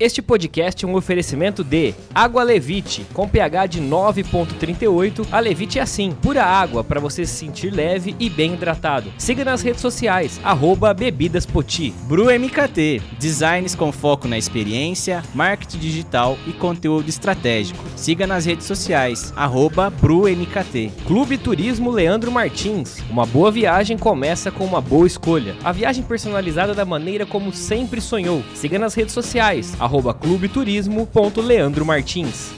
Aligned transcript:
Este 0.00 0.22
podcast 0.22 0.82
é 0.82 0.88
um 0.88 0.94
oferecimento 0.94 1.62
de 1.62 1.94
Água 2.14 2.42
Levite, 2.42 3.06
com 3.12 3.28
pH 3.28 3.66
de 3.66 3.82
9.38. 3.82 5.28
A 5.30 5.38
Levite 5.38 5.78
é 5.78 5.82
assim, 5.82 6.12
pura 6.22 6.42
água 6.42 6.82
para 6.82 6.98
você 6.98 7.26
se 7.26 7.34
sentir 7.34 7.68
leve 7.68 8.16
e 8.18 8.30
bem 8.30 8.54
hidratado. 8.54 9.12
Siga 9.18 9.44
nas 9.44 9.60
redes 9.60 9.82
sociais, 9.82 10.40
arroba 10.42 10.94
Bebidas 10.94 11.44
Poti. 11.44 11.92
Bru 12.08 12.30
MKT, 12.30 13.02
designs 13.18 13.74
com 13.74 13.92
foco 13.92 14.26
na 14.26 14.38
experiência, 14.38 15.22
marketing 15.34 15.76
digital 15.76 16.38
e 16.46 16.52
conteúdo 16.54 17.10
estratégico. 17.10 17.84
Siga 17.94 18.26
nas 18.26 18.46
redes 18.46 18.64
sociais, 18.64 19.34
arroba 19.36 19.90
Bru 19.90 20.22
MKT. 20.22 20.92
Clube 21.06 21.36
Turismo 21.36 21.90
Leandro 21.90 22.32
Martins. 22.32 23.02
Uma 23.10 23.26
boa 23.26 23.50
viagem 23.50 23.98
começa 23.98 24.50
com 24.50 24.64
uma 24.64 24.80
boa 24.80 25.06
escolha. 25.06 25.54
A 25.62 25.72
viagem 25.72 26.02
personalizada 26.02 26.72
da 26.72 26.86
maneira 26.86 27.26
como 27.26 27.52
sempre 27.52 28.00
sonhou. 28.00 28.42
Siga 28.54 28.78
nas 28.78 28.94
redes 28.94 29.12
sociais, 29.12 29.74
arroba 29.78 29.89
clubeturismo.leandromartins. 30.14 32.52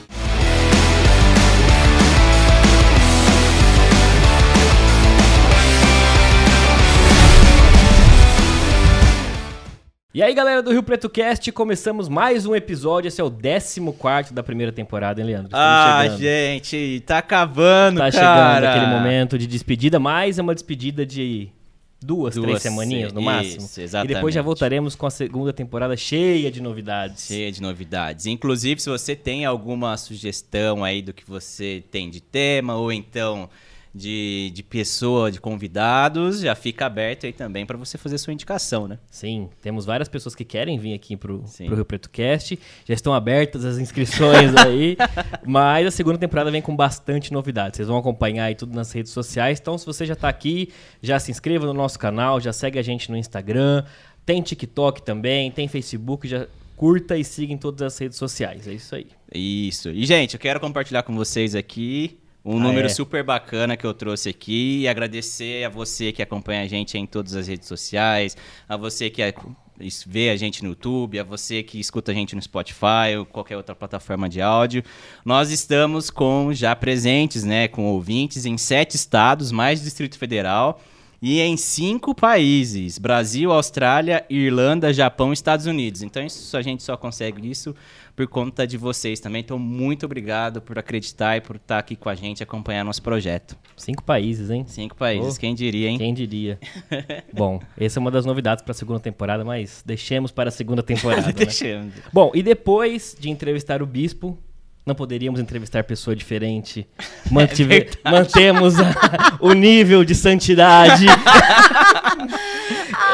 E 10.15 10.21
aí, 10.21 10.31
galera 10.35 10.61
do 10.61 10.71
Rio 10.71 10.83
Preto 10.83 11.09
Cast, 11.09 11.51
começamos 11.51 12.07
mais 12.07 12.45
um 12.45 12.55
episódio. 12.55 13.07
Esse 13.07 13.19
é 13.19 13.23
o 13.23 13.31
14 13.31 14.31
da 14.31 14.43
primeira 14.43 14.71
temporada, 14.71 15.19
hein, 15.19 15.25
Leandro? 15.25 15.47
Estamos 15.47 15.65
Ah, 15.65 16.01
chegando. 16.03 16.19
gente, 16.19 17.03
tá 17.03 17.17
acabando, 17.17 17.97
Tá 17.99 18.11
cara. 18.11 18.67
chegando 18.67 18.77
aquele 18.77 18.91
momento 18.95 19.39
de 19.39 19.47
despedida, 19.47 19.99
mas 19.99 20.37
é 20.37 20.41
uma 20.43 20.53
despedida 20.53 21.03
de 21.03 21.49
duas, 22.03 22.33
três 22.33 22.47
Duas, 22.47 22.61
semaninhas 22.61 23.13
no 23.13 23.19
isso, 23.21 23.25
máximo. 23.29 23.69
exatamente. 23.77 24.11
E 24.11 24.15
depois 24.15 24.35
já 24.35 24.41
voltaremos 24.41 24.95
com 24.95 25.05
a 25.05 25.09
segunda 25.09 25.53
temporada 25.53 25.95
cheia 25.97 26.51
de 26.51 26.61
novidades. 26.61 27.25
Cheia 27.25 27.51
de 27.51 27.61
novidades. 27.61 28.25
Inclusive, 28.25 28.81
se 28.81 28.89
você 28.89 29.15
tem 29.15 29.45
alguma 29.45 29.95
sugestão 29.97 30.83
aí 30.83 31.01
do 31.01 31.13
que 31.13 31.23
você 31.25 31.83
tem 31.89 32.09
de 32.09 32.21
tema, 32.21 32.75
ou 32.75 32.91
então 32.91 33.49
de, 33.93 34.51
de 34.53 34.63
pessoa, 34.63 35.31
de 35.31 35.39
convidados, 35.39 36.39
já 36.39 36.55
fica 36.55 36.85
aberto 36.85 37.27
aí 37.27 37.33
também 37.33 37.63
para 37.63 37.77
você 37.77 37.95
fazer 37.95 38.17
sua 38.17 38.33
indicação, 38.33 38.87
né? 38.87 38.97
Sim, 39.11 39.49
temos 39.61 39.85
várias 39.85 40.09
pessoas 40.09 40.33
que 40.33 40.43
querem 40.43 40.79
vir 40.79 40.95
aqui 40.95 41.15
pro, 41.15 41.43
Sim. 41.45 41.67
pro 41.67 41.75
Rio 41.75 41.85
Preto 41.85 42.09
Cast. 42.09 42.57
Já 42.85 42.93
estão 42.93 43.13
abertas 43.13 43.63
as 43.63 43.77
inscrições 43.77 44.55
aí. 44.55 44.97
mas 45.45 45.85
a 45.85 45.91
segunda 45.91 46.17
temporada 46.17 46.49
vem 46.49 46.61
com 46.61 46.75
bastante 46.75 47.31
novidades. 47.31 47.77
Vocês 47.77 47.87
vão 47.87 47.97
acompanhar 47.97 48.45
aí 48.45 48.55
tudo 48.55 48.73
nas 48.73 48.91
redes 48.91 49.11
sociais. 49.11 49.59
Então, 49.59 49.77
se 49.77 49.85
você 49.85 50.07
já 50.07 50.15
tá 50.15 50.27
aqui, 50.27 50.69
já 51.01 51.19
se 51.19 51.29
inscreva 51.29 51.67
no 51.67 51.73
nosso 51.73 51.99
canal, 51.99 52.41
já 52.41 52.51
segue 52.51 52.79
a 52.79 52.83
gente 52.83 53.11
no 53.11 53.17
Instagram. 53.17 53.83
Tem 54.25 54.41
TikTok 54.41 55.03
também, 55.03 55.51
tem 55.51 55.67
Facebook, 55.67 56.27
já 56.27 56.47
curta 56.75 57.15
e 57.15 57.23
siga 57.23 57.53
em 57.53 57.57
todas 57.57 57.81
as 57.83 57.97
redes 57.99 58.17
sociais. 58.17 58.67
É 58.67 58.73
isso 58.73 58.95
aí. 58.95 59.07
Isso. 59.31 59.89
E, 59.89 60.03
gente, 60.03 60.33
eu 60.33 60.39
quero 60.39 60.59
compartilhar 60.59 61.03
com 61.03 61.13
vocês 61.13 61.53
aqui 61.53 62.17
um 62.45 62.57
Ah, 62.57 62.59
número 62.59 62.87
é? 62.87 62.89
super 62.89 63.23
bacana 63.23 63.77
que 63.77 63.85
eu 63.85 63.93
trouxe 63.93 64.29
aqui 64.29 64.81
e 64.81 64.87
agradecer 64.87 65.63
a 65.63 65.69
você 65.69 66.11
que 66.11 66.21
acompanha 66.21 66.63
a 66.63 66.67
gente 66.67 66.97
em 66.97 67.05
todas 67.05 67.35
as 67.35 67.47
redes 67.47 67.67
sociais, 67.67 68.35
a 68.67 68.75
você 68.75 69.09
que 69.09 69.21
vê 70.05 70.29
a 70.29 70.35
gente 70.35 70.61
no 70.63 70.69
YouTube, 70.69 71.19
a 71.19 71.23
você 71.23 71.63
que 71.63 71.79
escuta 71.79 72.11
a 72.11 72.13
gente 72.15 72.35
no 72.35 72.41
Spotify 72.41 73.15
ou 73.17 73.25
qualquer 73.25 73.57
outra 73.57 73.73
plataforma 73.73 74.29
de 74.29 74.41
áudio. 74.41 74.83
Nós 75.25 75.51
estamos 75.51 76.09
com 76.09 76.53
já 76.53 76.75
presentes, 76.75 77.43
né, 77.43 77.67
com 77.67 77.85
ouvintes 77.85 78.45
em 78.45 78.57
sete 78.57 78.95
estados, 78.95 79.51
mais 79.51 79.81
Distrito 79.81 80.17
Federal. 80.17 80.79
E 81.25 81.39
em 81.39 81.55
cinco 81.55 82.13
países: 82.13 82.99
Brasil, 82.99 83.49
Austrália, 83.49 84.25
Irlanda, 84.29 84.91
Japão 84.91 85.29
e 85.29 85.33
Estados 85.33 85.65
Unidos. 85.65 86.03
Então 86.03 86.21
isso, 86.21 86.57
a 86.57 86.61
gente 86.61 86.83
só 86.83 86.97
consegue 86.97 87.49
isso 87.49 87.73
por 88.13 88.27
conta 88.27 88.67
de 88.67 88.75
vocês 88.77 89.21
também. 89.21 89.39
Então, 89.39 89.57
muito 89.57 90.05
obrigado 90.05 90.61
por 90.61 90.77
acreditar 90.77 91.37
e 91.37 91.41
por 91.41 91.55
estar 91.55 91.79
aqui 91.79 91.95
com 91.95 92.09
a 92.09 92.13
gente, 92.15 92.43
acompanhar 92.43 92.83
nosso 92.83 93.01
projeto. 93.01 93.57
Cinco 93.77 94.03
países, 94.03 94.49
hein? 94.49 94.65
Cinco 94.67 94.97
países, 94.97 95.37
Oh. 95.37 95.39
quem 95.39 95.55
diria, 95.55 95.87
hein? 95.87 95.97
Quem 95.97 96.13
diria? 96.13 96.59
Bom, 97.33 97.61
essa 97.77 97.99
é 97.99 98.01
uma 98.01 98.11
das 98.11 98.25
novidades 98.25 98.61
para 98.61 98.71
a 98.71 98.75
segunda 98.75 98.99
temporada, 98.99 99.45
mas 99.45 99.81
deixemos 99.85 100.29
para 100.29 100.49
a 100.49 100.51
segunda 100.51 100.83
temporada. 100.83 101.27
né? 101.27 101.33
Deixando. 101.33 101.93
Bom, 102.11 102.31
e 102.35 102.43
depois 102.43 103.15
de 103.17 103.29
entrevistar 103.29 103.81
o 103.81 103.85
bispo, 103.85 104.37
não 104.85 104.93
poderíamos 104.95 105.39
entrevistar 105.39 105.83
pessoa 105.83 106.15
diferente. 106.15 106.87
Mantive- 107.31 107.89
mantemos 108.03 108.79
a- 108.79 109.37
o 109.39 109.53
nível 109.53 110.03
de 110.03 110.13
santidade. 110.15 111.05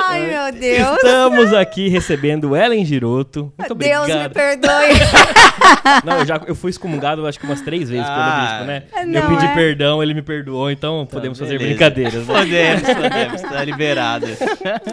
Ai, 0.09 0.21
meu 0.27 0.51
Deus. 0.59 0.95
Estamos 0.95 1.53
aqui 1.53 1.87
recebendo 1.89 2.55
Ellen 2.55 2.83
Giroto. 2.85 3.53
Muito 3.57 3.75
Deus 3.75 4.07
me 4.07 4.13
obrigado. 4.13 4.33
perdoe. 4.33 4.89
Não, 6.05 6.19
eu, 6.19 6.25
já, 6.25 6.41
eu 6.47 6.55
fui 6.55 6.69
excomungado 6.69 7.25
acho 7.27 7.39
que 7.39 7.45
umas 7.45 7.61
três 7.61 7.89
vezes 7.89 8.05
pelo 8.05 8.17
Ah, 8.19 8.47
bispo, 8.51 8.65
né? 8.65 8.83
eu 9.01 9.07
não 9.21 9.29
pedi 9.35 9.45
é? 9.45 9.53
perdão, 9.55 10.01
ele 10.03 10.13
me 10.13 10.21
perdoou, 10.21 10.69
então 10.71 11.05
podemos 11.09 11.37
fazer 11.39 11.57
beleza. 11.57 11.69
brincadeiras. 11.77 12.27
Né? 12.27 12.33
Podemos, 12.33 12.81
podemos, 12.93 13.41
tá 13.41 13.63
liberado. 13.63 14.25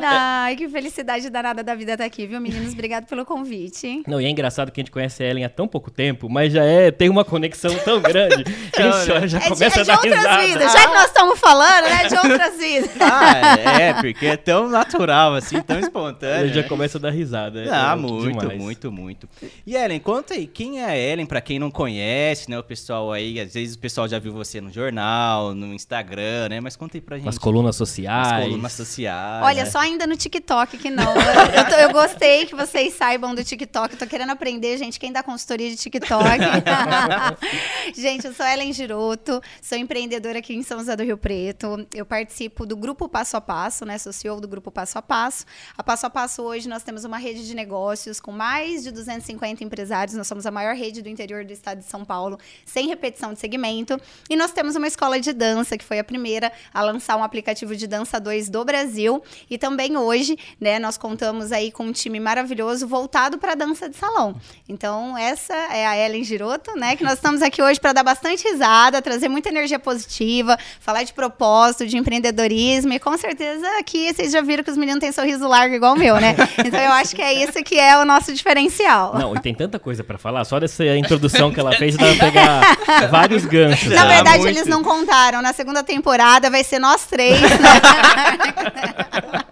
Ai, 0.02 0.56
que 0.56 0.68
felicidade 0.68 1.28
danada 1.30 1.62
da 1.62 1.74
vida 1.74 1.92
estar 1.92 2.04
aqui, 2.04 2.26
viu, 2.26 2.40
meninos? 2.40 2.72
Obrigado 2.72 3.06
pelo 3.06 3.24
convite. 3.24 4.02
Não, 4.06 4.20
e 4.20 4.24
é 4.26 4.30
engraçado 4.30 4.70
que 4.70 4.80
a 4.80 4.82
gente 4.82 4.90
conhece 4.90 5.22
a 5.22 5.26
Ellen 5.26 5.44
há 5.44 5.48
tão 5.48 5.66
pouco 5.68 5.90
tempo, 5.90 6.28
mas 6.28 6.52
já 6.52 6.64
é, 6.64 6.90
tem 6.90 7.08
uma 7.08 7.24
conexão 7.24 7.74
tão 7.84 8.00
grande 8.00 8.44
que 8.44 8.82
a 8.82 8.90
gente 8.90 9.06
já, 9.06 9.16
É 9.16 9.26
de, 9.26 9.48
começa 9.48 9.78
é 9.78 9.80
a 9.80 9.82
de 9.82 9.88
dar 9.88 9.94
outras 9.96 10.14
risada. 10.16 10.42
vidas. 10.46 10.72
Já 10.72 10.88
que 10.88 10.94
nós 10.94 11.06
estamos 11.06 11.38
falando, 11.38 11.84
né? 11.84 12.04
De 12.08 12.14
outras 12.16 12.56
vidas. 12.58 12.90
Ah, 13.00 13.58
é, 13.80 13.92
porque 13.94 14.26
é 14.26 14.36
tão 14.36 14.68
natural, 14.68 15.34
assim, 15.34 15.60
tão 15.62 15.76
A 15.76 15.80
espontâneo. 15.80 16.46
gente 16.46 16.54
já 16.56 16.62
né? 16.62 16.68
começa 16.68 16.98
a 16.98 17.00
dar 17.00 17.10
risada. 17.10 17.62
é- 17.64 17.68
Ah, 17.70 17.92
é 17.92 17.96
muito, 17.96 18.38
demais. 18.40 18.58
muito, 18.60 18.92
muito. 18.92 19.28
E 19.66 19.74
Ellen, 19.76 20.00
conta 20.00 20.34
aí, 20.34 20.46
quem 20.56 20.80
é 20.80 20.86
a 20.86 20.96
Ellen, 20.96 21.26
pra 21.26 21.42
quem 21.42 21.58
não 21.58 21.70
conhece, 21.70 22.48
né? 22.48 22.58
O 22.58 22.62
pessoal 22.64 23.12
aí, 23.12 23.38
às 23.38 23.52
vezes 23.52 23.74
o 23.74 23.78
pessoal 23.78 24.08
já 24.08 24.18
viu 24.18 24.32
você 24.32 24.58
no 24.58 24.72
jornal, 24.72 25.54
no 25.54 25.74
Instagram, 25.74 26.48
né? 26.48 26.60
Mas 26.62 26.74
conta 26.76 26.96
aí 26.96 27.00
pra 27.02 27.16
gente. 27.18 27.26
Nas 27.26 27.36
colunas 27.36 27.66
Nas 27.66 27.76
sociais. 27.76 28.44
colunas 28.46 28.72
sociais. 28.72 29.44
Olha, 29.44 29.64
né? 29.64 29.70
só 29.70 29.80
ainda 29.80 30.06
no 30.06 30.16
TikTok 30.16 30.78
que 30.78 30.88
não. 30.88 31.14
Eu, 31.14 31.22
eu 31.58 31.68
tô- 31.68 31.74
eu 31.76 31.92
gostei 31.92 32.46
que 32.46 32.54
vocês 32.54 32.94
saibam 32.94 33.34
do 33.34 33.44
TikTok. 33.44 33.92
Eu 33.92 33.98
tô 33.98 34.06
querendo 34.06 34.30
aprender, 34.30 34.78
gente, 34.78 34.98
quem 34.98 35.12
dá 35.12 35.22
consultoria 35.22 35.68
de 35.68 35.76
TikTok. 35.76 36.24
gente, 37.94 38.26
eu 38.26 38.32
sou 38.32 38.46
Ellen 38.46 38.72
Giroto, 38.72 39.42
sou 39.60 39.76
empreendedora 39.76 40.38
aqui 40.38 40.54
em 40.54 40.62
São 40.62 40.78
José 40.78 40.96
do 40.96 41.02
Rio 41.02 41.18
Preto. 41.18 41.86
Eu 41.92 42.06
participo 42.06 42.64
do 42.64 42.78
Grupo 42.78 43.10
Passo 43.10 43.36
a 43.36 43.42
Passo, 43.42 43.84
né? 43.84 43.98
Sou 43.98 44.10
CEO 44.10 44.40
do 44.40 44.48
Grupo 44.48 44.70
Passo 44.70 44.96
a 44.98 45.02
Passo. 45.02 45.44
A 45.76 45.82
Passo 45.82 46.06
a 46.06 46.10
Passo 46.10 46.42
hoje 46.42 46.66
nós 46.66 46.82
temos 46.82 47.04
uma 47.04 47.18
rede 47.18 47.46
de 47.46 47.54
negócios 47.54 48.18
com 48.20 48.32
mais 48.32 48.82
de 48.82 48.90
250 48.90 49.62
empresários. 49.62 50.16
Nós 50.16 50.26
somos 50.26 50.45
a 50.46 50.50
maior 50.50 50.74
rede 50.74 51.02
do 51.02 51.08
interior 51.08 51.44
do 51.44 51.52
estado 51.52 51.78
de 51.78 51.84
São 51.84 52.04
Paulo, 52.04 52.38
sem 52.64 52.88
repetição 52.88 53.32
de 53.32 53.38
segmento. 53.38 54.00
E 54.30 54.36
nós 54.36 54.52
temos 54.52 54.76
uma 54.76 54.86
escola 54.86 55.20
de 55.20 55.32
dança, 55.32 55.76
que 55.76 55.84
foi 55.84 55.98
a 55.98 56.04
primeira 56.04 56.52
a 56.72 56.82
lançar 56.82 57.16
um 57.16 57.22
aplicativo 57.22 57.74
de 57.76 57.86
dança 57.86 58.18
2 58.18 58.48
do 58.48 58.64
Brasil. 58.64 59.22
E 59.50 59.58
também 59.58 59.96
hoje, 59.96 60.38
né, 60.60 60.78
nós 60.78 60.96
contamos 60.96 61.52
aí 61.52 61.70
com 61.70 61.84
um 61.84 61.92
time 61.92 62.20
maravilhoso 62.20 62.86
voltado 62.86 63.38
para 63.38 63.54
dança 63.54 63.88
de 63.88 63.96
salão. 63.96 64.36
Então, 64.68 65.16
essa 65.16 65.54
é 65.54 65.86
a 65.86 65.96
Ellen 65.96 66.24
Giroto, 66.24 66.76
né, 66.78 66.96
que 66.96 67.04
nós 67.04 67.14
estamos 67.14 67.42
aqui 67.42 67.62
hoje 67.62 67.80
para 67.80 67.92
dar 67.92 68.02
bastante 68.02 68.46
risada, 68.48 69.00
trazer 69.02 69.28
muita 69.28 69.48
energia 69.48 69.78
positiva, 69.78 70.58
falar 70.80 71.02
de 71.02 71.12
propósito, 71.12 71.86
de 71.86 71.96
empreendedorismo 71.96 72.92
e 72.92 72.98
com 72.98 73.16
certeza 73.16 73.66
aqui 73.78 74.12
vocês 74.12 74.32
já 74.32 74.40
viram 74.40 74.62
que 74.62 74.70
os 74.70 74.76
meninos 74.76 75.00
têm 75.00 75.12
sorriso 75.12 75.46
largo 75.46 75.74
igual 75.74 75.94
o 75.94 75.98
meu, 75.98 76.20
né? 76.20 76.34
Então, 76.64 76.80
eu 76.80 76.92
acho 76.92 77.14
que 77.14 77.22
é 77.22 77.32
isso 77.32 77.62
que 77.62 77.78
é 77.78 77.98
o 77.98 78.04
nosso 78.04 78.32
diferencial. 78.32 79.14
Não, 79.18 79.34
e 79.34 79.40
tem 79.40 79.54
tanta 79.54 79.78
coisa 79.78 80.02
pra 80.02 80.18
falar, 80.18 80.35
só 80.44 80.60
dessa 80.60 80.84
introdução 80.96 81.52
que 81.52 81.60
ela 81.60 81.72
fez, 81.72 81.96
dá 81.96 82.06
pra 82.14 82.26
pegar 82.26 82.76
vários 83.10 83.44
ganchos. 83.44 83.92
Na 83.92 84.04
né? 84.04 84.14
verdade, 84.16 84.38
muito. 84.38 84.56
eles 84.56 84.66
não 84.66 84.82
contaram. 84.82 85.42
Na 85.42 85.52
segunda 85.52 85.82
temporada 85.82 86.50
vai 86.50 86.64
ser 86.64 86.78
nós 86.78 87.06
três, 87.06 87.40
né? 87.40 87.48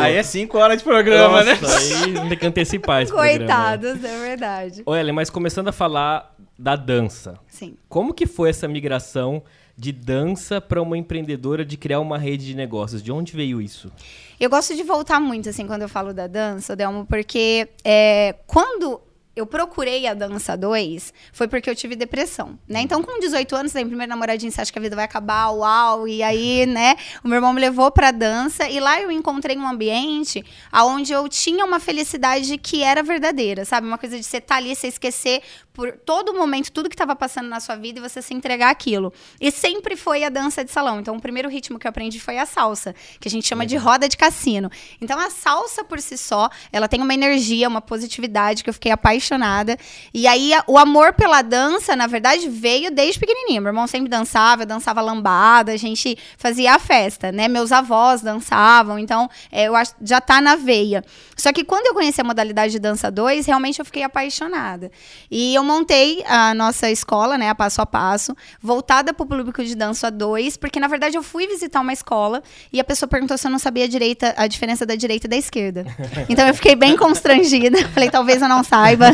Aí 0.00 0.16
é 0.16 0.22
cinco 0.22 0.58
horas 0.58 0.78
de 0.78 0.84
programa, 0.84 1.42
né? 1.42 1.58
Nossa, 1.60 2.04
aí 2.04 2.28
tem 2.28 2.38
que 2.38 2.46
antecipar 2.46 3.02
esse 3.02 3.12
programa. 3.12 3.38
Coitados, 3.38 4.04
é 4.04 4.20
verdade. 4.20 4.82
Ô, 4.84 4.94
Ellen, 4.94 5.14
mas 5.14 5.30
começando 5.30 5.68
a 5.68 5.72
falar 5.72 6.34
da 6.58 6.76
dança. 6.76 7.38
Sim. 7.48 7.76
Como 7.88 8.12
que 8.12 8.26
foi 8.26 8.50
essa 8.50 8.68
migração 8.68 9.42
de 9.76 9.92
dança 9.92 10.60
para 10.60 10.82
uma 10.82 10.98
empreendedora 10.98 11.64
de 11.64 11.76
criar 11.76 12.00
uma 12.00 12.18
rede 12.18 12.46
de 12.46 12.54
negócios? 12.54 13.02
De 13.02 13.10
onde 13.10 13.34
veio 13.34 13.60
isso? 13.60 13.90
Eu 14.38 14.50
gosto 14.50 14.74
de 14.74 14.82
voltar 14.82 15.20
muito, 15.20 15.48
assim, 15.48 15.66
quando 15.66 15.82
eu 15.82 15.88
falo 15.88 16.12
da 16.12 16.26
dança, 16.26 16.76
Delmo, 16.76 17.06
porque 17.06 17.68
é, 17.84 18.34
quando 18.46 19.00
eu 19.34 19.46
procurei 19.46 20.06
a 20.06 20.14
dança 20.14 20.56
2, 20.56 21.14
foi 21.32 21.46
porque 21.46 21.70
eu 21.70 21.74
tive 21.74 21.94
depressão, 21.94 22.58
né? 22.68 22.80
Então, 22.80 23.02
com 23.02 23.18
18 23.20 23.56
anos, 23.56 23.72
tem 23.72 23.86
primeiro 23.86 24.10
namoradinho, 24.10 24.50
você 24.50 24.60
acha 24.60 24.72
que 24.72 24.78
a 24.78 24.82
vida 24.82 24.96
vai 24.96 25.04
acabar, 25.04 25.50
uau, 25.50 26.08
e 26.08 26.22
aí, 26.22 26.66
né, 26.66 26.96
o 27.22 27.28
meu 27.28 27.36
irmão 27.36 27.52
me 27.52 27.60
levou 27.60 27.90
pra 27.90 28.10
dança, 28.10 28.68
e 28.68 28.80
lá 28.80 29.00
eu 29.00 29.10
encontrei 29.10 29.56
um 29.56 29.66
ambiente 29.66 30.44
onde 30.72 31.12
eu 31.12 31.28
tinha 31.28 31.64
uma 31.64 31.78
felicidade 31.78 32.58
que 32.58 32.82
era 32.82 33.02
verdadeira, 33.02 33.64
sabe? 33.64 33.86
Uma 33.86 33.98
coisa 33.98 34.18
de 34.18 34.24
você 34.24 34.38
estar 34.38 34.56
ali, 34.56 34.74
você 34.74 34.88
esquecer 34.88 35.42
por 35.80 35.92
todo 35.92 36.34
momento, 36.34 36.70
tudo 36.70 36.90
que 36.90 36.94
estava 36.94 37.16
passando 37.16 37.48
na 37.48 37.58
sua 37.58 37.74
vida 37.74 37.98
e 37.98 38.02
você 38.02 38.20
se 38.20 38.34
entregar 38.34 38.68
aquilo. 38.68 39.10
E 39.40 39.50
sempre 39.50 39.96
foi 39.96 40.22
a 40.24 40.28
dança 40.28 40.62
de 40.62 40.70
salão. 40.70 41.00
Então, 41.00 41.16
o 41.16 41.20
primeiro 41.22 41.48
ritmo 41.48 41.78
que 41.78 41.86
eu 41.86 41.88
aprendi 41.88 42.20
foi 42.20 42.36
a 42.36 42.44
salsa, 42.44 42.94
que 43.18 43.26
a 43.26 43.30
gente 43.30 43.48
chama 43.48 43.64
de 43.64 43.78
roda 43.78 44.06
de 44.06 44.14
cassino. 44.14 44.70
Então, 45.00 45.18
a 45.18 45.30
salsa 45.30 45.82
por 45.82 45.98
si 45.98 46.18
só, 46.18 46.50
ela 46.70 46.86
tem 46.86 47.00
uma 47.00 47.14
energia, 47.14 47.66
uma 47.66 47.80
positividade 47.80 48.62
que 48.62 48.68
eu 48.68 48.74
fiquei 48.74 48.92
apaixonada. 48.92 49.78
E 50.12 50.26
aí, 50.26 50.50
o 50.66 50.76
amor 50.76 51.14
pela 51.14 51.40
dança, 51.40 51.96
na 51.96 52.06
verdade, 52.06 52.46
veio 52.50 52.90
desde 52.90 53.18
pequenininha. 53.18 53.62
Meu 53.62 53.70
irmão 53.70 53.86
sempre 53.86 54.10
dançava, 54.10 54.64
eu 54.64 54.66
dançava 54.66 55.00
lambada, 55.00 55.72
a 55.72 55.78
gente 55.78 56.14
fazia 56.36 56.74
a 56.74 56.78
festa, 56.78 57.32
né? 57.32 57.48
Meus 57.48 57.72
avós 57.72 58.20
dançavam, 58.20 58.98
então 58.98 59.30
é, 59.50 59.62
eu 59.62 59.74
acho 59.74 59.94
já 60.02 60.20
tá 60.20 60.42
na 60.42 60.56
veia. 60.56 61.02
Só 61.34 61.54
que 61.54 61.64
quando 61.64 61.86
eu 61.86 61.94
conheci 61.94 62.20
a 62.20 62.24
modalidade 62.24 62.72
de 62.72 62.78
dança 62.78 63.10
2, 63.10 63.46
realmente 63.46 63.78
eu 63.78 63.84
fiquei 63.86 64.02
apaixonada. 64.02 64.92
E 65.30 65.54
eu 65.54 65.69
montei 65.70 66.22
a 66.26 66.52
nossa 66.52 66.90
escola, 66.90 67.38
né, 67.38 67.48
a 67.48 67.54
passo 67.54 67.80
a 67.80 67.86
passo, 67.86 68.36
voltada 68.60 69.14
para 69.14 69.24
o 69.24 69.26
público 69.26 69.62
de 69.62 69.76
dança 69.76 70.10
2, 70.10 70.56
porque 70.56 70.80
na 70.80 70.88
verdade 70.88 71.16
eu 71.16 71.22
fui 71.22 71.46
visitar 71.46 71.80
uma 71.80 71.92
escola 71.92 72.42
e 72.72 72.80
a 72.80 72.84
pessoa 72.84 73.08
perguntou 73.08 73.38
se 73.38 73.46
eu 73.46 73.50
não 73.50 73.58
sabia 73.58 73.84
a 73.84 73.88
direita, 73.88 74.34
a 74.36 74.46
diferença 74.46 74.84
da 74.84 74.96
direita 74.96 75.26
e 75.26 75.30
da 75.30 75.36
esquerda. 75.36 75.86
Então 76.28 76.46
eu 76.46 76.54
fiquei 76.54 76.76
bem 76.76 76.96
constrangida, 76.96 77.78
falei, 77.90 78.10
talvez 78.10 78.42
eu 78.42 78.48
não 78.48 78.62
saiba. 78.62 79.06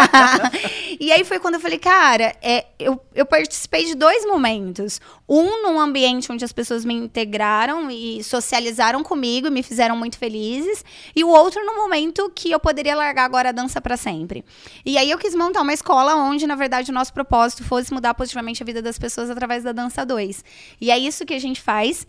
e 0.98 1.12
aí 1.12 1.24
foi 1.24 1.38
quando 1.38 1.54
eu 1.54 1.60
falei, 1.60 1.78
cara, 1.78 2.34
é, 2.40 2.66
eu, 2.78 3.00
eu 3.14 3.26
participei 3.26 3.84
de 3.84 3.94
dois 3.94 4.24
momentos. 4.24 5.00
Um 5.28 5.62
num 5.62 5.80
ambiente 5.80 6.30
onde 6.30 6.44
as 6.44 6.52
pessoas 6.52 6.84
me 6.84 6.94
integraram 6.94 7.90
e 7.90 8.22
socializaram 8.22 9.02
comigo 9.02 9.48
e 9.48 9.50
me 9.50 9.62
fizeram 9.62 9.96
muito 9.96 10.18
felizes. 10.18 10.84
E 11.14 11.24
o 11.24 11.28
outro 11.28 11.64
no 11.64 11.74
momento 11.74 12.30
que 12.34 12.50
eu 12.50 12.60
poderia 12.60 12.94
largar 12.94 13.24
agora 13.24 13.48
a 13.48 13.52
dança 13.52 13.80
para 13.80 13.96
sempre. 13.96 14.44
E 14.84 14.96
aí 14.96 15.10
eu 15.10 15.18
quis 15.18 15.34
montar 15.44 15.60
uma 15.60 15.72
escola 15.72 16.14
onde, 16.16 16.46
na 16.46 16.56
verdade, 16.56 16.90
o 16.90 16.94
nosso 16.94 17.12
propósito 17.12 17.62
fosse 17.64 17.92
mudar 17.92 18.14
positivamente 18.14 18.62
a 18.62 18.66
vida 18.66 18.80
das 18.80 18.98
pessoas 18.98 19.28
através 19.28 19.62
da 19.62 19.72
dança 19.72 20.04
2. 20.04 20.44
E 20.80 20.90
é 20.90 20.98
isso 20.98 21.24
que 21.26 21.34
a 21.34 21.38
gente 21.38 21.60
faz. 21.60 22.06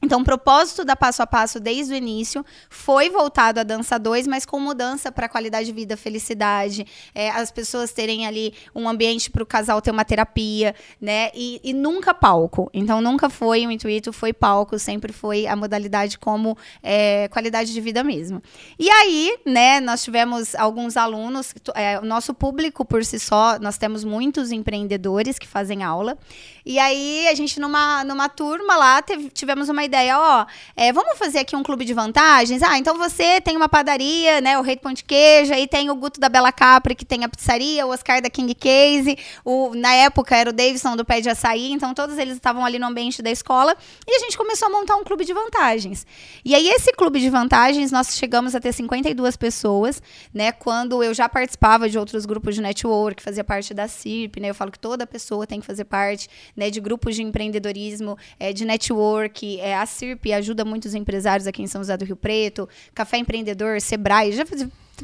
Então, 0.00 0.20
o 0.20 0.24
propósito 0.24 0.84
da 0.84 0.94
Passo 0.94 1.22
a 1.22 1.26
Passo 1.26 1.58
desde 1.58 1.92
o 1.92 1.96
início 1.96 2.44
foi 2.70 3.10
voltado 3.10 3.60
à 3.60 3.62
dança 3.62 3.98
2, 3.98 4.26
mas 4.26 4.46
com 4.46 4.60
mudança 4.60 5.10
para 5.10 5.28
qualidade 5.28 5.66
de 5.66 5.72
vida, 5.72 5.96
felicidade, 5.96 6.86
é, 7.14 7.30
as 7.30 7.50
pessoas 7.50 7.92
terem 7.92 8.26
ali 8.26 8.54
um 8.74 8.88
ambiente 8.88 9.30
para 9.30 9.42
o 9.42 9.46
casal 9.46 9.82
ter 9.82 9.90
uma 9.90 10.04
terapia, 10.04 10.74
né? 11.00 11.30
E, 11.34 11.60
e 11.64 11.72
nunca 11.72 12.14
palco. 12.14 12.70
Então, 12.72 13.00
nunca 13.00 13.28
foi 13.28 13.66
o 13.66 13.70
intuito, 13.70 14.12
foi 14.12 14.32
palco, 14.32 14.78
sempre 14.78 15.12
foi 15.12 15.46
a 15.46 15.56
modalidade 15.56 16.18
como 16.18 16.56
é, 16.82 17.28
qualidade 17.28 17.72
de 17.72 17.80
vida 17.80 18.04
mesmo. 18.04 18.42
E 18.78 18.88
aí, 18.90 19.36
né, 19.44 19.80
nós 19.80 20.02
tivemos 20.04 20.54
alguns 20.54 20.96
alunos, 20.96 21.52
é, 21.74 21.98
o 21.98 22.04
nosso 22.04 22.32
público 22.32 22.84
por 22.84 23.04
si 23.04 23.18
só, 23.18 23.58
nós 23.58 23.76
temos 23.76 24.04
muitos 24.04 24.52
empreendedores 24.52 25.38
que 25.38 25.46
fazem 25.46 25.82
aula. 25.82 26.16
E 26.64 26.78
aí, 26.78 27.26
a 27.28 27.34
gente, 27.34 27.58
numa, 27.58 28.04
numa 28.04 28.28
turma 28.28 28.76
lá, 28.76 29.02
teve- 29.02 29.30
tivemos 29.30 29.68
uma 29.68 29.84
ideia, 29.88 30.18
ó, 30.18 30.46
é, 30.76 30.92
vamos 30.92 31.18
fazer 31.18 31.38
aqui 31.38 31.56
um 31.56 31.62
clube 31.62 31.84
de 31.84 31.92
vantagens? 31.92 32.62
Ah, 32.62 32.78
então 32.78 32.96
você 32.96 33.40
tem 33.40 33.56
uma 33.56 33.68
padaria, 33.68 34.40
né, 34.40 34.58
o 34.58 34.62
Rei 34.62 34.76
do 34.76 34.82
Pão 34.82 34.92
de 34.92 35.02
Queijo, 35.02 35.52
aí 35.52 35.66
tem 35.66 35.90
o 35.90 35.96
Guto 35.96 36.20
da 36.20 36.28
Bela 36.28 36.52
Capri, 36.52 36.94
que 36.94 37.04
tem 37.04 37.24
a 37.24 37.28
pizzaria, 37.28 37.86
o 37.86 37.90
Oscar 37.90 38.22
da 38.22 38.30
King 38.30 38.54
Case, 38.54 39.18
o, 39.44 39.74
na 39.74 39.92
época 39.94 40.36
era 40.36 40.50
o 40.50 40.52
Davidson 40.52 40.96
do 40.96 41.04
Pé 41.04 41.20
de 41.20 41.28
Açaí, 41.28 41.72
então 41.72 41.92
todos 41.92 42.18
eles 42.18 42.34
estavam 42.34 42.64
ali 42.64 42.78
no 42.78 42.86
ambiente 42.86 43.20
da 43.20 43.30
escola, 43.30 43.76
e 44.06 44.16
a 44.16 44.18
gente 44.20 44.36
começou 44.36 44.68
a 44.68 44.70
montar 44.70 44.96
um 44.96 45.04
clube 45.04 45.24
de 45.24 45.32
vantagens. 45.32 46.06
E 46.44 46.54
aí, 46.54 46.68
esse 46.68 46.92
clube 46.92 47.18
de 47.18 47.28
vantagens, 47.28 47.90
nós 47.90 48.16
chegamos 48.16 48.54
a 48.54 48.60
ter 48.60 48.72
52 48.72 49.36
pessoas, 49.36 50.00
né, 50.32 50.52
quando 50.52 51.02
eu 51.02 51.12
já 51.12 51.28
participava 51.28 51.88
de 51.88 51.98
outros 51.98 52.24
grupos 52.26 52.54
de 52.54 52.60
network, 52.60 53.22
fazia 53.22 53.42
parte 53.42 53.74
da 53.74 53.88
CIRP, 53.88 54.38
né, 54.40 54.50
eu 54.50 54.54
falo 54.54 54.70
que 54.70 54.78
toda 54.78 55.06
pessoa 55.06 55.46
tem 55.46 55.60
que 55.60 55.66
fazer 55.66 55.84
parte, 55.84 56.28
né, 56.56 56.70
de 56.70 56.80
grupos 56.80 57.16
de 57.16 57.22
empreendedorismo, 57.22 58.16
é, 58.38 58.52
de 58.52 58.64
network. 58.64 59.60
É, 59.60 59.74
a 59.82 59.86
CIRP 59.86 60.32
ajuda 60.32 60.64
muitos 60.64 60.94
empresários 60.94 61.46
aqui 61.46 61.62
em 61.62 61.66
São 61.66 61.80
José 61.80 61.96
do 61.96 62.04
Rio 62.04 62.16
Preto, 62.16 62.68
Café 62.94 63.18
Empreendedor, 63.18 63.80
Sebrae, 63.80 64.32
já 64.32 64.44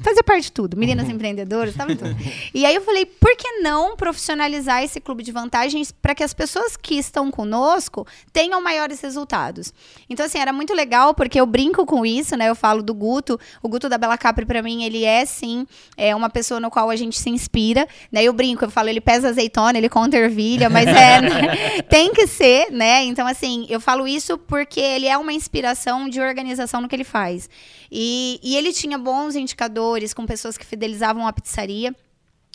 fazia, 0.03 0.23
parte 0.23 0.45
de 0.45 0.53
tudo. 0.53 0.77
Meninas 0.77 1.09
empreendedoras, 1.09 1.71
estava 1.71 1.93
em 1.93 1.97
tudo. 1.97 2.17
E 2.53 2.65
aí 2.65 2.75
eu 2.75 2.81
falei, 2.83 3.07
por 3.07 3.37
que 3.37 3.61
não 3.61 3.97
profissionalizar 3.97 4.83
esse 4.83 5.01
clube 5.01 5.23
de 5.23 5.31
vantagens 5.31 5.93
para 5.93 6.15
que 6.15 6.23
as 6.23 6.33
pessoas 6.33 6.77
que 6.77 6.95
estão 6.97 7.31
conosco 7.31 8.07
tenham 8.33 8.61
maiores 8.61 9.01
resultados? 9.01 9.73
Então, 10.09 10.27
assim, 10.27 10.39
era 10.39 10.53
muito 10.53 10.75
legal, 10.75 11.15
porque 11.15 11.41
eu 11.41 11.47
brinco 11.47 11.85
com 11.87 12.05
isso, 12.05 12.37
né? 12.37 12.49
Eu 12.49 12.55
falo 12.55 12.83
do 12.83 12.95
Guto. 12.95 13.39
O 13.63 13.69
Guto 13.69 13.89
da 13.89 13.99
Bela 13.99 14.17
Capri, 14.17 14.45
para 14.45 14.63
mim, 14.63 14.85
ele 14.85 15.05
é, 15.05 15.25
sim, 15.25 15.67
é 15.97 16.15
uma 16.15 16.31
pessoa 16.31 16.59
no 16.59 16.71
qual 16.71 16.91
a 16.91 16.97
gente 16.97 17.19
se 17.19 17.31
inspira, 17.31 17.87
né? 18.11 18.23
Eu 18.23 18.33
brinco, 18.33 18.65
eu 18.65 18.71
falo, 18.71 18.89
ele 18.89 19.01
pesa 19.01 19.29
azeitona, 19.29 19.79
ele 19.79 19.89
conta 19.89 20.17
ervilha, 20.17 20.71
mas 20.71 20.89
é, 20.89 21.21
né? 21.23 21.83
tem 21.83 22.13
que 22.13 22.27
ser, 22.27 22.71
né? 22.71 23.05
Então, 23.05 23.27
assim, 23.27 23.67
eu 23.69 23.81
falo 23.81 24.09
isso 24.09 24.39
porque 24.39 24.81
ele 24.81 25.07
é 25.07 25.17
uma 25.17 25.33
inspiração 25.33 26.09
de 26.09 26.21
organização 26.21 26.81
no 26.81 26.89
que 26.89 26.97
ele 26.97 27.05
faz. 27.05 27.49
E, 27.91 28.41
e 28.43 28.57
ele 28.57 28.73
tinha 28.73 28.99
bons 28.99 29.37
indicadores 29.37 29.84
com 30.15 30.27
pessoas 30.27 30.57
que 30.57 30.67
fidelizavam 30.67 31.27
a 31.27 31.33
pizzaria. 31.33 31.95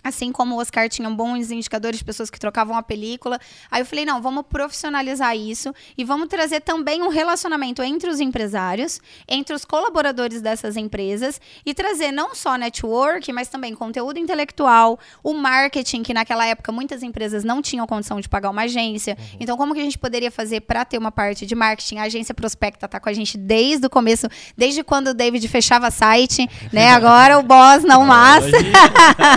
Assim 0.02 0.32
como 0.32 0.56
o 0.56 0.60
Oscar 0.60 0.88
tinha 0.88 1.10
bons 1.10 1.52
indicadores 1.52 2.00
de 2.00 2.06
pessoas 2.06 2.30
que 2.30 2.40
trocavam 2.40 2.78
a 2.78 2.82
película. 2.82 3.38
Aí 3.70 3.82
eu 3.82 3.86
falei, 3.86 4.06
não, 4.06 4.22
vamos 4.22 4.46
profissionalizar 4.50 5.36
isso 5.36 5.74
e 5.98 6.06
vamos 6.06 6.30
trazer 6.30 6.62
também 6.62 7.02
um 7.04 7.10
relacionamento 7.10 7.84
entre 7.84 8.10
os 8.10 8.22
empresários, 8.22 9.02
entre 9.28 9.54
os 9.54 9.66
colaboradores 9.66 10.42
dessas 10.42 10.78
empresas 10.78 11.42
e 11.66 11.74
trazer 11.74 12.14
não 12.14 12.34
só 12.34 12.56
network, 12.56 13.32
mas 13.34 13.50
também 13.50 13.76
conteúdo 13.76 14.18
intelectual, 14.18 14.98
o 15.22 15.34
marketing, 15.34 16.02
que 16.02 16.14
naquela 16.14 16.46
época 16.46 16.72
muitas 16.72 17.04
empresas 17.04 17.44
não 17.44 17.62
tinham 17.62 17.86
condição 17.86 18.22
de 18.22 18.30
pagar 18.30 18.52
uma 18.52 18.62
agência. 18.62 19.18
Então, 19.38 19.58
como 19.58 19.74
que 19.74 19.82
a 19.82 19.84
gente 19.84 19.98
poderia 19.98 20.32
fazer 20.32 20.62
para 20.62 20.86
ter 20.86 20.98
uma 20.98 21.12
parte 21.12 21.46
de 21.46 21.56
marketing? 21.56 21.98
A 21.98 22.04
agência 22.04 22.34
Prospecta 22.34 22.88
tá 22.88 23.00
com 23.00 23.10
a 23.10 23.14
gente 23.14 23.38
desde 23.38 23.86
o 23.86 23.90
começo, 23.90 24.28
desde 24.56 24.82
quando 24.82 25.08
o 25.08 25.14
David 25.14 25.46
fechava 25.50 25.92
site, 25.92 26.50
né? 26.72 26.92
Agora 27.00 27.38
o 27.38 27.44
boss 27.44 27.84
não 27.84 28.06
massa. 28.06 28.50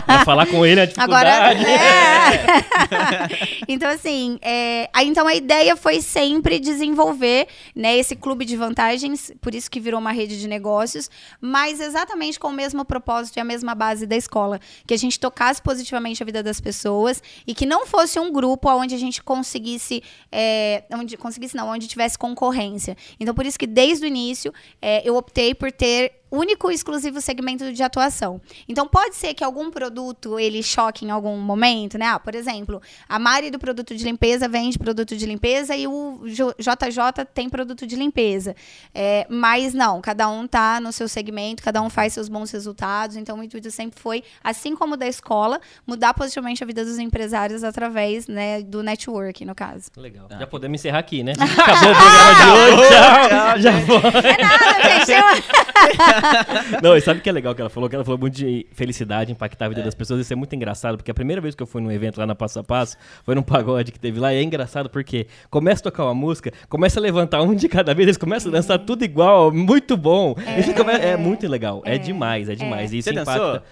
Vai 0.07 0.25
falar 0.25 0.47
com 0.53 0.67
ele 0.67 0.81
a 0.83 0.89
Agora, 0.99 1.55
dificuldade. 1.55 1.65
é. 1.67 3.65
então 3.67 3.91
assim, 3.91 4.39
é, 4.43 4.89
aí, 4.93 5.09
então 5.09 5.27
a 5.27 5.35
ideia 5.35 5.75
foi 5.75 6.01
sempre 6.03 6.61
desenvolver, 6.61 7.49
né, 7.75 7.97
esse 7.97 8.15
clube 8.15 8.45
de 8.45 8.57
vantagens, 8.57 9.33
por 9.41 9.55
isso 9.55 9.71
que 9.71 9.81
virou 9.81 9.99
uma 9.99 10.13
rede 10.13 10.39
de 10.39 10.47
negócios, 10.47 11.11
mas 11.41 11.81
exatamente 11.81 12.39
com 12.39 12.49
o 12.49 12.53
mesmo 12.53 12.85
propósito 12.85 13.39
e 13.39 13.41
a 13.41 13.45
mesma 13.45 13.75
base 13.75 14.07
da 14.07 14.17
escola, 14.17 14.61
que 14.87 14.93
a 14.93 14.99
gente 14.99 15.19
tocasse 15.19 15.61
positivamente 15.63 16.23
a 16.23 16.27
vida 16.27 16.43
das 16.43 16.61
pessoas 16.61 17.23
e 17.47 17.55
que 17.55 17.65
não 17.65 17.87
fosse 17.87 18.21
um 18.21 18.31
grupo 18.31 18.71
onde 18.71 18.95
a 18.95 18.99
gente 18.99 19.23
conseguisse, 19.23 20.03
é, 20.31 20.85
onde 20.93 21.17
conseguisse 21.17 21.57
não, 21.57 21.69
onde 21.69 21.89
tivesse 21.89 22.19
concorrência. 22.19 22.97
Então 23.19 23.35
por 23.35 23.47
isso 23.47 23.59
que 23.59 23.67
desde 23.67 24.05
o 24.05 24.09
início 24.09 24.53
é, 24.81 25.03
eu 25.09 25.17
optei 25.17 25.55
por 25.55 25.73
ter 25.73 26.22
único 26.33 26.71
e 26.71 26.75
exclusivo 26.75 27.21
segmento 27.21 27.71
de 27.73 27.83
atuação. 27.83 28.41
Então 28.67 28.89
pode 28.89 29.15
ser 29.15 29.35
que 29.35 29.45
algum 29.45 29.71
produto 29.71 30.39
ele 30.39 30.63
choque 30.63 31.05
em 31.05 31.11
algum 31.11 31.37
momento, 31.37 31.99
né? 31.99 32.07
Ah, 32.07 32.19
por 32.19 32.35
exemplo, 32.35 32.81
a 33.07 33.19
Mari 33.19 33.51
do 33.51 33.59
produto 33.59 33.95
de 33.95 34.03
limpeza 34.03 34.49
vende 34.49 34.79
produto 34.79 35.15
de 35.15 35.27
limpeza 35.27 35.77
e 35.77 35.87
o 35.87 36.23
JJ 36.25 37.27
tem 37.35 37.51
produto 37.51 37.87
de 37.87 37.95
limpeza. 37.95 38.57
É, 38.95 39.27
mas 39.29 39.75
não, 39.75 40.01
cada 40.01 40.29
um 40.29 40.47
tá 40.47 40.81
no 40.81 40.91
seu 40.91 41.07
segmento, 41.07 41.63
cada 41.63 41.83
um 41.83 41.91
faz 41.91 42.15
seus 42.15 42.29
bons 42.29 42.51
resultados. 42.51 43.17
Então 43.17 43.39
o 43.39 43.43
intuito 43.43 43.71
sempre 43.71 44.01
foi, 44.01 44.25
assim 44.43 44.75
como 44.75 44.95
o 44.95 44.97
da 44.97 45.07
escola, 45.07 45.61
mudar 45.87 46.15
positivamente 46.15 46.65
a 46.65 46.67
vida 46.67 46.83
dos 46.83 46.99
empresários 46.99 47.63
através 47.63 48.27
né, 48.27 48.63
do 48.63 48.83
network, 48.83 49.45
no 49.45 49.55
caso. 49.55 49.91
Legal. 49.97 50.29
Já 50.31 50.47
podemos 50.47 50.81
encerrar 50.81 51.01
aqui, 51.01 51.23
né? 51.23 51.33
Acabou 51.37 51.91
o 51.91 51.97
programa 51.97 52.35
de 52.35 52.51
hoje. 52.51 52.89
Tchau. 52.93 53.61
Já 53.61 53.73
foi. 53.83 54.31
É 54.31 54.43
nada, 54.43 55.05
gente. 55.05 55.13
Eu... 55.13 56.22
Não, 56.83 56.97
e 56.97 57.01
sabe 57.01 57.21
o 57.21 57.23
que 57.23 57.29
é 57.29 57.33
legal 57.33 57.55
que 57.55 57.61
ela 57.61 57.71
falou? 57.71 57.89
Que 57.89 57.95
ela 57.95 58.05
falou 58.05 58.19
muito 58.19 58.35
de 58.35 58.67
felicidade, 58.73 59.33
impactar 59.33 59.67
a 59.67 59.69
vida 59.69 59.83
das 59.83 59.95
pessoas. 59.95 60.21
Isso 60.21 60.33
é 60.33 60.37
muito 60.37 60.55
engraçado, 60.55 60.97
porque 60.97 61.11
a 61.11 61.15
primeira 61.15 61.41
vez 61.41 61.55
que 61.55 61.63
eu 61.63 61.67
fui 61.67 61.81
num 61.83 61.91
evento 61.91 62.19
lá 62.19 62.27
na 62.27 62.35
Passo 62.35 62.59
a 62.61 62.65
Passo, 62.65 62.97
foi 63.25 63.35
num 63.35 63.43
pagode 63.43 63.93
que 63.93 63.99
teve 64.01 64.19
lá, 64.21 64.33
e 64.33 64.39
é 64.39 64.43
engraçado 64.43 64.89
porque 64.91 65.27
começa 65.51 65.81
a 65.81 65.85
tocar 65.85 66.05
uma 66.05 66.15
música, 66.15 66.53
começa 66.69 66.99
a 66.99 67.03
levantar 67.03 67.43
um 67.43 67.55
de 67.55 67.69
cada 67.69 67.95
vez, 67.95 68.07
eles 68.07 68.17
começam 68.17 68.51
a 68.51 68.55
dançar 68.55 68.79
tudo 68.79 69.05
igual, 69.05 69.53
muito 69.53 69.97
bom. 69.97 70.35
E 70.59 70.63
você 70.63 70.73
come- 70.75 70.93
É, 70.93 71.17
muito 71.17 71.47
legal, 71.49 71.83
é, 71.85 71.99
demais, 71.99 72.49
é 72.49 72.55
demais. 72.55 72.93
E 72.93 72.99
Isso 72.99 73.09
Você 73.09 73.21
impacta. 73.21 73.39
dançou? 73.41 73.63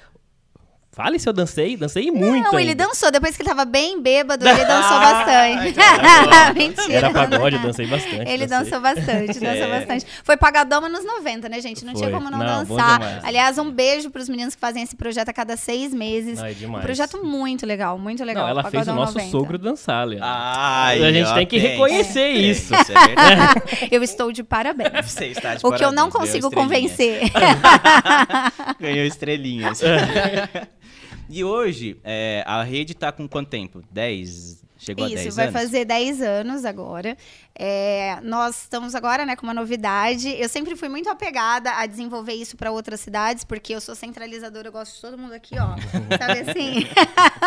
Fale 1.03 1.19
se 1.19 1.27
eu 1.29 1.33
dancei, 1.33 1.77
dancei 1.79 2.11
muito. 2.11 2.45
Não, 2.53 2.59
ele 2.59 2.71
ainda. 2.71 2.87
dançou. 2.87 3.11
Depois 3.11 3.35
que 3.35 3.43
ele 3.43 3.49
tava 3.49 3.65
bem 3.65 4.03
bêbado, 4.03 4.47
ele 4.47 4.65
dançou 4.67 4.99
bastante. 5.01 5.69
então 5.69 5.99
tá 6.29 6.47
bom. 6.53 6.59
Mentira. 6.59 6.93
Era 6.93 7.11
pagode, 7.11 7.57
eu 7.57 7.63
dancei 7.63 7.87
bastante. 7.87 8.31
Ele 8.31 8.47
dancei. 8.47 8.71
dançou 8.71 8.81
bastante, 8.81 9.41
dançou 9.41 9.65
É. 9.65 9.79
bastante. 9.79 10.07
Foi 10.23 10.37
pagadão 10.37 10.87
nos 10.91 11.03
90, 11.05 11.49
né, 11.49 11.61
gente? 11.61 11.85
Não 11.87 11.95
tinha 11.95 12.11
Foi. 12.11 12.19
como 12.19 12.31
não, 12.31 12.39
Não, 12.39 12.65
dançar. 12.65 13.21
Aliás, 13.23 13.57
um 13.57 13.71
beijo 13.71 14.11
pros 14.11 14.29
meninos 14.29 14.55
que 14.55 14.61
fazem 14.61 14.83
esse 14.83 14.95
projeto 14.95 15.31
a 15.31 15.33
cada 15.33 15.57
seis 15.57 15.95
meses. 15.95 16.39
É 16.39 16.53
demais. 16.53 16.83
Um 16.83 16.87
projeto 16.87 17.25
muito 17.25 17.65
legal, 17.65 17.99
muito 17.99 18.23
legal. 18.23 18.43
Não, 18.45 18.51
ela 18.51 18.65
fez 18.71 18.87
o 18.87 18.93
nosso 18.93 19.15
90. 19.15 19.31
sogro 19.31 19.57
dançar, 19.59 20.07
Leandro. 20.07 20.29
Ai, 20.31 21.03
a 21.03 21.13
gente 21.13 21.33
tem 21.35 21.47
que 21.47 21.57
reconhecer 21.59 22.29
isso. 22.29 22.75
Isso 22.75 22.93
é. 22.93 23.89
Eu 23.91 24.03
estou 24.03 24.31
de 24.33 24.43
parabéns. 24.43 24.91
Você 25.11 25.27
está 25.29 25.55
de 25.55 25.67
O 25.67 25.73
que 25.73 25.83
eu 25.85 25.93
não 25.93 26.11
parabéns, 26.11 26.33
ganhou 26.33 26.51
consigo 26.51 26.51
convencer. 26.51 27.23
Ganhou 28.79 29.07
estrelinhas. 29.07 29.81
E 31.33 31.45
hoje, 31.45 31.97
é, 32.03 32.43
a 32.45 32.61
rede 32.65 32.93
tá 32.93 33.13
com 33.13 33.29
quanto 33.29 33.51
tempo? 33.51 33.85
10? 33.93 34.65
Chegou 34.81 35.07
Isso, 35.07 35.15
a 35.15 35.23
10 35.23 35.37
vai 35.37 35.49
anos? 35.49 35.61
fazer 35.61 35.85
10 35.85 36.23
anos 36.23 36.65
agora. 36.65 37.15
É, 37.55 38.19
nós 38.23 38.63
estamos 38.63 38.95
agora 38.95 39.27
né, 39.27 39.37
com 39.37 39.43
uma 39.43 39.53
novidade. 39.53 40.31
Eu 40.41 40.49
sempre 40.49 40.75
fui 40.75 40.89
muito 40.89 41.11
apegada 41.11 41.73
a 41.73 41.85
desenvolver 41.85 42.33
isso 42.33 42.57
para 42.57 42.71
outras 42.71 43.01
cidades, 43.01 43.45
porque 43.45 43.75
eu 43.75 43.81
sou 43.83 43.95
centralizadora, 43.95 44.69
eu 44.69 44.73
gosto 44.73 44.95
de 44.95 45.01
todo 45.03 45.19
mundo 45.19 45.35
aqui, 45.35 45.57
ó. 45.59 45.77
Sabe 46.17 46.51
assim? 46.51 46.87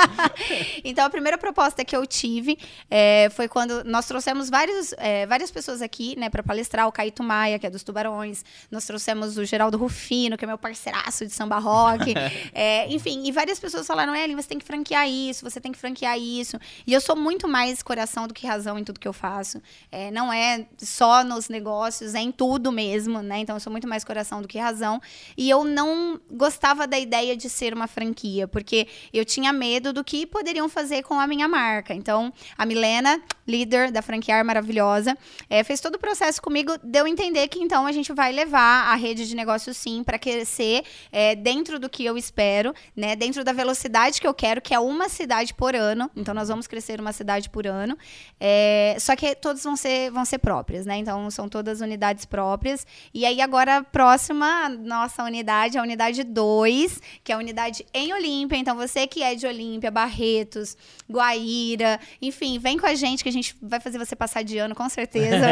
então, 0.86 1.04
a 1.04 1.10
primeira 1.10 1.36
proposta 1.36 1.84
que 1.84 1.96
eu 1.96 2.06
tive 2.06 2.60
é, 2.92 3.30
foi 3.32 3.48
quando 3.48 3.84
nós 3.84 4.06
trouxemos 4.06 4.52
vários, 4.52 4.94
é, 5.00 5.26
várias 5.26 5.50
pessoas 5.50 5.82
aqui 5.82 6.16
né, 6.16 6.30
para 6.30 6.44
palestrar. 6.44 6.88
O 6.88 6.92
Caíto 6.92 7.24
Maia, 7.24 7.58
que 7.58 7.66
é 7.66 7.70
dos 7.72 7.82
Tubarões. 7.82 8.46
Nós 8.70 8.86
trouxemos 8.86 9.40
o 9.40 9.46
Geraldo 9.46 9.80
Rufino, 9.80 10.38
que 10.38 10.46
é 10.46 10.48
meu 10.48 10.60
parceiraço 10.60 11.26
de 11.26 11.34
samba 11.34 11.58
rock. 11.58 12.14
É, 12.56 12.88
enfim, 12.94 13.24
e 13.26 13.32
várias 13.32 13.60
pessoas 13.60 13.88
falaram: 13.88 14.14
Ellen, 14.16 14.36
você 14.36 14.48
tem 14.48 14.60
que 14.60 14.66
franquear 14.66 15.10
isso, 15.10 15.44
você 15.44 15.60
tem 15.60 15.72
que 15.72 15.78
franquear 15.78 16.18
isso. 16.20 16.60
E 16.86 16.94
eu 16.94 17.02
sou 17.02 17.16
muito 17.16 17.33
mais 17.48 17.82
coração 17.82 18.28
do 18.28 18.34
que 18.34 18.46
razão 18.46 18.78
em 18.78 18.84
tudo 18.84 19.00
que 19.00 19.08
eu 19.08 19.14
faço. 19.14 19.62
É, 19.92 20.12
não 20.12 20.32
é 20.32 20.66
só 20.78 21.24
nos 21.24 21.50
negócios, 21.50 22.16
é 22.16 22.20
em 22.20 22.32
tudo 22.32 22.72
mesmo, 22.72 23.22
né? 23.22 23.40
Então 23.40 23.56
eu 23.56 23.60
sou 23.60 23.72
muito 23.72 23.88
mais 23.88 24.04
coração 24.04 24.42
do 24.42 24.48
que 24.48 24.58
razão. 24.58 25.02
E 25.38 25.50
eu 25.50 25.64
não 25.64 26.20
gostava 26.32 26.86
da 26.88 27.00
ideia 27.00 27.36
de 27.36 27.50
ser 27.50 27.74
uma 27.74 27.88
franquia, 27.88 28.48
porque 28.48 28.88
eu 29.14 29.24
tinha 29.24 29.54
medo 29.54 29.94
do 29.94 30.04
que 30.04 30.26
poderiam 30.26 30.68
fazer 30.68 31.04
com 31.04 31.20
a 31.20 31.28
minha 31.28 31.48
marca. 31.48 31.94
Então, 31.94 32.34
a 32.58 32.66
Milena, 32.66 33.22
líder 33.48 33.92
da 33.92 34.02
franquear 34.02 34.44
maravilhosa, 34.44 35.18
é, 35.50 35.64
fez 35.64 35.80
todo 35.80 35.96
o 35.96 36.00
processo 36.00 36.42
comigo, 36.42 36.74
deu 36.84 37.06
a 37.06 37.10
entender 37.10 37.48
que 37.48 37.60
então 37.60 37.86
a 37.86 37.92
gente 37.92 38.12
vai 38.14 38.32
levar 38.32 38.92
a 38.92 38.96
rede 38.96 39.28
de 39.28 39.36
negócios 39.36 39.78
sim 39.78 40.04
para 40.04 40.20
crescer 40.20 40.84
é, 41.12 41.36
dentro 41.36 41.80
do 41.80 41.90
que 41.90 42.04
eu 42.04 42.18
espero, 42.18 42.74
né? 42.96 43.16
Dentro 43.16 43.44
da 43.44 43.54
velocidade 43.54 44.20
que 44.20 44.28
eu 44.28 44.34
quero, 44.34 44.62
que 44.62 44.74
é 44.74 44.80
uma 44.80 45.08
cidade 45.10 45.54
por 45.54 45.76
ano. 45.76 46.10
Então, 46.16 46.34
nós 46.34 46.50
vamos 46.50 46.68
crescer 46.68 47.00
uma 47.00 47.13
cidade 47.14 47.50
por 47.50 47.66
ano. 47.66 47.98
É, 48.40 48.98
só 49.00 49.16
que 49.16 49.34
todos 49.36 49.64
vão 49.64 49.76
ser, 49.76 50.12
vão 50.12 50.26
ser 50.26 50.40
próprias, 50.40 50.86
né? 50.86 50.98
Então, 50.98 51.32
são 51.32 51.48
todas 51.48 51.80
unidades 51.80 52.26
próprias. 52.26 52.86
E 53.14 53.26
aí, 53.26 53.40
agora, 53.40 53.78
a 53.78 53.84
próxima, 53.84 54.68
nossa 54.68 55.24
unidade, 55.24 55.78
a 55.78 55.82
unidade 55.82 56.24
2, 56.24 57.02
que 57.24 57.32
é 57.32 57.36
a 57.36 57.38
unidade 57.38 57.86
em 57.94 58.12
Olímpia. 58.14 58.58
Então, 58.58 58.76
você 58.76 59.08
que 59.08 59.24
é 59.24 59.36
de 59.36 59.48
Olímpia, 59.48 59.90
Barretos, 59.90 60.76
Guaíra, 61.10 62.00
enfim, 62.22 62.60
vem 62.60 62.78
com 62.78 62.86
a 62.86 62.96
gente 62.96 63.24
que 63.24 63.30
a 63.30 63.32
gente 63.32 63.56
vai 63.62 63.80
fazer 63.80 63.98
você 63.98 64.16
passar 64.16 64.44
de 64.44 64.58
ano, 64.58 64.74
com 64.76 64.90
certeza. 64.90 65.46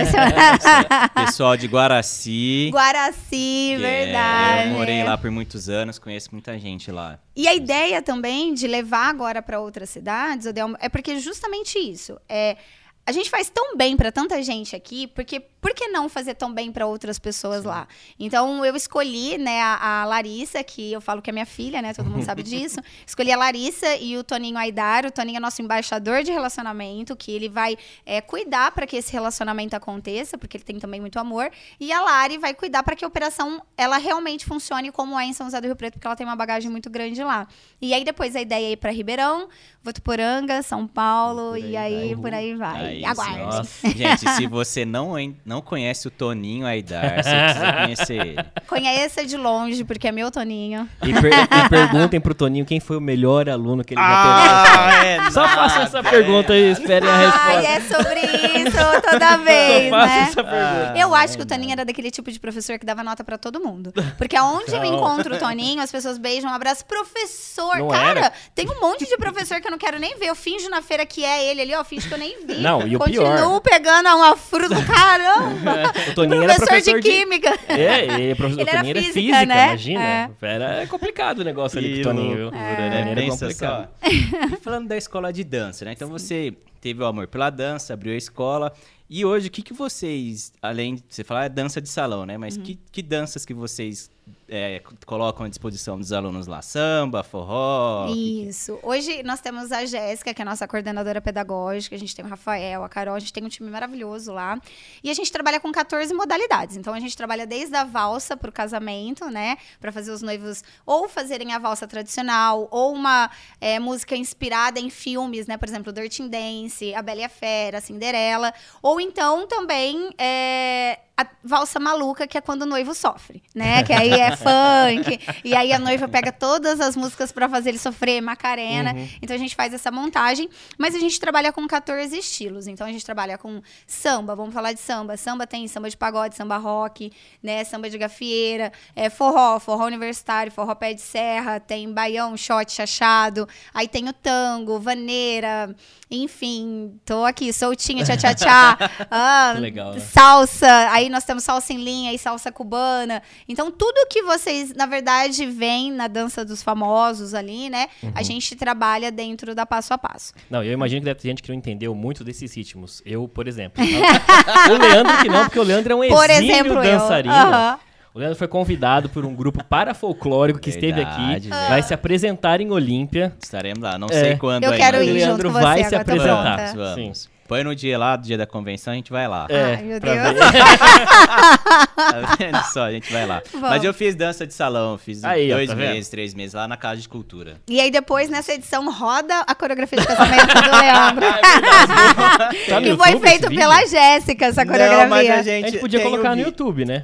Pessoal 1.14 1.56
de 1.56 1.68
Guaraci. 1.68 2.70
Guaraci, 2.74 3.74
é- 3.74 3.78
verdade. 3.78 4.70
eu 4.70 4.74
morei 4.74 5.04
lá 5.04 5.18
por 5.18 5.30
muitos 5.30 5.70
anos, 5.70 6.00
conheço 6.00 6.30
muita 6.32 6.58
gente 6.58 6.92
lá. 6.92 7.20
E 7.36 7.48
a 7.48 7.54
ideia 7.54 8.02
também 8.02 8.54
de 8.54 8.68
levar 8.68 9.08
agora 9.08 9.42
para 9.42 9.60
outras 9.60 9.90
cidades, 9.90 10.48
é 10.80 10.90
porque 10.90 11.20
justamente 11.20 11.51
isso. 11.80 12.20
É, 12.28 12.58
a 13.06 13.12
gente 13.12 13.30
faz 13.30 13.50
tão 13.50 13.76
bem 13.76 13.98
para 13.98 14.12
tanta 14.12 14.42
gente 14.44 14.76
aqui, 14.76 15.08
porque 15.08 15.40
por 15.40 15.74
que 15.74 15.88
não 15.88 16.08
fazer 16.08 16.36
tão 16.36 16.52
bem 16.54 16.72
para 16.72 16.86
outras 16.86 17.18
pessoas 17.20 17.64
lá? 17.64 17.88
Então 18.20 18.64
eu 18.64 18.76
escolhi, 18.76 19.38
né, 19.38 19.62
a, 19.62 20.02
a 20.02 20.06
Larissa, 20.06 20.64
que 20.64 20.92
eu 20.92 21.02
falo 21.02 21.22
que 21.22 21.30
é 21.30 21.34
minha 21.34 21.46
filha, 21.46 21.82
né, 21.82 21.94
todo 21.94 22.10
mundo 22.10 22.24
sabe 22.24 22.42
disso. 22.44 22.80
Escolhi 23.06 23.32
a 23.32 23.38
Larissa 23.38 23.96
e 23.96 24.18
o 24.18 24.24
Toninho 24.24 24.58
Aidar. 24.58 25.06
O 25.06 25.12
Toninho 25.12 25.38
é 25.38 25.40
nosso 25.40 25.62
embaixador 25.62 26.24
de 26.24 26.32
relacionamento, 26.32 27.16
que 27.16 27.32
ele 27.32 27.50
vai 27.50 27.78
é, 28.06 28.22
cuidar 28.22 28.72
para 28.72 28.86
que 28.88 28.96
esse 28.98 29.12
relacionamento 29.12 29.76
aconteça, 29.76 30.38
porque 30.38 30.58
ele 30.58 30.64
tem 30.64 30.80
também 30.80 31.00
muito 31.02 31.18
amor. 31.20 31.52
E 31.80 31.92
a 31.92 32.02
Lari 32.02 32.38
vai 32.38 32.54
cuidar 32.54 32.84
para 32.84 32.96
que 32.96 33.04
a 33.04 33.08
operação 33.08 33.62
ela 33.78 33.98
realmente 33.98 34.46
funcione 34.46 34.92
como 34.92 35.20
é 35.20 35.26
em 35.26 35.34
São 35.34 35.48
José 35.48 35.60
do 35.62 35.68
Rio 35.68 35.76
Preto, 35.76 35.94
porque 35.94 36.08
ela 36.08 36.16
tem 36.16 36.26
uma 36.26 36.36
bagagem 36.36 36.70
muito 36.72 36.90
grande 36.90 37.24
lá. 37.24 37.48
E 37.82 37.94
aí 37.94 38.04
depois 38.04 38.36
a 38.36 38.42
ideia 38.42 38.68
é 38.68 38.72
ir 38.72 38.78
para 38.78 38.92
Ribeirão, 38.92 39.48
Votuporanga, 39.84 40.62
São 40.62 40.88
Paulo 40.88 41.58
E 41.58 41.62
por 41.62 41.70
e 41.70 41.78
aí 41.78 41.96
aí 41.96 42.16
vai. 42.16 42.22
por 42.22 42.34
aí 42.34 42.56
vai. 42.56 42.86
Aí 42.88 43.01
Aguarde. 43.06 43.38
Nossa. 43.40 43.90
Gente, 43.90 44.30
se 44.30 44.48
você 44.48 44.86
não, 44.86 45.14
não 45.46 45.62
conhece 45.62 46.08
o 46.08 46.12
Toninho 46.12 46.66
Aidar, 46.66 47.24
você 47.24 47.30
precisa 47.36 47.74
conhecer 47.74 48.14
ele. 48.28 48.46
Conheça 48.68 49.26
de 49.26 49.38
longe, 49.38 49.84
porque 49.84 50.08
é 50.08 50.12
meu 50.12 50.32
Toninho. 50.32 50.88
E, 51.04 51.14
per- 51.14 51.34
e 51.66 51.70
perguntem 51.70 52.20
pro 52.20 52.34
Toninho 52.34 52.66
quem 52.66 52.80
foi 52.80 52.98
o 52.98 53.02
melhor 53.02 53.50
aluno 53.50 53.84
que 53.84 53.94
ele 53.94 54.02
já 54.02 54.64
teve. 55.02 55.08
é 55.28 55.32
Só 55.32 55.48
faça 55.48 55.82
essa 55.84 56.04
pergunta 56.04 56.56
e 56.56 56.72
esperem 56.72 57.08
a 57.10 57.14
Ai, 57.14 57.26
resposta. 57.62 57.68
é 57.68 57.82
sobre 58.04 58.20
isso 58.62 59.02
toda 59.10 59.38
vez, 59.38 59.90
Só 59.90 59.98
né? 59.98 60.20
essa 60.30 60.44
pergunta. 60.44 60.94
Eu 60.98 61.16
acho 61.16 61.38
que 61.38 61.44
o 61.44 61.46
Toninho 61.46 61.72
era 61.74 61.86
daquele 61.86 62.12
tipo 62.12 62.32
de 62.32 62.40
professor 62.40 62.78
que 62.80 62.86
dava 62.86 63.04
nota 63.04 63.24
pra 63.24 63.38
todo 63.38 63.60
mundo. 63.60 63.94
Porque 64.18 64.36
aonde 64.36 64.74
eu 64.74 64.84
encontro 64.84 65.36
o 65.36 65.38
Toninho, 65.40 65.82
as 65.82 65.92
pessoas 65.92 66.18
beijam, 66.18 66.50
um 66.50 66.54
abraço. 66.54 66.86
Professor, 66.86 67.78
Não 67.78 67.88
cara, 67.90 68.20
era? 68.20 68.34
tem 68.56 68.68
um 68.70 68.80
monte 68.82 69.06
de 69.08 69.18
professor 69.18 69.60
que 69.60 69.68
eu 69.68 69.72
não 69.72 69.78
quero 69.78 70.00
nem 70.00 70.18
ver. 70.18 70.28
Eu 70.28 70.36
finjo 70.36 70.70
na 70.70 70.82
feira 70.82 71.06
que 71.06 71.24
é 71.24 71.50
ele 71.50 71.62
ali, 71.62 71.76
ó, 71.76 71.84
finjo 71.84 72.08
que 72.08 72.14
eu 72.14 72.18
nem 72.18 72.46
vi. 72.46 72.56
Não, 72.62 72.81
e 72.88 72.96
o 72.96 73.00
Continuo 73.00 73.26
pior- 73.26 73.62
pegando 73.62 74.08
uma 74.10 74.36
fruta 74.38 74.76
do 74.76 74.86
caramba. 74.86 75.92
O 76.12 76.16
Toninho 76.16 76.44
era 76.44 76.56
professor, 76.56 76.68
professor 76.68 77.00
de 77.02 77.10
química. 77.10 77.50
É, 77.68 78.20
e 78.32 78.36
professor 78.36 78.62
Ele 78.62 78.70
era 78.70 78.78
Toninho 78.80 78.92
era 78.98 79.00
física, 79.02 79.14
física, 79.14 79.46
né? 79.46 79.68
imagina. 79.68 80.02
É. 80.04 80.30
Era 80.42 80.88
complicado 80.88 81.40
o 81.40 81.44
negócio 81.44 81.80
ali 81.80 81.96
com 81.96 82.00
o 82.02 82.04
Toninho, 82.04 82.30
Toninho 82.30 82.52
né? 82.52 83.12
era 83.12 83.22
Pensa 83.22 83.46
complicado. 83.46 83.90
só. 84.04 84.10
E 84.10 84.58
falando 84.62 84.88
da 84.88 84.98
escola 84.98 85.32
de 85.32 85.44
dança, 85.44 85.86
né? 85.86 85.94
Então 85.94 86.10
você 86.10 86.54
teve 86.80 87.02
o 87.02 87.06
amor 87.06 87.28
pela 87.28 87.50
dança, 87.50 87.94
abriu 87.94 88.14
a 88.14 88.18
escola. 88.18 88.72
E 89.10 89.26
hoje, 89.26 89.48
o 89.50 89.52
que, 89.52 89.62
que 89.62 89.74
vocês, 89.74 90.54
além 90.62 90.96
de 90.96 91.04
você 91.10 91.24
falar, 91.24 91.46
é 91.46 91.50
dança 91.50 91.82
de 91.82 91.90
salão, 91.90 92.26
né? 92.26 92.36
Uhum. 92.36 92.40
Mas 92.40 92.56
que, 92.58 92.80
que 92.92 93.02
danças 93.02 93.46
que 93.46 93.54
vocês 93.54 94.10
é, 94.48 94.82
colocam 95.06 95.46
à 95.46 95.50
disposição 95.50 95.98
dos 95.98 96.12
alunos 96.12 96.46
lá? 96.48 96.62
Samba, 96.62 97.24
forró? 97.24 98.08
que 98.08 98.14
que- 98.14 98.50
Isso. 98.50 98.78
Hoje 98.84 99.24
nós 99.24 99.40
temos 99.40 99.72
a 99.72 99.86
Jéssica, 99.86 100.34
que 100.34 100.42
é 100.42 100.44
a 100.44 100.46
nossa 100.46 100.68
coordenadora 100.68 101.22
pedagógica, 101.22 101.96
a 101.96 102.00
gente 102.00 102.16
tem 102.16 102.24
o 102.24 102.28
Rafael, 102.28 102.84
a 102.84 102.90
Carol, 102.90 103.16
a 103.16 103.20
gente 103.20 103.32
tem 103.34 103.44
um 103.44 103.48
time 103.50 103.70
maravilhoso 103.70 104.34
lá. 104.34 104.60
E 105.04 105.10
a 105.10 105.14
gente 105.14 105.32
trabalha 105.32 105.60
com 105.60 105.72
14 105.72 106.14
modalidades. 106.14 106.76
Então 106.76 106.94
a 106.94 107.00
gente 107.00 107.16
trabalha 107.16 107.48
desde 107.48 107.76
a 107.76 107.84
valsa 107.84 108.36
pro 108.36 108.52
casamento, 108.52 109.30
né? 109.30 109.58
Pra 109.80 109.92
fazer 109.92 110.12
os 110.12 110.22
noivos 110.22 110.64
ou 110.86 111.08
fazerem 111.08 111.54
a 111.54 111.60
valsa 111.60 111.88
tradicional, 111.88 112.68
ou 112.72 112.94
uma 112.94 113.32
é, 113.60 113.80
música 113.80 114.16
inspirada 114.18 114.80
em 114.80 114.90
filmes, 114.90 115.48
né? 115.48 115.58
Por 115.58 115.68
exemplo, 115.68 115.94
Dirty 115.94 116.28
Dance, 116.28 116.94
A 116.94 117.02
Bela 117.02 117.22
e 117.22 117.24
a 117.24 117.30
Fera, 117.30 117.80
Cinderela. 117.82 118.54
Ou 118.82 119.00
então 119.00 119.48
também 119.48 120.10
é, 120.18 121.00
a 121.18 121.28
valsa 121.44 121.80
maluca, 121.80 122.26
que 122.26 122.38
é 122.38 122.42
quando 122.42 122.64
o 122.64 122.66
noivo 122.66 122.94
sofre, 122.96 123.44
né? 123.54 123.84
Que 123.84 123.94
aí 123.94 124.12
é 124.12 124.36
funk. 124.36 125.20
e 125.44 125.56
aí 125.56 125.72
a 125.72 125.78
noiva 125.80 126.08
pega 126.08 126.32
todas 126.32 126.80
as 126.80 126.96
músicas 126.96 127.32
pra 127.32 127.48
fazer 127.48 127.70
ele 127.70 127.78
sofrer, 127.78 128.22
Macarena. 128.22 128.96
Então 129.22 129.36
a 129.36 129.40
gente 129.40 129.56
faz 129.56 129.74
essa 129.74 129.92
montagem. 129.92 130.50
Mas 130.78 130.96
a 130.96 131.00
gente 131.00 131.20
trabalha 131.20 131.52
com 131.52 131.68
14 131.68 132.18
estilos. 132.18 132.68
Então 132.68 132.88
a 132.88 132.92
gente 132.92 133.06
trabalha 133.06 133.38
com 133.38 133.62
samba, 133.86 134.36
vamos 134.36 134.54
falar 134.54 134.74
de 134.74 134.80
samba. 134.80 135.16
Samba 135.18 135.46
tem 135.46 135.68
samba 135.68 135.90
de 135.90 135.98
pagode, 135.98 136.36
samba 136.36 136.58
rock, 136.58 137.12
né? 137.42 137.64
Samba 137.64 137.90
de 137.90 137.98
gafieira, 137.98 138.72
é, 138.96 139.10
forró, 139.10 139.60
forró 139.60 139.86
universitário, 139.86 140.52
forró 140.52 140.74
pé 140.74 140.94
de 140.94 141.02
serra, 141.02 141.60
tem 141.60 141.92
baião, 141.92 142.36
shot, 142.36 142.72
chachado. 142.72 143.48
Aí 143.74 143.88
tem 143.88 144.08
o 144.10 144.14
tango, 144.14 144.80
vaneira, 144.80 145.76
enfim, 146.10 147.00
tô 147.06 147.24
aqui, 147.24 147.54
soltinha, 147.54 148.04
tchá, 148.04 148.18
tchá, 148.18 148.34
tchá. 148.34 148.78
Ah, 149.10 149.56
Legal, 149.58 149.94
né? 149.94 150.00
salsa, 150.00 150.90
aí 150.92 151.01
nós 151.10 151.24
temos 151.24 151.44
salsa 151.44 151.74
em 151.74 151.78
linha 151.78 152.14
e 152.14 152.18
salsa 152.18 152.52
cubana. 152.52 153.22
Então, 153.48 153.72
tudo 153.72 154.08
que 154.10 154.22
vocês, 154.24 154.74
na 154.74 154.86
verdade, 154.86 155.46
veem 155.46 155.92
na 155.92 156.08
dança 156.08 156.44
dos 156.46 156.62
famosos 156.64 157.34
ali, 157.34 157.70
né? 157.70 157.88
Uhum. 158.04 158.12
A 158.16 158.24
gente 158.24 158.56
trabalha 158.56 159.12
dentro 159.12 159.54
da 159.56 159.66
passo 159.66 159.94
a 159.94 159.98
passo. 159.98 160.34
Não, 160.50 160.64
eu 160.64 160.72
imagino 160.74 161.02
que 161.02 161.06
deve 161.06 161.20
ter 161.20 161.28
gente 161.28 161.42
que 161.44 161.50
não 161.50 161.56
entendeu 161.56 161.94
muito 161.96 162.24
desses 162.24 162.54
ritmos. 162.56 163.02
Eu, 163.06 163.28
por 163.28 163.48
exemplo. 163.48 163.84
o 163.84 164.78
Leandro 164.78 165.18
que 165.22 165.28
não, 165.30 165.44
porque 165.46 165.60
o 165.60 165.64
Leandro 165.64 165.94
é 165.94 165.96
um 165.96 166.08
Por 166.10 166.30
exímio 166.30 166.54
exemplo, 166.56 166.74
eu. 166.74 166.84
dançarino. 166.84 167.34
Aham. 167.34 167.80
O 168.14 168.20
Leandro 168.20 168.36
foi 168.38 168.48
convidado 168.50 169.08
por 169.08 169.24
um 169.24 169.34
grupo 169.34 169.64
parafolclórico 169.64 170.60
que 170.60 170.70
esteve 170.70 171.02
aqui. 171.02 171.16
Verdade, 171.22 171.50
velho. 171.50 171.70
Vai 171.70 171.82
se 171.82 171.94
apresentar 171.94 172.60
em 172.60 172.70
Olímpia. 172.70 173.34
Estaremos 173.42 173.82
lá, 173.82 173.98
não 173.98 174.10
É. 174.10 174.20
sei 174.20 174.36
quando 174.38 174.66
Eu 174.66 174.72
ainda. 174.72 174.84
quero 174.84 174.98
O 174.98 175.02
ir 175.02 175.06
junto 175.08 175.18
Leandro 175.18 175.48
com 175.54 175.60
vai 175.62 175.78
você, 175.78 175.84
se 175.86 175.96
tô 175.96 176.02
apresentar. 176.02 176.56
pronta. 176.58 176.74
Vamos, 176.76 176.96
vamos. 176.96 177.20
Sim. 177.20 177.30
Põe 177.52 177.66
no 177.66 177.76
dia 177.76 177.98
lá, 177.98 178.16
do 178.16 178.24
dia 178.24 178.38
da 178.38 178.48
convenção, 178.48 178.94
a 178.94 178.96
gente 178.96 179.12
vai 179.12 179.28
lá. 179.28 179.46
É, 179.50 179.76
Ai, 179.76 179.84
meu 179.84 180.00
Deus. 180.00 180.16
ver. 180.16 180.40
Tá 182.02 182.36
vendo 182.40 182.64
só? 182.72 182.84
A 182.84 182.92
gente 182.94 183.12
vai 183.12 183.26
lá. 183.26 183.44
Vamos. 183.52 183.70
Mas 183.70 183.84
eu 183.84 183.94
fiz 183.94 184.16
dança 184.16 184.48
de 184.48 184.54
salão, 184.54 184.98
fiz 184.98 185.22
Aí, 185.26 185.52
ó, 185.52 185.56
dois 185.58 185.70
tá 185.70 185.76
meses, 185.76 186.08
três 186.08 186.34
meses 186.34 186.54
lá 186.54 186.66
na 186.66 186.78
Casa 186.78 187.02
de 187.02 187.10
Cultura. 187.10 187.58
E 187.68 187.82
aí, 187.82 187.92
depois, 187.92 188.30
nessa 188.30 188.54
edição, 188.54 188.90
roda 188.90 189.42
a 189.46 189.54
coreografia 189.54 190.00
de 190.00 190.08
casamento 190.08 190.48
do 190.48 190.78
Leandro. 190.78 191.26
Tá 192.70 192.80
no 192.80 192.88
e 192.88 192.98
foi 192.98 193.10
YouTube 193.10 193.28
feito 193.28 193.50
pela? 193.50 193.86
Jéssica, 193.86 194.46
essa 194.46 194.64
Não, 194.64 194.72
mas 194.74 194.82
coreografia. 194.82 195.34
a 195.34 195.40
A 195.40 195.44
gente, 195.44 195.72
gente 195.72 195.82
podia 195.82 196.00
colocar 196.00 196.34
no 196.34 196.42
YouTube, 196.42 196.86
né? 196.86 197.04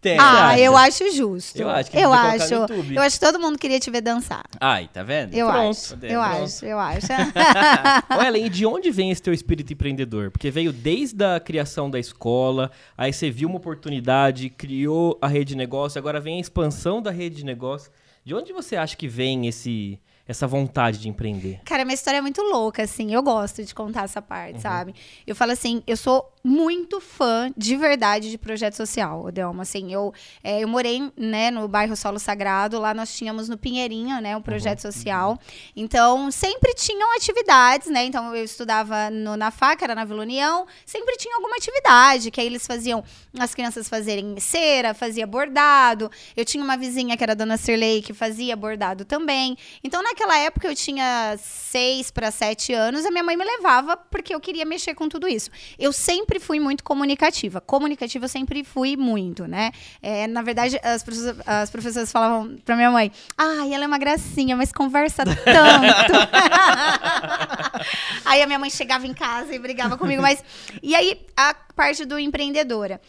Tem. 0.00 0.16
Ah, 0.18 0.50
acha? 0.50 0.60
eu 0.60 0.76
acho 0.76 1.12
justo. 1.12 1.60
Eu 1.60 1.68
acho 1.68 1.90
que 1.90 1.98
eu 1.98 2.12
acho. 2.12 2.54
YouTube. 2.54 2.94
Eu 2.94 3.02
acho 3.02 3.18
que 3.18 3.26
todo 3.26 3.40
mundo 3.40 3.58
queria 3.58 3.80
te 3.80 3.90
ver 3.90 4.00
dançar. 4.00 4.44
Ai, 4.60 4.88
tá 4.92 5.02
vendo? 5.02 5.34
Eu 5.34 5.48
Pronto. 5.48 5.70
acho. 5.70 5.98
Eu 6.02 6.20
acho, 6.20 6.64
eu 6.64 6.78
acho. 6.78 7.06
Ô, 8.16 8.22
Ellen, 8.22 8.46
e 8.46 8.48
de 8.48 8.64
onde 8.64 8.90
vem 8.92 9.10
esse 9.10 9.20
teu 9.20 9.34
espírito 9.34 9.72
empreendedor? 9.72 10.30
Porque 10.30 10.50
veio 10.50 10.72
desde 10.72 11.24
a 11.24 11.40
criação 11.40 11.90
da 11.90 11.98
escola, 11.98 12.70
aí 12.96 13.12
você 13.12 13.28
viu 13.28 13.48
uma 13.48 13.58
oportunidade, 13.58 14.50
criou 14.50 15.18
a 15.20 15.26
rede 15.26 15.46
de 15.46 15.56
negócio, 15.56 15.98
agora 15.98 16.20
vem 16.20 16.36
a 16.36 16.40
expansão 16.40 17.02
da 17.02 17.10
rede 17.10 17.36
de 17.36 17.44
negócio. 17.44 17.90
De 18.24 18.34
onde 18.34 18.52
você 18.52 18.76
acha 18.76 18.96
que 18.96 19.08
vem 19.08 19.48
esse 19.48 19.98
essa 20.28 20.46
vontade 20.46 20.98
de 20.98 21.08
empreender? 21.08 21.60
Cara, 21.64 21.86
minha 21.86 21.94
história 21.94 22.18
é 22.18 22.20
muito 22.20 22.42
louca, 22.42 22.82
assim. 22.82 23.14
Eu 23.14 23.22
gosto 23.22 23.64
de 23.64 23.74
contar 23.74 24.04
essa 24.04 24.20
parte, 24.20 24.60
sabe? 24.60 24.94
Eu 25.26 25.34
falo 25.34 25.52
assim, 25.52 25.82
eu 25.86 25.96
sou 25.96 26.30
muito 26.48 26.98
fã 26.98 27.52
de 27.54 27.76
verdade 27.76 28.30
de 28.30 28.38
projeto 28.38 28.74
social, 28.74 29.26
Odelma. 29.26 29.62
Assim, 29.62 29.92
eu, 29.92 30.14
é, 30.42 30.62
eu 30.62 30.68
morei 30.68 31.12
né, 31.14 31.50
no 31.50 31.68
bairro 31.68 31.94
Solo 31.94 32.18
Sagrado, 32.18 32.80
lá 32.80 32.94
nós 32.94 33.14
tínhamos 33.14 33.48
no 33.48 33.58
Pinheirinho, 33.58 34.18
né, 34.20 34.34
um 34.34 34.40
projeto 34.40 34.80
social. 34.80 35.38
Então, 35.76 36.30
sempre 36.30 36.72
tinham 36.74 37.14
atividades, 37.14 37.88
né? 37.88 38.04
Então, 38.04 38.34
eu 38.34 38.42
estudava 38.42 39.10
no, 39.10 39.36
na 39.36 39.50
FAC, 39.50 39.84
era 39.84 39.94
na 39.94 40.04
Vila 40.06 40.22
União, 40.22 40.66
sempre 40.86 41.16
tinha 41.16 41.36
alguma 41.36 41.56
atividade, 41.56 42.30
que 42.30 42.40
aí 42.40 42.46
eles 42.46 42.66
faziam 42.66 43.04
as 43.38 43.54
crianças 43.54 43.88
fazerem 43.88 44.40
cera, 44.40 44.94
fazia 44.94 45.26
bordado. 45.26 46.10
Eu 46.34 46.44
tinha 46.44 46.64
uma 46.64 46.78
vizinha 46.78 47.16
que 47.16 47.22
era 47.22 47.32
a 47.32 47.36
Dona 47.36 47.58
Sirley, 47.58 48.00
que 48.00 48.14
fazia 48.14 48.56
bordado 48.56 49.04
também. 49.04 49.56
Então, 49.84 50.02
naquela 50.02 50.38
época, 50.38 50.66
eu 50.66 50.74
tinha 50.74 51.36
seis 51.38 52.10
para 52.10 52.30
sete 52.30 52.72
anos, 52.72 53.04
a 53.04 53.10
minha 53.10 53.22
mãe 53.22 53.36
me 53.36 53.44
levava 53.44 53.96
porque 53.96 54.34
eu 54.34 54.40
queria 54.40 54.64
mexer 54.64 54.94
com 54.94 55.08
tudo 55.08 55.28
isso. 55.28 55.50
Eu 55.78 55.92
sempre 55.92 56.37
fui 56.38 56.60
muito 56.60 56.84
comunicativa. 56.84 57.60
Comunicativa 57.60 58.24
eu 58.24 58.28
sempre 58.28 58.64
fui 58.64 58.96
muito, 58.96 59.46
né? 59.46 59.72
É, 60.02 60.26
na 60.26 60.42
verdade, 60.42 60.78
as 60.82 61.04
as 61.46 61.70
professoras 61.70 62.12
falavam 62.12 62.56
pra 62.64 62.76
minha 62.76 62.90
mãe: 62.90 63.10
ai, 63.36 63.72
ela 63.72 63.84
é 63.84 63.86
uma 63.86 63.98
gracinha, 63.98 64.56
mas 64.56 64.72
conversa 64.72 65.24
tanto. 65.24 65.38
aí 68.24 68.42
a 68.42 68.46
minha 68.46 68.58
mãe 68.58 68.70
chegava 68.70 69.06
em 69.06 69.14
casa 69.14 69.54
e 69.54 69.58
brigava 69.58 69.96
comigo, 69.96 70.22
mas. 70.22 70.42
E 70.82 70.94
aí, 70.94 71.26
a 71.36 71.54
parte 71.74 72.04
do 72.04 72.18
empreendedora. 72.18 73.00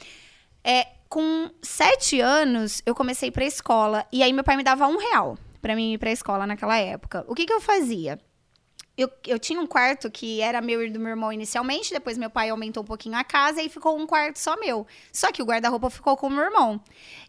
É, 0.63 0.87
com 1.07 1.49
sete 1.61 2.19
anos, 2.19 2.81
eu 2.85 2.93
comecei 2.93 3.31
pra 3.31 3.45
escola. 3.45 4.05
E 4.11 4.21
aí, 4.21 4.33
meu 4.33 4.43
pai 4.43 4.57
me 4.57 4.63
dava 4.63 4.87
um 4.87 4.97
real 4.97 5.37
pra 5.61 5.75
mim 5.75 5.93
ir 5.93 5.97
pra 5.97 6.11
escola 6.11 6.47
naquela 6.47 6.77
época. 6.77 7.25
O 7.27 7.35
que, 7.35 7.45
que 7.45 7.53
eu 7.53 7.61
fazia? 7.61 8.19
Eu, 8.99 9.09
eu 9.25 9.39
tinha 9.39 9.61
um 9.61 9.65
quarto 9.65 10.11
que 10.11 10.41
era 10.41 10.59
meu 10.59 10.85
e 10.85 10.89
do 10.89 10.99
meu 10.99 11.11
irmão 11.11 11.31
inicialmente, 11.31 11.93
depois 11.93 12.17
meu 12.17 12.29
pai 12.29 12.49
aumentou 12.49 12.83
um 12.83 12.85
pouquinho 12.85 13.15
a 13.15 13.23
casa 13.23 13.61
e 13.61 13.69
ficou 13.69 13.97
um 13.97 14.05
quarto 14.05 14.37
só 14.37 14.59
meu. 14.59 14.85
Só 15.09 15.31
que 15.31 15.41
o 15.41 15.45
guarda-roupa 15.45 15.89
ficou 15.89 16.17
com 16.17 16.27
o 16.27 16.29
meu 16.29 16.43
irmão. 16.43 16.81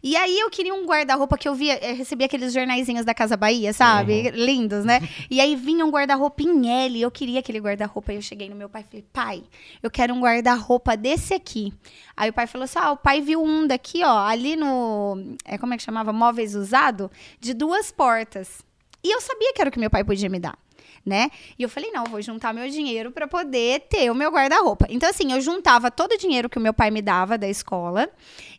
E 0.03 0.17
aí 0.17 0.37
eu 0.37 0.49
queria 0.49 0.73
um 0.73 0.85
guarda-roupa 0.85 1.37
que 1.37 1.47
eu 1.47 1.55
via, 1.55 1.79
eu 1.81 1.95
recebia 1.95 2.25
aqueles 2.25 2.51
jornaizinhos 2.51 3.05
da 3.05 3.13
Casa 3.13 3.37
Bahia, 3.37 3.71
sabe? 3.71 4.23
Uhum. 4.23 4.45
Lindos, 4.45 4.83
né? 4.83 4.99
E 5.29 5.39
aí 5.39 5.55
vinha 5.55 5.85
um 5.85 5.89
guarda-roupa 5.89 6.43
em 6.43 6.69
L, 6.69 7.01
eu 7.01 7.09
queria 7.09 7.39
aquele 7.39 7.61
guarda-roupa. 7.61 8.11
Aí 8.11 8.17
eu 8.17 8.21
cheguei 8.21 8.49
no 8.49 8.55
meu 8.57 8.67
pai 8.67 8.81
e 8.81 8.83
falei, 8.83 9.05
pai, 9.13 9.43
eu 9.81 9.89
quero 9.89 10.13
um 10.13 10.19
guarda-roupa 10.19 10.97
desse 10.97 11.33
aqui. 11.33 11.73
Aí 12.17 12.29
o 12.29 12.33
pai 12.33 12.47
falou 12.47 12.65
assim: 12.65 12.79
ah, 12.79 12.91
o 12.91 12.97
pai 12.97 13.21
viu 13.21 13.41
um 13.41 13.65
daqui, 13.65 14.03
ó, 14.03 14.27
ali 14.27 14.57
no. 14.57 15.37
É, 15.45 15.57
como 15.57 15.73
é 15.73 15.77
que 15.77 15.83
chamava? 15.83 16.11
Móveis 16.11 16.53
usado, 16.53 17.09
de 17.39 17.53
duas 17.53 17.93
portas. 17.93 18.61
E 19.01 19.09
eu 19.09 19.21
sabia 19.21 19.53
que 19.53 19.61
era 19.61 19.69
o 19.69 19.71
que 19.71 19.79
meu 19.79 19.89
pai 19.89 20.03
podia 20.03 20.29
me 20.29 20.37
dar 20.37 20.57
né? 21.05 21.29
E 21.57 21.63
eu 21.63 21.69
falei, 21.69 21.91
não, 21.91 22.03
vou 22.05 22.21
juntar 22.21 22.53
meu 22.53 22.69
dinheiro 22.69 23.11
para 23.11 23.27
poder 23.27 23.81
ter 23.89 24.11
o 24.11 24.15
meu 24.15 24.31
guarda-roupa. 24.31 24.87
Então, 24.89 25.09
assim, 25.09 25.31
eu 25.31 25.41
juntava 25.41 25.89
todo 25.89 26.13
o 26.13 26.17
dinheiro 26.17 26.49
que 26.49 26.57
o 26.57 26.61
meu 26.61 26.73
pai 26.73 26.91
me 26.91 27.01
dava 27.01 27.37
da 27.37 27.47
escola, 27.47 28.09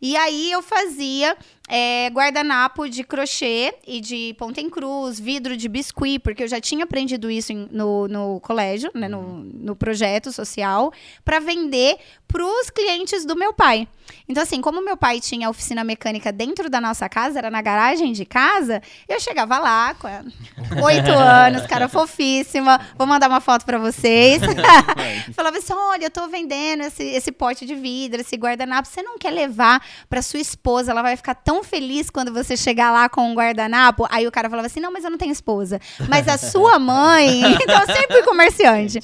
e 0.01 0.17
aí 0.17 0.51
eu 0.51 0.63
fazia 0.63 1.37
é, 1.75 2.11
guardanapo 2.11 2.87
de 2.87 3.03
crochê 3.03 3.73
e 3.87 3.99
de 3.99 4.35
ponta 4.39 4.61
em 4.61 4.69
cruz, 4.69 5.19
vidro 5.19 5.57
de 5.57 5.69
biscuit, 5.71 6.19
porque 6.19 6.43
eu 6.43 6.49
já 6.49 6.61
tinha 6.61 6.85
aprendido 6.85 7.31
isso 7.31 7.51
em- 7.51 7.67
no, 7.71 8.07
no 8.09 8.41
colégio, 8.41 8.91
né, 8.95 9.09
no, 9.09 9.23
no 9.39 9.75
projeto 9.75 10.31
social, 10.31 10.93
para 11.25 11.41
vender 11.41 11.97
para 12.29 12.45
os 12.45 12.69
clientes 12.69 13.25
do 13.25 13.35
meu 13.35 13.55
pai. 13.55 13.89
Então, 14.29 14.43
assim, 14.43 14.61
como 14.61 14.83
meu 14.85 14.97
pai 14.97 15.21
tinha 15.21 15.49
oficina 15.49 15.83
mecânica 15.83 16.31
dentro 16.31 16.69
da 16.69 16.81
nossa 16.81 17.09
casa, 17.09 17.39
era 17.39 17.51
na 17.51 17.63
garagem 17.63 18.13
de 18.13 18.27
casa, 18.27 18.83
eu 19.09 19.19
chegava 19.19 19.59
lá 19.59 19.95
com 19.95 20.09
oito 20.85 21.11
anos, 21.11 21.67
cara 21.67 21.89
fofíssima, 21.89 22.81
vou 22.99 23.07
mandar 23.07 23.29
uma 23.31 23.41
foto 23.41 23.65
para 23.65 23.79
vocês. 23.79 24.43
Falava 25.35 25.57
assim: 25.59 25.73
olha, 25.73 26.05
eu 26.07 26.11
tô 26.11 26.29
vendendo 26.29 26.83
esse, 26.83 27.03
esse 27.03 27.33
pote 27.33 27.65
de 27.65 27.75
vidro, 27.75 28.21
esse 28.21 28.37
guardanapo. 28.37 28.89
Você 28.89 29.03
não 29.03 29.19
quer 29.19 29.31
levar 29.31 29.83
para 30.09 30.21
sua 30.21 30.41
esposa? 30.41 30.91
Ela 30.91 31.03
vai 31.03 31.17
ficar 31.17 31.35
tão 31.35 31.62
feliz 31.63 32.11
quando 32.11 32.33
você 32.33 32.57
chegar 32.57 32.93
lá 32.93 33.09
com 33.09 33.31
um 33.31 33.35
guardanapo. 33.35 34.07
Aí 34.11 34.27
o 34.27 34.33
cara 34.33 34.49
falava 34.49 34.67
assim: 34.67 34.81
não, 34.81 34.93
mas 34.93 35.05
eu 35.05 35.11
não 35.11 35.19
tenho 35.19 35.33
esposa. 35.33 35.81
Mas 36.09 36.29
a 36.29 36.37
sua 36.37 36.79
mãe. 36.79 37.43
então 37.63 37.81
eu 37.81 37.87
sempre 37.87 38.13
fui 38.13 38.23
comerciante. 38.23 38.99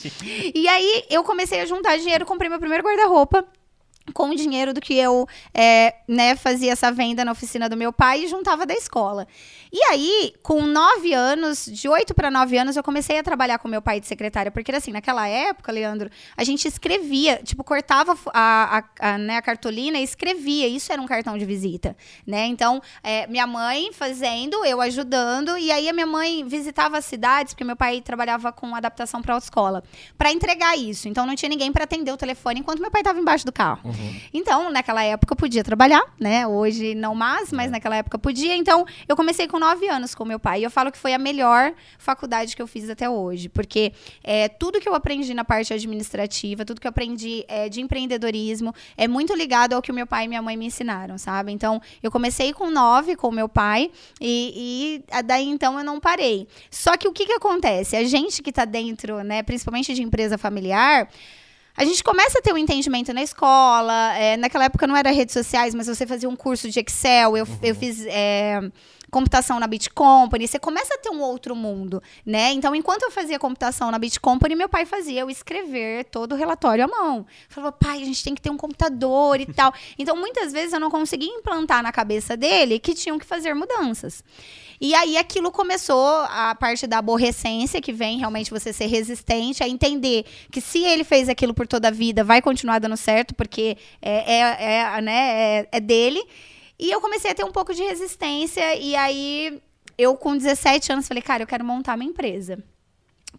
E 0.54 0.68
aí 0.68 1.04
eu 1.10 1.23
comecei 1.25 1.60
a 1.60 1.66
juntar 1.66 1.97
dinheiro, 1.99 2.26
comprei 2.26 2.49
meu 2.49 2.58
primeiro 2.58 2.84
guarda-roupa 2.84 3.44
com 4.12 4.30
o 4.30 4.34
dinheiro 4.34 4.73
do 4.73 4.80
que 4.80 4.94
eu 4.94 5.26
é, 5.54 5.94
né, 6.06 6.36
fazia 6.36 6.73
essa 6.73 6.90
venda 6.90 7.25
na 7.25 7.32
oficina 7.32 7.68
do 7.68 7.76
meu 7.76 7.92
pai 7.92 8.25
e 8.25 8.28
juntava 8.28 8.66
da 8.66 8.75
escola. 8.75 9.26
E 9.73 9.82
aí, 9.84 10.32
com 10.42 10.62
nove 10.62 11.12
anos, 11.12 11.66
de 11.66 11.88
oito 11.88 12.14
para 12.14 12.30
nove 12.30 12.56
anos, 12.56 12.76
eu 12.76 12.82
comecei 12.82 13.18
a 13.18 13.23
trabalhar 13.23 13.58
com 13.58 13.68
meu 13.68 13.82
pai 13.82 14.00
de 14.00 14.06
secretária. 14.06 14.50
Porque, 14.50 14.73
assim, 14.73 14.92
naquela 14.92 15.28
época, 15.28 15.71
Leandro, 15.71 16.10
a 16.36 16.44
gente 16.44 16.66
escrevia, 16.66 17.40
tipo, 17.44 17.62
cortava 17.62 18.16
a, 18.32 18.78
a, 18.78 19.10
a, 19.10 19.18
né, 19.18 19.36
a 19.36 19.42
cartolina 19.42 19.99
e 19.99 20.02
escrevia. 20.02 20.66
Isso 20.66 20.92
era 20.92 21.00
um 21.00 21.06
cartão 21.06 21.36
de 21.36 21.44
visita, 21.44 21.97
né? 22.26 22.47
Então, 22.47 22.80
é, 23.02 23.26
minha 23.26 23.47
mãe 23.47 23.92
fazendo, 23.92 24.64
eu 24.64 24.80
ajudando. 24.80 25.58
E 25.58 25.71
aí, 25.71 25.88
a 25.88 25.92
minha 25.92 26.06
mãe 26.06 26.44
visitava 26.47 26.97
as 26.97 27.04
cidades, 27.04 27.52
porque 27.52 27.64
meu 27.64 27.76
pai 27.76 28.00
trabalhava 28.00 28.50
com 28.52 28.75
adaptação 28.75 29.21
para 29.21 29.34
autoescola, 29.34 29.82
para 30.16 30.32
entregar 30.32 30.78
isso. 30.78 31.08
Então, 31.08 31.26
não 31.26 31.34
tinha 31.34 31.49
ninguém 31.49 31.71
para 31.73 31.84
atender 31.84 32.10
o 32.10 32.16
telefone 32.16 32.60
enquanto 32.60 32.80
meu 32.80 32.90
pai 32.90 33.02
estava 33.02 33.18
embaixo 33.21 33.44
do 33.44 33.52
carro. 33.52 33.90
Então, 34.32 34.71
naquela 34.71 35.02
época 35.02 35.32
eu 35.32 35.37
podia 35.37 35.65
trabalhar, 35.65 36.02
né? 36.19 36.47
Hoje 36.47 36.95
não 36.95 37.15
mais, 37.15 37.52
mas 37.52 37.71
naquela 37.71 37.97
época 37.97 38.19
podia. 38.19 38.56
Então, 38.56 38.84
eu 39.08 39.17
comecei 39.17 39.47
com 39.47 39.58
nove 39.58 39.89
anos 39.89 40.15
com 40.15 40.25
meu 40.25 40.39
pai. 40.39 40.61
E 40.61 40.65
eu 40.65 40.71
falo 40.71 40.91
que 40.93 40.99
foi 40.99 41.15
a 41.15 41.19
melhor 41.19 41.73
faculdade 41.99 42.54
que 42.54 42.63
eu 42.63 42.67
fiz 42.67 42.89
até 42.89 43.08
hoje. 43.08 43.49
Porque 43.49 43.93
é, 44.23 44.49
tudo 44.49 44.80
que 44.80 44.89
eu 44.89 44.95
aprendi 44.95 45.34
na 45.34 45.45
parte 45.45 45.73
administrativa, 45.73 46.65
tudo 46.65 46.80
que 46.80 46.87
eu 46.87 46.91
aprendi 46.91 47.45
é, 47.49 47.69
de 47.69 47.80
empreendedorismo, 47.80 48.75
é 48.97 49.08
muito 49.08 49.34
ligado 49.34 49.75
ao 49.75 49.82
que 49.82 49.91
o 49.91 49.95
meu 49.95 50.06
pai 50.06 50.25
e 50.25 50.28
minha 50.28 50.43
mãe 50.43 50.56
me 50.56 50.67
ensinaram, 50.67 51.19
sabe? 51.19 51.52
Então, 51.52 51.80
eu 52.02 52.11
comecei 52.11 52.52
com 52.52 52.71
nove 52.71 53.17
com 53.17 53.30
meu 53.30 53.49
pai 53.49 53.91
e, 54.21 55.02
e 55.11 55.23
daí 55.23 55.49
então 55.49 55.78
eu 55.78 55.84
não 55.84 56.00
parei. 56.00 56.47
Só 56.71 56.97
que 56.97 57.08
o 57.08 57.13
que, 57.13 57.26
que 57.26 57.32
acontece? 57.32 57.97
A 57.97 58.04
gente 58.04 58.43
que 58.43 58.52
tá 58.52 58.65
dentro, 58.65 59.23
né, 59.23 59.43
principalmente 59.43 59.95
de 59.95 60.02
empresa 60.02 60.39
familiar, 60.39 61.08
a 61.78 61.84
gente 61.84 62.02
começa 62.02 62.41
a 62.41 62.43
ter 62.43 62.52
um 62.52 62.58
entendimento 62.58 63.14
na 63.14 63.23
escola. 63.23 64.12
é, 64.17 64.36
naquela 64.36 64.64
época 64.64 64.84
não 64.84 64.97
era 64.97 65.12
redes 65.12 65.32
sociais, 65.32 65.73
mas 65.76 65.86
você 65.86 66.04
fazia 66.04 66.28
um 66.28 66.34
curso 66.34 66.69
de 66.69 66.80
Excel. 66.80 67.36
Eu, 67.36 67.47
eu 67.62 67.75
fiz 67.75 68.04
é, 68.06 68.60
computação 69.10 69.58
na 69.58 69.66
Bit 69.66 69.90
Company. 69.90 70.47
Você 70.47 70.58
começa 70.58 70.94
a 70.94 70.99
ter 70.99 71.10
um 71.10 71.21
outro 71.21 71.54
mundo, 71.54 72.02
né? 72.25 72.52
Então, 72.52 72.75
enquanto 72.75 73.02
eu 73.02 73.10
fazia 73.10 73.38
computação 73.38 73.90
na 73.90 73.99
Bit 73.99 74.21
Company, 74.21 74.54
meu 74.54 74.68
pai 74.68 74.84
fazia 74.84 75.21
eu 75.21 75.30
escrever 75.30 76.04
todo 76.04 76.32
o 76.32 76.36
relatório 76.36 76.84
à 76.84 76.88
mão. 76.88 77.26
Falava, 77.49 77.73
pai, 77.73 78.02
a 78.02 78.04
gente 78.04 78.23
tem 78.23 78.34
que 78.34 78.40
ter 78.40 78.50
um 78.50 78.56
computador 78.56 79.40
e 79.40 79.47
tal. 79.52 79.73
Então, 79.99 80.16
muitas 80.16 80.52
vezes 80.52 80.73
eu 80.73 80.80
não 80.80 80.90
conseguia 80.90 81.28
implantar 81.28 81.82
na 81.82 81.92
cabeça 81.92 82.36
dele 82.36 82.78
que 82.78 82.94
tinham 82.94 83.18
que 83.18 83.26
fazer 83.26 83.54
mudanças. 83.54 84.23
E 84.80 84.94
aí 84.94 85.16
aquilo 85.16 85.50
começou 85.50 86.06
a 86.30 86.54
parte 86.54 86.86
da 86.86 86.99
aborrecência, 86.99 87.80
que 87.80 87.92
vem 87.92 88.18
realmente 88.18 88.50
você 88.50 88.73
ser 88.73 88.86
resistente, 88.86 89.62
a 89.62 89.68
entender 89.68 90.25
que 90.52 90.60
se 90.60 90.84
ele 90.84 91.02
fez 91.02 91.28
aquilo 91.28 91.52
por 91.52 91.66
toda 91.66 91.88
a 91.88 91.90
vida, 91.90 92.23
vai 92.23 92.40
continuar 92.40 92.78
dando 92.78 92.97
certo, 92.97 93.34
porque 93.34 93.76
é, 94.00 94.34
é, 94.34 94.97
é, 94.97 95.02
né, 95.02 95.60
é, 95.60 95.68
é 95.73 95.80
dele. 95.80 96.25
E 96.78 96.91
eu 96.91 97.00
comecei 97.00 97.30
a 97.30 97.34
ter 97.34 97.45
um 97.45 97.52
pouco 97.52 97.75
de 97.75 97.82
resistência, 97.82 98.76
e 98.76 98.95
aí 98.95 99.60
eu, 99.97 100.17
com 100.17 100.36
17 100.36 100.93
anos, 100.93 101.08
falei, 101.08 101.23
cara, 101.23 101.43
eu 101.43 101.47
quero 101.47 101.64
montar 101.64 101.97
minha 101.97 102.10
empresa. 102.10 102.62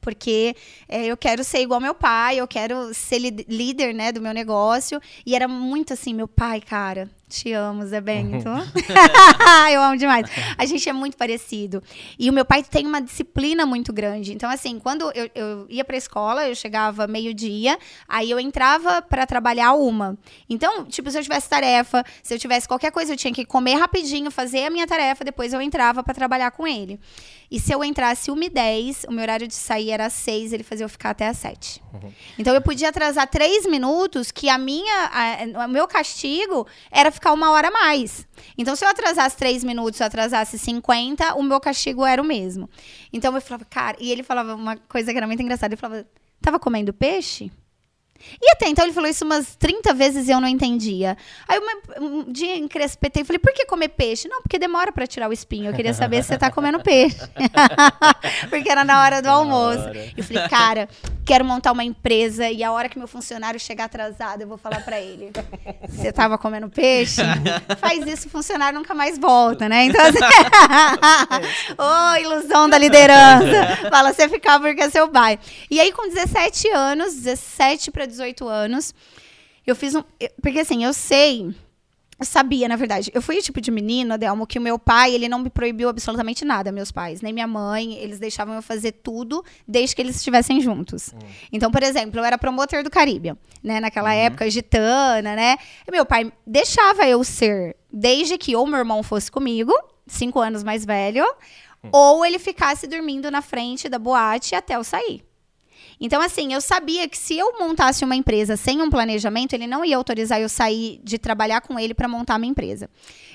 Porque 0.01 0.55
é, 0.87 1.05
eu 1.05 1.17
quero 1.17 1.43
ser 1.43 1.59
igual 1.59 1.79
meu 1.79 1.95
pai, 1.95 2.37
eu 2.39 2.47
quero 2.47 2.93
ser 2.93 3.19
líder, 3.19 3.93
né, 3.93 4.11
do 4.11 4.21
meu 4.21 4.33
negócio. 4.33 5.01
E 5.25 5.35
era 5.35 5.47
muito 5.47 5.93
assim, 5.93 6.13
meu 6.13 6.27
pai, 6.27 6.61
cara, 6.61 7.09
te 7.29 7.53
amo, 7.53 7.85
Zé 7.85 8.01
Bento. 8.01 8.49
eu 9.71 9.81
amo 9.81 9.95
demais. 9.95 10.25
A 10.57 10.65
gente 10.65 10.89
é 10.89 10.93
muito 10.93 11.15
parecido. 11.15 11.81
E 12.17 12.29
o 12.29 12.33
meu 12.33 12.43
pai 12.43 12.63
tem 12.63 12.85
uma 12.85 12.99
disciplina 12.99 13.65
muito 13.65 13.93
grande. 13.93 14.33
Então, 14.33 14.49
assim, 14.49 14.79
quando 14.79 15.11
eu, 15.13 15.29
eu 15.35 15.65
ia 15.69 15.85
pra 15.85 15.95
escola, 15.95 16.47
eu 16.47 16.55
chegava 16.55 17.05
meio-dia, 17.07 17.77
aí 18.07 18.31
eu 18.31 18.39
entrava 18.39 19.01
pra 19.01 19.25
trabalhar 19.25 19.73
uma. 19.73 20.17
Então, 20.49 20.85
tipo, 20.85 21.09
se 21.11 21.19
eu 21.19 21.23
tivesse 21.23 21.47
tarefa, 21.47 22.03
se 22.23 22.33
eu 22.33 22.39
tivesse 22.39 22.67
qualquer 22.67 22.91
coisa, 22.91 23.13
eu 23.13 23.17
tinha 23.17 23.33
que 23.33 23.45
comer 23.45 23.75
rapidinho, 23.75 24.31
fazer 24.31 24.65
a 24.65 24.69
minha 24.69 24.87
tarefa, 24.87 25.23
depois 25.23 25.53
eu 25.53 25.61
entrava 25.61 26.03
pra 26.03 26.13
trabalhar 26.13 26.51
com 26.51 26.67
ele. 26.67 26.99
E 27.51 27.59
se 27.59 27.71
eu 27.71 27.83
entrasse 27.83 28.31
1 28.31 28.43
e 28.43 28.49
10, 28.49 29.05
o 29.07 29.11
meu 29.11 29.21
horário 29.21 29.47
de 29.47 29.55
sair 29.55 29.91
era 29.91 30.07
às 30.07 30.13
6, 30.13 30.53
ele 30.53 30.63
fazia 30.63 30.85
eu 30.85 30.89
ficar 30.89 31.11
até 31.11 31.27
às 31.27 31.37
7. 31.37 31.81
Então 32.37 32.53
eu 32.53 32.61
podia 32.61 32.89
atrasar 32.89 33.27
3 33.27 33.65
minutos, 33.65 34.31
que 34.31 34.47
a 34.49 34.57
minha, 34.57 35.09
a- 35.11 35.65
o 35.65 35.69
meu 35.69 35.87
castigo 35.87 36.67
era 36.91 37.11
ficar 37.11 37.33
uma 37.33 37.51
hora 37.51 37.67
a 37.69 37.71
mais. 37.71 38.27
Então, 38.57 38.75
se 38.75 38.85
eu 38.85 38.89
atrasasse 38.89 39.35
3 39.37 39.63
minutos, 39.63 39.97
se 39.97 40.03
eu 40.03 40.07
atrasasse 40.07 40.57
50, 40.59 41.35
o 41.35 41.43
meu 41.43 41.59
castigo 41.59 42.05
era 42.05 42.21
o 42.21 42.25
mesmo. 42.25 42.69
Então 43.11 43.33
eu 43.35 43.41
falava, 43.41 43.65
cara, 43.65 43.97
e 43.99 44.11
ele 44.11 44.23
falava 44.23 44.55
uma 44.55 44.77
coisa 44.77 45.11
que 45.11 45.17
era 45.17 45.27
muito 45.27 45.41
engraçada. 45.41 45.73
Ele 45.73 45.79
falava, 45.81 46.05
tava 46.41 46.59
comendo 46.59 46.93
peixe? 46.93 47.51
E 48.41 48.51
até 48.51 48.67
então 48.67 48.85
ele 48.85 48.93
falou 48.93 49.09
isso 49.09 49.25
umas 49.25 49.55
30 49.55 49.93
vezes 49.93 50.27
e 50.27 50.31
eu 50.31 50.39
não 50.39 50.47
entendia. 50.47 51.17
Aí 51.47 51.59
uma, 51.59 52.05
um 52.05 52.31
dia 52.31 52.57
encrespetei 52.57 53.23
e 53.23 53.25
falei, 53.25 53.39
por 53.39 53.53
que 53.53 53.65
comer 53.65 53.89
peixe? 53.89 54.27
Não, 54.27 54.41
porque 54.41 54.59
demora 54.59 54.91
para 54.91 55.07
tirar 55.07 55.29
o 55.29 55.33
espinho. 55.33 55.69
Eu 55.69 55.73
queria 55.73 55.93
saber 55.93 56.21
se 56.21 56.29
você 56.29 56.37
tá 56.37 56.49
comendo 56.51 56.79
peixe. 56.81 57.17
porque 58.49 58.69
era 58.69 58.83
na 58.83 59.01
hora 59.01 59.21
do 59.21 59.29
almoço. 59.29 59.89
Eu 60.15 60.23
falei, 60.23 60.47
cara, 60.47 60.89
quero 61.25 61.45
montar 61.45 61.71
uma 61.71 61.83
empresa 61.83 62.49
e 62.49 62.63
a 62.63 62.71
hora 62.71 62.89
que 62.89 62.97
meu 62.97 63.07
funcionário 63.07 63.59
chegar 63.59 63.85
atrasado, 63.85 64.41
eu 64.41 64.47
vou 64.47 64.57
falar 64.57 64.81
para 64.81 64.99
ele. 64.99 65.31
Você 65.87 66.11
tava 66.11 66.37
comendo 66.37 66.69
peixe? 66.69 67.21
Faz 67.79 68.05
isso, 68.05 68.27
o 68.27 68.31
funcionário 68.31 68.77
nunca 68.77 68.93
mais 68.93 69.17
volta, 69.17 69.69
né? 69.69 69.85
Então, 69.85 70.01
assim... 70.05 70.19
Ô, 71.77 72.15
ilusão 72.19 72.69
da 72.69 72.77
liderança. 72.77 73.89
Fala, 73.89 74.13
você 74.13 74.27
ficar 74.27 74.59
porque 74.59 74.81
é 74.81 74.89
seu 74.89 75.07
pai. 75.07 75.39
E 75.69 75.79
aí, 75.79 75.91
com 75.91 76.07
17 76.07 76.69
anos, 76.69 77.15
17 77.15 77.91
para 77.91 78.05
18 78.09 78.47
anos, 78.47 78.93
eu 79.65 79.75
fiz 79.75 79.95
um. 79.95 80.03
Porque 80.41 80.59
assim, 80.59 80.83
eu 80.83 80.93
sei. 80.93 81.53
Eu 82.19 82.25
sabia, 82.25 82.67
na 82.67 82.75
verdade. 82.75 83.09
Eu 83.13 83.21
fui 83.21 83.37
o 83.37 83.41
tipo 83.41 83.61
de 83.61 83.71
menina, 83.71 84.17
Delmo, 84.17 84.45
que 84.45 84.59
o 84.59 84.61
meu 84.61 84.77
pai, 84.77 85.15
ele 85.15 85.29
não 85.29 85.39
me 85.39 85.49
proibiu 85.49 85.87
absolutamente 85.87 86.43
nada, 86.43 86.69
meus 86.69 86.91
pais. 86.91 87.21
Nem 87.21 87.31
minha 87.31 87.47
mãe, 87.47 87.93
eles 87.93 88.19
deixavam 88.19 88.55
eu 88.55 88.61
fazer 88.61 88.91
tudo 88.91 89.41
desde 89.65 89.95
que 89.95 90.01
eles 90.01 90.17
estivessem 90.17 90.59
juntos. 90.59 91.13
Hum. 91.13 91.19
Então, 91.49 91.71
por 91.71 91.81
exemplo, 91.81 92.19
eu 92.19 92.25
era 92.25 92.37
promotor 92.37 92.83
do 92.83 92.89
Caribe, 92.89 93.35
né? 93.63 93.79
Naquela 93.79 94.09
uhum. 94.09 94.15
época, 94.15 94.49
gitana, 94.49 95.33
né? 95.33 95.55
E 95.87 95.91
meu 95.91 96.05
pai 96.05 96.29
deixava 96.45 97.07
eu 97.07 97.23
ser, 97.23 97.77
desde 97.89 98.37
que 98.37 98.53
ou 98.53 98.67
meu 98.67 98.79
irmão 98.79 99.01
fosse 99.01 99.31
comigo, 99.31 99.71
cinco 100.05 100.41
anos 100.41 100.61
mais 100.61 100.83
velho, 100.83 101.23
hum. 101.81 101.89
ou 101.93 102.25
ele 102.25 102.37
ficasse 102.37 102.85
dormindo 102.85 103.31
na 103.31 103.41
frente 103.41 103.87
da 103.87 103.97
boate 103.97 104.55
até 104.55 104.75
eu 104.75 104.83
sair. 104.83 105.23
Então, 106.01 106.21
assim, 106.21 106.53
eu 106.53 106.61
sabia 106.61 107.07
que 107.09 107.17
se 107.17 107.37
eu 107.37 107.59
montasse 107.59 108.05
uma 108.05 108.15
empresa 108.15 108.55
sem 108.55 108.81
um 108.81 108.89
planejamento, 108.89 109.53
ele 109.53 109.67
não 109.67 109.83
ia 109.83 109.97
autorizar 109.97 110.39
eu 110.39 110.47
sair 110.47 111.01
de 111.03 111.17
trabalhar 111.17 111.61
com 111.61 111.77
ele 111.77 111.93
para 111.93 112.07
montar 112.07 112.37
uma 112.37 112.45
empresa. 112.45 112.89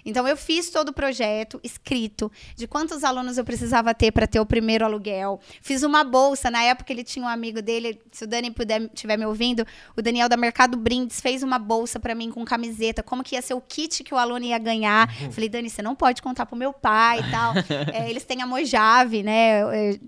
Então, 0.05 0.27
eu 0.29 0.37
fiz 0.37 0.71
todo 0.71 0.91
o 0.91 0.93
projeto 0.93 1.61
escrito 1.63 2.31
de 2.57 2.67
quantos 2.67 3.05
alunos 3.05 3.39
eu 3.39 3.45
precisava 3.45 3.95
ter 3.95 4.13
para 4.13 4.27
ter 4.27 4.41
o 4.41 4.47
primeiro 4.47 4.85
aluguel. 4.85 5.41
Fiz 5.63 5.83
uma 5.83 6.05
bolsa. 6.05 6.51
Na 6.51 6.63
época, 6.63 6.93
ele 6.93 7.03
tinha 7.03 7.25
um 7.25 7.29
amigo 7.29 7.63
dele, 7.63 8.01
se 8.13 8.25
o 8.25 8.27
Dani 8.27 8.51
puder 8.51 8.83
estiver 8.83 9.17
me 9.17 9.25
ouvindo, 9.25 9.67
o 9.97 10.03
Daniel 10.03 10.29
da 10.29 10.37
Mercado 10.37 10.77
Brindes 10.77 11.21
fez 11.21 11.43
uma 11.43 11.59
bolsa 11.59 11.99
para 11.99 12.15
mim 12.15 12.31
com 12.31 12.45
camiseta, 12.45 13.03
como 13.03 13.25
que 13.25 13.35
ia 13.35 13.43
ser 13.43 13.55
o 13.55 13.61
kit 13.61 14.05
que 14.05 14.15
o 14.15 14.19
aluno 14.19 14.45
ia 14.45 14.59
ganhar. 14.59 15.09
Uhum. 15.23 15.33
Falei, 15.33 15.49
Dani, 15.49 15.71
você 15.71 15.83
não 15.83 15.95
pode 15.95 16.21
contar 16.21 16.47
pro 16.47 16.57
meu 16.57 16.73
pai 16.73 17.21
e 17.21 17.31
tal. 17.31 17.55
é, 17.93 18.11
eles 18.11 18.25
têm 18.25 18.43
a 18.43 18.47
Mojave, 18.47 19.23
né? 19.23 19.63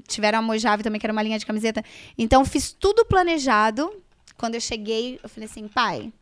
Tiveram 0.06 0.40
a 0.40 0.42
Mojave 0.42 0.82
também, 0.82 1.00
que 1.00 1.06
era 1.06 1.12
uma 1.12 1.22
linha 1.22 1.38
de 1.38 1.46
camiseta. 1.46 1.82
Então, 2.18 2.44
fiz 2.44 2.72
tudo 2.72 3.04
planejado. 3.04 3.90
Quando 4.37 4.54
eu 4.54 4.61
cheguei, 4.61 5.18
eu 5.22 5.28
falei 5.28 5.48
assim, 5.48 5.66
pai, 5.66 6.12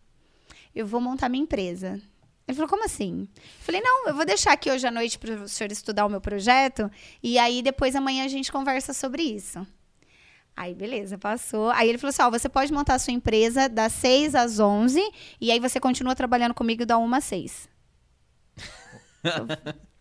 eu 0.75 0.87
vou 0.87 1.01
montar 1.01 1.29
minha 1.29 1.43
empresa. 1.43 2.01
Ele 2.47 2.55
falou, 2.55 2.69
como 2.69 2.85
assim? 2.85 3.27
Eu 3.35 3.65
falei, 3.65 3.81
não, 3.81 4.09
eu 4.09 4.15
vou 4.15 4.27
deixar 4.27 4.53
aqui 4.53 4.71
hoje 4.71 4.87
à 4.87 4.91
noite 4.91 5.19
para 5.19 5.35
o 5.35 5.49
senhor 5.49 5.73
estudar 5.73 6.05
o 6.05 6.11
meu 6.11 6.21
projeto 6.21 6.91
e 7.23 7.39
aí 7.39 7.63
depois 7.63 7.97
amanhã 7.97 8.25
a 8.25 8.29
gente 8.29 8.53
conversa 8.53 8.93
sobre 8.93 9.23
isso. 9.23 9.67
Aí, 10.57 10.75
beleza, 10.75 11.19
passou. 11.19 11.71
Aí 11.71 11.89
ele 11.89 11.99
falou 11.99 12.11
assim: 12.11 12.23
ó, 12.23 12.31
você 12.31 12.49
pode 12.49 12.73
montar 12.73 12.95
a 12.95 12.99
sua 12.99 13.13
empresa 13.13 13.69
das 13.69 13.93
6 13.95 14.35
às 14.35 14.61
11 14.61 15.01
e 15.41 15.51
aí 15.51 15.59
você 15.59 15.81
continua 15.81 16.15
trabalhando 16.15 16.55
comigo 16.55 16.87
da 16.87 16.97
1 16.97 17.15
às 17.15 17.25
6. 17.25 17.69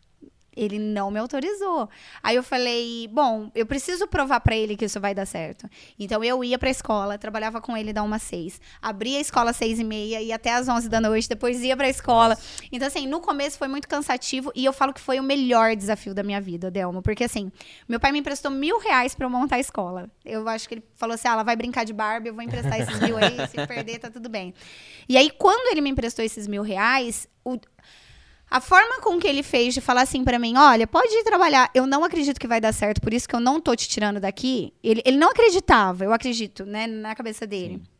Ele 0.55 0.77
não 0.77 1.09
me 1.09 1.19
autorizou. 1.19 1.89
Aí 2.21 2.35
eu 2.35 2.43
falei, 2.43 3.07
bom, 3.11 3.49
eu 3.55 3.65
preciso 3.65 4.07
provar 4.07 4.39
para 4.39 4.55
ele 4.55 4.75
que 4.75 4.85
isso 4.85 4.99
vai 4.99 5.13
dar 5.15 5.25
certo. 5.25 5.69
Então 5.99 6.23
eu 6.23 6.43
ia 6.43 6.57
pra 6.59 6.69
escola, 6.69 7.17
trabalhava 7.17 7.59
com 7.59 7.75
ele 7.75 7.91
da 7.91 8.03
uma 8.03 8.19
seis. 8.19 8.59
Abria 8.81 9.17
a 9.17 9.21
escola 9.21 9.51
às 9.51 9.57
seis 9.57 9.79
e 9.79 9.83
meia, 9.83 10.21
ia 10.21 10.35
até 10.35 10.53
às 10.53 10.67
onze 10.67 10.87
da 10.87 11.01
noite, 11.01 11.27
depois 11.27 11.61
ia 11.61 11.75
pra 11.75 11.89
escola. 11.89 12.29
Nossa. 12.35 12.63
Então, 12.71 12.87
assim, 12.87 13.07
no 13.07 13.19
começo 13.19 13.57
foi 13.57 13.67
muito 13.67 13.87
cansativo 13.87 14.51
e 14.55 14.63
eu 14.65 14.73
falo 14.73 14.93
que 14.93 15.01
foi 15.01 15.19
o 15.19 15.23
melhor 15.23 15.75
desafio 15.75 16.13
da 16.13 16.23
minha 16.23 16.39
vida, 16.39 16.69
Delmo. 16.69 17.01
Porque, 17.01 17.23
assim, 17.23 17.51
meu 17.87 17.99
pai 17.99 18.11
me 18.11 18.19
emprestou 18.19 18.51
mil 18.51 18.79
reais 18.79 19.15
pra 19.15 19.25
eu 19.25 19.29
montar 19.29 19.57
a 19.57 19.59
escola. 19.59 20.09
Eu 20.23 20.47
acho 20.47 20.67
que 20.67 20.75
ele 20.75 20.83
falou 20.95 21.15
assim: 21.15 21.27
ah, 21.27 21.33
ela 21.33 21.43
vai 21.43 21.55
brincar 21.55 21.83
de 21.83 21.93
Barbie, 21.93 22.29
eu 22.29 22.33
vou 22.33 22.43
emprestar 22.43 22.79
esses 22.79 22.99
mil 22.99 23.17
aí, 23.17 23.47
se 23.47 23.67
perder, 23.67 23.99
tá 23.99 24.09
tudo 24.09 24.29
bem. 24.29 24.53
E 25.07 25.17
aí, 25.17 25.29
quando 25.29 25.71
ele 25.71 25.81
me 25.81 25.89
emprestou 25.89 26.23
esses 26.23 26.47
mil 26.47 26.61
reais, 26.61 27.27
o, 27.43 27.57
a 28.53 28.61
forma 28.61 29.01
com 29.01 29.17
que 29.17 29.25
ele 29.25 29.41
fez 29.41 29.73
de 29.73 29.81
falar 29.81 30.03
assim 30.03 30.23
para 30.23 30.37
mim, 30.37 30.55
olha, 30.55 30.85
pode 30.85 31.11
ir 31.11 31.23
trabalhar, 31.23 31.71
eu 31.73 31.87
não 31.87 32.03
acredito 32.03 32.39
que 32.39 32.45
vai 32.45 32.61
dar 32.61 32.71
certo, 32.71 33.01
por 33.01 33.11
isso 33.11 33.27
que 33.27 33.35
eu 33.35 33.39
não 33.39 33.59
tô 33.59 33.75
te 33.75 33.89
tirando 33.89 34.19
daqui. 34.19 34.71
Ele, 34.83 35.01
ele 35.03 35.17
não 35.17 35.31
acreditava, 35.31 36.05
eu 36.05 36.13
acredito, 36.13 36.63
né, 36.63 36.85
na 36.85 37.15
cabeça 37.15 37.47
dele. 37.47 37.81
Sim. 37.83 37.93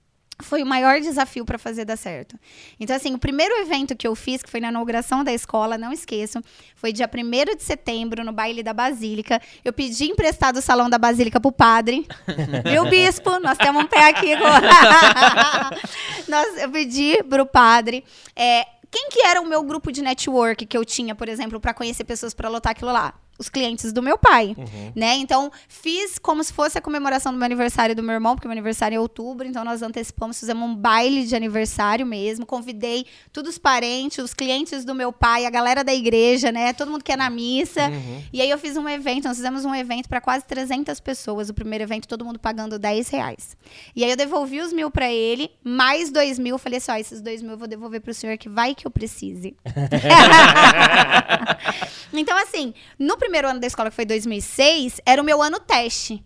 Foi 0.43 0.61
o 0.61 0.65
maior 0.65 0.99
desafio 0.99 1.43
para 1.43 1.57
fazer 1.57 1.85
dar 1.85 1.97
certo. 1.97 2.37
Então, 2.79 2.95
assim, 2.95 3.15
o 3.15 3.17
primeiro 3.17 3.55
evento 3.61 3.95
que 3.95 4.07
eu 4.07 4.13
fiz, 4.13 4.43
que 4.43 4.49
foi 4.49 4.59
na 4.59 4.69
inauguração 4.69 5.23
da 5.23 5.33
escola, 5.33 5.75
não 5.75 5.91
esqueço, 5.91 6.39
foi 6.75 6.93
dia 6.93 7.09
1 7.11 7.55
de 7.55 7.63
setembro, 7.63 8.23
no 8.23 8.31
baile 8.31 8.61
da 8.61 8.73
Basílica. 8.73 9.41
Eu 9.65 9.73
pedi 9.73 10.05
emprestado 10.05 10.57
o 10.57 10.61
salão 10.61 10.87
da 10.87 10.99
Basílica 10.99 11.39
pro 11.39 11.51
padre. 11.51 12.05
Viu, 12.69 12.85
bispo? 12.89 13.39
Nós 13.39 13.57
temos 13.57 13.83
um 13.83 13.87
pé 13.87 14.09
aqui 14.09 14.33
agora. 14.33 14.69
Nós, 16.27 16.61
eu 16.61 16.69
pedi 16.69 17.23
pro 17.23 17.45
padre. 17.45 18.03
É, 18.35 18.65
quem 18.93 19.10
que 19.10 19.25
era 19.25 19.41
o 19.41 19.45
meu 19.45 19.63
grupo 19.63 19.91
de 19.91 20.03
network 20.03 20.67
que 20.67 20.77
eu 20.77 20.86
tinha, 20.86 21.15
por 21.15 21.27
exemplo, 21.27 21.60
para 21.60 21.73
conhecer 21.73 22.03
pessoas 22.03 22.32
para 22.32 22.47
lotar 22.47 22.73
aquilo 22.73 22.91
lá? 22.91 23.19
Os 23.37 23.49
clientes 23.49 23.91
do 23.91 24.01
meu 24.01 24.17
pai, 24.17 24.55
uhum. 24.57 24.91
né? 24.95 25.15
Então, 25.15 25.51
fiz 25.67 26.19
como 26.19 26.43
se 26.43 26.53
fosse 26.53 26.77
a 26.77 26.81
comemoração 26.81 27.31
do 27.31 27.37
meu 27.37 27.45
aniversário 27.45 27.95
do 27.95 28.03
meu 28.03 28.13
irmão, 28.13 28.35
porque 28.35 28.47
meu 28.47 28.53
aniversário 28.53 28.95
é 28.95 28.97
em 28.97 28.99
outubro, 28.99 29.47
então 29.47 29.63
nós 29.63 29.81
antecipamos, 29.81 30.39
fizemos 30.39 30.69
um 30.69 30.75
baile 30.75 31.25
de 31.25 31.35
aniversário 31.35 32.05
mesmo, 32.05 32.45
convidei 32.45 33.05
todos 33.31 33.51
os 33.51 33.57
parentes, 33.57 34.19
os 34.19 34.33
clientes 34.33 34.85
do 34.85 34.93
meu 34.93 35.11
pai, 35.11 35.45
a 35.45 35.49
galera 35.49 35.83
da 35.83 35.93
igreja, 35.93 36.51
né? 36.51 36.73
Todo 36.73 36.91
mundo 36.91 37.03
que 37.03 37.11
é 37.11 37.17
na 37.17 37.29
missa. 37.29 37.89
Uhum. 37.89 38.23
E 38.31 38.41
aí 38.41 38.49
eu 38.49 38.57
fiz 38.57 38.77
um 38.77 38.87
evento, 38.87 39.27
nós 39.27 39.37
fizemos 39.37 39.65
um 39.65 39.73
evento 39.73 40.07
para 40.07 40.21
quase 40.21 40.45
300 40.45 40.99
pessoas, 40.99 41.49
o 41.49 41.53
primeiro 41.53 41.83
evento, 41.83 42.07
todo 42.07 42.23
mundo 42.23 42.39
pagando 42.39 42.77
10 42.77 43.09
reais. 43.09 43.57
E 43.95 44.03
aí 44.03 44.11
eu 44.11 44.17
devolvi 44.17 44.61
os 44.61 44.71
mil 44.71 44.91
para 44.91 45.11
ele, 45.11 45.49
mais 45.63 46.11
dois 46.11 46.37
mil, 46.37 46.57
falei 46.57 46.77
assim, 46.77 46.91
ó, 46.91 46.95
esses 46.95 47.21
dois 47.21 47.41
mil 47.41 47.51
eu 47.51 47.57
vou 47.57 47.67
devolver 47.67 48.01
pro 48.01 48.13
senhor 48.13 48.37
que 48.37 48.47
vai 48.47 48.75
que 48.75 48.85
eu 48.85 48.91
precise. 48.91 49.55
então, 52.13 52.37
assim, 52.37 52.73
no 52.97 53.17
primeiro 53.23 53.47
ano 53.47 53.59
da 53.59 53.67
escola, 53.67 53.89
que 53.89 53.95
foi 53.95 54.05
2006, 54.05 54.99
era 55.05 55.21
o 55.21 55.25
meu 55.25 55.41
ano 55.41 55.57
teste. 55.57 56.21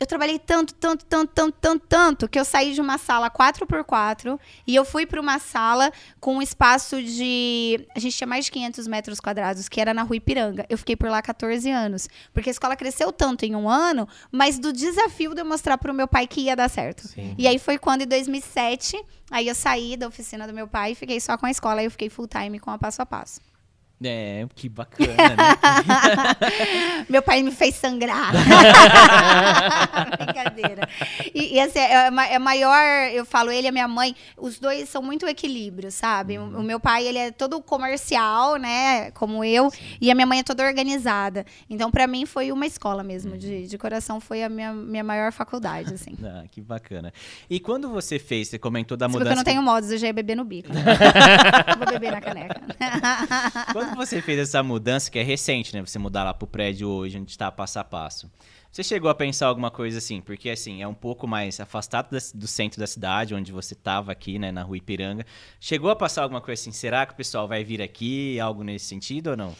Eu 0.00 0.06
trabalhei 0.06 0.38
tanto, 0.38 0.74
tanto, 0.74 1.04
tanto, 1.04 1.30
tanto, 1.32 1.56
tanto, 1.60 1.86
tanto, 1.86 2.28
que 2.28 2.40
eu 2.40 2.44
saí 2.44 2.72
de 2.72 2.80
uma 2.80 2.98
sala 2.98 3.30
4x4 3.30 4.40
e 4.66 4.74
eu 4.74 4.84
fui 4.84 5.06
para 5.06 5.20
uma 5.20 5.38
sala 5.38 5.92
com 6.18 6.38
um 6.38 6.42
espaço 6.42 7.00
de. 7.02 7.86
A 7.94 8.00
gente 8.00 8.16
tinha 8.16 8.26
mais 8.26 8.46
de 8.46 8.50
500 8.50 8.88
metros 8.88 9.20
quadrados, 9.20 9.68
que 9.68 9.80
era 9.80 9.94
na 9.94 10.02
Rua 10.02 10.16
Ipiranga. 10.16 10.66
Eu 10.68 10.78
fiquei 10.78 10.96
por 10.96 11.08
lá 11.08 11.20
14 11.22 11.70
anos. 11.70 12.08
Porque 12.32 12.48
a 12.48 12.52
escola 12.52 12.74
cresceu 12.76 13.12
tanto 13.12 13.44
em 13.44 13.54
um 13.54 13.68
ano, 13.68 14.08
mas 14.32 14.58
do 14.58 14.72
desafio 14.72 15.34
de 15.34 15.42
eu 15.42 15.44
mostrar 15.44 15.76
para 15.76 15.92
o 15.92 15.94
meu 15.94 16.08
pai 16.08 16.26
que 16.26 16.40
ia 16.40 16.56
dar 16.56 16.70
certo. 16.70 17.06
Sim. 17.06 17.34
E 17.38 17.46
aí 17.46 17.58
foi 17.58 17.78
quando, 17.78 18.00
em 18.02 18.06
2007, 18.06 19.00
aí 19.30 19.46
eu 19.46 19.54
saí 19.54 19.98
da 19.98 20.08
oficina 20.08 20.46
do 20.46 20.54
meu 20.54 20.66
pai 20.66 20.92
e 20.92 20.94
fiquei 20.94 21.20
só 21.20 21.36
com 21.36 21.44
a 21.44 21.50
escola. 21.50 21.80
Aí 21.80 21.86
eu 21.86 21.90
fiquei 21.90 22.08
full 22.08 22.26
time 22.26 22.58
com 22.58 22.70
a 22.70 22.78
passo 22.78 23.02
a 23.02 23.06
passo. 23.06 23.49
É, 24.02 24.46
que 24.54 24.66
bacana, 24.66 25.14
né? 25.14 25.36
Meu 27.06 27.20
pai 27.20 27.42
me 27.42 27.50
fez 27.50 27.74
sangrar. 27.74 28.32
Brincadeira. 30.16 30.88
E, 31.34 31.56
e 31.56 31.60
assim, 31.60 31.78
é, 31.78 32.06
é, 32.06 32.38
maior, 32.38 33.10
eu 33.12 33.26
falo, 33.26 33.50
ele 33.50 33.66
e 33.66 33.68
a 33.68 33.72
minha 33.72 33.86
mãe, 33.86 34.16
os 34.38 34.58
dois 34.58 34.88
são 34.88 35.02
muito 35.02 35.28
equilíbrio, 35.28 35.92
sabe? 35.92 36.38
Uhum. 36.38 36.60
O, 36.60 36.62
meu 36.62 36.80
pai, 36.80 37.06
ele 37.06 37.18
é 37.18 37.30
todo 37.30 37.60
comercial, 37.60 38.56
né? 38.56 39.10
Como 39.10 39.44
eu, 39.44 39.70
Sim. 39.70 39.78
e 40.00 40.10
a 40.10 40.14
minha 40.14 40.26
mãe 40.26 40.38
é 40.38 40.42
toda 40.42 40.64
organizada. 40.64 41.44
Então, 41.68 41.90
para 41.90 42.06
mim, 42.06 42.24
foi 42.24 42.50
uma 42.50 42.64
escola 42.64 43.02
mesmo, 43.02 43.32
uhum. 43.32 43.38
de, 43.38 43.66
de 43.66 43.78
coração, 43.78 44.18
foi 44.18 44.42
a 44.42 44.48
minha, 44.48 44.72
minha 44.72 45.04
maior 45.04 45.30
faculdade, 45.30 45.92
assim. 45.92 46.16
ah, 46.24 46.44
que 46.50 46.62
bacana. 46.62 47.12
E 47.50 47.60
quando 47.60 47.90
você 47.90 48.18
fez, 48.18 48.48
você 48.48 48.58
comentou 48.58 48.96
da 48.96 49.06
mudança... 49.08 49.24
Porque 49.24 49.32
eu 49.32 49.36
não 49.36 49.44
tenho 49.44 49.62
modos, 49.62 49.90
eu 49.90 49.98
já 49.98 50.06
ia 50.06 50.12
beber 50.14 50.36
no 50.36 50.44
bico. 50.44 50.70
Vou 50.72 51.86
beber 51.86 52.12
na 52.12 52.20
caneca. 52.22 52.62
quando 53.74 53.89
quando 53.90 54.06
você 54.06 54.22
fez 54.22 54.38
essa 54.38 54.62
mudança, 54.62 55.10
que 55.10 55.18
é 55.18 55.22
recente, 55.22 55.74
né? 55.74 55.80
Você 55.80 55.98
mudar 55.98 56.24
lá 56.24 56.32
pro 56.32 56.46
prédio 56.46 56.88
hoje, 56.88 57.18
onde 57.18 57.30
está 57.30 57.50
passo 57.50 57.78
a 57.78 57.84
passo. 57.84 58.30
Você 58.70 58.84
chegou 58.84 59.10
a 59.10 59.14
pensar 59.14 59.48
alguma 59.48 59.70
coisa 59.70 59.98
assim? 59.98 60.20
Porque, 60.20 60.48
assim, 60.48 60.80
é 60.80 60.86
um 60.86 60.94
pouco 60.94 61.26
mais 61.26 61.58
afastado 61.58 62.16
do 62.34 62.46
centro 62.46 62.78
da 62.78 62.86
cidade, 62.86 63.34
onde 63.34 63.50
você 63.50 63.74
estava 63.74 64.12
aqui, 64.12 64.38
né, 64.38 64.52
na 64.52 64.62
rua 64.62 64.76
Ipiranga. 64.76 65.26
Chegou 65.58 65.90
a 65.90 65.96
passar 65.96 66.22
alguma 66.22 66.40
coisa 66.40 66.60
assim? 66.60 66.70
Será 66.70 67.04
que 67.04 67.12
o 67.12 67.16
pessoal 67.16 67.48
vai 67.48 67.64
vir 67.64 67.82
aqui? 67.82 68.38
Algo 68.38 68.62
nesse 68.62 68.86
sentido 68.86 69.30
ou 69.30 69.36
não? 69.36 69.56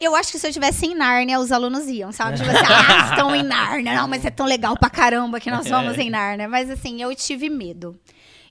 Eu 0.00 0.14
acho 0.14 0.30
que 0.30 0.38
se 0.38 0.46
eu 0.46 0.50
estivesse 0.50 0.86
em 0.86 0.94
Nárnia, 0.94 1.40
os 1.40 1.50
alunos 1.50 1.88
iam, 1.88 2.12
sabe? 2.12 2.36
Tipo 2.36 2.48
assim, 2.48 2.64
ah, 2.64 3.10
estão 3.10 3.34
em 3.34 3.42
Nárnia. 3.42 3.94
Não, 3.96 4.06
mas 4.06 4.24
é 4.24 4.30
tão 4.30 4.46
legal 4.46 4.76
pra 4.76 4.88
caramba 4.88 5.40
que 5.40 5.50
nós 5.50 5.68
vamos 5.68 5.98
em 5.98 6.08
Nárnia. 6.10 6.48
Mas, 6.48 6.70
assim, 6.70 7.02
eu 7.02 7.12
tive 7.16 7.50
medo. 7.50 7.98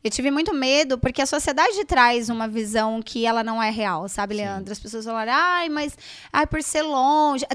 Eu 0.08 0.12
tive 0.12 0.32
muito 0.32 0.54
medo, 0.54 0.98
porque 0.98 1.22
a 1.22 1.26
sociedade 1.26 1.84
traz 1.84 2.30
uma 2.30 2.48
visão 2.48 3.02
que 3.02 3.26
ela 3.26 3.44
não 3.44 3.62
é 3.62 3.70
real, 3.70 4.08
sabe, 4.08 4.36
Leandro? 4.36 4.72
As 4.72 4.80
pessoas 4.80 5.04
falam, 5.04 5.26
ai, 5.30 5.68
mas 5.68 5.98
ai, 6.32 6.48
por 6.48 6.64
ser 6.64 6.82
longe. 6.82 7.46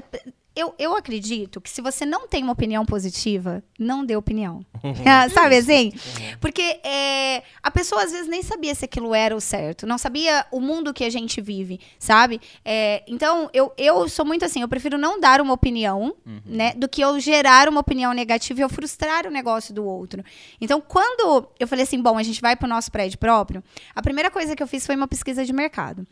Eu, 0.55 0.73
eu 0.77 0.95
acredito 0.95 1.59
que 1.59 1.69
se 1.69 1.81
você 1.81 2.05
não 2.05 2.27
tem 2.27 2.43
uma 2.43 2.53
opinião 2.53 2.85
positiva, 2.85 3.63
não 3.79 4.05
dê 4.05 4.15
opinião. 4.15 4.65
Ah, 5.05 5.29
Sabe 5.29 5.57
assim? 5.57 5.91
Porque 6.39 6.61
é, 6.83 7.43
a 7.61 7.71
pessoa 7.71 8.03
às 8.03 8.11
vezes 8.11 8.27
nem 8.27 8.41
sabia 8.43 8.73
se 8.75 8.85
aquilo 8.85 9.13
era 9.15 9.35
o 9.35 9.41
certo, 9.41 9.87
não 9.87 9.97
sabia 9.97 10.45
o 10.51 10.59
mundo 10.59 10.93
que 10.93 11.03
a 11.03 11.09
gente 11.09 11.41
vive, 11.41 11.79
sabe? 11.97 12.39
É, 12.63 13.03
então, 13.07 13.49
eu, 13.53 13.71
eu 13.77 14.07
sou 14.09 14.25
muito 14.25 14.45
assim, 14.45 14.61
eu 14.61 14.67
prefiro 14.67 14.97
não 14.97 15.19
dar 15.19 15.41
uma 15.41 15.53
opinião, 15.53 16.15
né, 16.45 16.73
do 16.73 16.87
que 16.87 17.01
eu 17.01 17.19
gerar 17.19 17.67
uma 17.69 17.81
opinião 17.81 18.13
negativa 18.13 18.59
e 18.59 18.63
eu 18.63 18.69
frustrar 18.69 19.25
o 19.25 19.31
negócio 19.31 19.73
do 19.73 19.83
outro. 19.85 20.23
Então, 20.59 20.81
quando 20.81 21.47
eu 21.59 21.67
falei 21.67 21.83
assim, 21.83 22.01
bom, 22.01 22.17
a 22.17 22.23
gente 22.23 22.41
vai 22.41 22.55
pro 22.55 22.67
nosso 22.67 22.91
prédio 22.91 23.17
próprio, 23.17 23.63
a 23.95 24.01
primeira 24.01 24.29
coisa 24.29 24.55
que 24.55 24.61
eu 24.63 24.67
fiz 24.67 24.85
foi 24.85 24.95
uma 24.95 25.07
pesquisa 25.07 25.45
de 25.45 25.53
mercado. 25.53 26.05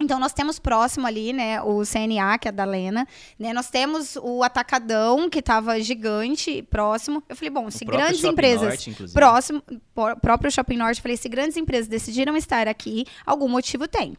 Então, 0.00 0.18
nós 0.18 0.32
temos 0.32 0.58
próximo 0.58 1.06
ali, 1.06 1.32
né, 1.32 1.62
o 1.62 1.82
CNA, 1.86 2.36
que 2.38 2.48
é 2.48 2.52
da 2.52 2.64
Lena, 2.64 3.06
né, 3.38 3.52
nós 3.52 3.70
temos 3.70 4.16
o 4.20 4.42
Atacadão, 4.42 5.30
que 5.30 5.38
estava 5.38 5.80
gigante, 5.80 6.62
próximo. 6.68 7.22
Eu 7.28 7.36
falei, 7.36 7.50
bom, 7.50 7.70
se 7.70 7.84
grandes 7.84 8.16
Shopping 8.20 8.32
empresas, 8.32 8.68
Norte, 8.86 9.12
próximo, 9.12 9.62
pró- 9.94 10.16
próprio 10.16 10.50
Shopping 10.50 10.76
Norte, 10.76 10.98
eu 10.98 11.02
falei, 11.02 11.16
se 11.16 11.28
grandes 11.28 11.56
empresas 11.56 11.86
decidiram 11.86 12.36
estar 12.36 12.66
aqui, 12.66 13.06
algum 13.24 13.48
motivo 13.48 13.86
tem. 13.86 14.16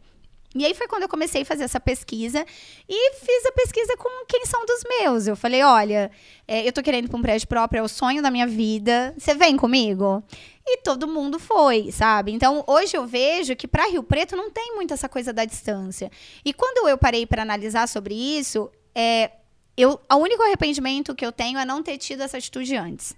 E 0.54 0.64
aí 0.64 0.72
foi 0.72 0.88
quando 0.88 1.02
eu 1.02 1.08
comecei 1.10 1.42
a 1.42 1.44
fazer 1.44 1.64
essa 1.64 1.78
pesquisa 1.78 2.42
e 2.88 3.12
fiz 3.16 3.44
a 3.44 3.52
pesquisa 3.52 3.94
com 3.98 4.24
quem 4.26 4.46
são 4.46 4.64
dos 4.64 4.82
meus. 4.88 5.26
Eu 5.26 5.36
falei, 5.36 5.62
olha, 5.62 6.10
é, 6.48 6.66
eu 6.66 6.72
tô 6.72 6.82
querendo 6.82 7.04
ir 7.04 7.08
pra 7.08 7.18
um 7.18 7.22
prédio 7.22 7.46
próprio, 7.46 7.80
é 7.80 7.82
o 7.82 7.88
sonho 7.88 8.22
da 8.22 8.30
minha 8.30 8.46
vida. 8.46 9.14
Você 9.18 9.34
vem 9.34 9.54
comigo? 9.58 10.24
E 10.68 10.78
todo 10.78 11.06
mundo 11.06 11.38
foi, 11.38 11.92
sabe? 11.92 12.32
Então, 12.32 12.64
hoje 12.66 12.96
eu 12.96 13.06
vejo 13.06 13.54
que 13.54 13.68
para 13.68 13.86
Rio 13.86 14.02
Preto 14.02 14.34
não 14.34 14.50
tem 14.50 14.74
muito 14.74 14.92
essa 14.92 15.08
coisa 15.08 15.32
da 15.32 15.44
distância. 15.44 16.10
E 16.44 16.52
quando 16.52 16.88
eu 16.88 16.98
parei 16.98 17.24
para 17.24 17.42
analisar 17.42 17.86
sobre 17.86 18.14
isso, 18.14 18.68
é, 18.92 19.30
eu, 19.76 20.00
o 20.10 20.16
único 20.16 20.42
arrependimento 20.42 21.14
que 21.14 21.24
eu 21.24 21.30
tenho 21.30 21.58
é 21.58 21.64
não 21.64 21.84
ter 21.84 21.98
tido 21.98 22.22
essa 22.22 22.38
atitude 22.38 22.74
antes. 22.74 23.14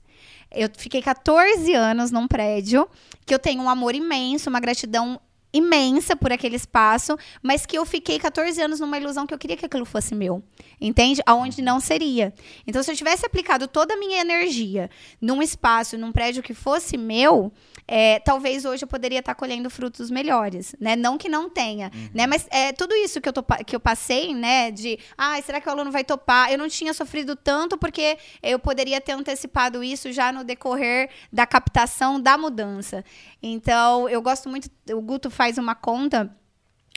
Eu 0.50 0.68
fiquei 0.76 1.00
14 1.00 1.72
anos 1.72 2.10
num 2.10 2.28
prédio 2.28 2.88
que 3.24 3.34
eu 3.34 3.38
tenho 3.38 3.62
um 3.62 3.70
amor 3.70 3.94
imenso, 3.94 4.50
uma 4.50 4.60
gratidão 4.60 5.18
imensa 5.52 6.14
por 6.14 6.32
aquele 6.32 6.56
espaço, 6.56 7.16
mas 7.42 7.64
que 7.64 7.76
eu 7.78 7.84
fiquei 7.86 8.18
14 8.18 8.60
anos 8.60 8.80
numa 8.80 8.98
ilusão 8.98 9.26
que 9.26 9.32
eu 9.32 9.38
queria 9.38 9.56
que 9.56 9.66
aquilo 9.66 9.84
fosse 9.84 10.14
meu. 10.14 10.42
Entende? 10.80 11.22
Aonde 11.26 11.62
não 11.62 11.80
seria. 11.80 12.32
Então, 12.66 12.82
se 12.82 12.90
eu 12.90 12.96
tivesse 12.96 13.24
aplicado 13.24 13.66
toda 13.66 13.94
a 13.94 13.96
minha 13.96 14.20
energia 14.20 14.90
num 15.20 15.42
espaço, 15.42 15.96
num 15.96 16.12
prédio 16.12 16.42
que 16.42 16.54
fosse 16.54 16.96
meu, 16.96 17.52
é, 17.90 18.20
talvez 18.20 18.66
hoje 18.66 18.84
eu 18.84 18.88
poderia 18.88 19.20
estar 19.20 19.34
colhendo 19.34 19.70
frutos 19.70 20.10
melhores, 20.10 20.76
né? 20.78 20.94
Não 20.94 21.16
que 21.16 21.26
não 21.26 21.48
tenha, 21.48 21.90
né? 22.12 22.26
Mas 22.26 22.46
é 22.50 22.70
tudo 22.70 22.94
isso 22.94 23.18
que 23.18 23.28
eu, 23.28 23.32
tô, 23.32 23.42
que 23.42 23.74
eu 23.74 23.80
passei, 23.80 24.34
né? 24.34 24.70
De, 24.70 24.98
ah, 25.16 25.40
será 25.40 25.58
que 25.58 25.68
o 25.68 25.72
aluno 25.72 25.90
vai 25.90 26.04
topar? 26.04 26.52
Eu 26.52 26.58
não 26.58 26.68
tinha 26.68 26.92
sofrido 26.92 27.34
tanto 27.34 27.78
porque 27.78 28.18
eu 28.42 28.58
poderia 28.58 29.00
ter 29.00 29.12
antecipado 29.12 29.82
isso 29.82 30.12
já 30.12 30.30
no 30.30 30.44
decorrer 30.44 31.08
da 31.32 31.46
captação 31.46 32.20
da 32.20 32.36
mudança. 32.36 33.02
Então, 33.42 34.06
eu 34.08 34.20
gosto 34.20 34.50
muito, 34.50 34.68
o 34.90 35.00
Guto 35.00 35.30
faz 35.30 35.56
uma 35.56 35.74
conta 35.74 36.30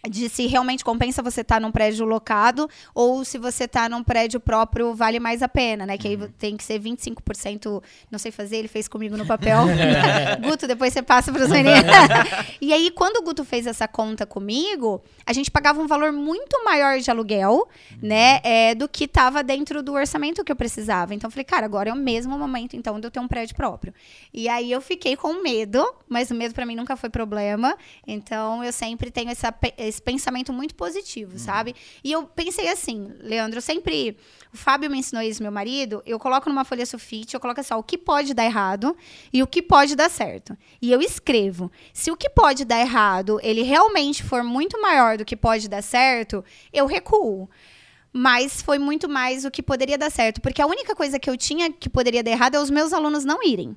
de 0.09 0.29
se 0.29 0.47
realmente 0.47 0.83
compensa 0.83 1.21
você 1.21 1.41
estar 1.41 1.61
num 1.61 1.71
prédio 1.71 2.05
locado 2.05 2.69
ou 2.93 3.23
se 3.23 3.37
você 3.37 3.65
está 3.65 3.87
num 3.87 4.03
prédio 4.03 4.39
próprio 4.39 4.93
vale 4.93 5.19
mais 5.19 5.41
a 5.41 5.47
pena, 5.47 5.85
né? 5.85 5.97
Que 5.97 6.09
aí 6.09 6.17
tem 6.39 6.57
que 6.57 6.63
ser 6.63 6.79
25%, 6.79 7.81
não 8.09 8.19
sei 8.19 8.31
fazer, 8.31 8.57
ele 8.57 8.67
fez 8.67 8.87
comigo 8.87 9.15
no 9.15 9.25
papel. 9.25 9.59
Guto, 10.41 10.67
depois 10.67 10.93
você 10.93 11.01
passa 11.01 11.31
para 11.31 11.43
os 11.43 11.49
meninos. 11.49 11.81
e 12.59 12.73
aí, 12.73 12.91
quando 12.91 13.17
o 13.17 13.23
Guto 13.23 13.43
fez 13.43 13.65
essa 13.67 13.87
conta 13.87 14.25
comigo, 14.25 15.01
a 15.25 15.33
gente 15.33 15.49
pagava 15.49 15.81
um 15.81 15.87
valor 15.87 16.11
muito 16.11 16.63
maior 16.63 16.99
de 16.99 17.09
aluguel, 17.09 17.67
né? 18.01 18.41
é, 18.43 18.75
do 18.75 18.87
que 18.87 19.05
estava 19.05 19.43
dentro 19.43 19.81
do 19.83 19.93
orçamento 19.93 20.43
que 20.43 20.51
eu 20.51 20.55
precisava. 20.55 21.13
Então, 21.13 21.27
eu 21.27 21.31
falei, 21.31 21.43
cara, 21.43 21.65
agora 21.65 21.89
é 21.89 21.93
o 21.93 21.95
mesmo 21.95 22.37
momento, 22.37 22.75
então, 22.75 22.99
de 22.99 23.07
eu 23.07 23.11
ter 23.11 23.19
um 23.19 23.27
prédio 23.27 23.55
próprio. 23.55 23.93
E 24.33 24.47
aí, 24.47 24.71
eu 24.71 24.81
fiquei 24.81 25.15
com 25.15 25.41
medo, 25.41 25.85
mas 26.07 26.31
o 26.31 26.35
medo 26.35 26.53
para 26.53 26.65
mim 26.65 26.75
nunca 26.75 26.95
foi 26.95 27.09
problema. 27.09 27.77
Então, 28.05 28.63
eu 28.63 28.71
sempre 28.71 29.11
tenho 29.11 29.29
essa, 29.29 29.53
esse 29.91 30.01
pensamento 30.01 30.51
muito 30.51 30.73
positivo, 30.73 31.37
sabe? 31.37 31.75
E 32.03 32.11
eu 32.11 32.23
pensei 32.25 32.67
assim, 32.69 33.13
Leandro, 33.19 33.57
eu 33.57 33.61
sempre. 33.61 34.17
O 34.53 34.57
Fábio 34.57 34.89
me 34.89 34.97
ensinou 34.97 35.21
isso, 35.21 35.43
meu 35.43 35.51
marido. 35.51 36.01
Eu 36.05 36.17
coloco 36.17 36.49
numa 36.49 36.65
folha 36.65 36.85
sulfite, 36.85 37.33
eu 37.33 37.39
coloco 37.39 37.61
assim, 37.61 37.73
ó, 37.73 37.77
o 37.77 37.83
que 37.83 37.97
pode 37.97 38.33
dar 38.33 38.45
errado 38.45 38.97
e 39.31 39.43
o 39.43 39.47
que 39.47 39.61
pode 39.61 39.95
dar 39.95 40.09
certo. 40.09 40.57
E 40.81 40.91
eu 40.91 41.01
escrevo. 41.01 41.71
Se 41.93 42.11
o 42.11 42.17
que 42.17 42.29
pode 42.29 42.65
dar 42.65 42.79
errado, 42.79 43.39
ele 43.43 43.61
realmente 43.61 44.23
for 44.23 44.43
muito 44.43 44.81
maior 44.81 45.17
do 45.17 45.25
que 45.25 45.37
pode 45.37 45.69
dar 45.69 45.81
certo, 45.81 46.43
eu 46.73 46.85
recuo. 46.85 47.49
Mas 48.13 48.61
foi 48.61 48.77
muito 48.77 49.07
mais 49.07 49.45
o 49.45 49.51
que 49.51 49.63
poderia 49.63 49.97
dar 49.97 50.11
certo. 50.11 50.41
Porque 50.41 50.61
a 50.61 50.67
única 50.67 50.93
coisa 50.95 51.17
que 51.17 51.29
eu 51.29 51.37
tinha 51.37 51.71
que 51.71 51.89
poderia 51.89 52.21
dar 52.21 52.31
errado 52.31 52.55
é 52.55 52.59
os 52.59 52.69
meus 52.69 52.91
alunos 52.91 53.23
não 53.23 53.41
irem. 53.43 53.75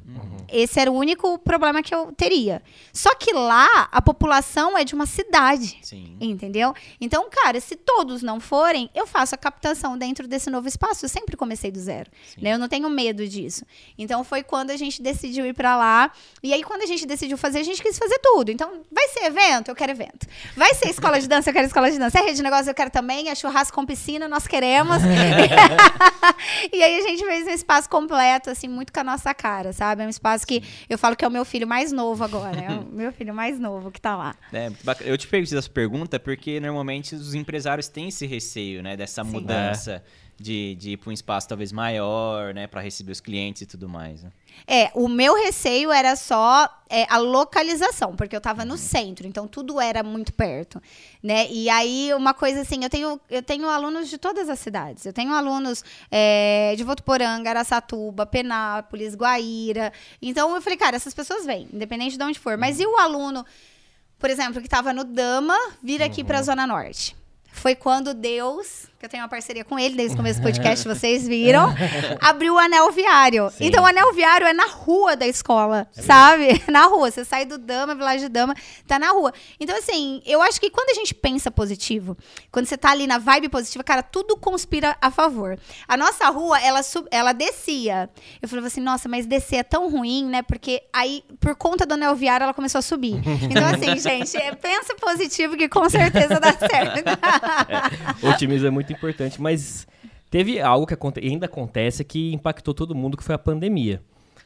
Esse 0.53 0.79
era 0.79 0.91
o 0.91 0.95
único 0.95 1.39
problema 1.39 1.83
que 1.83 1.95
eu 1.95 2.13
teria. 2.13 2.63
Só 2.93 3.15
que 3.15 3.33
lá, 3.33 3.89
a 3.91 4.03
população 4.03 4.77
é 4.77 4.85
de 4.85 4.95
uma 4.95 5.07
cidade. 5.07 5.79
Sim. 5.83 6.17
Entendeu? 6.21 6.75
Então, 7.01 7.29
cara, 7.31 7.61
se 7.61 7.77
todos 7.77 8.23
não 8.23 8.41
forem, 8.41 8.91
eu 8.95 9.07
faço 9.07 9.35
a 9.35 9.39
captação 9.39 9.97
dentro 9.97 10.29
desse 10.29 10.51
novo 10.51 10.69
espaço. 10.69 11.05
Eu 11.05 11.09
sempre 11.09 11.37
comecei 11.37 11.71
do 11.71 11.81
zero. 11.81 12.11
Né? 12.41 12.53
Eu 12.53 12.59
não 12.59 12.69
tenho 12.69 12.89
medo 12.91 13.27
disso. 13.27 13.65
Então, 13.97 14.23
foi 14.23 14.43
quando 14.43 14.71
a 14.71 14.77
gente 14.77 15.01
decidiu 15.01 15.47
ir 15.47 15.55
pra 15.55 15.77
lá. 15.77 16.13
E 16.43 16.53
aí, 16.53 16.63
quando 16.63 16.83
a 16.83 16.87
gente 16.87 17.07
decidiu 17.07 17.39
fazer, 17.39 17.61
a 17.61 17.65
gente 17.65 17.83
quis 17.83 17.99
fazer 17.99 18.19
tudo. 18.19 18.51
Então, 18.51 18.83
vai 18.91 19.09
ser 19.09 19.25
evento? 19.25 19.69
Eu 19.71 19.75
quero 19.75 19.93
evento. 19.93 20.27
Vai 20.57 20.75
ser 20.75 20.89
escola 20.89 21.21
de 21.21 21.29
dança? 21.29 21.51
Eu 21.51 21.55
quero 21.55 21.67
escola 21.67 21.91
de 21.91 21.99
dança. 21.99 22.19
É 22.19 22.23
rede 22.23 22.37
de 22.37 22.43
negócio? 22.43 22.71
Eu 22.71 22.75
quero 22.75 22.91
também. 22.91 23.29
É 23.29 23.35
churrasco 23.35 23.75
com 23.75 23.87
piscina? 23.87 24.24
Nós 24.29 24.47
queremos. 24.47 24.99
e 26.73 26.83
aí, 26.83 26.99
a 26.99 27.03
gente 27.03 27.25
fez 27.25 27.47
um 27.47 27.51
espaço 27.51 27.89
completo, 27.89 28.51
assim, 28.51 28.69
muito 28.69 28.93
com 28.93 29.01
a 29.01 29.05
nossa 29.05 29.35
cara, 29.35 29.73
sabe? 29.73 30.03
É 30.03 30.07
um 30.07 30.11
espaço 30.11 30.47
que 30.47 30.63
eu 30.89 30.99
falo 30.99 31.17
que 31.17 31.25
é 31.25 31.29
o 31.29 31.31
meu 31.31 31.45
filho 31.45 31.67
mais 31.67 31.93
novo 31.93 32.23
agora. 32.25 32.61
É 32.61 32.71
o 32.71 32.85
meu 32.93 33.13
filho 33.13 33.35
mais 33.35 33.59
novo 33.59 33.91
que 33.91 34.01
tá 34.01 34.17
lá. 34.17 34.35
É, 34.53 34.71
eu 35.03 35.17
te 35.17 35.27
fiz 35.27 35.53
essa 35.53 35.69
pergunta 35.69 36.19
porque 36.19 36.61
normalmente 36.61 37.15
os 37.15 37.35
empresários 37.35 37.89
têm 37.89 38.09
esse 38.09 38.27
receio, 38.27 38.83
né? 38.83 38.97
Dessa 38.97 39.25
Sim. 39.25 39.31
mudança 39.31 40.03
de, 40.39 40.75
de 40.77 40.91
ir 40.93 40.97
para 40.97 41.11
um 41.11 41.13
espaço 41.13 41.49
talvez 41.49 41.73
maior, 41.73 42.53
né? 42.55 42.67
Para 42.67 42.81
receber 42.81 43.13
os 43.13 43.21
clientes 43.21 43.63
e 43.63 43.67
tudo 43.67 43.89
mais. 43.89 44.23
né? 44.23 44.31
É, 44.67 44.91
o 44.95 45.09
meu 45.09 45.35
receio 45.35 45.91
era 45.93 46.17
só 46.17 46.69
é, 46.89 47.07
a 47.11 47.19
localização, 47.19 48.15
porque 48.17 48.35
eu 48.35 48.41
tava 48.41 48.65
no 48.65 48.77
centro, 48.77 49.27
então 49.27 49.47
tudo 49.47 49.81
era 49.81 50.03
muito 50.03 50.33
perto, 50.33 50.81
né? 51.23 51.47
E 51.51 51.69
aí, 51.69 52.13
uma 52.15 52.33
coisa 52.33 52.61
assim, 52.61 52.83
eu 52.83 52.89
tenho, 52.89 53.21
eu 53.29 53.43
tenho 53.43 53.69
alunos 53.69 54.09
de 54.09 54.17
todas 54.17 54.49
as 54.49 54.59
cidades. 54.59 55.05
Eu 55.05 55.13
tenho 55.13 55.33
alunos 55.33 55.85
é, 56.11 56.75
de 56.77 56.85
Votuporanga, 56.85 57.51
Araçatuba, 57.51 58.25
Penápolis, 58.25 59.15
Guaíra. 59.15 59.93
Então, 60.23 60.55
eu 60.55 60.63
falei, 60.63 60.79
cara, 60.79 60.97
essas 60.97 61.15
pessoas 61.15 61.45
vêm, 61.45 61.69
independente 61.73 62.17
de 62.17 62.23
onde 62.23 62.39
for. 62.39 62.57
Mas 62.57 62.81
e 62.81 62.87
o 62.87 62.97
aluno, 62.97 63.45
por 64.19 64.31
exemplo, 64.31 64.63
que 64.63 64.69
tava 64.69 64.93
no 64.93 65.05
Dama, 65.05 65.57
vir 65.83 66.03
aqui 66.03 66.25
pra 66.25 66.43
Zona 66.43 66.67
Norte? 66.67 67.17
Foi 67.55 67.75
quando 67.75 68.13
Deus, 68.13 68.89
que 68.99 69.07
eu 69.07 69.09
tenho 69.09 69.23
uma 69.23 69.29
parceria 69.29 69.65
com 69.65 69.79
ele 69.79 69.95
desde 69.95 70.15
o 70.15 70.17
começo 70.17 70.41
do 70.41 70.43
podcast, 70.43 70.85
vocês 70.89 71.27
viram, 71.27 71.73
abriu 72.21 72.55
o 72.55 72.59
anel 72.59 72.91
viário. 72.91 73.49
Sim. 73.51 73.67
Então, 73.67 73.85
o 73.85 73.87
anel 73.87 74.13
viário 74.13 74.47
é 74.47 74.53
na 74.53 74.67
rua 74.67 75.17
da 75.17 75.27
escola, 75.27 75.87
sabe? 75.93 76.63
Na 76.69 76.87
rua. 76.87 77.11
Você 77.11 77.25
sai 77.25 77.47
do 77.47 77.57
Dama, 77.57 77.95
Village 77.95 78.29
Dama, 78.29 78.55
tá 78.87 78.99
na 78.99 79.11
rua. 79.13 79.33
Então, 79.61 79.77
assim, 79.79 80.21
eu 80.27 80.43
acho 80.43 80.61
que 80.61 80.69
quando 80.69 80.91
a 80.91 80.95
gente 80.95 81.15
pensa 81.15 81.51
positivo, 81.51 82.17
quando 82.51 82.67
você 82.67 82.77
tá 82.77 82.91
ali 82.91 83.07
na 83.07 83.19
vibe 83.19 83.49
positiva, 83.49 83.85
cara, 83.85 84.03
tudo 84.03 84.37
conspira 84.37 84.97
a 85.01 85.11
favor. 85.11 85.59
A 85.87 85.97
nossa 85.97 86.29
rua, 86.29 86.59
ela, 86.61 86.83
sub, 86.83 87.07
ela 87.11 87.33
descia. 87.33 88.11
Eu 88.43 88.49
falava 88.49 88.67
assim, 88.67 88.81
nossa, 88.81 89.09
mas 89.09 89.27
descer 89.27 89.57
é 89.57 89.63
tão 89.63 89.89
ruim, 89.89 90.27
né? 90.27 90.43
Porque 90.43 90.83
aí, 90.93 91.23
por 91.41 91.55
conta 91.55 91.87
do 91.87 91.95
anel 91.95 92.15
viário, 92.17 92.45
ela 92.45 92.55
começou 92.55 92.81
a 92.81 92.83
subir. 92.83 93.15
Então, 93.55 93.67
assim, 93.67 93.99
gente, 94.01 94.37
é, 94.37 94.53
pensa 94.55 94.95
positivo 94.97 95.57
que 95.57 95.69
com 95.69 95.89
certeza 95.89 96.41
dá 96.41 96.53
certo. 96.53 97.05
O 98.23 98.29
otimismo 98.31 98.67
é 98.67 98.71
muito 98.71 98.93
importante, 98.93 99.41
mas 99.41 99.87
teve 100.31 100.61
algo 100.61 100.87
que 100.87 100.95
aconte- 100.95 101.21
ainda 101.21 101.47
acontece 101.47 102.05
que 102.05 102.33
impactou 102.33 102.75
todo 102.75 102.95
mundo, 102.95 103.17
que 103.17 103.25
foi 103.25 103.35
a 103.35 103.39
pandemia. 103.39 104.03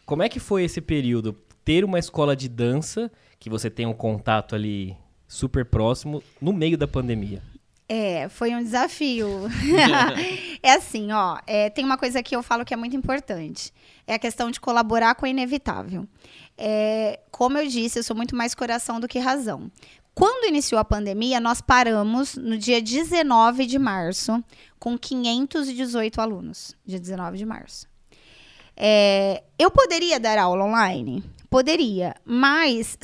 Como 0.07 0.23
é 0.23 0.29
que 0.29 0.41
foi 0.41 0.65
esse 0.65 0.81
período? 0.81 1.35
Ter 1.65 1.85
uma 1.85 1.99
escola 1.99 2.35
de 2.35 2.49
dança, 2.49 3.11
que 3.39 3.51
você 3.51 3.69
tem 3.69 3.87
um 3.87 3.93
contato 3.93 4.55
ali 4.55 4.97
super 5.27 5.65
próximo, 5.65 6.23
no 6.41 6.53
meio 6.53 6.79
da 6.79 6.89
pandemia. 6.89 7.43
É, 7.91 8.29
foi 8.29 8.55
um 8.55 8.63
desafio. 8.63 9.29
é 10.63 10.73
assim, 10.73 11.11
ó, 11.13 11.39
é, 11.47 11.71
tem 11.71 11.85
uma 11.85 11.97
coisa 11.97 12.23
que 12.23 12.35
eu 12.37 12.43
falo 12.43 12.65
que 12.65 12.75
é 12.75 12.77
muito 12.77 12.95
importante. 12.97 13.73
É 14.07 14.15
a 14.15 14.19
questão 14.19 14.51
de 14.51 14.61
colaborar 14.61 15.15
com 15.15 15.25
o 15.25 15.29
inevitável. 15.29 16.07
É, 16.57 17.21
como 17.31 17.57
eu 17.57 17.67
disse, 17.67 17.99
eu 17.99 18.03
sou 18.03 18.17
muito 18.17 18.35
mais 18.37 18.55
coração 18.55 18.99
do 19.01 19.09
que 19.09 19.19
razão. 19.19 19.71
Quando 20.19 20.49
iniciou 20.49 20.81
a 20.81 20.85
pandemia, 20.85 21.39
nós 21.39 21.61
paramos 21.61 22.35
no 22.35 22.59
dia 22.59 22.83
19 22.83 23.67
de 23.67 23.79
março, 23.79 24.43
com 24.77 24.99
518 24.99 26.21
alunos. 26.21 26.77
Dia 26.85 26.99
19 26.99 27.39
de 27.39 27.47
março. 27.47 27.87
É, 28.77 29.45
eu 29.57 29.71
poderia 29.71 30.19
dar 30.19 30.37
aula 30.37 30.65
online? 30.65 31.23
Poderia, 31.49 32.17
mas 32.25 32.99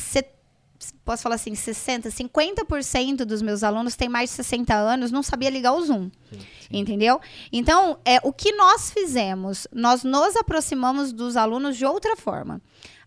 posso 1.04 1.22
falar 1.22 1.36
assim, 1.36 1.54
60, 1.54 2.08
50% 2.08 3.18
dos 3.18 3.42
meus 3.42 3.62
alunos 3.62 3.94
têm 3.94 4.08
mais 4.08 4.30
de 4.30 4.34
60 4.34 4.74
anos, 4.74 5.12
não 5.12 5.22
sabia 5.22 5.50
ligar 5.50 5.72
o 5.72 5.84
Zoom. 5.84 6.10
Sim, 6.32 6.38
sim. 6.40 6.46
Entendeu? 6.72 7.20
Então, 7.52 7.96
é, 8.04 8.18
o 8.24 8.32
que 8.32 8.50
nós 8.56 8.90
fizemos? 8.90 9.68
Nós 9.72 10.02
nos 10.02 10.34
aproximamos 10.34 11.12
dos 11.12 11.36
alunos 11.36 11.76
de 11.76 11.86
outra 11.86 12.16
forma 12.16 12.60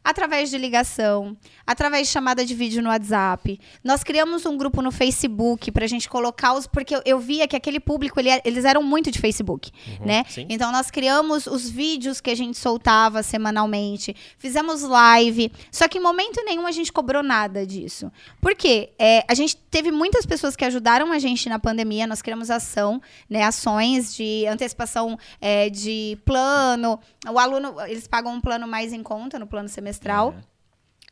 através 0.08 0.50
de 0.50 0.58
ligação, 0.58 1.36
através 1.66 2.08
de 2.08 2.14
chamada 2.14 2.46
de 2.46 2.56
vídeo 2.56 2.82
no 2.82 2.90
WhatsApp. 2.90 3.60
Nós 3.84 4.04
criamos 4.04 4.46
um 4.46 4.58
grupo 4.58 4.82
no 4.82 4.90
Facebook 4.90 5.70
para 5.70 5.84
a 5.84 5.88
gente 5.88 6.08
colocar 6.08 6.54
os. 6.54 6.66
Porque 6.66 6.96
eu, 6.96 7.02
eu 7.06 7.20
via 7.20 7.46
que 7.46 7.58
aquele 7.58 7.80
público, 7.80 8.18
ele, 8.18 8.30
eles 8.46 8.64
eram 8.64 8.82
muito 8.82 9.12
de 9.12 9.20
Facebook, 9.20 9.70
uhum, 10.00 10.06
né? 10.06 10.24
Sim. 10.30 10.46
Então 10.50 10.72
nós 10.72 10.90
criamos 10.90 11.46
os 11.46 11.70
vídeos 11.70 12.22
que 12.22 12.30
a 12.30 12.36
gente 12.36 12.58
soltava 12.58 13.22
semanalmente, 13.22 14.16
fizemos 14.38 14.82
live. 14.82 15.52
Só 15.70 15.90
que 15.90 15.98
em 15.98 16.02
momento 16.02 16.42
nenhum 16.46 16.66
a 16.66 16.72
gente 16.72 16.92
cobrou 16.92 17.22
nada 17.22 17.66
disso. 17.66 18.10
Por 18.42 18.56
quê? 18.56 18.92
É, 18.98 19.26
a 19.28 19.34
gente 19.34 19.58
teve 19.58 19.92
muitas 19.92 20.26
pessoas 20.26 20.56
que 20.56 20.64
ajudaram 20.64 21.12
a 21.12 21.20
gente 21.20 21.50
na 21.50 21.60
pandemia, 21.60 22.08
nós 22.08 22.22
criamos 22.22 22.50
ação, 22.50 23.02
né? 23.30 23.44
Ações 23.44 24.16
de 24.16 24.46
antecipação 24.48 25.20
é, 25.42 25.70
de 25.70 26.18
plano. 26.24 26.98
O 27.30 27.38
aluno, 27.38 27.76
eles 27.88 28.08
pagam 28.08 28.34
um 28.34 28.40
plano 28.40 28.66
mais 28.66 28.94
em 28.94 29.04
conta 29.04 29.38
no 29.38 29.46
plano 29.46 29.68
semestral 29.68 29.97
semestral. 29.98 30.30
Uhum. 30.30 30.48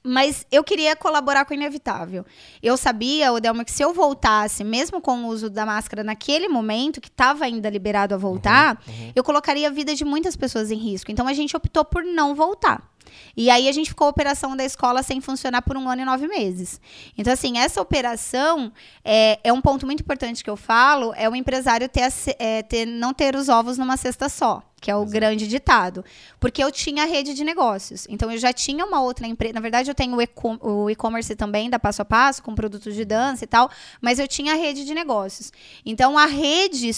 Mas 0.08 0.45
eu 0.52 0.63
queria 0.63 0.95
colaborar 0.95 1.45
com 1.45 1.54
o 1.54 1.58
inevitável. 1.58 2.24
Eu 2.62 2.78
sabia, 2.78 3.34
Odelma, 3.34 3.65
que 3.65 3.71
se 3.71 3.82
eu 3.82 3.91
voltasse, 3.91 4.63
mesmo 4.63 5.02
com 5.02 5.24
o 5.24 5.28
uso 5.28 5.50
da 5.50 5.65
máscara 5.65 6.04
naquele 6.04 6.48
momento, 6.48 7.02
que 7.02 7.08
estava 7.08 7.43
ainda 7.43 7.67
liberado 7.71 8.13
a 8.13 8.17
voltar, 8.17 8.80
uhum, 8.88 8.93
uhum. 8.93 9.12
eu 9.15 9.24
colocaria 9.24 9.67
a 9.67 9.71
vida 9.71 9.95
de 9.95 10.06
muitas 10.06 10.36
pessoas 10.36 10.69
em 10.69 10.78
risco. 10.78 11.12
Então 11.12 11.28
a 11.28 11.34
gente 11.34 11.58
optou 11.58 11.84
por 11.84 12.04
não 12.04 12.36
voltar. 12.36 12.88
E 13.36 13.50
aí 13.50 13.67
a 13.67 13.71
gente 13.71 13.89
ficou 13.89 14.06
a 14.06 14.10
operação 14.12 14.56
da 14.56 14.63
escola 14.63 15.02
sem 15.02 15.19
funcionar 15.21 15.63
por 15.63 15.76
um 15.76 15.89
ano 15.89 16.04
e 16.04 16.06
nove 16.06 16.28
meses. 16.28 16.80
Então, 17.17 17.34
assim, 17.34 17.58
essa 17.58 17.82
operação 17.82 18.71
é, 19.04 19.39
é 19.43 19.54
um 19.54 19.62
ponto 19.62 19.88
muito 19.88 20.02
importante 20.02 20.43
que 20.43 20.50
eu 20.50 20.58
falo: 20.58 21.13
é 21.15 21.28
o 21.28 21.36
empresário 21.36 21.89
ter, 21.89 22.12
é, 22.38 22.62
ter, 22.62 22.86
não 22.86 23.13
ter 23.13 23.36
os 23.36 23.50
ovos 23.50 23.78
numa 23.78 23.98
cesta 23.98 24.30
só 24.30 24.62
que 24.86 24.91
é 24.91 24.95
o 24.95 25.00
Exato. 25.00 25.12
grande 25.13 25.48
ditado. 25.48 26.06
Porque 26.39 26.63
eu 26.63 26.71
tinha 26.71 27.06
rede 27.06 27.34
de 27.34 27.43
negócios. 27.43 28.06
Então, 28.08 28.32
eu 28.32 28.38
já 28.38 28.54
tinha 28.54 28.86
uma 28.86 29.02
outra 29.02 29.26
empresa. 29.26 29.56
Na 29.56 29.60
verdade, 29.60 29.89
eu 29.89 29.95
tenho 29.95 30.15
o 30.62 30.89
e-commerce 30.91 31.36
também, 31.36 31.71
da 31.71 31.80
passo 31.80 32.04
a 32.04 32.06
passo, 32.06 32.43
com 32.43 32.54
produtos 32.54 32.93
de 32.93 33.04
dança 33.04 33.43
e 33.43 33.48
tal. 33.48 33.67
Mas 34.00 34.19
eu 34.19 34.28
tinha 34.28 34.54
a 34.54 34.56
rede 34.56 34.86
de 34.86 34.93
negócios. 34.93 35.52
Então, 35.84 36.19
a 36.19 36.28
rede, 36.28 36.91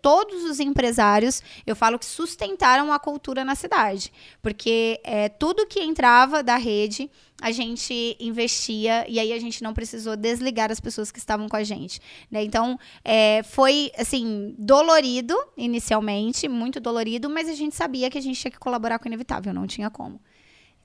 todos 0.00 0.44
os 0.44 0.60
empresários, 0.60 1.42
eu 1.66 1.76
falo 1.76 1.98
que 1.98 2.06
sustentaram 2.06 2.90
a 2.90 2.98
cultura 2.98 3.44
na 3.44 3.54
cidade. 3.54 4.10
Porque 4.40 4.98
é, 5.04 5.28
tudo 5.28 5.66
que 5.66 5.80
entrava 5.82 6.42
da 6.42 6.56
rede 6.56 7.10
a 7.40 7.52
gente 7.52 8.16
investia 8.18 9.04
e 9.08 9.20
aí 9.20 9.32
a 9.32 9.38
gente 9.38 9.62
não 9.62 9.74
precisou 9.74 10.16
desligar 10.16 10.72
as 10.72 10.80
pessoas 10.80 11.10
que 11.10 11.18
estavam 11.18 11.48
com 11.48 11.56
a 11.56 11.62
gente. 11.62 12.00
Né? 12.30 12.42
Então, 12.42 12.78
é, 13.04 13.42
foi, 13.42 13.92
assim, 13.98 14.54
dolorido 14.58 15.36
inicialmente, 15.56 16.48
muito 16.48 16.80
dolorido, 16.80 17.28
mas 17.28 17.48
a 17.48 17.54
gente 17.54 17.74
sabia 17.74 18.10
que 18.10 18.18
a 18.18 18.22
gente 18.22 18.40
tinha 18.40 18.50
que 18.50 18.58
colaborar 18.58 18.98
com 18.98 19.04
o 19.04 19.08
inevitável, 19.08 19.52
não 19.52 19.66
tinha 19.66 19.90
como. 19.90 20.20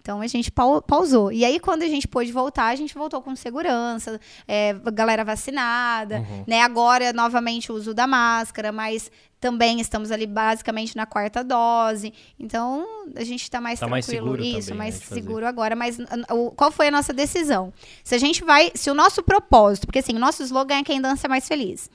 Então 0.02 0.20
a 0.20 0.28
gente 0.28 0.52
pausou. 0.52 1.32
E 1.32 1.46
aí, 1.46 1.60
quando 1.60 1.84
a 1.84 1.88
gente 1.88 2.08
pôde 2.08 2.32
voltar, 2.32 2.66
a 2.66 2.76
gente 2.76 2.96
voltou 2.96 3.22
com 3.22 3.36
segurança, 3.36 4.20
é, 4.48 4.74
galera 4.92 5.24
vacinada, 5.24 6.18
uhum. 6.18 6.44
né? 6.48 6.62
Agora, 6.62 7.14
novamente, 7.14 7.72
o 7.72 7.76
uso 7.76 7.94
da 7.94 8.08
máscara, 8.08 8.72
mas 8.72 9.12
também 9.42 9.82
estamos 9.82 10.12
ali 10.12 10.28
basicamente 10.28 10.96
na 10.96 11.08
quarta 11.08 11.44
dose. 11.44 12.14
Então, 12.40 12.86
a 13.16 13.24
gente 13.24 13.42
está 13.42 13.60
mais 13.60 13.80
tá 13.80 13.88
tranquilo. 13.88 13.92
Mais 13.92 14.06
seguro 14.06 14.44
Isso, 14.44 14.68
também, 14.70 14.78
mais 14.78 14.96
seguro 14.96 15.48
agora. 15.48 15.76
Mas 15.76 15.98
o, 16.30 16.52
qual 16.52 16.72
foi 16.72 16.90
a 16.90 16.92
nossa 16.92 17.12
decisão? 17.12 17.74
Se 18.04 18.14
a 18.14 18.20
gente 18.20 18.44
vai. 18.44 18.72
Se 18.76 18.92
o 18.92 18.94
nosso 18.94 19.24
propósito, 19.24 19.88
porque 19.88 20.00
assim, 20.00 20.16
o 20.16 20.20
nosso 20.20 20.44
slogan 20.44 20.78
é 20.78 20.84
quem 20.84 21.02
dança 21.02 21.26
é 21.26 21.30
mais 21.30 21.48
feliz. 21.48 21.90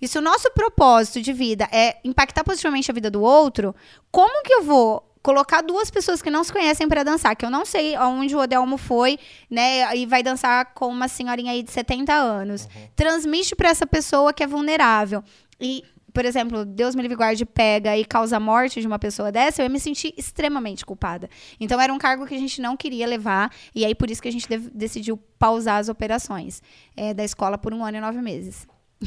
E 0.00 0.06
se 0.06 0.16
o 0.16 0.22
nosso 0.22 0.48
propósito 0.52 1.20
de 1.20 1.32
vida 1.32 1.68
é 1.72 1.96
impactar 2.04 2.44
positivamente 2.44 2.88
a 2.88 2.94
vida 2.94 3.10
do 3.10 3.20
outro, 3.20 3.74
como 4.12 4.42
que 4.44 4.52
eu 4.54 4.62
vou 4.62 5.04
colocar 5.22 5.60
duas 5.60 5.90
pessoas 5.90 6.22
que 6.22 6.30
não 6.30 6.44
se 6.44 6.52
conhecem 6.52 6.88
para 6.88 7.02
dançar, 7.02 7.34
que 7.34 7.44
eu 7.44 7.50
não 7.50 7.64
sei 7.64 7.96
aonde 7.96 8.34
o 8.34 8.40
Odelmo 8.40 8.76
foi, 8.76 9.18
né, 9.48 9.96
e 9.96 10.04
vai 10.04 10.22
dançar 10.22 10.72
com 10.74 10.88
uma 10.88 11.06
senhorinha 11.06 11.52
aí 11.52 11.62
de 11.62 11.70
70 11.70 12.12
anos. 12.12 12.64
Uhum. 12.64 12.88
Transmite 12.94 13.54
para 13.54 13.68
essa 13.68 13.86
pessoa 13.86 14.32
que 14.32 14.42
é 14.42 14.46
vulnerável. 14.46 15.22
E 15.60 15.84
por 16.12 16.24
exemplo, 16.24 16.64
Deus 16.64 16.94
me 16.94 17.02
livre 17.02 17.16
guarde 17.16 17.44
pega 17.44 17.96
e 17.96 18.04
causa 18.04 18.36
a 18.36 18.40
morte 18.40 18.80
de 18.80 18.86
uma 18.86 18.98
pessoa 18.98 19.32
dessa, 19.32 19.62
eu 19.62 19.64
ia 19.64 19.70
me 19.70 19.80
sentir 19.80 20.12
extremamente 20.16 20.84
culpada. 20.84 21.28
Então 21.58 21.80
era 21.80 21.92
um 21.92 21.98
cargo 21.98 22.26
que 22.26 22.34
a 22.34 22.38
gente 22.38 22.60
não 22.60 22.76
queria 22.76 23.06
levar 23.06 23.50
e 23.74 23.84
aí 23.84 23.94
por 23.94 24.10
isso 24.10 24.22
que 24.22 24.28
a 24.28 24.32
gente 24.32 24.46
decidiu 24.74 25.16
pausar 25.38 25.78
as 25.78 25.88
operações 25.88 26.62
é, 26.96 27.14
da 27.14 27.24
escola 27.24 27.56
por 27.56 27.72
um 27.72 27.84
ano 27.84 27.96
e 27.96 28.00
nove 28.00 28.20
meses. 28.20 28.66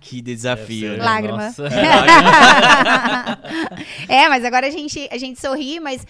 que 0.00 0.20
desafio, 0.20 0.96
né? 0.96 1.04
Lágrima. 1.04 1.48
é, 4.08 4.28
mas 4.28 4.44
agora 4.44 4.66
a 4.66 4.70
gente, 4.70 5.08
a 5.10 5.18
gente 5.18 5.40
sorri, 5.40 5.80
mas 5.80 6.06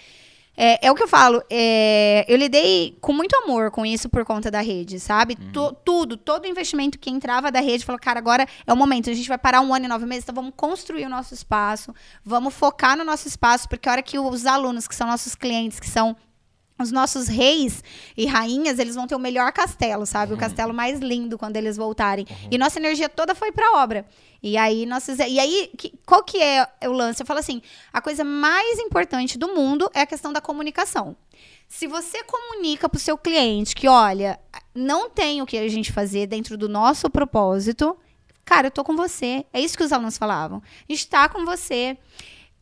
é, 0.61 0.87
é 0.87 0.91
o 0.91 0.95
que 0.95 1.01
eu 1.01 1.07
falo. 1.07 1.41
É, 1.49 2.25
eu 2.27 2.35
lidei 2.35 2.97
com 2.99 3.13
muito 3.13 3.33
amor 3.37 3.71
com 3.71 3.85
isso 3.85 4.09
por 4.09 4.25
conta 4.25 4.51
da 4.51 4.59
rede, 4.59 4.99
sabe? 4.99 5.37
Uhum. 5.39 5.73
tudo, 5.85 6.17
todo 6.17 6.45
investimento 6.45 6.99
que 6.99 7.09
entrava 7.09 7.49
da 7.49 7.61
rede, 7.61 7.85
falou, 7.85 7.97
cara, 7.97 8.19
agora 8.19 8.45
é 8.67 8.73
o 8.73 8.75
momento. 8.75 9.09
A 9.09 9.13
gente 9.13 9.29
vai 9.29 9.37
parar 9.37 9.61
um 9.61 9.73
ano 9.73 9.85
e 9.85 9.87
nove 9.87 10.05
meses, 10.05 10.25
então 10.25 10.35
vamos 10.35 10.51
construir 10.57 11.05
o 11.05 11.09
nosso 11.09 11.33
espaço, 11.33 11.95
vamos 12.25 12.53
focar 12.53 12.97
no 12.97 13.05
nosso 13.05 13.25
espaço, 13.25 13.69
porque 13.69 13.87
a 13.87 13.93
hora 13.93 14.03
que 14.03 14.19
os 14.19 14.45
alunos, 14.45 14.85
que 14.85 14.95
são 14.95 15.07
nossos 15.07 15.33
clientes, 15.33 15.79
que 15.79 15.87
são 15.87 16.13
os 16.79 16.91
nossos 16.91 17.27
reis 17.27 17.83
e 18.15 18.25
rainhas, 18.25 18.79
eles 18.79 18.95
vão 18.95 19.05
ter 19.05 19.15
o 19.15 19.19
melhor 19.19 19.51
castelo, 19.51 20.05
sabe? 20.05 20.31
O 20.31 20.35
uhum. 20.35 20.39
castelo 20.39 20.73
mais 20.73 20.99
lindo 20.99 21.37
quando 21.37 21.57
eles 21.57 21.75
voltarem. 21.75 22.25
Uhum. 22.29 22.47
E 22.51 22.57
nossa 22.57 22.79
energia 22.79 23.09
toda 23.09 23.35
foi 23.35 23.51
pra 23.51 23.73
obra. 23.81 24.05
E 24.41 24.57
aí, 24.57 24.85
nós 24.85 25.05
fizemos, 25.05 25.33
e 25.33 25.39
aí 25.39 25.69
que, 25.77 25.93
qual 26.05 26.23
que 26.23 26.41
é 26.41 26.65
o 26.85 26.91
lance? 26.91 27.21
Eu 27.21 27.25
falo 27.25 27.39
assim, 27.39 27.61
a 27.91 28.01
coisa 28.01 28.23
mais 28.23 28.79
importante 28.79 29.37
do 29.37 29.53
mundo 29.53 29.89
é 29.93 30.01
a 30.01 30.05
questão 30.05 30.31
da 30.31 30.39
comunicação. 30.39 31.15
Se 31.67 31.85
você 31.85 32.23
comunica 32.23 32.87
pro 32.87 32.99
seu 32.99 33.17
cliente 33.17 33.75
que, 33.75 33.87
olha, 33.87 34.39
não 34.73 35.09
tem 35.09 35.41
o 35.41 35.45
que 35.45 35.57
a 35.57 35.67
gente 35.67 35.91
fazer 35.91 36.25
dentro 36.25 36.57
do 36.57 36.69
nosso 36.69 37.09
propósito, 37.09 37.95
cara, 38.45 38.67
eu 38.67 38.71
tô 38.71 38.83
com 38.83 38.95
você. 38.95 39.45
É 39.53 39.59
isso 39.59 39.77
que 39.77 39.83
os 39.83 39.91
alunos 39.91 40.17
falavam. 40.17 40.63
A 40.87 40.91
gente 40.91 41.07
tá 41.07 41.29
com 41.29 41.45
você. 41.45 41.97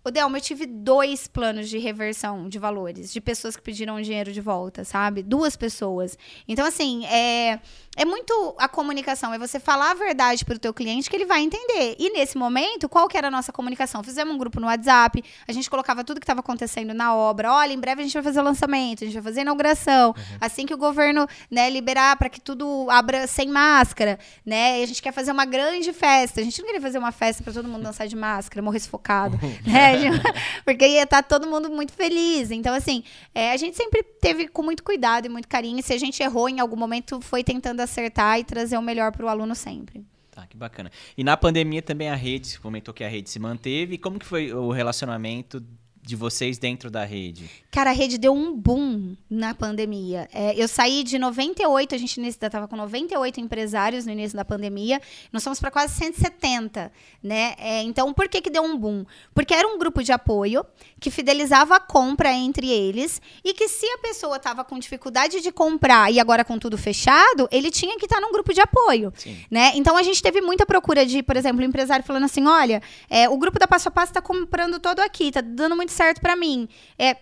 O 0.07 0.09
Delma, 0.09 0.37
eu 0.37 0.41
tive 0.41 0.65
dois 0.65 1.27
planos 1.27 1.67
de 1.67 1.77
reversão 1.77 2.47
de 2.47 2.57
valores, 2.57 3.11
de 3.11 3.19
pessoas 3.19 3.57
que 3.57 3.61
pediram 3.61 4.01
dinheiro 4.01 4.31
de 4.31 4.39
volta, 4.39 4.85
sabe? 4.85 5.21
Duas 5.21 5.57
pessoas. 5.57 6.17
Então, 6.47 6.65
assim, 6.65 7.05
é, 7.07 7.59
é 7.93 8.05
muito 8.05 8.55
a 8.57 8.69
comunicação, 8.69 9.33
é 9.33 9.37
você 9.37 9.59
falar 9.59 9.91
a 9.91 9.93
verdade 9.95 10.45
para 10.45 10.55
o 10.55 10.59
teu 10.59 10.73
cliente 10.73 11.09
que 11.09 11.15
ele 11.17 11.25
vai 11.25 11.41
entender. 11.41 11.97
E 11.99 12.09
nesse 12.13 12.37
momento, 12.37 12.87
qual 12.87 13.09
que 13.09 13.17
era 13.17 13.27
a 13.27 13.31
nossa 13.31 13.51
comunicação? 13.51 14.01
Fizemos 14.01 14.33
um 14.33 14.37
grupo 14.37 14.61
no 14.61 14.67
WhatsApp, 14.67 15.21
a 15.45 15.51
gente 15.51 15.69
colocava 15.69 16.05
tudo 16.05 16.21
que 16.21 16.23
estava 16.23 16.39
acontecendo 16.39 16.93
na 16.93 17.13
obra. 17.13 17.51
Olha, 17.51 17.73
em 17.73 17.79
breve 17.79 17.99
a 17.99 18.03
gente 18.05 18.13
vai 18.13 18.23
fazer 18.23 18.39
o 18.39 18.43
lançamento, 18.43 19.03
a 19.03 19.07
gente 19.07 19.15
vai 19.15 19.23
fazer 19.23 19.41
a 19.41 19.43
inauguração. 19.43 20.11
Uhum. 20.11 20.37
Assim 20.39 20.65
que 20.65 20.73
o 20.73 20.77
governo 20.77 21.27
né, 21.51 21.69
liberar 21.69 22.15
para 22.15 22.29
que 22.29 22.39
tudo 22.39 22.87
abra 22.89 23.27
sem 23.27 23.49
máscara, 23.49 24.17
né? 24.45 24.79
E 24.79 24.83
a 24.83 24.87
gente 24.87 25.01
quer 25.01 25.11
fazer 25.11 25.33
uma 25.33 25.43
grande 25.43 25.91
festa. 25.91 26.39
A 26.39 26.43
gente 26.45 26.59
não 26.59 26.65
queria 26.65 26.81
fazer 26.81 26.97
uma 26.97 27.11
festa 27.11 27.43
para 27.43 27.51
todo 27.51 27.67
mundo 27.67 27.83
dançar 27.83 28.07
de 28.07 28.15
máscara, 28.15 28.63
morrer 28.63 28.79
sufocado, 28.79 29.37
né? 29.67 29.96
porque 30.63 30.87
ia 30.87 31.03
estar 31.03 31.23
tá 31.23 31.27
todo 31.27 31.47
mundo 31.47 31.69
muito 31.69 31.93
feliz. 31.93 32.51
Então, 32.51 32.73
assim, 32.73 33.03
é, 33.33 33.51
a 33.51 33.57
gente 33.57 33.75
sempre 33.75 34.03
teve 34.03 34.47
com 34.47 34.63
muito 34.63 34.83
cuidado 34.83 35.25
e 35.25 35.29
muito 35.29 35.47
carinho. 35.47 35.81
Se 35.81 35.93
a 35.93 35.97
gente 35.97 36.21
errou 36.21 36.49
em 36.49 36.59
algum 36.59 36.77
momento, 36.77 37.21
foi 37.21 37.43
tentando 37.43 37.81
acertar 37.81 38.39
e 38.39 38.43
trazer 38.43 38.77
o 38.77 38.81
melhor 38.81 39.11
para 39.11 39.25
o 39.25 39.29
aluno 39.29 39.55
sempre. 39.55 40.05
Tá, 40.31 40.45
que 40.45 40.55
bacana. 40.55 40.91
E 41.17 41.23
na 41.23 41.35
pandemia 41.35 41.81
também 41.81 42.09
a 42.09 42.15
rede, 42.15 42.47
você 42.47 42.59
comentou 42.59 42.93
que 42.93 43.03
a 43.03 43.09
rede 43.09 43.29
se 43.29 43.39
manteve. 43.39 43.97
Como 43.97 44.19
que 44.19 44.25
foi 44.25 44.53
o 44.53 44.71
relacionamento 44.71 45.63
de 46.07 46.15
vocês 46.15 46.57
dentro 46.57 46.89
da 46.89 47.03
rede? 47.03 47.49
Cara, 47.69 47.89
a 47.89 47.93
rede 47.93 48.17
deu 48.17 48.33
um 48.33 48.55
boom 48.55 49.15
na 49.29 49.53
pandemia. 49.53 50.27
É, 50.33 50.55
eu 50.55 50.67
saí 50.67 51.03
de 51.03 51.19
98, 51.19 51.93
a 51.93 51.97
gente 51.97 52.19
estava 52.21 52.67
com 52.67 52.77
98 52.77 53.41
empresários 53.41 54.05
no 54.05 54.13
início 54.13 54.35
da 54.35 54.45
pandemia, 54.45 55.01
nós 55.33 55.43
fomos 55.43 55.59
para 55.59 55.69
quase 55.69 55.93
170, 55.95 56.91
né? 57.21 57.55
É, 57.59 57.81
então, 57.83 58.13
por 58.13 58.29
que, 58.29 58.41
que 58.41 58.49
deu 58.49 58.63
um 58.63 58.77
boom? 58.77 59.05
Porque 59.33 59.53
era 59.53 59.67
um 59.67 59.77
grupo 59.77 60.01
de 60.01 60.13
apoio 60.13 60.65
que 60.99 61.11
fidelizava 61.11 61.75
a 61.75 61.79
compra 61.79 62.31
entre 62.31 62.69
eles 62.69 63.21
e 63.43 63.53
que 63.53 63.67
se 63.67 63.85
a 63.85 63.97
pessoa 63.97 64.37
estava 64.37 64.63
com 64.63 64.79
dificuldade 64.79 65.41
de 65.41 65.51
comprar 65.51 66.11
e 66.11 66.21
agora 66.21 66.45
com 66.45 66.57
tudo 66.57 66.77
fechado, 66.77 67.49
ele 67.51 67.69
tinha 67.69 67.97
que 67.97 68.05
estar 68.05 68.15
tá 68.15 68.21
num 68.21 68.31
grupo 68.31 68.53
de 68.53 68.61
apoio, 68.61 69.11
Sim. 69.17 69.37
né? 69.51 69.73
Então, 69.75 69.97
a 69.97 70.03
gente 70.03 70.23
teve 70.23 70.39
muita 70.39 70.65
procura 70.65 71.05
de, 71.05 71.21
por 71.21 71.35
exemplo, 71.35 71.61
um 71.61 71.65
empresário 71.65 72.05
falando 72.05 72.23
assim, 72.23 72.47
olha, 72.47 72.81
é, 73.09 73.27
o 73.27 73.37
grupo 73.37 73.59
da 73.59 73.67
Passo 73.67 73.89
a 73.89 73.91
Passo 73.91 74.11
está 74.11 74.21
comprando 74.21 74.79
todo 74.79 75.01
aqui, 75.01 75.25
está 75.25 75.41
dando 75.41 75.75
muito 75.75 75.96
certo 75.97 76.21
para 76.21 76.35
mim. 76.35 76.69
É, 76.97 77.17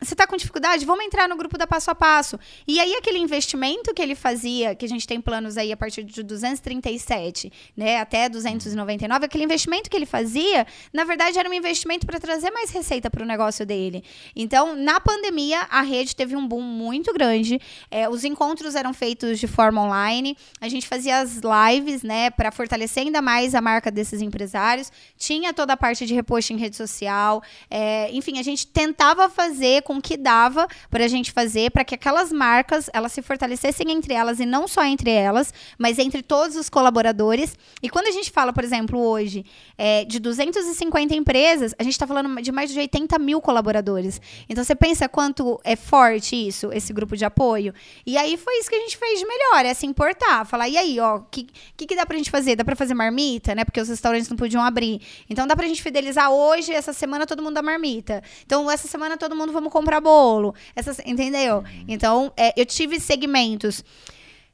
você 0.00 0.14
está 0.14 0.26
com 0.26 0.36
dificuldade? 0.36 0.86
Vamos 0.86 1.04
entrar 1.04 1.28
no 1.28 1.36
grupo 1.36 1.58
da 1.58 1.66
Passo 1.66 1.90
a 1.90 1.94
Passo. 1.94 2.38
E 2.66 2.80
aí, 2.80 2.94
aquele 2.94 3.18
investimento 3.18 3.92
que 3.92 4.00
ele 4.00 4.14
fazia, 4.14 4.74
que 4.74 4.86
a 4.86 4.88
gente 4.88 5.06
tem 5.06 5.20
planos 5.20 5.58
aí 5.58 5.70
a 5.70 5.76
partir 5.76 6.04
de 6.04 6.22
237, 6.22 7.52
né, 7.76 7.98
até 7.98 8.26
299, 8.28 9.26
aquele 9.26 9.44
investimento 9.44 9.90
que 9.90 9.96
ele 9.96 10.06
fazia, 10.06 10.66
na 10.90 11.04
verdade, 11.04 11.38
era 11.38 11.48
um 11.48 11.52
investimento 11.52 12.06
para 12.06 12.18
trazer 12.18 12.50
mais 12.50 12.70
receita 12.70 13.10
para 13.10 13.22
o 13.22 13.26
negócio 13.26 13.66
dele. 13.66 14.02
Então, 14.34 14.74
na 14.74 14.98
pandemia, 15.00 15.66
a 15.70 15.82
rede 15.82 16.16
teve 16.16 16.34
um 16.34 16.48
boom 16.48 16.62
muito 16.62 17.12
grande. 17.12 17.60
É, 17.90 18.08
os 18.08 18.24
encontros 18.24 18.74
eram 18.74 18.94
feitos 18.94 19.38
de 19.38 19.46
forma 19.46 19.82
online. 19.82 20.34
A 20.62 20.68
gente 20.68 20.88
fazia 20.88 21.18
as 21.18 21.40
lives, 21.42 22.02
né, 22.02 22.30
para 22.30 22.50
fortalecer 22.50 23.02
ainda 23.02 23.20
mais 23.20 23.54
a 23.54 23.60
marca 23.60 23.90
desses 23.90 24.22
empresários. 24.22 24.90
Tinha 25.18 25.52
toda 25.52 25.74
a 25.74 25.76
parte 25.76 26.06
de 26.06 26.14
repost 26.14 26.54
em 26.54 26.56
rede 26.56 26.76
social. 26.76 27.42
É, 27.70 28.10
enfim, 28.12 28.38
a 28.38 28.42
gente 28.42 28.66
tentava 28.66 29.28
fazer 29.28 29.82
com 29.90 30.00
que 30.00 30.16
dava 30.16 30.68
para 30.88 31.04
a 31.04 31.08
gente 31.08 31.32
fazer 31.32 31.72
para 31.72 31.84
que 31.84 31.96
aquelas 31.96 32.30
marcas 32.30 32.88
elas 32.92 33.10
se 33.10 33.20
fortalecessem 33.22 33.90
entre 33.90 34.14
elas 34.14 34.38
e 34.38 34.46
não 34.46 34.68
só 34.68 34.84
entre 34.84 35.10
elas, 35.10 35.52
mas 35.76 35.98
entre 35.98 36.22
todos 36.22 36.54
os 36.54 36.68
colaboradores. 36.70 37.56
E 37.82 37.90
quando 37.90 38.06
a 38.06 38.12
gente 38.12 38.30
fala, 38.30 38.52
por 38.52 38.62
exemplo, 38.62 39.00
hoje 39.00 39.44
é, 39.76 40.04
de 40.04 40.20
250 40.20 41.12
empresas, 41.12 41.74
a 41.76 41.82
gente 41.82 41.94
está 41.94 42.06
falando 42.06 42.40
de 42.40 42.52
mais 42.52 42.70
de 42.72 42.78
80 42.78 43.18
mil 43.18 43.40
colaboradores. 43.40 44.20
Então 44.48 44.62
você 44.62 44.76
pensa 44.76 45.08
quanto 45.08 45.60
é 45.64 45.74
forte 45.74 46.36
isso, 46.36 46.70
esse 46.72 46.92
grupo 46.92 47.16
de 47.16 47.24
apoio. 47.24 47.74
E 48.06 48.16
aí 48.16 48.36
foi 48.36 48.60
isso 48.60 48.70
que 48.70 48.76
a 48.76 48.80
gente 48.80 48.96
fez 48.96 49.18
de 49.18 49.26
melhor, 49.26 49.66
é 49.66 49.74
se 49.74 49.86
importar, 49.86 50.46
falar 50.46 50.68
e 50.68 50.78
aí, 50.78 51.00
ó, 51.00 51.16
o 51.16 51.22
que, 51.22 51.48
que 51.76 51.84
que 51.84 51.96
dá 51.96 52.06
pra 52.06 52.16
gente 52.16 52.30
fazer? 52.30 52.54
Dá 52.54 52.64
para 52.64 52.76
fazer 52.76 52.94
marmita, 52.94 53.56
né? 53.56 53.64
Porque 53.64 53.80
os 53.80 53.88
restaurantes 53.88 54.28
não 54.28 54.36
podiam 54.36 54.62
abrir. 54.62 55.02
Então 55.28 55.48
dá 55.48 55.56
pra 55.56 55.66
gente 55.66 55.82
fidelizar 55.82 56.30
hoje, 56.30 56.72
essa 56.72 56.92
semana 56.92 57.26
todo 57.26 57.42
mundo 57.42 57.54
dá 57.54 57.62
marmita. 57.62 58.22
Então 58.46 58.70
essa 58.70 58.86
semana 58.86 59.16
todo 59.16 59.34
mundo 59.34 59.52
vamos 59.52 59.72
comprar 59.80 60.00
bolo. 60.00 60.54
Essas, 60.76 61.00
entendeu? 61.04 61.58
Uhum. 61.58 61.84
Então, 61.88 62.32
é, 62.36 62.52
eu 62.60 62.66
tive 62.66 63.00
segmentos 63.00 63.84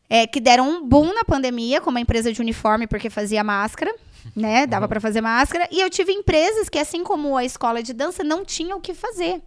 é, 0.09 0.27
que 0.27 0.41
deram 0.41 0.69
um 0.69 0.87
boom 0.87 1.13
na 1.13 1.25
pandemia, 1.25 1.81
como 1.81 1.99
a 1.99 2.01
empresa 2.01 2.33
de 2.33 2.41
uniforme, 2.41 2.87
porque 2.87 3.11
fazia 3.11 3.43
máscara. 3.45 3.95
Né? 4.35 4.67
Dava 4.67 4.87
uhum. 4.87 4.89
para 4.89 5.01
fazer 5.01 5.21
máscara. 5.21 5.69
E 5.71 5.81
eu 5.81 5.89
tive 5.89 6.11
empresas 6.13 6.69
que, 6.69 6.81
assim 6.81 7.05
como 7.05 7.37
a 7.37 7.45
escola 7.45 7.81
de 7.81 7.93
dança, 7.93 8.25
não 8.25 8.45
tinham 8.45 8.79
o 8.79 8.81
que 8.81 8.93
fazer. 8.93 9.41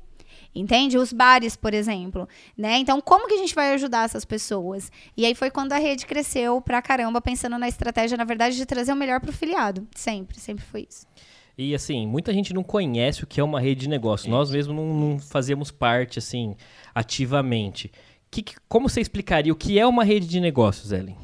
Entende? 0.56 0.98
Os 0.98 1.12
bares, 1.12 1.58
por 1.58 1.74
exemplo, 1.74 2.28
né? 2.58 2.78
Então, 2.78 3.02
como 3.02 3.28
que 3.28 3.34
a 3.34 3.38
gente 3.38 3.54
vai 3.54 3.74
ajudar 3.74 4.06
essas 4.06 4.24
pessoas? 4.24 4.90
E 5.18 5.26
aí 5.26 5.36
foi 5.36 5.52
quando 5.52 5.74
a 5.74 5.78
rede 5.78 6.06
cresceu 6.06 6.62
pra 6.62 6.82
caramba, 6.82 7.20
pensando 7.20 7.58
na 7.58 7.68
estratégia, 7.68 8.18
na 8.18 8.24
verdade, 8.24 8.56
de 8.56 8.66
trazer 8.66 8.94
o 8.94 8.96
melhor 8.96 9.20
pro 9.20 9.34
filiado. 9.34 9.86
Sempre, 9.94 10.40
sempre 10.40 10.64
foi 10.64 10.88
isso. 10.90 11.06
E 11.62 11.76
assim, 11.76 12.08
muita 12.08 12.34
gente 12.34 12.54
não 12.54 12.64
conhece 12.64 13.26
o 13.26 13.28
que 13.28 13.42
é 13.42 13.44
uma 13.44 13.60
rede 13.60 13.82
de 13.82 13.90
negócio. 13.90 14.30
Nós 14.30 14.50
mesmos 14.50 14.74
não, 14.74 14.94
não 14.94 15.20
fazemos 15.20 15.70
parte, 15.70 16.18
assim, 16.18 16.56
ativamente. 16.96 17.92
Que, 18.32 18.46
como 18.70 18.88
você 18.88 19.02
explicaria 19.02 19.52
o 19.52 19.56
que 19.58 19.78
é 19.78 19.86
uma 19.86 20.06
rede 20.06 20.26
de 20.26 20.40
negócios, 20.40 20.94
Ellen? 20.94 21.18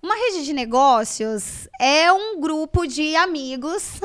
Uma 0.00 0.14
rede 0.14 0.44
de 0.44 0.52
negócios 0.52 1.68
é 1.80 2.12
um 2.12 2.40
grupo 2.40 2.86
de 2.86 3.16
amigos 3.16 4.00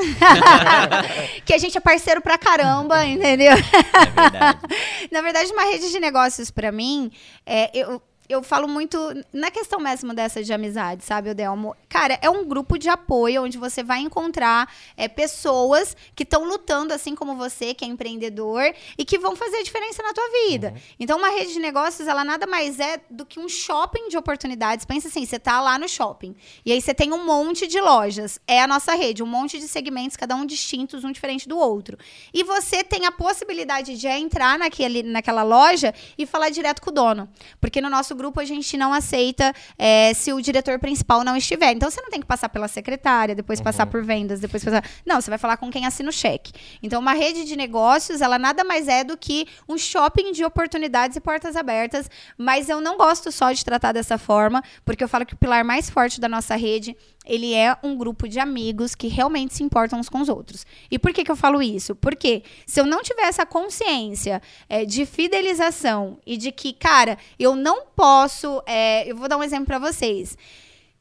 que 1.46 1.54
a 1.54 1.58
gente 1.60 1.78
é 1.78 1.82
parceiro 1.82 2.20
pra 2.20 2.36
caramba, 2.36 3.06
entendeu? 3.06 3.52
É 3.52 4.22
verdade. 4.22 4.60
Na 5.12 5.22
verdade, 5.22 5.54
uma 5.54 5.66
rede 5.66 5.92
de 5.92 6.00
negócios 6.00 6.50
para 6.50 6.72
mim, 6.72 7.12
é, 7.46 7.70
eu, 7.78 8.02
eu 8.28 8.42
falo 8.42 8.68
muito 8.68 8.98
na 9.32 9.52
questão 9.52 9.80
mesmo 9.80 10.14
dessa 10.14 10.44
de 10.44 10.52
amizade, 10.52 11.04
sabe, 11.04 11.30
Odelmo? 11.30 11.76
Cara, 11.88 12.18
é 12.22 12.30
um 12.30 12.44
grupo 12.46 12.78
de 12.78 12.90
apoio 12.90 13.44
onde 13.44 13.58
você 13.58 13.84
vai 13.84 14.00
encontrar 14.00 14.72
é, 14.98 15.08
pessoas 15.08 15.96
que 16.16 16.24
estão 16.24 16.44
lutando, 16.46 16.94
assim 16.94 17.16
como 17.16 17.36
você, 17.36 17.74
que 17.74 17.86
é 17.86 17.88
empreendedor, 17.88 18.74
e 18.98 19.06
que 19.06 19.20
vão 19.20 19.36
fazer 19.36 19.58
a 19.58 19.64
diferença 19.64 20.02
na 20.02 20.14
tua 20.14 20.28
vida. 20.48 20.70
Uhum. 20.70 20.82
Então, 21.00 21.18
uma 21.18 21.30
rede 21.30 21.54
de 21.54 21.60
negócios, 21.60 22.08
ela 22.08 22.24
nada 22.24 22.48
mais 22.48 22.80
é 22.80 23.00
do 23.10 23.26
que 23.26 23.40
um 23.40 23.48
shopping 23.48 24.10
de 24.10 24.18
oportunidades. 24.18 24.86
Pensa 24.86 25.08
assim, 25.08 25.26
você 25.26 25.38
tá 25.38 25.62
lá 25.62 25.78
no 25.78 25.88
shopping, 25.88 26.36
e 26.66 26.72
aí 26.72 26.82
você 26.82 26.94
tem 26.94 27.14
um 27.14 27.26
monte 27.26 27.68
de 27.68 27.80
lojas. 27.80 28.40
É 28.48 28.62
a 28.62 28.68
nossa 28.68 28.96
rede, 28.96 29.22
um 29.22 29.28
monte 29.28 29.60
de 29.60 29.68
segmentos, 29.68 30.18
cada 30.18 30.36
um 30.36 30.46
distintos, 30.46 31.04
um 31.04 31.12
diferente 31.12 31.48
do 31.48 31.58
outro. 31.58 31.98
E 32.34 32.44
você 32.44 32.84
tem 32.84 33.06
a 33.06 33.12
possibilidade 33.12 33.98
de 33.98 34.08
entrar 34.08 34.58
naquele, 34.58 35.04
naquela 35.04 35.44
loja 35.44 35.94
e 36.18 36.26
falar 36.26 36.50
direto 36.50 36.82
com 36.82 36.90
o 36.90 36.94
dono. 36.94 37.30
Porque 37.60 37.80
no 37.82 37.90
nosso 37.90 38.15
grupo 38.16 38.40
a 38.40 38.46
gente 38.46 38.78
não 38.78 38.94
aceita 38.94 39.54
é, 39.78 40.14
se 40.14 40.32
o 40.32 40.42
diretor 40.42 40.80
principal 40.80 41.24
não 41.24 41.36
estiver. 41.36 41.72
Então 41.74 41.90
você 41.90 42.02
não 42.02 42.10
tem 42.10 42.20
que 42.20 42.26
passar 42.26 42.50
pela 42.50 42.68
secretária, 42.68 43.36
depois 43.36 43.60
uhum. 43.60 43.66
passar 43.66 43.86
por 43.86 44.04
vendas, 44.04 44.40
depois 44.40 44.64
passar. 44.64 44.84
Não, 45.06 45.20
você 45.20 45.30
vai 45.30 45.38
falar 45.38 45.58
com 45.58 45.70
quem 45.70 45.86
assina 45.86 46.10
o 46.10 46.14
cheque. 46.14 46.52
Então, 46.82 47.00
uma 47.00 47.14
rede 47.14 47.46
de 47.46 47.56
negócios, 47.56 48.22
ela 48.22 48.40
nada 48.40 48.64
mais 48.64 48.88
é 48.88 49.04
do 49.04 49.18
que 49.18 49.48
um 49.68 49.78
shopping 49.78 50.32
de 50.32 50.44
oportunidades 50.44 51.18
e 51.18 51.20
portas 51.20 51.56
abertas. 51.56 52.10
Mas 52.38 52.70
eu 52.70 52.82
não 52.82 52.98
gosto 52.98 53.32
só 53.32 53.52
de 53.52 53.64
tratar 53.64 53.92
dessa 53.92 54.18
forma, 54.18 54.64
porque 54.84 55.04
eu 55.04 55.08
falo 55.08 55.26
que 55.26 55.34
o 55.34 55.38
pilar 55.38 55.64
mais 55.64 55.90
forte 55.90 56.20
da 56.20 56.28
nossa 56.28 56.56
rede 56.56 56.96
ele 57.26 57.54
é 57.54 57.76
um 57.84 57.96
grupo 57.98 58.28
de 58.28 58.40
amigos 58.40 58.96
que 58.96 59.08
realmente 59.08 59.56
se 59.56 59.64
importam 59.64 60.00
uns 60.00 60.10
com 60.10 60.22
os 60.22 60.30
outros. 60.30 60.66
E 60.90 61.00
por 61.00 61.14
que, 61.14 61.24
que 61.24 61.32
eu 61.32 61.36
falo 61.36 61.62
isso? 61.62 61.96
Porque 61.96 62.44
se 62.66 62.80
eu 62.80 62.86
não 62.86 63.02
tiver 63.02 63.24
essa 63.24 63.46
consciência 63.46 64.42
é, 64.70 64.86
de 64.86 65.06
fidelização 65.06 66.18
e 66.26 66.38
de 66.38 66.52
que, 66.52 66.74
cara, 66.74 67.18
eu 67.40 67.56
não 67.56 67.86
posso. 67.96 68.62
É, 68.66 69.10
eu 69.10 69.16
vou 69.16 69.28
dar 69.28 69.38
um 69.38 69.44
exemplo 69.44 69.66
para 69.66 69.80
vocês. 69.80 70.38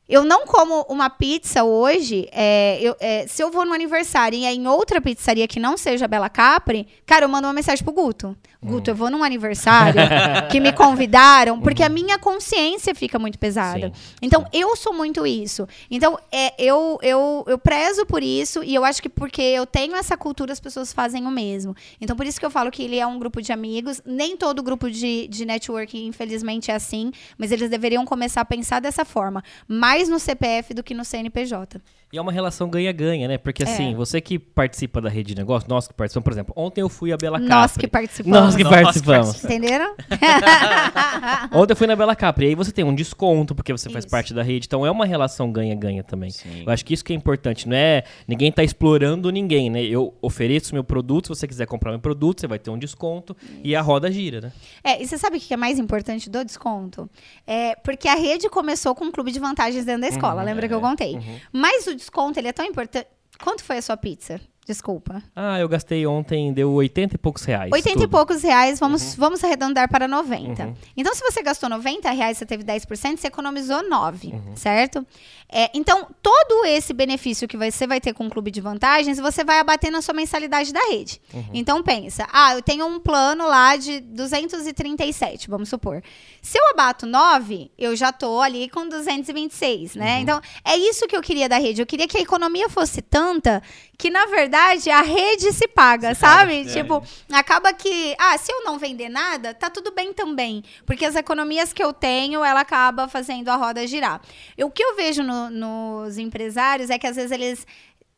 Eu 0.06 0.22
não 0.22 0.46
como 0.46 0.82
uma 0.88 1.08
pizza 1.08 1.64
hoje. 1.64 2.28
É, 2.30 2.78
eu, 2.80 2.94
é, 3.00 3.26
se 3.26 3.42
eu 3.42 3.50
vou 3.50 3.64
no 3.64 3.72
aniversário 3.72 4.38
e 4.38 4.44
é 4.44 4.52
em 4.52 4.66
outra 4.66 5.00
pizzaria 5.00 5.48
que 5.48 5.58
não 5.58 5.76
seja 5.76 6.06
Bela 6.06 6.28
Capri, 6.28 6.86
cara, 7.06 7.24
eu 7.24 7.28
mando 7.28 7.46
uma 7.46 7.54
mensagem 7.54 7.82
pro 7.82 7.92
Guto. 7.92 8.36
Guto, 8.62 8.90
eu 8.90 8.94
vou 8.94 9.10
num 9.10 9.22
aniversário 9.22 10.00
que 10.50 10.58
me 10.58 10.72
convidaram, 10.72 11.60
porque 11.60 11.82
a 11.82 11.88
minha 11.88 12.18
consciência 12.18 12.94
fica 12.94 13.18
muito 13.18 13.38
pesada. 13.38 13.92
Sim. 13.94 14.14
Então, 14.22 14.46
eu 14.54 14.74
sou 14.74 14.94
muito 14.94 15.26
isso. 15.26 15.68
Então, 15.90 16.18
é, 16.32 16.54
eu, 16.58 16.98
eu, 17.02 17.44
eu 17.46 17.58
prezo 17.58 18.06
por 18.06 18.22
isso 18.22 18.64
e 18.64 18.74
eu 18.74 18.82
acho 18.82 19.02
que 19.02 19.08
porque 19.08 19.42
eu 19.42 19.66
tenho 19.66 19.94
essa 19.94 20.16
cultura, 20.16 20.50
as 20.50 20.60
pessoas 20.60 20.94
fazem 20.94 21.26
o 21.26 21.30
mesmo. 21.30 21.76
Então, 22.00 22.16
por 22.16 22.24
isso 22.24 22.40
que 22.40 22.46
eu 22.46 22.50
falo 22.50 22.70
que 22.70 22.82
ele 22.82 22.98
é 22.98 23.06
um 23.06 23.18
grupo 23.18 23.42
de 23.42 23.52
amigos. 23.52 24.00
Nem 24.04 24.34
todo 24.34 24.62
grupo 24.62 24.90
de, 24.90 25.28
de 25.28 25.44
networking, 25.44 26.06
infelizmente, 26.06 26.70
é 26.70 26.74
assim, 26.74 27.12
mas 27.36 27.52
eles 27.52 27.68
deveriam 27.68 28.06
começar 28.06 28.40
a 28.40 28.46
pensar 28.46 28.80
dessa 28.80 29.04
forma. 29.04 29.44
Mais 29.68 29.93
no 30.08 30.18
CPF 30.18 30.74
do 30.74 30.82
que 30.82 30.94
no 30.94 31.04
CNPJ. 31.04 31.80
E 32.14 32.16
é 32.16 32.20
uma 32.20 32.30
relação 32.30 32.68
ganha-ganha, 32.68 33.26
né? 33.26 33.38
Porque 33.38 33.64
assim, 33.64 33.90
é. 33.90 33.94
você 33.96 34.20
que 34.20 34.38
participa 34.38 35.00
da 35.00 35.08
rede 35.08 35.34
de 35.34 35.34
negócio, 35.34 35.68
nós 35.68 35.88
que 35.88 35.94
participamos, 35.94 36.22
por 36.22 36.32
exemplo, 36.32 36.54
ontem 36.56 36.80
eu 36.80 36.88
fui 36.88 37.12
a 37.12 37.16
Bela 37.16 37.40
Capri. 37.40 37.52
Nós 37.52 37.76
que 37.76 37.88
participamos. 37.88 38.38
Nós 38.38 38.54
que 38.54 38.62
nós 38.62 38.72
participamos. 38.72 39.40
Que 39.40 39.46
Entenderam? 39.46 39.96
ontem 41.50 41.72
eu 41.72 41.76
fui 41.76 41.88
na 41.88 41.96
Bela 41.96 42.14
Capri. 42.14 42.46
E 42.46 42.48
aí 42.50 42.54
você 42.54 42.70
tem 42.70 42.84
um 42.84 42.94
desconto, 42.94 43.52
porque 43.52 43.72
você 43.72 43.88
isso. 43.88 43.92
faz 43.92 44.06
parte 44.06 44.32
da 44.32 44.44
rede. 44.44 44.66
Então 44.66 44.86
é 44.86 44.90
uma 44.92 45.04
relação 45.04 45.50
ganha-ganha 45.50 46.04
também. 46.04 46.30
Sim. 46.30 46.62
Eu 46.64 46.72
acho 46.72 46.84
que 46.84 46.94
isso 46.94 47.04
que 47.04 47.12
é 47.12 47.16
importante. 47.16 47.68
Não 47.68 47.76
é 47.76 48.04
ninguém 48.28 48.52
tá 48.52 48.62
explorando 48.62 49.32
ninguém, 49.32 49.68
né? 49.68 49.82
Eu 49.82 50.14
ofereço 50.22 50.72
meu 50.72 50.84
produto, 50.84 51.24
se 51.24 51.40
você 51.40 51.48
quiser 51.48 51.66
comprar 51.66 51.90
meu 51.90 52.00
produto, 52.00 52.42
você 52.42 52.46
vai 52.46 52.60
ter 52.60 52.70
um 52.70 52.78
desconto 52.78 53.36
isso. 53.42 53.60
e 53.64 53.74
a 53.74 53.82
roda 53.82 54.08
gira, 54.12 54.40
né? 54.40 54.52
É, 54.84 55.02
e 55.02 55.08
você 55.08 55.18
sabe 55.18 55.38
o 55.38 55.40
que 55.40 55.52
é 55.52 55.56
mais 55.56 55.80
importante 55.80 56.30
do 56.30 56.44
desconto? 56.44 57.10
É 57.44 57.74
porque 57.74 58.06
a 58.06 58.14
rede 58.14 58.48
começou 58.48 58.94
com 58.94 59.06
um 59.06 59.10
clube 59.10 59.32
de 59.32 59.40
vantagens 59.40 59.84
dentro 59.84 60.02
da 60.02 60.08
escola. 60.08 60.42
Uhum, 60.42 60.46
lembra 60.46 60.66
é, 60.66 60.68
que 60.68 60.74
eu 60.74 60.80
contei? 60.80 61.16
Uhum. 61.16 61.40
Mas 61.52 61.88
o 61.88 62.03
desconto 62.04 62.38
ele 62.38 62.48
é 62.48 62.52
tão 62.52 62.64
importante. 62.64 63.08
Quanto 63.42 63.64
foi 63.64 63.78
a 63.78 63.82
sua 63.82 63.96
pizza? 63.96 64.40
Desculpa. 64.66 65.22
Ah, 65.36 65.58
eu 65.58 65.68
gastei 65.68 66.06
ontem, 66.06 66.52
deu 66.52 66.72
80 66.72 67.16
e 67.16 67.18
poucos 67.18 67.44
reais. 67.44 67.70
80 67.70 67.94
tudo. 67.94 68.04
e 68.04 68.08
poucos 68.08 68.42
reais, 68.42 68.80
vamos, 68.80 69.12
uhum. 69.12 69.18
vamos 69.18 69.44
arredondar 69.44 69.90
para 69.90 70.08
90. 70.08 70.64
Uhum. 70.64 70.74
Então, 70.96 71.14
se 71.14 71.22
você 71.22 71.42
gastou 71.42 71.68
90 71.68 72.10
reais, 72.10 72.38
você 72.38 72.46
teve 72.46 72.64
10%, 72.64 73.18
você 73.18 73.26
economizou 73.26 73.86
9, 73.86 74.28
uhum. 74.28 74.56
certo? 74.56 75.06
É, 75.52 75.70
então, 75.74 76.08
todo 76.22 76.64
esse 76.64 76.94
benefício 76.94 77.46
que 77.46 77.56
você 77.56 77.86
vai 77.86 78.00
ter 78.00 78.14
com 78.14 78.26
o 78.26 78.30
clube 78.30 78.50
de 78.50 78.60
vantagens, 78.60 79.18
você 79.18 79.44
vai 79.44 79.58
abater 79.58 79.92
na 79.92 80.00
sua 80.00 80.14
mensalidade 80.14 80.72
da 80.72 80.80
rede. 80.88 81.20
Uhum. 81.32 81.44
Então, 81.52 81.82
pensa, 81.82 82.26
ah, 82.32 82.54
eu 82.54 82.62
tenho 82.62 82.86
um 82.86 82.98
plano 82.98 83.46
lá 83.46 83.76
de 83.76 84.00
237, 84.00 85.50
vamos 85.50 85.68
supor. 85.68 86.02
Se 86.40 86.58
eu 86.58 86.70
abato 86.70 87.06
9, 87.06 87.70
eu 87.78 87.94
já 87.94 88.12
tô 88.12 88.40
ali 88.40 88.68
com 88.70 88.88
226, 88.88 89.94
né? 89.94 90.16
Uhum. 90.16 90.22
Então, 90.22 90.40
é 90.64 90.76
isso 90.76 91.06
que 91.06 91.16
eu 91.16 91.22
queria 91.22 91.48
da 91.48 91.58
rede. 91.58 91.82
Eu 91.82 91.86
queria 91.86 92.08
que 92.08 92.16
a 92.16 92.22
economia 92.22 92.68
fosse 92.70 93.02
tanta 93.02 93.62
que, 93.96 94.10
na 94.10 94.26
verdade, 94.26 94.53
a 94.56 95.02
rede 95.02 95.52
se 95.52 95.68
paga, 95.68 96.14
se 96.14 96.20
sabe? 96.20 96.58
Paga, 96.58 96.70
é. 96.70 96.72
tipo, 96.72 97.02
é. 97.30 97.36
acaba 97.36 97.72
que, 97.72 98.14
ah, 98.18 98.36
se 98.38 98.52
eu 98.52 98.64
não 98.64 98.78
vender 98.78 99.08
nada, 99.08 99.54
tá 99.54 99.70
tudo 99.70 99.92
bem 99.92 100.12
também. 100.12 100.62
Porque 100.86 101.04
as 101.04 101.16
economias 101.16 101.72
que 101.72 101.82
eu 101.82 101.92
tenho, 101.92 102.44
ela 102.44 102.60
acaba 102.60 103.08
fazendo 103.08 103.48
a 103.48 103.56
roda 103.56 103.86
girar. 103.86 104.20
O 104.58 104.70
que 104.70 104.82
eu 104.82 104.96
vejo 104.96 105.22
no, 105.22 105.50
nos 105.50 106.18
empresários 106.18 106.90
é 106.90 106.98
que, 106.98 107.06
às 107.06 107.16
vezes, 107.16 107.32
eles 107.32 107.66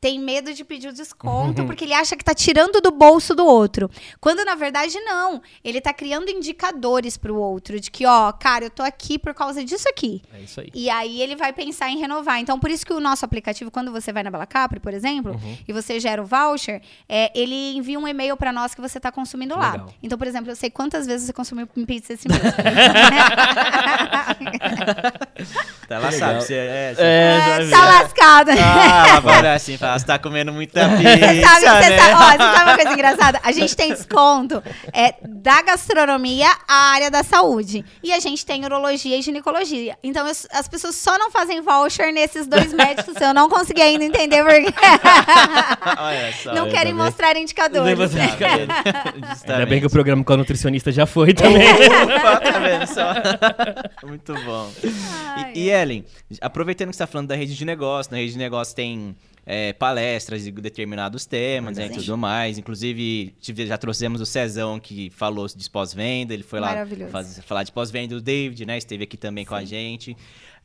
tem 0.07 0.21
medo 0.21 0.55
de 0.55 0.65
pedir 0.65 0.87
o 0.87 0.93
desconto 0.93 1.65
porque 1.67 1.83
ele 1.85 1.93
acha 1.93 2.15
que 2.17 2.25
tá 2.25 2.33
tirando 2.33 2.81
do 2.81 2.93
bolso 2.93 3.35
do 3.35 3.45
outro. 3.45 3.91
Quando 4.21 4.45
na 4.45 4.55
verdade 4.55 5.01
não. 5.01 5.43
Ele 5.65 5.81
tá 5.81 5.93
criando 5.93 6.31
indicadores 6.31 7.17
pro 7.17 7.35
outro 7.37 7.81
de 7.81 7.91
que, 7.91 8.07
ó, 8.07 8.31
cara, 8.31 8.67
eu 8.67 8.71
tô 8.71 8.85
aqui 8.85 9.19
por 9.19 9.35
causa 9.35 9.65
disso 9.65 9.89
aqui. 9.89 10.23
É 10.33 10.41
isso 10.43 10.61
aí. 10.61 10.71
E 10.73 10.89
aí 10.89 11.21
ele 11.21 11.35
vai 11.35 11.53
pensar 11.53 11.91
em 11.91 11.99
renovar. 11.99 12.39
Então, 12.39 12.57
por 12.61 12.71
isso 12.71 12.87
que 12.87 12.93
o 12.93 13.01
nosso 13.01 13.25
aplicativo, 13.25 13.69
quando 13.69 13.91
você 13.91 14.13
vai 14.13 14.23
na 14.23 14.31
Bela 14.31 14.47
Capri, 14.47 14.79
por 14.79 14.95
exemplo, 14.95 15.33
Uhum. 15.33 15.59
e 15.67 15.73
você 15.73 15.99
gera 15.99 16.23
o 16.23 16.25
voucher, 16.25 16.81
é, 17.09 17.33
ele 17.35 17.75
envia 17.77 17.99
um 17.99 18.07
e-mail 18.07 18.37
pra 18.37 18.53
nós 18.53 18.77
que 18.77 18.81
você 18.81 19.01
tá 19.01 19.11
consumindo 19.11 19.59
lá. 19.59 19.73
Legal. 19.73 19.89
Então, 20.01 20.17
por 20.17 20.29
exemplo, 20.29 20.53
eu 20.53 20.57
sei 20.57 20.71
quantas 20.71 21.05
vezes 21.05 21.27
você 21.27 21.33
consumiu 21.33 21.67
pizza 21.67 22.13
esse 22.13 22.29
mês. 22.29 22.43
Tá 25.89 25.99
lá, 26.01 26.11
sabe? 26.11 26.43
Você 26.43 26.55
é, 26.55 26.95
você- 26.95 27.03
É, 27.03 27.49
É, 27.61 27.65
vi. 27.65 27.71
tá 27.71 27.85
lascado. 27.85 28.51
Ah, 28.51 29.17
agora 29.19 29.55
assim, 29.55 29.77
fala, 29.77 29.96
você 29.99 30.07
tá 30.07 30.19
comendo 30.19 30.53
muita 30.53 30.89
pizza, 30.97 31.17
Você 31.19 31.41
sabe, 31.43 31.61
você 31.61 31.91
né? 31.91 31.99
sabe, 31.99 32.15
ó, 32.15 32.31
você 32.31 32.57
sabe 32.57 32.71
uma 32.71 32.75
coisa 32.77 32.93
engraçada? 32.95 33.41
A 33.43 33.53
gente 33.53 33.77
tem 33.77 33.93
desconto 33.93 34.63
é, 34.93 35.15
da 35.23 35.63
gastronomia 35.63 36.49
à 36.69 36.93
área 36.93 37.11
da 37.11 37.23
saúde. 37.23 37.85
E 38.03 38.13
a 38.13 38.21
gente 38.21 38.45
tem 38.45 38.65
urologia 38.65 39.17
e 39.17 39.23
ginecologia. 39.23 39.97
Então, 40.03 40.27
eu- 40.27 40.35
as 40.53 40.69
pessoas 40.69 40.95
só 40.97 41.17
não 41.19 41.31
fazem 41.31 41.61
voucher 41.61 42.13
nesses 42.13 42.47
dois 42.47 42.73
médicos. 42.75 43.15
Eu 43.21 43.33
não 43.35 43.49
consegui 43.49 43.83
ainda 43.83 44.05
entender 44.05 44.43
porque 44.45 44.73
Olha 45.99 46.33
só. 46.43 46.55
não 46.55 46.67
tá 46.67 46.71
querem 46.73 46.93
vendo? 46.95 47.05
mostrar 47.05 47.37
indicadores. 47.37 47.99
Não 47.99 48.09
você- 48.09 48.21
Justamente. 48.21 49.51
Ainda 49.53 49.67
bem 49.67 49.81
que 49.81 49.87
o 49.87 49.91
programa 49.91 50.23
com 50.25 50.33
a 50.33 50.37
nutricionista 50.37 50.91
já 50.93 51.07
foi 51.07 51.33
também. 51.35 51.67
Tá 51.79 52.59
vendo 52.59 52.87
só? 52.87 54.07
Muito 54.07 54.35
bom. 54.45 54.71
E, 55.55 55.61
e 55.67 55.71
Ellen, 55.71 56.05
aproveitando 56.41 56.89
que 56.91 56.97
você 56.97 57.03
está 57.03 57.07
falando 57.07 57.29
da 57.29 57.37
rede 57.37 57.55
de 57.55 57.65
negócio, 57.65 58.13
na 58.13 58.19
rede 58.19 58.33
de 58.33 58.39
negócio 58.39 58.75
tem 58.75 59.17
é, 59.47 59.73
palestras 59.73 60.43
de 60.43 60.51
determinados 60.51 61.25
temas 61.25 61.77
né, 61.79 61.87
e 61.87 61.89
Sim. 61.91 61.95
tudo 62.01 62.19
mais. 62.19 62.59
Inclusive, 62.59 63.33
tive- 63.41 63.65
já 63.67 63.79
trouxemos 63.79 64.21
o 64.21 64.27
Cezão 64.27 64.81
que 64.81 65.09
falou 65.11 65.47
de 65.47 65.71
pós-venda, 65.71 66.35
ele 66.35 66.43
foi 66.43 66.59
lá 66.59 66.75
faz- 67.11 67.41
falar 67.47 67.63
de 67.63 67.71
pós-venda. 67.71 68.17
O 68.17 68.21
David, 68.21 68.67
né, 68.67 68.77
esteve 68.77 69.05
aqui 69.05 69.17
também 69.17 69.45
com 69.45 69.55
a 69.55 69.65
gente. 69.65 70.17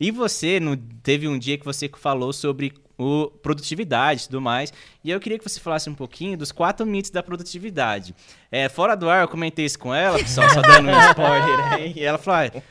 E 0.01 0.09
você, 0.09 0.59
no- 0.59 0.75
teve 1.03 1.27
um 1.27 1.37
dia 1.37 1.57
que 1.59 1.63
você 1.65 1.87
falou 1.95 2.33
sobre 2.33 2.73
o 2.97 3.27
produtividade 3.41 4.23
e 4.23 4.25
tudo 4.25 4.41
mais. 4.41 4.73
E 5.03 5.09
eu 5.11 5.19
queria 5.19 5.37
que 5.39 5.47
você 5.47 5.59
falasse 5.59 5.89
um 5.89 5.95
pouquinho 5.95 6.37
dos 6.37 6.51
quatro 6.51 6.85
mitos 6.85 7.09
da 7.11 7.21
produtividade. 7.23 8.13
É, 8.51 8.67
fora 8.69 8.95
do 8.95 9.09
ar, 9.09 9.21
eu 9.23 9.27
comentei 9.27 9.65
isso 9.65 9.77
com 9.79 9.93
ela, 9.93 10.17
pessoal, 10.19 10.49
só 10.49 10.61
dando 10.61 10.89
um 10.89 10.99
spoiler 11.09 11.59
aí. 11.73 11.93
E 11.95 12.03
ela 12.03 12.17
falou: 12.17 12.51
ah, 12.55 12.61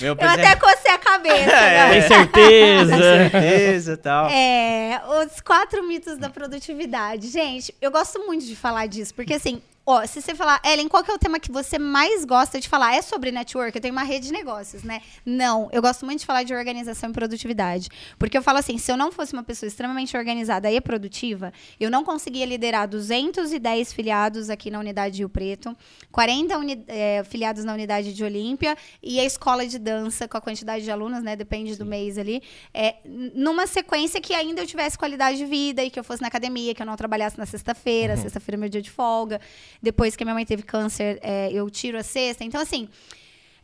meu 0.00 0.14
Eu 0.18 0.28
até 0.30 0.56
cocei 0.56 0.90
a 0.90 0.98
cabeça. 0.98 1.50
É. 1.56 1.88
né? 1.88 1.90
Tem 1.90 2.02
certeza? 2.08 2.96
certeza 3.30 3.92
e 3.92 3.96
tal. 3.96 4.28
É, 4.28 5.02
os 5.24 5.40
quatro 5.40 5.82
mitos 5.86 6.18
da 6.18 6.28
produtividade. 6.30 7.28
Gente, 7.28 7.74
eu 7.80 7.90
gosto 7.90 8.18
muito 8.26 8.44
de 8.44 8.54
falar 8.56 8.86
disso, 8.86 9.14
porque 9.14 9.34
assim, 9.34 9.60
ó, 9.86 10.06
se 10.06 10.22
você 10.22 10.34
falar, 10.34 10.60
Ellen, 10.64 10.88
qual 10.88 11.04
que 11.04 11.10
é 11.10 11.14
o 11.14 11.18
tema 11.18 11.38
que 11.38 11.52
você 11.52 11.78
mais 11.78 12.24
gosta 12.24 12.58
de 12.60 12.68
falar? 12.68 12.94
É 12.94 13.02
sobre 13.02 13.30
network? 13.30 13.76
Eu 13.76 13.82
tenho 13.82 13.92
uma 13.92 14.02
rede 14.02 14.26
de 14.28 14.32
negócios, 14.32 14.82
né? 14.82 15.02
Não, 15.26 15.68
eu 15.72 15.82
gosto 15.82 16.04
muito 16.06 16.20
de 16.20 16.26
falar 16.26 16.42
de 16.42 16.54
organização 16.54 17.10
e 17.10 17.12
produtividade. 17.12 17.88
Porque 18.18 18.36
eu 18.36 18.42
falo 18.42 18.58
assim, 18.58 18.78
se 18.78 18.90
eu 18.90 18.96
não 18.96 19.12
fosse 19.12 19.32
uma 19.32 19.42
pessoa 19.42 19.66
extremamente 19.68 20.16
organizada 20.16 20.70
e 20.70 20.80
produtiva, 20.80 21.52
eu 21.78 21.90
não 21.90 22.02
conseguia 22.04 22.46
liderar 22.46 22.88
210 22.88 23.92
filiados 23.92 24.48
aqui 24.50 24.70
na 24.70 24.78
unidade 24.78 25.18
Rio 25.18 25.28
Preto, 25.28 25.76
40 26.10 26.58
uni- 26.58 26.84
é, 26.88 27.22
filiados 27.24 27.64
na 27.64 27.72
unidade 27.74 28.12
de 28.14 28.24
Olímpia 28.24 28.76
e 29.02 29.20
a 29.20 29.24
escola 29.24 29.66
de 29.66 29.78
dança 29.78 30.26
com 30.26 30.36
a 30.36 30.40
quantidade 30.40 30.84
de 30.84 30.90
alunos, 30.90 31.22
né? 31.22 31.36
Depende 31.36 31.76
do 31.76 31.84
mês 31.84 32.16
ali. 32.16 32.42
É, 32.72 32.96
numa 33.04 33.66
sequência 33.66 34.20
que 34.20 34.32
ainda 34.34 34.62
eu 34.62 34.66
tivesse 34.66 34.96
qualidade 34.96 35.36
de 35.38 35.44
vida 35.44 35.82
e 35.84 35.90
que 35.90 35.98
eu 35.98 36.04
fosse 36.04 36.22
na 36.22 36.28
academia, 36.28 36.74
que 36.74 36.80
eu 36.82 36.86
não 36.86 36.96
trabalhasse 36.96 37.36
na 37.38 37.46
sexta-feira. 37.46 38.16
Sexta-feira 38.16 38.56
é 38.56 38.60
meu 38.60 38.68
dia 38.68 38.80
de 38.82 38.90
folga. 38.90 39.40
Depois 39.84 40.16
que 40.16 40.22
a 40.22 40.26
minha 40.26 40.34
mãe 40.34 40.46
teve 40.46 40.62
câncer, 40.62 41.18
é, 41.22 41.52
eu 41.52 41.68
tiro 41.70 41.98
a 41.98 42.02
sexta. 42.02 42.42
Então, 42.42 42.60
assim. 42.60 42.88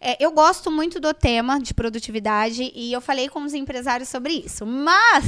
é, 0.01 0.17
eu 0.25 0.31
gosto 0.33 0.71
muito 0.71 1.01
do 1.01 1.13
tema 1.13 1.59
de 1.59 1.75
produtividade 1.75 2.71
e 2.75 2.93
eu 2.93 3.01
falei 3.01 3.29
com 3.29 3.43
os 3.43 3.53
empresários 3.55 4.09
sobre 4.09 4.33
isso. 4.35 4.65
Mas 4.65 5.25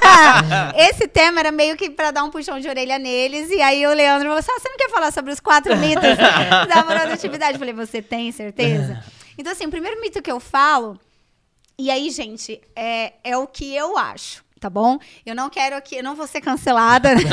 esse 0.76 1.08
tema 1.08 1.40
era 1.40 1.50
meio 1.50 1.76
que 1.76 1.90
para 1.90 2.10
dar 2.10 2.24
um 2.24 2.30
puxão 2.30 2.60
de 2.60 2.68
orelha 2.68 2.98
neles. 2.98 3.50
E 3.50 3.60
aí 3.60 3.86
o 3.86 3.92
Leandro 3.92 4.28
falou 4.28 4.38
assim: 4.38 4.52
ah, 4.54 4.60
você 4.60 4.68
não 4.68 4.76
quer 4.76 4.90
falar 4.90 5.10
sobre 5.12 5.32
os 5.32 5.40
quatro 5.40 5.76
mitos 5.78 6.16
da 6.68 6.84
produtividade? 6.84 7.54
Eu 7.54 7.58
falei, 7.58 7.74
você 7.74 8.00
tem 8.00 8.30
certeza? 8.32 9.02
Então, 9.36 9.52
assim, 9.52 9.66
o 9.66 9.70
primeiro 9.70 10.00
mito 10.00 10.22
que 10.22 10.32
eu 10.32 10.40
falo, 10.40 10.98
e 11.78 11.90
aí, 11.90 12.10
gente, 12.10 12.60
é, 12.74 13.12
é 13.22 13.36
o 13.36 13.46
que 13.46 13.74
eu 13.74 13.98
acho. 13.98 14.45
Tá 14.58 14.70
bom? 14.70 14.98
Eu 15.24 15.34
não 15.34 15.50
quero 15.50 15.76
aqui, 15.76 15.96
eu 15.96 16.02
não 16.02 16.14
vou 16.14 16.26
ser 16.26 16.40
cancelada. 16.40 17.10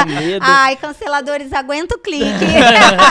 É. 0.00 0.38
Ai, 0.40 0.76
canceladores, 0.76 1.52
aguenta 1.52 1.94
o 1.94 1.98
clique. 1.98 2.46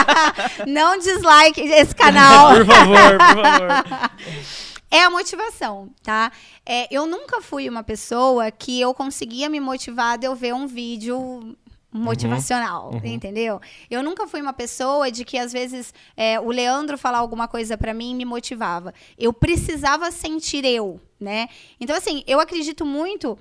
não 0.68 0.98
dislike 0.98 1.62
esse 1.62 1.94
canal. 1.94 2.56
Por 2.56 2.66
favor, 2.66 3.18
por 3.18 3.44
favor. 3.44 4.10
É 4.92 5.04
a 5.04 5.10
motivação, 5.10 5.90
tá? 6.02 6.32
É, 6.66 6.88
eu 6.90 7.06
nunca 7.06 7.42
fui 7.42 7.70
uma 7.70 7.84
pessoa 7.84 8.50
que 8.50 8.82
eu 8.82 8.92
conseguia 8.92 9.48
me 9.48 9.60
motivar 9.60 10.18
de 10.18 10.26
eu 10.26 10.34
ver 10.34 10.52
um 10.56 10.66
vídeo 10.66 11.56
motivacional, 11.92 12.92
entendeu? 13.04 13.62
Eu 13.90 14.02
nunca 14.02 14.28
fui 14.28 14.42
uma 14.42 14.54
pessoa 14.54 15.12
de 15.12 15.24
que 15.24 15.38
às 15.38 15.54
vezes 15.54 15.94
é, 16.18 16.40
o 16.40 16.50
Leandro 16.50 16.98
falar 16.98 17.20
alguma 17.20 17.48
coisa 17.48 17.78
pra 17.78 17.94
mim 17.94 18.16
me 18.16 18.26
motivava. 18.26 18.92
Eu 19.18 19.32
precisava 19.32 20.12
sentir 20.12 20.66
eu, 20.66 21.00
né? 21.20 21.48
Então 21.80 21.96
assim, 21.96 22.24
eu 22.28 22.40
acredito 22.40 22.86
muito 22.86 23.38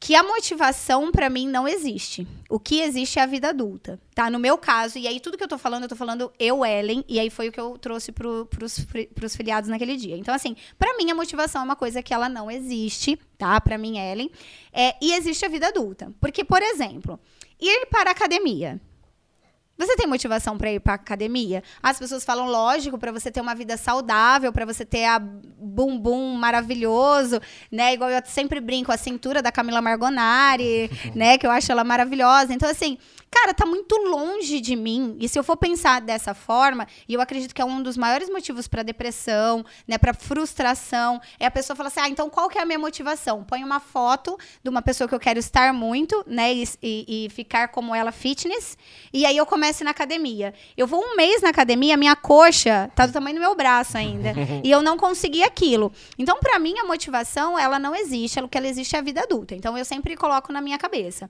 que 0.00 0.14
a 0.14 0.22
motivação 0.22 1.10
pra 1.10 1.28
mim 1.28 1.48
não 1.48 1.66
existe. 1.66 2.26
O 2.48 2.58
que 2.58 2.80
existe 2.80 3.18
é 3.18 3.22
a 3.22 3.26
vida 3.26 3.48
adulta, 3.48 4.00
tá? 4.14 4.30
No 4.30 4.38
meu 4.38 4.56
caso, 4.56 4.98
e 4.98 5.08
aí 5.08 5.18
tudo 5.18 5.36
que 5.36 5.42
eu 5.42 5.48
tô 5.48 5.58
falando, 5.58 5.82
eu 5.82 5.88
tô 5.88 5.96
falando 5.96 6.32
eu, 6.38 6.64
Ellen, 6.64 7.04
e 7.08 7.18
aí 7.18 7.30
foi 7.30 7.48
o 7.48 7.52
que 7.52 7.60
eu 7.60 7.76
trouxe 7.78 8.12
pro, 8.12 8.46
pros, 8.46 8.86
pros 9.14 9.34
filiados 9.34 9.68
naquele 9.68 9.96
dia. 9.96 10.16
Então, 10.16 10.34
assim, 10.34 10.56
pra 10.78 10.96
mim 10.96 11.10
a 11.10 11.14
motivação 11.14 11.62
é 11.62 11.64
uma 11.64 11.76
coisa 11.76 12.02
que 12.02 12.14
ela 12.14 12.28
não 12.28 12.50
existe, 12.50 13.18
tá? 13.36 13.60
Pra 13.60 13.76
mim, 13.76 13.98
Ellen. 13.98 14.30
É, 14.72 14.94
e 15.02 15.12
existe 15.14 15.44
a 15.44 15.48
vida 15.48 15.68
adulta. 15.68 16.12
Porque, 16.20 16.44
por 16.44 16.62
exemplo, 16.62 17.18
ir 17.60 17.86
para 17.86 18.10
a 18.10 18.12
academia. 18.12 18.80
Você 19.78 19.94
tem 19.94 20.08
motivação 20.08 20.58
para 20.58 20.72
ir 20.72 20.80
para 20.80 20.94
academia? 20.94 21.62
As 21.80 22.00
pessoas 22.00 22.24
falam, 22.24 22.48
lógico, 22.48 22.98
para 22.98 23.12
você 23.12 23.30
ter 23.30 23.40
uma 23.40 23.54
vida 23.54 23.76
saudável, 23.76 24.52
para 24.52 24.66
você 24.66 24.84
ter 24.84 25.04
a 25.04 25.20
bumbum 25.20 26.34
maravilhoso, 26.34 27.40
né? 27.70 27.94
Igual 27.94 28.10
eu 28.10 28.20
sempre 28.24 28.60
brinco, 28.60 28.90
a 28.90 28.96
cintura 28.96 29.40
da 29.40 29.52
Camila 29.52 29.80
Margonari, 29.80 30.90
né? 31.14 31.38
Que 31.38 31.46
eu 31.46 31.50
acho 31.52 31.70
ela 31.70 31.84
maravilhosa. 31.84 32.52
Então, 32.52 32.68
assim, 32.68 32.98
cara, 33.30 33.52
tá 33.54 33.64
muito 33.66 33.94
longe 33.96 34.60
de 34.60 34.74
mim. 34.76 35.16
E 35.20 35.28
se 35.28 35.38
eu 35.38 35.44
for 35.44 35.56
pensar 35.56 36.00
dessa 36.00 36.34
forma, 36.34 36.86
e 37.08 37.14
eu 37.14 37.20
acredito 37.20 37.54
que 37.54 37.60
é 37.60 37.64
um 37.64 37.82
dos 37.82 37.96
maiores 37.96 38.28
motivos 38.28 38.66
para 38.68 38.82
depressão, 38.82 39.64
né? 39.86 39.98
Para 39.98 40.12
frustração, 40.14 41.20
é 41.38 41.46
a 41.46 41.50
pessoa 41.50 41.76
falar 41.76 41.88
assim: 41.88 42.00
ah, 42.00 42.08
então 42.08 42.28
qual 42.30 42.48
que 42.48 42.58
é 42.58 42.62
a 42.62 42.64
minha 42.64 42.78
motivação? 42.78 43.44
Põe 43.44 43.62
uma 43.62 43.80
foto 43.80 44.36
de 44.62 44.68
uma 44.68 44.82
pessoa 44.82 45.06
que 45.08 45.14
eu 45.14 45.20
quero 45.20 45.38
estar 45.38 45.72
muito, 45.72 46.24
né? 46.26 46.52
E, 46.52 46.64
e- 46.82 47.26
e 47.26 47.30
ficar 47.30 47.68
como 47.68 47.94
ela 47.94 48.12
fitness. 48.12 48.76
E 49.12 49.24
aí 49.26 49.36
eu 49.36 49.46
começo 49.46 49.84
na 49.84 49.90
academia. 49.90 50.52
Eu 50.76 50.86
vou 50.86 51.02
um 51.02 51.16
mês 51.16 51.42
na 51.42 51.50
academia, 51.50 51.96
minha 51.96 52.16
coxa 52.16 52.90
tá 52.94 53.06
do 53.06 53.12
tamanho 53.12 53.36
do 53.36 53.40
meu 53.40 53.54
braço 53.54 53.96
ainda. 53.96 54.32
e 54.64 54.70
eu 54.70 54.82
não 54.82 54.96
consegui 54.96 55.42
aquilo. 55.42 55.92
Então, 56.18 56.38
pra 56.40 56.58
mim, 56.58 56.78
a 56.78 56.84
motivação, 56.84 57.58
ela 57.58 57.78
não 57.78 57.94
existe. 57.94 58.40
O 58.40 58.48
que 58.48 58.56
ela 58.58 58.66
existe 58.68 58.96
é 58.96 58.98
a 58.98 59.02
vida 59.02 59.22
adulta. 59.22 59.54
Então, 59.54 59.76
eu 59.76 59.84
sempre 59.84 60.16
coloco 60.16 60.52
na 60.52 60.60
minha 60.60 60.78
cabeça. 60.78 61.28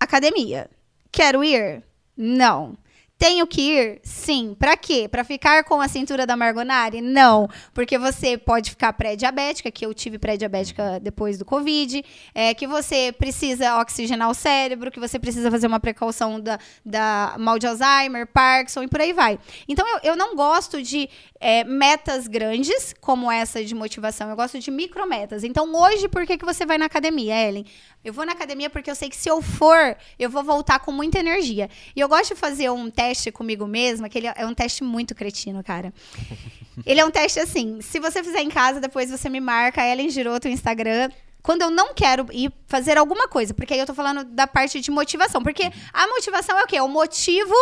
Academia. 0.00 0.70
Quero 1.10 1.42
ir? 1.42 1.82
Não. 2.16 2.76
Tenho 3.18 3.48
que 3.48 3.60
ir? 3.60 4.00
Sim. 4.04 4.54
Pra 4.56 4.76
quê? 4.76 5.08
Pra 5.10 5.24
ficar 5.24 5.64
com 5.64 5.80
a 5.80 5.88
cintura 5.88 6.24
da 6.24 6.36
Margonari? 6.36 7.00
Não. 7.00 7.48
Porque 7.74 7.98
você 7.98 8.38
pode 8.38 8.70
ficar 8.70 8.92
pré-diabética, 8.92 9.72
que 9.72 9.84
eu 9.84 9.92
tive 9.92 10.20
pré-diabética 10.20 11.00
depois 11.00 11.36
do 11.36 11.44
Covid, 11.44 12.04
é, 12.32 12.54
que 12.54 12.64
você 12.64 13.12
precisa 13.12 13.80
oxigenar 13.80 14.30
o 14.30 14.34
cérebro, 14.34 14.92
que 14.92 15.00
você 15.00 15.18
precisa 15.18 15.50
fazer 15.50 15.66
uma 15.66 15.80
precaução 15.80 16.38
da, 16.38 16.60
da 16.86 17.34
mal 17.40 17.58
de 17.58 17.66
Alzheimer, 17.66 18.24
Parkinson 18.28 18.84
e 18.84 18.88
por 18.88 19.00
aí 19.00 19.12
vai. 19.12 19.36
Então, 19.66 19.84
eu, 19.88 20.10
eu 20.10 20.16
não 20.16 20.36
gosto 20.36 20.80
de 20.80 21.10
é, 21.40 21.62
metas 21.64 22.26
grandes, 22.26 22.94
como 23.00 23.30
essa 23.30 23.64
de 23.64 23.74
motivação. 23.74 24.28
Eu 24.28 24.36
gosto 24.36 24.58
de 24.58 24.70
micrometas. 24.70 25.44
Então, 25.44 25.72
hoje, 25.74 26.08
por 26.08 26.26
que, 26.26 26.36
que 26.36 26.44
você 26.44 26.66
vai 26.66 26.78
na 26.78 26.86
academia, 26.86 27.34
Ellen? 27.48 27.64
Eu 28.04 28.12
vou 28.12 28.26
na 28.26 28.32
academia 28.32 28.68
porque 28.68 28.90
eu 28.90 28.94
sei 28.94 29.08
que 29.08 29.16
se 29.16 29.28
eu 29.28 29.40
for, 29.40 29.96
eu 30.18 30.28
vou 30.28 30.42
voltar 30.42 30.80
com 30.80 30.90
muita 30.90 31.18
energia. 31.18 31.70
E 31.94 32.00
eu 32.00 32.08
gosto 32.08 32.34
de 32.34 32.40
fazer 32.40 32.70
um 32.70 32.90
teste 32.90 33.30
comigo 33.30 33.66
mesma, 33.66 34.08
que 34.08 34.18
ele 34.18 34.26
é 34.26 34.46
um 34.46 34.54
teste 34.54 34.82
muito 34.82 35.14
cretino, 35.14 35.62
cara. 35.62 35.92
Ele 36.86 37.00
é 37.00 37.04
um 37.04 37.10
teste 37.10 37.40
assim, 37.40 37.80
se 37.80 37.98
você 37.98 38.22
fizer 38.22 38.40
em 38.40 38.48
casa, 38.48 38.80
depois 38.80 39.10
você 39.10 39.28
me 39.28 39.40
marca, 39.40 39.84
Ellen 39.84 40.08
Giroto, 40.08 40.46
no 40.46 40.54
Instagram. 40.54 41.10
Quando 41.42 41.62
eu 41.62 41.70
não 41.72 41.92
quero 41.92 42.26
ir 42.32 42.52
fazer 42.68 42.96
alguma 42.96 43.26
coisa, 43.26 43.52
porque 43.52 43.74
aí 43.74 43.80
eu 43.80 43.86
tô 43.86 43.94
falando 43.94 44.22
da 44.22 44.46
parte 44.46 44.80
de 44.80 44.88
motivação. 44.88 45.42
Porque 45.42 45.72
a 45.92 46.06
motivação 46.06 46.56
é 46.56 46.62
o 46.62 46.66
quê? 46.68 46.80
O 46.80 46.86
motivo 46.86 47.52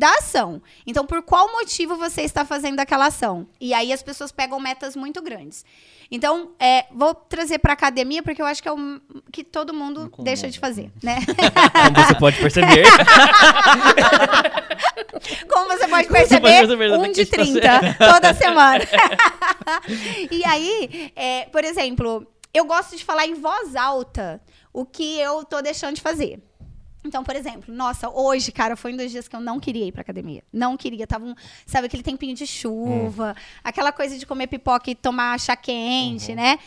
da 0.00 0.10
ação. 0.14 0.62
Então, 0.86 1.04
por 1.04 1.20
qual 1.20 1.52
motivo 1.52 1.94
você 1.94 2.22
está 2.22 2.42
fazendo 2.42 2.80
aquela 2.80 3.08
ação? 3.08 3.46
E 3.60 3.74
aí 3.74 3.92
as 3.92 4.02
pessoas 4.02 4.32
pegam 4.32 4.58
metas 4.58 4.96
muito 4.96 5.20
grandes. 5.20 5.62
Então, 6.10 6.52
é, 6.58 6.86
vou 6.90 7.14
trazer 7.14 7.58
para 7.58 7.74
academia 7.74 8.22
porque 8.22 8.40
eu 8.40 8.46
acho 8.46 8.62
que 8.62 8.68
é 8.68 8.72
o 8.72 8.98
que 9.30 9.44
todo 9.44 9.74
mundo 9.74 10.10
deixa 10.20 10.48
de 10.48 10.58
fazer, 10.58 10.90
né? 11.02 11.18
Como 11.94 12.06
você 12.06 12.14
pode 12.14 12.38
perceber. 12.38 12.86
Como 15.46 15.68
você 15.68 15.86
pode 15.86 16.08
Como 16.08 16.18
você 16.18 16.40
perceber, 16.40 16.40
pode 16.40 16.78
perceber, 16.78 16.92
um 16.92 17.12
de 17.12 17.20
está 17.20 17.36
30 17.36 17.96
toda 17.98 18.32
semana. 18.32 18.84
e 20.32 20.42
aí, 20.46 21.12
é, 21.14 21.44
por 21.52 21.62
exemplo, 21.62 22.26
eu 22.54 22.64
gosto 22.64 22.96
de 22.96 23.04
falar 23.04 23.26
em 23.26 23.34
voz 23.34 23.76
alta 23.76 24.40
o 24.72 24.86
que 24.86 25.18
eu 25.18 25.44
tô 25.44 25.60
deixando 25.60 25.96
de 25.96 26.00
fazer. 26.00 26.40
Então, 27.04 27.24
por 27.24 27.34
exemplo, 27.34 27.74
nossa, 27.74 28.10
hoje, 28.10 28.52
cara, 28.52 28.76
foi 28.76 28.92
um 28.92 28.96
dos 28.96 29.10
dias 29.10 29.26
que 29.26 29.34
eu 29.34 29.40
não 29.40 29.58
queria 29.58 29.86
ir 29.86 29.92
pra 29.92 30.02
academia. 30.02 30.42
Não 30.52 30.76
queria. 30.76 31.06
Tava, 31.06 31.24
um, 31.24 31.34
sabe, 31.64 31.86
aquele 31.86 32.02
tempinho 32.02 32.34
de 32.34 32.46
chuva, 32.46 33.34
aquela 33.64 33.90
coisa 33.90 34.18
de 34.18 34.26
comer 34.26 34.46
pipoca 34.46 34.90
e 34.90 34.94
tomar 34.94 35.38
chá 35.40 35.56
quente, 35.56 36.34
né? 36.34 36.58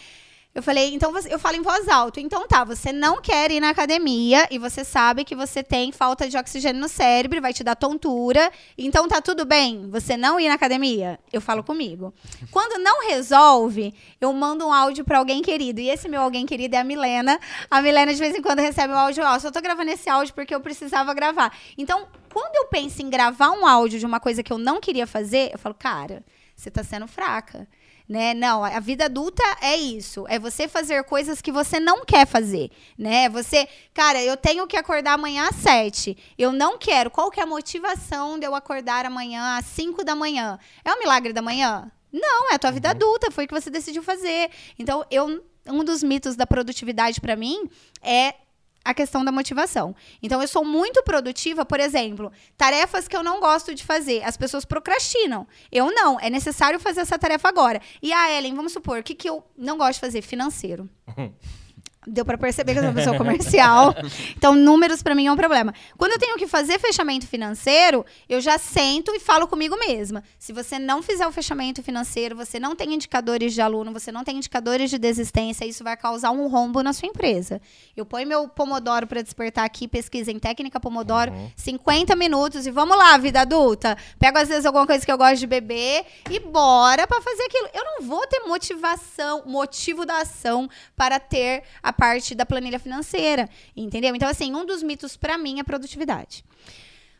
Eu 0.56 0.62
falei, 0.62 0.94
então 0.94 1.12
você- 1.12 1.34
eu 1.34 1.40
falo 1.40 1.56
em 1.56 1.64
voz 1.64 1.88
alta. 1.88 2.22
Então 2.22 2.48
tá, 2.48 2.64
você 2.64 2.92
não 2.94 3.20
quer 3.20 3.50
ir 3.52 3.60
na 3.60 3.70
academia 3.70 4.48
e 4.52 4.60
você 4.60 4.84
sabe 4.84 5.24
que 5.24 5.36
você 5.36 5.64
tem 5.64 5.92
falta 5.92 6.30
de 6.30 6.38
oxigênio 6.38 6.80
no 6.80 6.88
cérebro, 6.88 7.42
vai 7.42 7.52
te 7.52 7.64
dar 7.64 7.76
tontura. 7.76 8.52
Então 8.78 9.08
tá 9.08 9.20
tudo 9.20 9.46
bem 9.46 9.90
você 9.90 10.16
não 10.16 10.40
ir 10.40 10.48
na 10.50 10.54
academia? 10.54 11.20
Eu 11.32 11.42
falo 11.42 11.64
comigo. 11.64 12.14
Quando 12.52 12.80
não 12.84 13.08
resolve, 13.08 13.96
eu 14.22 14.32
mando 14.32 14.68
um 14.68 14.72
áudio 14.72 15.04
pra 15.04 15.18
alguém 15.18 15.42
querido. 15.42 15.80
E 15.82 15.90
esse 15.90 16.08
meu 16.08 16.22
alguém 16.22 16.46
querido 16.46 16.76
é 16.76 16.80
a 16.80 16.84
Milena. 16.84 17.40
A 17.72 17.82
Milena 17.82 18.14
de 18.14 18.20
vez 18.20 18.36
em 18.36 18.42
quando 18.42 18.60
recebe 18.60 18.94
o 18.94 18.98
áudio, 18.98 19.24
ó, 19.26 19.40
só 19.40 19.50
tô 19.50 19.60
gravando 19.60 19.90
esse 19.90 20.08
áudio 20.08 20.36
porque 20.36 20.54
eu 20.54 20.62
precisava 20.62 21.16
gravar. 21.16 21.52
Então, 21.76 22.06
quando 22.32 22.56
eu 22.58 22.66
penso 22.68 23.02
em 23.02 23.10
gravar 23.10 23.50
um 23.50 23.66
áudio 23.66 23.98
de 23.98 24.06
uma 24.06 24.20
coisa 24.20 24.44
que 24.44 24.54
eu 24.54 24.60
não 24.60 24.80
queria 24.80 25.08
fazer, 25.08 25.50
eu 25.52 25.58
falo, 25.58 25.74
cara, 25.74 26.24
você 26.56 26.70
tá 26.70 26.84
sendo 26.84 27.08
fraca. 27.08 27.68
Né? 28.08 28.34
Não, 28.34 28.64
a 28.64 28.80
vida 28.80 29.06
adulta 29.06 29.44
é 29.62 29.76
isso. 29.76 30.26
É 30.28 30.38
você 30.38 30.68
fazer 30.68 31.04
coisas 31.06 31.42
que 31.42 31.52
você 31.52 31.80
não 31.80 32.04
quer 32.04 32.28
fazer, 32.28 32.70
né? 32.98 33.30
Você, 33.30 33.68
cara, 33.94 34.22
eu 34.22 34.36
tenho 34.36 34.68
que 34.68 34.76
acordar 34.76 35.14
amanhã 35.14 35.48
às 35.48 35.56
sete. 35.56 36.18
Eu 36.38 36.52
não 36.52 36.78
quero. 36.78 37.10
Qual 37.10 37.32
que 37.32 37.40
é 37.40 37.44
a 37.44 37.48
motivação 37.48 38.38
de 38.38 38.46
eu 38.46 38.54
acordar 38.54 39.06
amanhã 39.06 39.58
às 39.58 39.66
cinco 39.66 40.04
da 40.04 40.16
manhã? 40.16 40.60
É 40.84 40.92
o 40.94 41.00
milagre 41.00 41.32
da 41.32 41.42
manhã? 41.42 41.90
Não, 42.12 42.52
é 42.52 42.56
a 42.56 42.60
tua 42.60 42.72
vida 42.72 42.92
adulta, 42.92 43.32
foi 43.32 43.46
o 43.46 43.48
que 43.48 43.54
você 43.54 43.70
decidiu 43.70 44.04
fazer. 44.04 44.52
Então, 44.78 45.06
eu 45.10 45.44
um 45.68 45.84
dos 45.84 46.04
mitos 46.04 46.36
da 46.36 46.46
produtividade 46.46 47.22
para 47.22 47.36
mim 47.36 47.70
é 48.02 48.36
a 48.84 48.94
questão 48.94 49.24
da 49.24 49.32
motivação. 49.32 49.96
Então, 50.22 50.42
eu 50.42 50.48
sou 50.48 50.66
muito 50.66 51.02
produtiva, 51.04 51.66
por 51.66 51.80
exemplo, 51.80 52.32
tarefas 52.58 53.08
que 53.08 53.16
eu 53.16 53.24
não 53.24 53.40
gosto 53.40 53.74
de 53.74 53.84
fazer. 53.84 54.24
As 54.24 54.38
pessoas 54.38 54.66
procrastinam. 54.66 55.48
Eu 55.72 55.94
não. 55.94 56.20
É 56.20 56.30
necessário 56.30 56.80
fazer 56.80 57.02
essa 57.02 57.18
tarefa 57.18 57.48
agora. 57.48 57.82
E 58.02 58.12
a 58.12 58.32
Ellen, 58.38 58.56
vamos 58.56 58.74
supor, 58.74 59.00
o 59.00 59.04
que, 59.04 59.16
que 59.16 59.30
eu 59.30 59.44
não 59.58 59.78
gosto 59.78 59.96
de 59.96 60.00
fazer? 60.02 60.22
Financeiro. 60.22 60.90
Deu 62.06 62.26
pra 62.26 62.38
perceber 62.38 62.74
que 62.74 62.80
eu 62.80 62.84
sou 62.84 62.92
uma 62.92 62.96
pessoa 62.96 63.18
comercial. 63.18 63.96
Então, 64.36 64.56
números 64.56 65.02
pra 65.02 65.16
mim 65.16 65.28
é 65.28 65.32
um 65.32 65.36
problema. 65.36 65.74
Quando 65.98 66.12
eu 66.14 66.20
tenho 66.20 66.36
que 66.38 66.48
fazer 66.48 66.80
fechamento 66.80 67.26
financeiro, 67.28 68.06
eu 68.28 68.42
já 68.42 68.58
sento 68.58 69.14
e 69.14 69.20
falo 69.20 69.48
comigo 69.48 69.78
mesma. 69.78 70.24
Se 70.38 70.52
você 70.52 70.78
não 70.78 71.02
fizer 71.02 71.26
o 71.26 71.32
fechamento 71.32 71.82
financeiro, 71.82 72.36
você 72.36 72.60
não 72.60 72.76
tem 72.76 72.94
indicadores 72.94 73.54
de 73.54 73.62
aluno, 73.62 73.94
você 73.94 74.12
não 74.12 74.24
tem 74.24 74.38
indicadores 74.38 74.90
de 74.90 74.98
desistência, 74.98 75.66
isso 75.66 75.84
vai 75.84 75.96
causar 75.96 76.32
um 76.32 76.48
rombo 76.48 76.82
na 76.84 76.92
sua 76.94 77.08
empresa. 77.08 77.62
Eu 77.96 78.06
ponho 78.06 78.28
meu 78.28 78.48
Pomodoro 78.48 79.08
pra 79.08 79.22
despertar 79.22 79.66
aqui, 79.66 79.88
pesquisa 79.88 80.32
em 80.32 80.40
técnica 80.40 80.80
Pomodoro, 80.80 81.32
50 81.56 82.16
minutos 82.16 82.68
e 82.68 82.72
vamos 82.72 82.98
lá, 82.98 83.18
vida 83.18 83.42
adulta. 83.42 83.98
Pego 84.20 84.38
às 84.38 84.50
vezes 84.50 84.66
alguma 84.66 84.86
coisa 84.86 85.06
que 85.06 85.12
eu 85.12 85.18
gosto 85.18 85.38
de 85.40 85.48
beber 85.48 86.06
e 86.30 86.40
bora 86.40 87.08
pra 87.08 87.22
fazer 87.22 87.44
aquilo. 87.44 87.70
Eu 87.74 87.84
não 87.86 88.08
vou 88.08 88.26
ter 88.28 88.42
motivação, 88.42 89.44
motivo 89.46 90.06
da 90.06 90.22
ação 90.22 90.70
para 90.96 91.20
ter 91.20 91.64
a 91.82 91.93
parte 91.94 92.36
da 92.36 92.46
planilha 92.46 92.80
financeira, 92.80 93.50
entendeu? 93.76 94.16
Então, 94.16 94.28
assim, 94.28 94.54
um 94.54 94.66
dos 94.66 94.84
mitos 94.84 95.16
pra 95.16 95.38
mim 95.38 95.60
é 95.60 95.64
produtividade. 95.64 96.44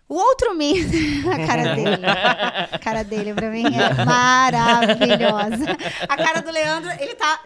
O 0.08 0.16
outro 0.16 0.54
mito, 0.54 0.92
a 1.32 1.48
cara 1.48 1.76
dele, 1.76 2.06
a 2.72 2.80
cara 2.80 3.04
dele 3.04 3.34
pra 3.34 3.50
mim 3.50 3.66
é 3.66 4.06
maravilhosa. 4.06 5.66
A 6.08 6.18
cara 6.18 6.42
do 6.42 6.52
Leandro, 6.52 6.92
ele 7.00 7.16
tá, 7.16 7.40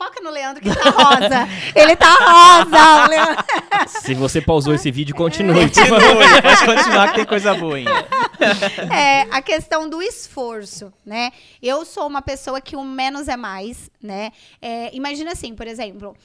foca 0.00 0.20
no 0.22 0.30
Leandro 0.30 0.62
que 0.62 0.74
tá 0.74 0.90
rosa. 0.90 1.48
Ele 1.74 1.94
tá 1.94 2.14
rosa, 2.14 3.04
o 3.04 3.08
Leandro. 3.08 3.44
Se 3.86 4.14
você 4.14 4.40
pausou 4.40 4.74
esse 4.74 4.90
vídeo, 4.90 5.14
continue. 5.14 5.68
Continue, 5.68 6.42
pode 6.42 6.64
continuar 6.64 7.08
que 7.08 7.14
tem 7.16 7.24
coisa 7.26 7.54
boa 7.54 7.76
ainda. 7.76 8.06
é 8.92 9.26
a 9.30 9.42
questão 9.42 9.88
do 9.88 10.02
esforço, 10.02 10.92
né? 11.04 11.30
Eu 11.62 11.84
sou 11.84 12.06
uma 12.06 12.22
pessoa 12.22 12.60
que 12.60 12.76
o 12.76 12.84
menos 12.84 13.28
é 13.28 13.36
mais, 13.36 13.90
né? 14.02 14.32
É, 14.60 14.94
imagina 14.96 15.32
assim, 15.32 15.54
por 15.54 15.66
exemplo, 15.66 16.16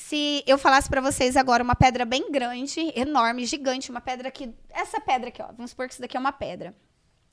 se 0.00 0.42
eu 0.46 0.56
falasse 0.56 0.88
pra 0.88 1.00
vocês 1.00 1.36
agora 1.36 1.62
uma 1.62 1.74
pedra 1.76 2.04
bem 2.04 2.30
grande, 2.32 2.92
enorme, 2.96 3.44
gigante, 3.44 3.90
uma 3.90 4.00
pedra 4.00 4.30
que 4.30 4.52
essa 4.70 5.00
pedra 5.00 5.28
aqui, 5.28 5.42
ó, 5.42 5.48
vamos 5.52 5.70
supor 5.70 5.86
que 5.86 5.92
isso 5.92 6.02
daqui 6.02 6.16
é 6.16 6.20
uma 6.20 6.32
pedra. 6.32 6.74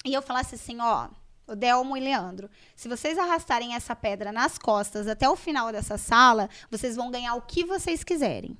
E 0.05 0.13
eu 0.13 0.22
falasse 0.22 0.55
assim, 0.55 0.78
ó, 0.80 1.07
o 1.47 1.55
Delmo 1.55 1.95
e 1.95 1.99
Leandro, 1.99 2.49
se 2.76 2.89
vocês 2.89 3.18
arrastarem 3.18 3.74
essa 3.74 3.95
pedra 3.95 4.32
nas 4.32 4.57
costas 4.57 5.07
até 5.07 5.28
o 5.30 5.36
final 5.36 5.72
dessa 5.72 5.97
sala, 5.97 6.49
vocês 6.70 6.95
vão 6.95 7.09
ganhar 7.09 7.36
o 7.36 7.41
que 7.41 7.63
vocês 7.63 8.03
quiserem. 8.03 8.57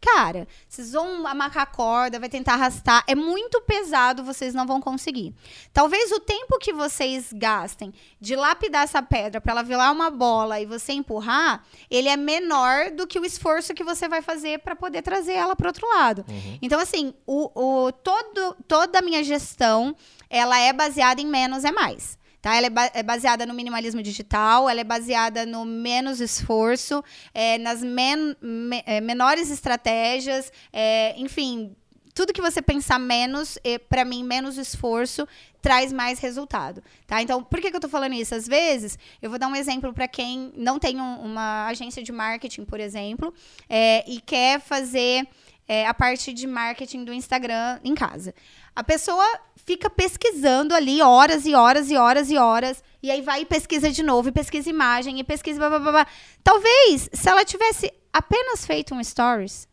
Cara, 0.00 0.46
vocês 0.68 0.92
vão 0.92 1.26
amarrar 1.26 1.64
a 1.64 1.66
corda, 1.66 2.20
vai 2.20 2.28
tentar 2.28 2.54
arrastar. 2.54 3.02
É 3.06 3.14
muito 3.14 3.60
pesado, 3.62 4.22
vocês 4.22 4.54
não 4.54 4.66
vão 4.66 4.80
conseguir. 4.80 5.34
Talvez 5.72 6.12
o 6.12 6.20
tempo 6.20 6.58
que 6.58 6.72
vocês 6.72 7.32
gastem 7.32 7.92
de 8.20 8.36
lapidar 8.36 8.84
essa 8.84 9.02
pedra 9.02 9.40
para 9.40 9.52
ela 9.52 9.62
virar 9.62 9.90
uma 9.90 10.10
bola 10.10 10.60
e 10.60 10.66
você 10.66 10.92
empurrar, 10.92 11.64
ele 11.90 12.08
é 12.08 12.16
menor 12.16 12.90
do 12.90 13.06
que 13.06 13.18
o 13.18 13.24
esforço 13.24 13.74
que 13.74 13.82
você 13.82 14.08
vai 14.08 14.22
fazer 14.22 14.60
para 14.60 14.76
poder 14.76 15.02
trazer 15.02 15.32
ela 15.32 15.56
para 15.56 15.68
outro 15.68 15.88
lado. 15.88 16.24
Então, 16.62 16.78
assim, 16.78 17.12
o, 17.26 17.50
o, 17.54 17.92
todo, 17.92 18.56
toda 18.68 18.98
a 18.98 19.02
minha 19.02 19.24
gestão, 19.24 19.96
ela 20.30 20.58
é 20.58 20.72
baseada 20.72 21.20
em 21.20 21.26
menos 21.26 21.64
é 21.64 21.72
mais. 21.72 22.16
Tá? 22.46 22.54
Ela 22.54 22.66
é, 22.68 22.70
ba- 22.70 22.90
é 22.94 23.02
baseada 23.02 23.44
no 23.44 23.52
minimalismo 23.52 24.00
digital, 24.00 24.68
ela 24.68 24.80
é 24.80 24.84
baseada 24.84 25.44
no 25.44 25.64
menos 25.64 26.20
esforço, 26.20 27.02
é, 27.34 27.58
nas 27.58 27.82
men- 27.82 28.36
me- 28.40 28.84
é, 28.86 29.00
menores 29.00 29.50
estratégias, 29.50 30.52
é, 30.72 31.12
enfim, 31.18 31.74
tudo 32.14 32.32
que 32.32 32.40
você 32.40 32.62
pensar 32.62 33.00
menos, 33.00 33.58
para 33.88 34.04
mim, 34.04 34.22
menos 34.22 34.58
esforço, 34.58 35.26
traz 35.60 35.92
mais 35.92 36.20
resultado, 36.20 36.84
tá? 37.04 37.20
Então, 37.20 37.42
por 37.42 37.60
que, 37.60 37.68
que 37.68 37.76
eu 37.76 37.80
tô 37.80 37.88
falando 37.88 38.12
isso? 38.14 38.32
Às 38.32 38.46
vezes, 38.46 38.96
eu 39.20 39.28
vou 39.28 39.40
dar 39.40 39.48
um 39.48 39.56
exemplo 39.56 39.92
para 39.92 40.06
quem 40.06 40.52
não 40.56 40.78
tem 40.78 41.00
um- 41.00 41.22
uma 41.22 41.66
agência 41.66 42.00
de 42.00 42.12
marketing, 42.12 42.64
por 42.64 42.78
exemplo, 42.78 43.34
é, 43.68 44.08
e 44.08 44.20
quer 44.20 44.60
fazer 44.60 45.26
é, 45.68 45.84
a 45.84 45.92
parte 45.92 46.32
de 46.32 46.46
marketing 46.46 47.02
do 47.02 47.12
Instagram 47.12 47.80
em 47.82 47.92
casa. 47.92 48.32
A 48.76 48.84
pessoa 48.84 49.26
fica 49.66 49.90
pesquisando 49.90 50.74
ali 50.74 51.02
horas 51.02 51.44
e 51.44 51.54
horas 51.54 51.90
e 51.90 51.96
horas 51.96 52.30
e 52.30 52.38
horas, 52.38 52.82
e 53.02 53.10
aí 53.10 53.20
vai 53.20 53.42
e 53.42 53.44
pesquisa 53.44 53.90
de 53.90 54.02
novo, 54.02 54.28
e 54.28 54.32
pesquisa 54.32 54.70
imagem, 54.70 55.18
e 55.18 55.24
pesquisa 55.24 55.58
blá, 55.58 55.68
blá, 55.68 55.78
blá, 55.80 55.92
blá. 55.92 56.06
Talvez, 56.42 57.10
se 57.12 57.28
ela 57.28 57.44
tivesse 57.44 57.92
apenas 58.12 58.64
feito 58.64 58.94
um 58.94 59.02
stories, 59.02 59.68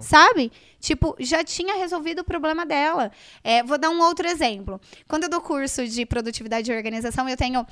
sabe? 0.00 0.50
Tipo, 0.80 1.14
já 1.20 1.44
tinha 1.44 1.76
resolvido 1.76 2.20
o 2.20 2.24
problema 2.24 2.66
dela. 2.66 3.12
É, 3.44 3.62
vou 3.62 3.78
dar 3.78 3.90
um 3.90 4.00
outro 4.00 4.26
exemplo. 4.26 4.80
Quando 5.06 5.24
eu 5.24 5.28
dou 5.28 5.40
curso 5.40 5.86
de 5.86 6.04
produtividade 6.04 6.70
e 6.70 6.76
organização, 6.76 7.28
eu 7.28 7.36
tenho 7.36 7.64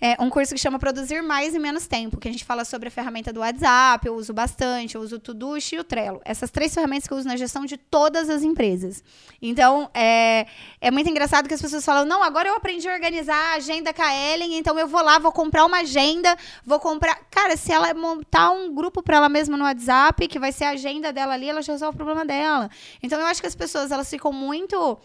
é, 0.00 0.22
um 0.22 0.28
curso 0.28 0.54
que 0.54 0.60
chama 0.60 0.78
Produzir 0.78 1.22
Mais 1.22 1.54
em 1.54 1.58
Menos 1.58 1.86
Tempo, 1.86 2.18
que 2.18 2.28
a 2.28 2.32
gente 2.32 2.44
fala 2.44 2.64
sobre 2.64 2.88
a 2.88 2.90
ferramenta 2.90 3.32
do 3.32 3.40
WhatsApp, 3.40 4.06
eu 4.06 4.14
uso 4.14 4.32
bastante, 4.34 4.94
eu 4.94 5.00
uso 5.00 5.16
o 5.16 5.18
Todoist 5.18 5.74
e 5.74 5.78
o 5.78 5.84
Trello. 5.84 6.20
Essas 6.24 6.50
três 6.50 6.74
ferramentas 6.74 7.06
que 7.06 7.14
eu 7.14 7.18
uso 7.18 7.26
na 7.26 7.36
gestão 7.36 7.64
de 7.64 7.78
todas 7.78 8.28
as 8.28 8.42
empresas. 8.42 9.02
Então, 9.40 9.90
é, 9.94 10.46
é 10.80 10.90
muito 10.90 11.08
engraçado 11.08 11.48
que 11.48 11.54
as 11.54 11.62
pessoas 11.62 11.84
falam, 11.84 12.04
não, 12.04 12.22
agora 12.22 12.48
eu 12.48 12.54
aprendi 12.56 12.86
a 12.88 12.92
organizar 12.92 13.52
a 13.52 13.54
agenda 13.54 13.94
com 13.94 14.02
a 14.02 14.14
Ellen, 14.14 14.58
então 14.58 14.78
eu 14.78 14.86
vou 14.86 15.02
lá, 15.02 15.18
vou 15.18 15.32
comprar 15.32 15.64
uma 15.64 15.78
agenda, 15.78 16.36
vou 16.64 16.78
comprar... 16.78 17.16
Cara, 17.30 17.56
se 17.56 17.72
ela 17.72 17.92
montar 17.94 18.50
um 18.50 18.74
grupo 18.74 19.02
para 19.02 19.16
ela 19.16 19.28
mesma 19.30 19.56
no 19.56 19.64
WhatsApp, 19.64 20.28
que 20.28 20.38
vai 20.38 20.52
ser 20.52 20.64
a 20.64 20.70
agenda 20.70 21.10
dela 21.12 21.32
ali, 21.32 21.48
ela 21.48 21.62
já 21.62 21.72
resolve 21.72 21.94
o 21.94 21.96
problema 21.96 22.24
dela. 22.24 22.70
Então, 23.02 23.18
eu 23.18 23.26
acho 23.26 23.40
que 23.40 23.46
as 23.46 23.54
pessoas, 23.54 23.90
elas 23.90 24.10
ficam 24.10 24.30
muito 24.30 24.98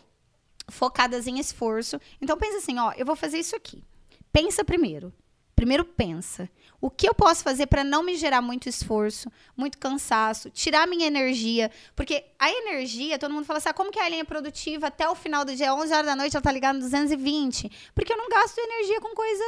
focadas 0.68 1.28
em 1.28 1.40
esforço. 1.40 2.00
Então, 2.22 2.38
pensa 2.38 2.58
assim, 2.58 2.78
ó, 2.78 2.92
eu 2.98 3.06
vou 3.06 3.16
fazer 3.16 3.38
isso 3.38 3.56
aqui. 3.56 3.84
Pensa 4.32 4.64
primeiro. 4.64 5.14
Primeiro 5.56 5.86
pensa. 5.86 6.50
O 6.82 6.90
que 6.90 7.08
eu 7.08 7.14
posso 7.14 7.44
fazer 7.44 7.68
para 7.68 7.84
não 7.84 8.02
me 8.02 8.16
gerar 8.16 8.42
muito 8.42 8.68
esforço, 8.68 9.32
muito 9.56 9.78
cansaço, 9.78 10.50
tirar 10.50 10.88
minha 10.88 11.06
energia? 11.06 11.70
Porque 11.96 12.26
a 12.40 12.50
energia, 12.52 13.20
todo 13.20 13.32
mundo 13.32 13.46
fala 13.46 13.60
assim: 13.60 13.70
ah, 13.70 13.74
como 13.74 13.92
que 13.92 14.00
a 14.00 14.08
Ellen 14.08 14.22
é 14.22 14.24
produtiva 14.24 14.88
até 14.88 15.08
o 15.08 15.14
final 15.14 15.46
do 15.46 15.56
dia, 15.56 15.76
11 15.76 15.94
horas 15.94 16.06
da 16.08 16.16
noite, 16.16 16.36
ela 16.36 16.42
tá 16.42 16.52
ligada 16.52 16.74
no 16.74 16.80
220? 16.80 17.92
Porque 17.94 18.12
eu 18.12 18.18
não 18.18 18.28
gasto 18.28 18.58
energia 18.58 19.00
com 19.00 19.14
coisa 19.14 19.44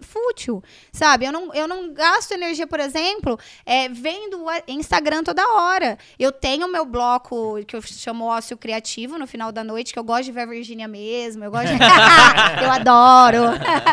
fútil, 0.00 0.62
sabe? 0.92 1.26
Eu 1.26 1.32
não, 1.32 1.54
eu 1.54 1.68
não 1.68 1.92
gasto 1.92 2.32
energia, 2.32 2.66
por 2.66 2.80
exemplo, 2.80 3.38
é, 3.64 3.88
vendo 3.88 4.44
Instagram 4.66 5.22
toda 5.22 5.46
hora. 5.54 5.98
Eu 6.18 6.32
tenho 6.32 6.68
meu 6.68 6.84
bloco 6.84 7.58
que 7.66 7.76
eu 7.76 7.82
chamo 7.82 8.26
ócio 8.26 8.56
criativo 8.56 9.18
no 9.18 9.26
final 9.26 9.52
da 9.52 9.64
noite, 9.64 9.92
que 9.92 9.98
eu 9.98 10.04
gosto 10.04 10.24
de 10.24 10.32
ver 10.32 10.42
a 10.42 10.46
Virgínia 10.46 10.88
mesmo, 10.88 11.44
eu 11.44 11.50
gosto 11.50 11.68
de... 11.68 11.78
eu 12.62 12.70
adoro. 12.70 13.38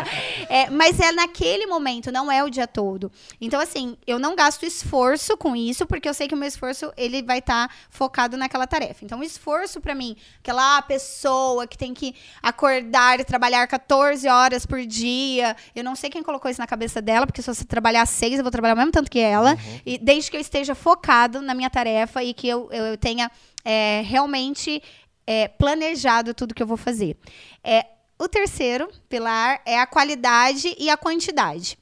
é, 0.48 0.70
mas 0.70 0.98
é 1.00 1.12
naquele 1.12 1.66
momento, 1.66 2.12
não 2.12 2.30
é 2.30 2.42
o 2.42 2.50
dia 2.50 2.66
todo. 2.66 3.10
Então, 3.40 3.60
assim, 3.60 3.96
eu 4.06 4.18
não 4.18 4.34
gasto 4.34 4.64
esforço 4.64 5.36
com 5.36 5.54
isso, 5.54 5.86
porque 5.86 6.08
eu 6.08 6.14
sei 6.14 6.28
que 6.28 6.34
o 6.34 6.36
meu 6.36 6.48
esforço, 6.48 6.92
ele 6.96 7.22
vai 7.22 7.38
estar 7.38 7.68
tá 7.68 7.74
focado 7.90 8.36
naquela 8.36 8.66
tarefa. 8.66 9.04
Então, 9.04 9.20
o 9.20 9.24
esforço 9.24 9.80
para 9.80 9.94
mim, 9.94 10.16
aquela 10.40 10.80
pessoa 10.82 11.66
que 11.66 11.76
tem 11.76 11.94
que 11.94 12.14
acordar 12.42 13.20
e 13.20 13.24
trabalhar 13.24 13.66
14 13.66 14.28
horas 14.28 14.66
por 14.66 14.84
dia, 14.84 15.56
eu 15.74 15.84
não 15.84 15.94
sei 15.98 16.08
quem 16.08 16.22
colocou 16.22 16.50
isso 16.50 16.60
na 16.60 16.66
cabeça 16.66 17.02
dela, 17.02 17.26
porque 17.26 17.42
se 17.42 17.52
você 17.52 17.64
trabalhar 17.64 18.06
seis, 18.06 18.38
eu 18.38 18.42
vou 18.42 18.50
trabalhar 18.50 18.74
o 18.74 18.76
mesmo 18.76 18.92
tanto 18.92 19.10
que 19.10 19.18
ela. 19.18 19.52
Uhum. 19.52 19.80
E 19.84 19.98
desde 19.98 20.30
que 20.30 20.36
eu 20.36 20.40
esteja 20.40 20.74
focado 20.74 21.42
na 21.42 21.54
minha 21.54 21.68
tarefa 21.68 22.22
e 22.24 22.32
que 22.32 22.48
eu, 22.48 22.70
eu 22.72 22.96
tenha 22.96 23.30
é, 23.64 24.02
realmente 24.04 24.82
é, 25.26 25.46
planejado 25.46 26.32
tudo 26.32 26.54
que 26.54 26.62
eu 26.62 26.66
vou 26.66 26.78
fazer. 26.78 27.18
É, 27.62 27.84
o 28.18 28.26
terceiro 28.28 28.88
pilar 29.08 29.60
é 29.66 29.78
a 29.78 29.86
qualidade 29.86 30.74
e 30.78 30.88
a 30.88 30.96
quantidade. 30.96 31.78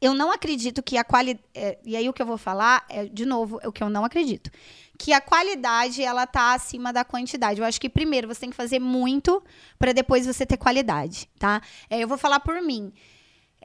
Eu 0.00 0.12
não 0.12 0.30
acredito 0.30 0.82
que 0.82 0.98
a 0.98 1.04
qualidade. 1.04 1.46
É, 1.54 1.78
e 1.84 1.96
aí 1.96 2.08
o 2.08 2.12
que 2.12 2.20
eu 2.20 2.26
vou 2.26 2.36
falar 2.36 2.84
é, 2.90 3.06
de 3.06 3.24
novo, 3.24 3.58
é 3.62 3.68
o 3.68 3.72
que 3.72 3.82
eu 3.82 3.88
não 3.88 4.04
acredito. 4.04 4.50
Que 4.98 5.12
a 5.12 5.20
qualidade 5.20 6.02
ela 6.02 6.26
tá 6.26 6.52
acima 6.52 6.92
da 6.92 7.04
quantidade. 7.04 7.60
Eu 7.60 7.66
acho 7.66 7.80
que 7.80 7.88
primeiro 7.88 8.28
você 8.28 8.40
tem 8.40 8.50
que 8.50 8.56
fazer 8.56 8.78
muito 8.78 9.42
para 9.78 9.92
depois 9.92 10.26
você 10.26 10.44
ter 10.44 10.56
qualidade, 10.56 11.28
tá? 11.38 11.62
É, 11.88 12.00
eu 12.00 12.08
vou 12.08 12.18
falar 12.18 12.40
por 12.40 12.60
mim. 12.60 12.92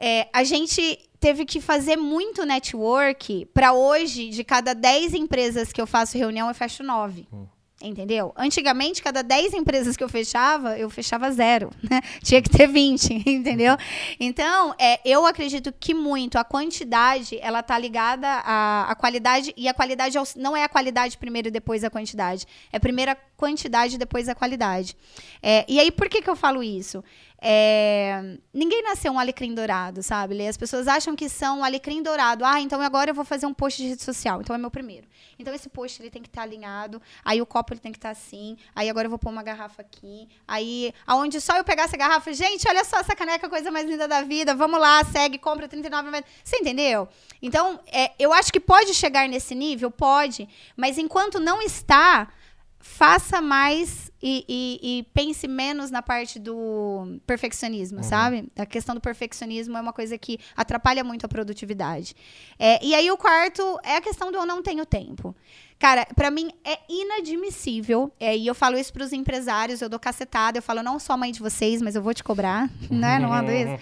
É, 0.00 0.28
a 0.32 0.42
gente 0.42 0.98
teve 1.20 1.44
que 1.44 1.60
fazer 1.60 1.96
muito 1.96 2.46
network 2.46 3.46
para 3.52 3.74
hoje, 3.74 4.30
de 4.30 4.42
cada 4.42 4.74
10 4.74 5.12
empresas 5.12 5.70
que 5.70 5.80
eu 5.80 5.86
faço 5.86 6.16
reunião, 6.16 6.48
eu 6.48 6.54
fecho 6.54 6.82
9. 6.82 7.28
Hum. 7.30 7.46
Entendeu? 7.82 8.30
Antigamente, 8.36 9.02
cada 9.02 9.22
10 9.22 9.54
empresas 9.54 9.96
que 9.96 10.04
eu 10.04 10.08
fechava, 10.08 10.78
eu 10.78 10.90
fechava 10.90 11.30
zero. 11.30 11.70
Né? 11.90 12.00
Tinha 12.22 12.40
que 12.40 12.48
ter 12.48 12.68
20, 12.68 13.24
entendeu? 13.26 13.76
Então, 14.20 14.74
é, 14.78 15.00
eu 15.04 15.26
acredito 15.26 15.72
que 15.72 15.92
muito 15.92 16.38
a 16.38 16.44
quantidade, 16.44 17.36
ela 17.40 17.64
tá 17.64 17.76
ligada 17.76 18.28
à, 18.28 18.88
à 18.88 18.94
qualidade, 18.94 19.52
e 19.56 19.66
a 19.66 19.74
qualidade 19.74 20.16
não 20.36 20.56
é 20.56 20.62
a 20.62 20.68
qualidade 20.68 21.18
primeiro 21.18 21.48
e 21.48 21.50
depois 21.50 21.82
a 21.82 21.90
quantidade. 21.90 22.46
É 22.72 22.78
primeiro 22.78 23.10
a 23.10 23.16
quantidade 23.36 23.96
e 23.96 23.98
depois 23.98 24.28
a 24.28 24.34
qualidade. 24.34 24.96
É, 25.42 25.64
e 25.66 25.80
aí, 25.80 25.90
por 25.90 26.08
que, 26.08 26.22
que 26.22 26.30
eu 26.30 26.36
falo 26.36 26.62
isso? 26.62 27.02
É, 27.42 28.36
ninguém 28.52 28.82
nasceu 28.82 29.10
um 29.10 29.18
alecrim 29.18 29.54
dourado, 29.54 30.02
sabe? 30.02 30.46
As 30.46 30.58
pessoas 30.58 30.86
acham 30.86 31.16
que 31.16 31.26
são 31.28 31.60
um 31.60 31.64
alecrim 31.64 32.02
dourado. 32.02 32.44
Ah, 32.44 32.60
então 32.60 32.80
agora 32.82 33.10
eu 33.10 33.14
vou 33.14 33.24
fazer 33.24 33.46
um 33.46 33.54
post 33.54 33.80
de 33.82 33.88
rede 33.88 34.02
social. 34.02 34.42
Então 34.42 34.54
é 34.54 34.58
meu 34.58 34.70
primeiro. 34.70 35.06
Então 35.38 35.54
esse 35.54 35.68
post 35.68 36.02
ele 36.02 36.10
tem 36.10 36.20
que 36.20 36.28
estar 36.28 36.42
tá 36.42 36.46
alinhado. 36.46 37.00
Aí 37.24 37.40
o 37.40 37.46
copo 37.46 37.72
ele 37.72 37.80
tem 37.80 37.92
que 37.92 37.98
estar 37.98 38.10
tá 38.10 38.12
assim. 38.12 38.58
Aí 38.74 38.90
agora 38.90 39.06
eu 39.06 39.10
vou 39.10 39.18
pôr 39.18 39.30
uma 39.30 39.42
garrafa 39.42 39.80
aqui. 39.80 40.28
Aí, 40.46 40.92
aonde 41.06 41.40
só 41.40 41.56
eu 41.56 41.64
pegar 41.64 41.84
essa 41.84 41.96
garrafa, 41.96 42.30
gente, 42.32 42.68
olha 42.68 42.84
só 42.84 42.98
essa 42.98 43.16
caneca, 43.16 43.48
coisa 43.48 43.70
mais 43.70 43.88
linda 43.88 44.06
da 44.06 44.20
vida. 44.20 44.54
Vamos 44.54 44.78
lá, 44.78 45.02
segue, 45.04 45.38
compra 45.38 45.66
39,90. 45.66 46.24
Você 46.44 46.56
entendeu? 46.58 47.08
Então, 47.40 47.80
é, 47.86 48.12
eu 48.18 48.34
acho 48.34 48.52
que 48.52 48.60
pode 48.60 48.92
chegar 48.92 49.26
nesse 49.28 49.54
nível, 49.54 49.90
pode. 49.90 50.46
Mas 50.76 50.98
enquanto 50.98 51.40
não 51.40 51.62
está, 51.62 52.28
faça 52.80 53.42
mais 53.42 54.10
e, 54.22 54.44
e, 54.48 54.98
e, 54.98 55.02
pense 55.14 55.46
menos 55.46 55.90
na 55.90 56.02
parte 56.02 56.38
do 56.38 57.18
perfeccionismo, 57.26 57.98
uhum. 57.98 58.04
sabe? 58.04 58.48
A 58.56 58.66
questão 58.66 58.94
do 58.94 59.00
perfeccionismo 59.00 59.76
é 59.76 59.80
uma 59.80 59.92
coisa 59.92 60.16
que 60.16 60.38
atrapalha 60.56 61.04
muito 61.04 61.24
a 61.24 61.28
produtividade. 61.28 62.14
É, 62.58 62.84
e 62.84 62.94
aí 62.94 63.10
o 63.10 63.16
quarto 63.16 63.78
é 63.82 63.96
a 63.96 64.00
questão 64.00 64.32
do 64.32 64.38
eu 64.38 64.46
não 64.46 64.62
tenho 64.62 64.84
tempo. 64.84 65.34
Cara, 65.78 66.06
para 66.14 66.30
mim 66.30 66.50
é 66.64 66.78
inadmissível, 66.88 68.12
é, 68.20 68.36
e 68.36 68.46
eu 68.46 68.54
falo 68.54 68.78
isso 68.78 68.92
pros 68.92 69.12
empresários, 69.12 69.80
eu 69.80 69.88
dou 69.88 69.98
cacetada, 69.98 70.58
eu 70.58 70.62
falo, 70.62 70.82
não 70.82 70.98
sou 70.98 71.16
mãe 71.16 71.32
de 71.32 71.40
vocês, 71.40 71.80
mas 71.80 71.94
eu 71.94 72.02
vou 72.02 72.12
te 72.12 72.24
cobrar, 72.24 72.68
né? 72.90 73.18
Não 73.18 73.32
ando 73.32 73.50
isso. 73.50 73.72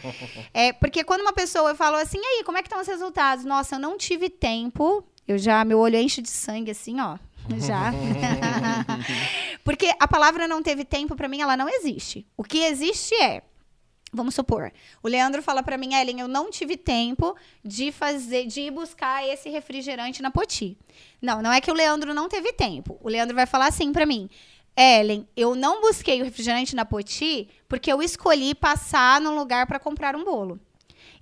É, 0.55 0.73
porque 0.73 1.03
quando 1.03 1.23
uma 1.23 1.33
pessoa 1.33 1.75
fala 1.75 2.03
assim, 2.03 2.19
e 2.19 2.25
aí, 2.25 2.45
como 2.45 2.59
é 2.59 2.63
que 2.63 2.69
estão 2.69 2.81
os 2.81 2.87
resultados? 2.87 3.45
Nossa, 3.45 3.77
eu 3.77 3.81
não 3.81 3.97
tive 3.97 4.29
tempo, 4.29 5.05
eu 5.27 5.37
já, 5.37 5.65
meu 5.65 5.79
olho 5.79 5.99
enche 5.99 6.23
de 6.23 6.31
sangue, 6.31 6.71
assim, 6.71 7.01
ó, 7.01 7.19
já. 7.59 7.93
Porque 9.65 9.93
a 9.99 10.09
palavra 10.09 10.49
não 10.49 10.63
teve 10.63 10.85
tempo, 10.85 11.17
para 11.17 11.29
mim, 11.29 11.41
ela 11.41 11.57
não 11.57 11.69
existe. 11.69 12.27
O 12.37 12.43
que 12.43 12.59
existe 12.59 13.15
é. 13.15 13.43
Vamos 14.11 14.35
supor, 14.35 14.73
o 15.03 15.09
Leandro 15.09 15.43
fala 15.43 15.63
para 15.63 15.77
mim, 15.77 15.95
Ellen, 15.95 16.21
eu 16.21 16.29
não 16.29 16.51
tive 16.51 16.79
tempo 16.79 17.37
de 17.63 17.93
fazer, 17.93 18.47
de 18.47 18.63
ir 18.63 18.71
buscar 18.71 19.23
esse 19.29 19.51
refrigerante 19.51 20.23
na 20.23 20.31
Poti. 20.31 20.79
Não, 21.21 21.43
não 21.43 21.53
é 21.53 21.61
que 21.61 21.71
o 21.71 21.75
Leandro 21.75 22.15
não 22.15 22.27
teve 22.27 22.55
tempo. 22.55 22.99
O 23.03 23.09
Leandro 23.11 23.37
vai 23.37 23.45
falar 23.45 23.67
assim 23.67 23.93
para 23.93 24.07
mim, 24.07 24.31
Ellen, 24.75 25.29
eu 25.37 25.55
não 25.55 25.83
busquei 25.83 26.23
o 26.23 26.25
refrigerante 26.25 26.75
na 26.75 26.87
Poti 26.87 27.51
porque 27.69 27.93
eu 27.93 28.01
escolhi 28.01 28.55
passar 28.55 29.21
no 29.21 29.35
lugar 29.35 29.67
para 29.67 29.79
comprar 29.79 30.17
um 30.17 30.25
bolo. 30.25 30.59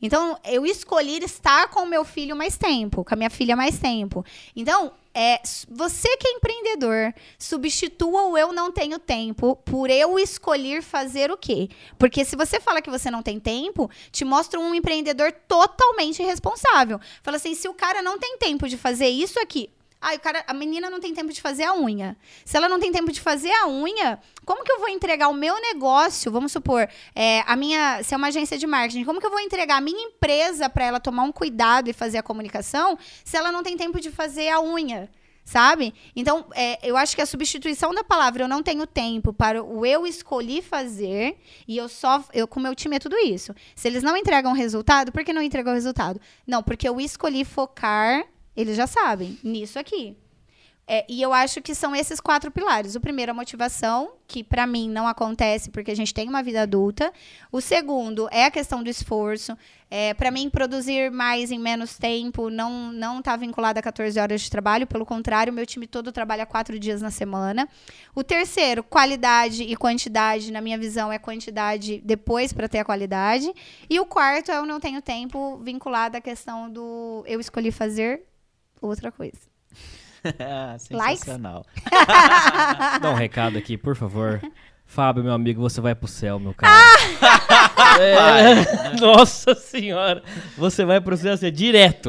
Então, 0.01 0.38
eu 0.44 0.66
escolhi 0.66 1.22
estar 1.24 1.68
com 1.68 1.80
o 1.80 1.86
meu 1.86 2.05
filho 2.05 2.36
mais 2.36 2.57
tempo, 2.57 3.05
com 3.05 3.14
a 3.14 3.16
minha 3.16 3.30
filha 3.30 3.57
mais 3.57 3.78
tempo. 3.78 4.24
Então, 4.55 4.92
é, 5.18 5.40
você 5.70 6.14
que 6.18 6.28
é 6.28 6.32
empreendedor, 6.32 7.14
substitua 7.38 8.24
o 8.24 8.36
eu 8.36 8.53
não 8.53 8.70
tenho 8.70 8.99
tempo 8.99 9.57
por 9.57 9.88
eu 9.88 10.18
escolher 10.18 10.82
fazer 10.82 11.30
o 11.30 11.38
quê? 11.38 11.70
Porque 11.99 12.22
se 12.22 12.36
você 12.36 12.61
fala 12.61 12.82
que 12.82 12.90
você 12.90 13.11
não 13.11 13.22
tem 13.22 13.40
tempo, 13.40 13.90
te 14.12 14.26
mostra 14.26 14.61
um 14.61 14.74
empreendedor 14.74 15.32
totalmente 15.49 16.22
irresponsável. 16.22 17.01
Fala 17.22 17.38
assim, 17.38 17.55
se 17.55 17.66
o 17.66 17.72
cara 17.72 18.03
não 18.03 18.18
tem 18.18 18.36
tempo 18.36 18.68
de 18.68 18.76
fazer 18.76 19.09
isso 19.09 19.40
aqui, 19.40 19.70
ah, 20.01 20.14
o 20.14 20.20
cara, 20.20 20.44
a 20.47 20.53
menina 20.53 20.90
não 20.90 21.01
tem 21.01 21.14
tempo 21.14 21.32
de 21.32 21.40
fazer 21.40 21.64
a 21.64 21.74
unha. 21.74 22.16
Se 22.44 22.57
ela 22.57 22.68
não 22.68 22.78
tem 22.78 22.92
tempo 22.92 23.11
de 23.11 23.20
fazer 23.20 23.51
a 23.51 23.66
unha, 23.66 24.20
como 24.44 24.62
que 24.62 24.70
eu 24.70 24.78
vou 24.78 24.88
entregar 24.88 25.28
o 25.28 25.34
meu 25.34 25.61
negócio? 25.61 26.30
Vamos 26.30 26.53
supor, 26.53 26.88
é, 27.14 27.42
a 27.47 27.57
minha, 27.57 28.03
se 28.03 28.14
é 28.14 28.16
uma 28.16 28.28
agência 28.28 28.59
de 28.59 28.66
marketing, 28.66 29.05
como 29.05 29.20
que 29.20 29.26
eu 29.26 29.30
vou 29.30 29.40
entregar 29.40 29.78
a 29.78 29.80
minha 29.80 30.01
empresa 30.01 30.68
para 30.68 30.84
ela 30.84 31.01
tomar 31.01 31.22
um 31.22 31.32
cuidado 31.32 31.88
e 31.88 31.92
fazer 31.92 32.18
a 32.18 32.22
comunicação, 32.22 32.99
se 33.24 33.36
ela 33.36 33.51
não 33.51 33.62
tem 33.62 33.76
tempo 33.76 33.99
de 34.01 34.11
fazer 34.11 34.49
a 34.51 34.61
unha? 34.61 35.11
Sabe? 35.47 35.94
Então, 36.14 36.47
é, 36.55 36.76
eu 36.82 36.97
acho 36.97 37.14
que 37.14 37.22
a 37.22 37.26
substituição 37.26 37.94
da 37.94 38.03
palavra 38.03 38.42
eu 38.42 38.49
não 38.49 38.64
tenho 38.64 38.84
tempo 38.84 39.32
para 39.32 39.62
o 39.62 39.86
eu 39.86 40.05
escolhi 40.05 40.61
fazer 40.61 41.38
e 41.68 41.76
eu 41.76 41.88
só. 41.88 42.24
Eu, 42.32 42.49
com 42.49 42.59
o 42.59 42.62
meu 42.62 42.74
time 42.74 42.97
é 42.97 42.99
tudo 42.99 43.16
isso. 43.16 43.55
Se 43.76 43.86
eles 43.86 44.03
não 44.03 44.16
entregam 44.16 44.53
resultado, 44.53 45.12
por 45.12 45.22
que 45.22 45.32
não 45.32 45.40
entregam 45.40 45.72
resultado? 45.72 46.20
Não, 46.44 46.64
porque 46.64 46.88
eu 46.88 47.01
escolhi 47.01 47.44
focar 47.44 48.26
eles 48.57 48.76
já 48.76 48.86
sabem, 48.86 49.38
nisso 49.42 49.78
aqui. 49.78 50.16
É, 50.88 51.04
e 51.09 51.20
eu 51.20 51.32
acho 51.32 51.61
que 51.61 51.74
são 51.74 51.96
esses 51.96 52.20
quatro 52.20 52.48
pilares. 52.48 52.94
O 52.94 53.00
primeiro, 53.00 53.32
a 53.32 53.34
motivação, 53.34 54.12
que 54.28 54.44
para 54.44 54.68
mim 54.68 54.88
não 54.88 55.09
acontece 55.09 55.68
porque 55.68 55.90
a 55.90 55.96
gente 55.96 56.14
tem 56.14 56.28
uma 56.28 56.44
vida 56.44 56.62
adulta. 56.62 57.12
O 57.50 57.61
segundo 57.61 58.28
é 58.30 58.44
a 58.44 58.50
questão 58.52 58.84
do 58.84 58.88
esforço. 58.88 59.59
É, 59.90 60.14
para 60.14 60.30
mim, 60.30 60.48
produzir 60.48 61.11
mais 61.11 61.50
em 61.50 61.59
menos 61.59 61.98
tempo 61.98 62.50
não 62.50 62.92
não 62.92 63.18
está 63.18 63.36
vinculado 63.36 63.80
a 63.80 63.82
14 63.82 64.18
horas 64.20 64.42
de 64.42 64.48
trabalho. 64.48 64.86
Pelo 64.86 65.04
contrário, 65.04 65.52
meu 65.52 65.66
time 65.66 65.88
todo 65.88 66.12
trabalha 66.12 66.46
quatro 66.46 66.78
dias 66.78 67.02
na 67.02 67.11
semana. 67.11 67.68
O 68.14 68.22
terceiro, 68.22 68.84
qualidade 68.84 69.64
e 69.64 69.74
quantidade. 69.76 70.52
Na 70.52 70.61
minha 70.61 70.78
visão, 70.78 71.12
é 71.12 71.18
quantidade 71.18 72.00
depois 72.04 72.52
para 72.52 72.68
ter 72.68 72.78
a 72.78 72.84
qualidade. 72.84 73.52
E 73.90 73.98
o 73.98 74.07
quarto 74.07 74.52
é 74.52 74.57
eu 74.57 74.64
não 74.64 74.78
tenho 74.78 75.02
tempo 75.02 75.59
vinculado 75.59 76.16
à 76.16 76.20
questão 76.20 76.70
do 76.70 77.24
eu 77.26 77.40
escolhi 77.40 77.72
fazer 77.72 78.22
outra 78.87 79.12
coisa. 79.12 79.39
Sensacional. 80.78 81.64
Dá 83.01 83.11
um 83.11 83.14
recado 83.14 83.59
aqui, 83.59 83.76
por 83.76 83.97
favor. 83.97 84.41
Fábio, 84.89 85.24
meu 85.24 85.32
amigo, 85.32 85.61
você 85.61 85.80
vai 85.80 85.97
pro 85.97 86.07
céu, 86.07 86.39
meu 86.39 86.55
cara. 86.55 86.72
é, 88.01 89.01
nossa 89.01 89.53
senhora, 89.57 90.22
você 90.57 90.84
vai 90.84 91.01
pro 91.01 91.16
céu 91.16 91.32
assim, 91.32 91.51
direto. 91.51 92.09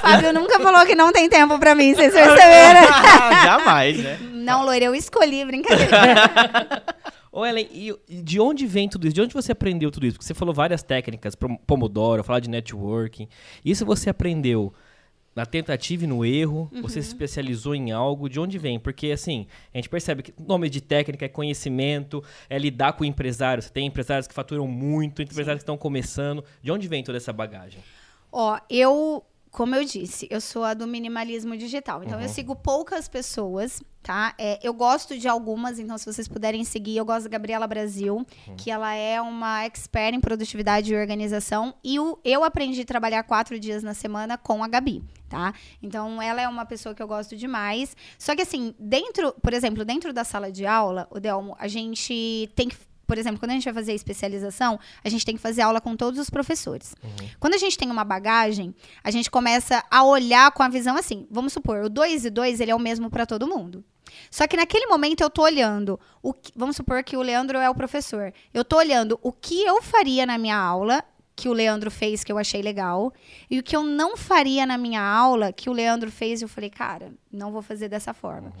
Fábio 0.00 0.32
nunca 0.32 0.58
falou 0.60 0.86
que 0.86 0.94
não 0.94 1.12
tem 1.12 1.28
tempo 1.28 1.58
pra 1.58 1.74
mim, 1.74 1.94
vocês 1.94 2.10
perceberam? 2.14 2.86
Jamais, 3.44 3.98
né? 4.02 4.18
Não, 4.32 4.64
Loira, 4.64 4.86
eu 4.86 4.94
escolhi, 4.94 5.44
brincadeira. 5.44 6.82
Ô, 7.30 7.44
Ellen, 7.44 7.68
e 7.70 7.94
de 8.08 8.40
onde 8.40 8.66
vem 8.66 8.88
tudo 8.88 9.06
isso? 9.06 9.14
De 9.14 9.20
onde 9.20 9.34
você 9.34 9.52
aprendeu 9.52 9.90
tudo 9.90 10.06
isso? 10.06 10.16
Porque 10.16 10.26
você 10.26 10.34
falou 10.34 10.54
várias 10.54 10.82
técnicas, 10.82 11.34
Pomodoro, 11.66 12.24
falar 12.24 12.40
de 12.40 12.48
networking. 12.48 13.28
Isso 13.62 13.84
você 13.84 14.08
aprendeu 14.08 14.72
na 15.34 15.46
tentativa 15.46 16.04
e 16.04 16.06
no 16.06 16.24
erro, 16.24 16.68
uhum. 16.72 16.82
você 16.82 17.00
se 17.00 17.08
especializou 17.08 17.74
em 17.74 17.92
algo, 17.92 18.28
de 18.28 18.40
onde 18.40 18.58
vem? 18.58 18.78
Porque, 18.78 19.12
assim, 19.12 19.46
a 19.72 19.78
gente 19.78 19.88
percebe 19.88 20.22
que 20.22 20.34
nome 20.38 20.68
de 20.68 20.80
técnica 20.80 21.24
é 21.24 21.28
conhecimento, 21.28 22.22
é 22.48 22.58
lidar 22.58 22.94
com 22.94 23.04
empresários. 23.04 23.66
Você 23.66 23.72
tem 23.72 23.86
empresários 23.86 24.26
que 24.26 24.34
faturam 24.34 24.66
muito, 24.66 25.22
empresários 25.22 25.46
Sim. 25.46 25.58
que 25.58 25.62
estão 25.62 25.78
começando. 25.78 26.44
De 26.62 26.72
onde 26.72 26.88
vem 26.88 27.04
toda 27.04 27.16
essa 27.16 27.32
bagagem? 27.32 27.80
Ó, 28.32 28.58
eu 28.68 29.24
Como 29.50 29.74
eu 29.74 29.84
disse, 29.84 30.28
eu 30.30 30.40
sou 30.40 30.62
a 30.62 30.74
do 30.74 30.86
minimalismo 30.86 31.56
digital. 31.56 32.04
Então, 32.04 32.20
eu 32.20 32.28
sigo 32.28 32.54
poucas 32.54 33.08
pessoas, 33.08 33.82
tá? 34.00 34.32
É, 34.38 34.60
eu 34.62 34.72
gosto 34.72 35.18
de 35.18 35.26
algumas, 35.26 35.78
então, 35.80 35.98
se 35.98 36.06
vocês 36.06 36.28
puderem 36.28 36.62
seguir, 36.62 36.96
eu 36.96 37.04
gosto 37.04 37.24
da 37.24 37.30
Gabriela 37.30 37.66
Brasil, 37.66 38.24
que 38.56 38.70
ela 38.70 38.94
é 38.94 39.20
uma 39.20 39.64
expert 39.64 40.14
em 40.14 40.20
produtividade 40.20 40.92
e 40.92 40.96
organização. 40.96 41.74
E 41.82 41.98
o, 41.98 42.16
eu 42.24 42.44
aprendi 42.44 42.82
a 42.82 42.84
trabalhar 42.84 43.24
quatro 43.24 43.58
dias 43.58 43.82
na 43.82 43.92
semana 43.92 44.38
com 44.38 44.62
a 44.62 44.68
Gabi, 44.68 45.02
tá? 45.28 45.52
Então, 45.82 46.22
ela 46.22 46.40
é 46.40 46.48
uma 46.48 46.64
pessoa 46.64 46.94
que 46.94 47.02
eu 47.02 47.08
gosto 47.08 47.36
demais. 47.36 47.96
Só 48.18 48.36
que, 48.36 48.42
assim, 48.42 48.72
dentro, 48.78 49.32
por 49.42 49.52
exemplo, 49.52 49.84
dentro 49.84 50.12
da 50.12 50.22
sala 50.22 50.52
de 50.52 50.64
aula, 50.64 51.08
o 51.10 51.18
Delmo, 51.18 51.56
a 51.58 51.66
gente 51.66 52.48
tem 52.54 52.68
que 52.68 52.76
por 53.10 53.18
exemplo, 53.18 53.40
quando 53.40 53.50
a 53.50 53.54
gente 53.54 53.64
vai 53.64 53.74
fazer 53.74 53.90
a 53.90 53.94
especialização, 53.96 54.78
a 55.02 55.08
gente 55.08 55.26
tem 55.26 55.34
que 55.34 55.40
fazer 55.42 55.62
aula 55.62 55.80
com 55.80 55.96
todos 55.96 56.20
os 56.20 56.30
professores. 56.30 56.94
Quando 57.40 57.54
a 57.54 57.58
gente 57.58 57.76
tem 57.76 57.90
uma 57.90 58.04
bagagem, 58.04 58.72
a 59.02 59.10
gente 59.10 59.28
começa 59.28 59.82
a 59.90 60.04
olhar 60.04 60.52
com 60.52 60.62
a 60.62 60.68
visão 60.68 60.96
assim. 60.96 61.26
Vamos 61.28 61.52
supor, 61.52 61.82
o 61.84 61.88
2 61.88 62.24
e 62.26 62.30
2 62.30 62.60
ele 62.60 62.70
é 62.70 62.74
o 62.74 62.78
mesmo 62.78 63.10
para 63.10 63.26
todo 63.26 63.48
mundo. 63.48 63.82
Só 64.30 64.46
que 64.46 64.56
naquele 64.56 64.86
momento 64.86 65.22
eu 65.22 65.30
tô 65.30 65.42
olhando, 65.42 65.98
o 66.22 66.32
que- 66.32 66.52
vamos 66.54 66.76
supor 66.76 67.02
que 67.02 67.16
o 67.16 67.22
Leandro 67.22 67.58
é 67.58 67.68
o 67.68 67.74
professor. 67.74 68.32
Eu 68.54 68.64
tô 68.64 68.76
olhando 68.76 69.18
o 69.22 69.32
que 69.32 69.62
eu 69.64 69.82
faria 69.82 70.24
na 70.24 70.38
minha 70.38 70.56
aula 70.56 71.02
que 71.34 71.48
o 71.48 71.52
Leandro 71.54 71.90
fez 71.90 72.22
que 72.22 72.30
eu 72.30 72.36
achei 72.36 72.60
legal 72.60 73.12
e 73.50 73.58
o 73.58 73.62
que 73.62 73.74
eu 73.74 73.82
não 73.82 74.16
faria 74.16 74.66
na 74.66 74.76
minha 74.76 75.00
aula 75.02 75.52
que 75.52 75.70
o 75.70 75.72
Leandro 75.72 76.10
fez 76.10 76.40
e 76.40 76.44
eu 76.44 76.48
falei, 76.48 76.68
cara, 76.68 77.12
não 77.32 77.50
vou 77.50 77.62
fazer 77.62 77.88
dessa 77.88 78.12
forma. 78.12 78.52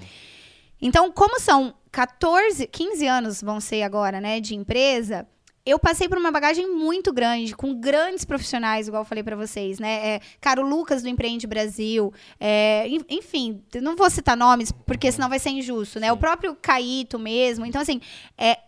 Então, 0.80 1.10
como 1.12 1.38
são 1.40 1.74
14, 1.92 2.66
15 2.66 3.06
anos 3.06 3.42
vão 3.42 3.60
ser 3.60 3.82
agora, 3.82 4.20
né, 4.20 4.40
de 4.40 4.54
empresa, 4.54 5.26
eu 5.66 5.78
passei 5.78 6.08
por 6.08 6.16
uma 6.16 6.30
bagagem 6.32 6.68
muito 6.74 7.12
grande, 7.12 7.54
com 7.54 7.74
grandes 7.74 8.24
profissionais, 8.24 8.88
igual 8.88 9.02
eu 9.02 9.06
falei 9.06 9.22
pra 9.22 9.36
vocês, 9.36 9.78
né? 9.78 10.14
É, 10.14 10.20
cara, 10.40 10.60
o 10.60 10.66
Lucas 10.68 11.02
do 11.02 11.08
Empreende 11.08 11.46
Brasil, 11.46 12.12
é, 12.40 12.88
en- 12.88 13.04
enfim, 13.10 13.62
não 13.82 13.94
vou 13.94 14.08
citar 14.08 14.36
nomes, 14.36 14.72
porque 14.72 15.12
senão 15.12 15.28
vai 15.28 15.38
ser 15.38 15.50
injusto, 15.50 16.00
né? 16.00 16.10
O 16.10 16.16
próprio 16.16 16.56
Caíto 16.56 17.18
mesmo. 17.18 17.66
Então, 17.66 17.80
assim, 17.82 18.00
é, 18.38 18.58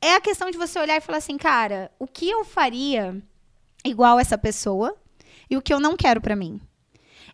é 0.00 0.14
a 0.14 0.20
questão 0.20 0.50
de 0.50 0.58
você 0.58 0.78
olhar 0.78 0.96
e 0.96 1.00
falar 1.00 1.18
assim, 1.18 1.38
cara, 1.38 1.90
o 1.98 2.06
que 2.06 2.28
eu 2.28 2.44
faria 2.44 3.16
igual 3.84 4.20
essa 4.20 4.36
pessoa 4.36 4.94
e 5.48 5.56
o 5.56 5.62
que 5.62 5.72
eu 5.72 5.80
não 5.80 5.96
quero 5.96 6.20
pra 6.20 6.36
mim? 6.36 6.60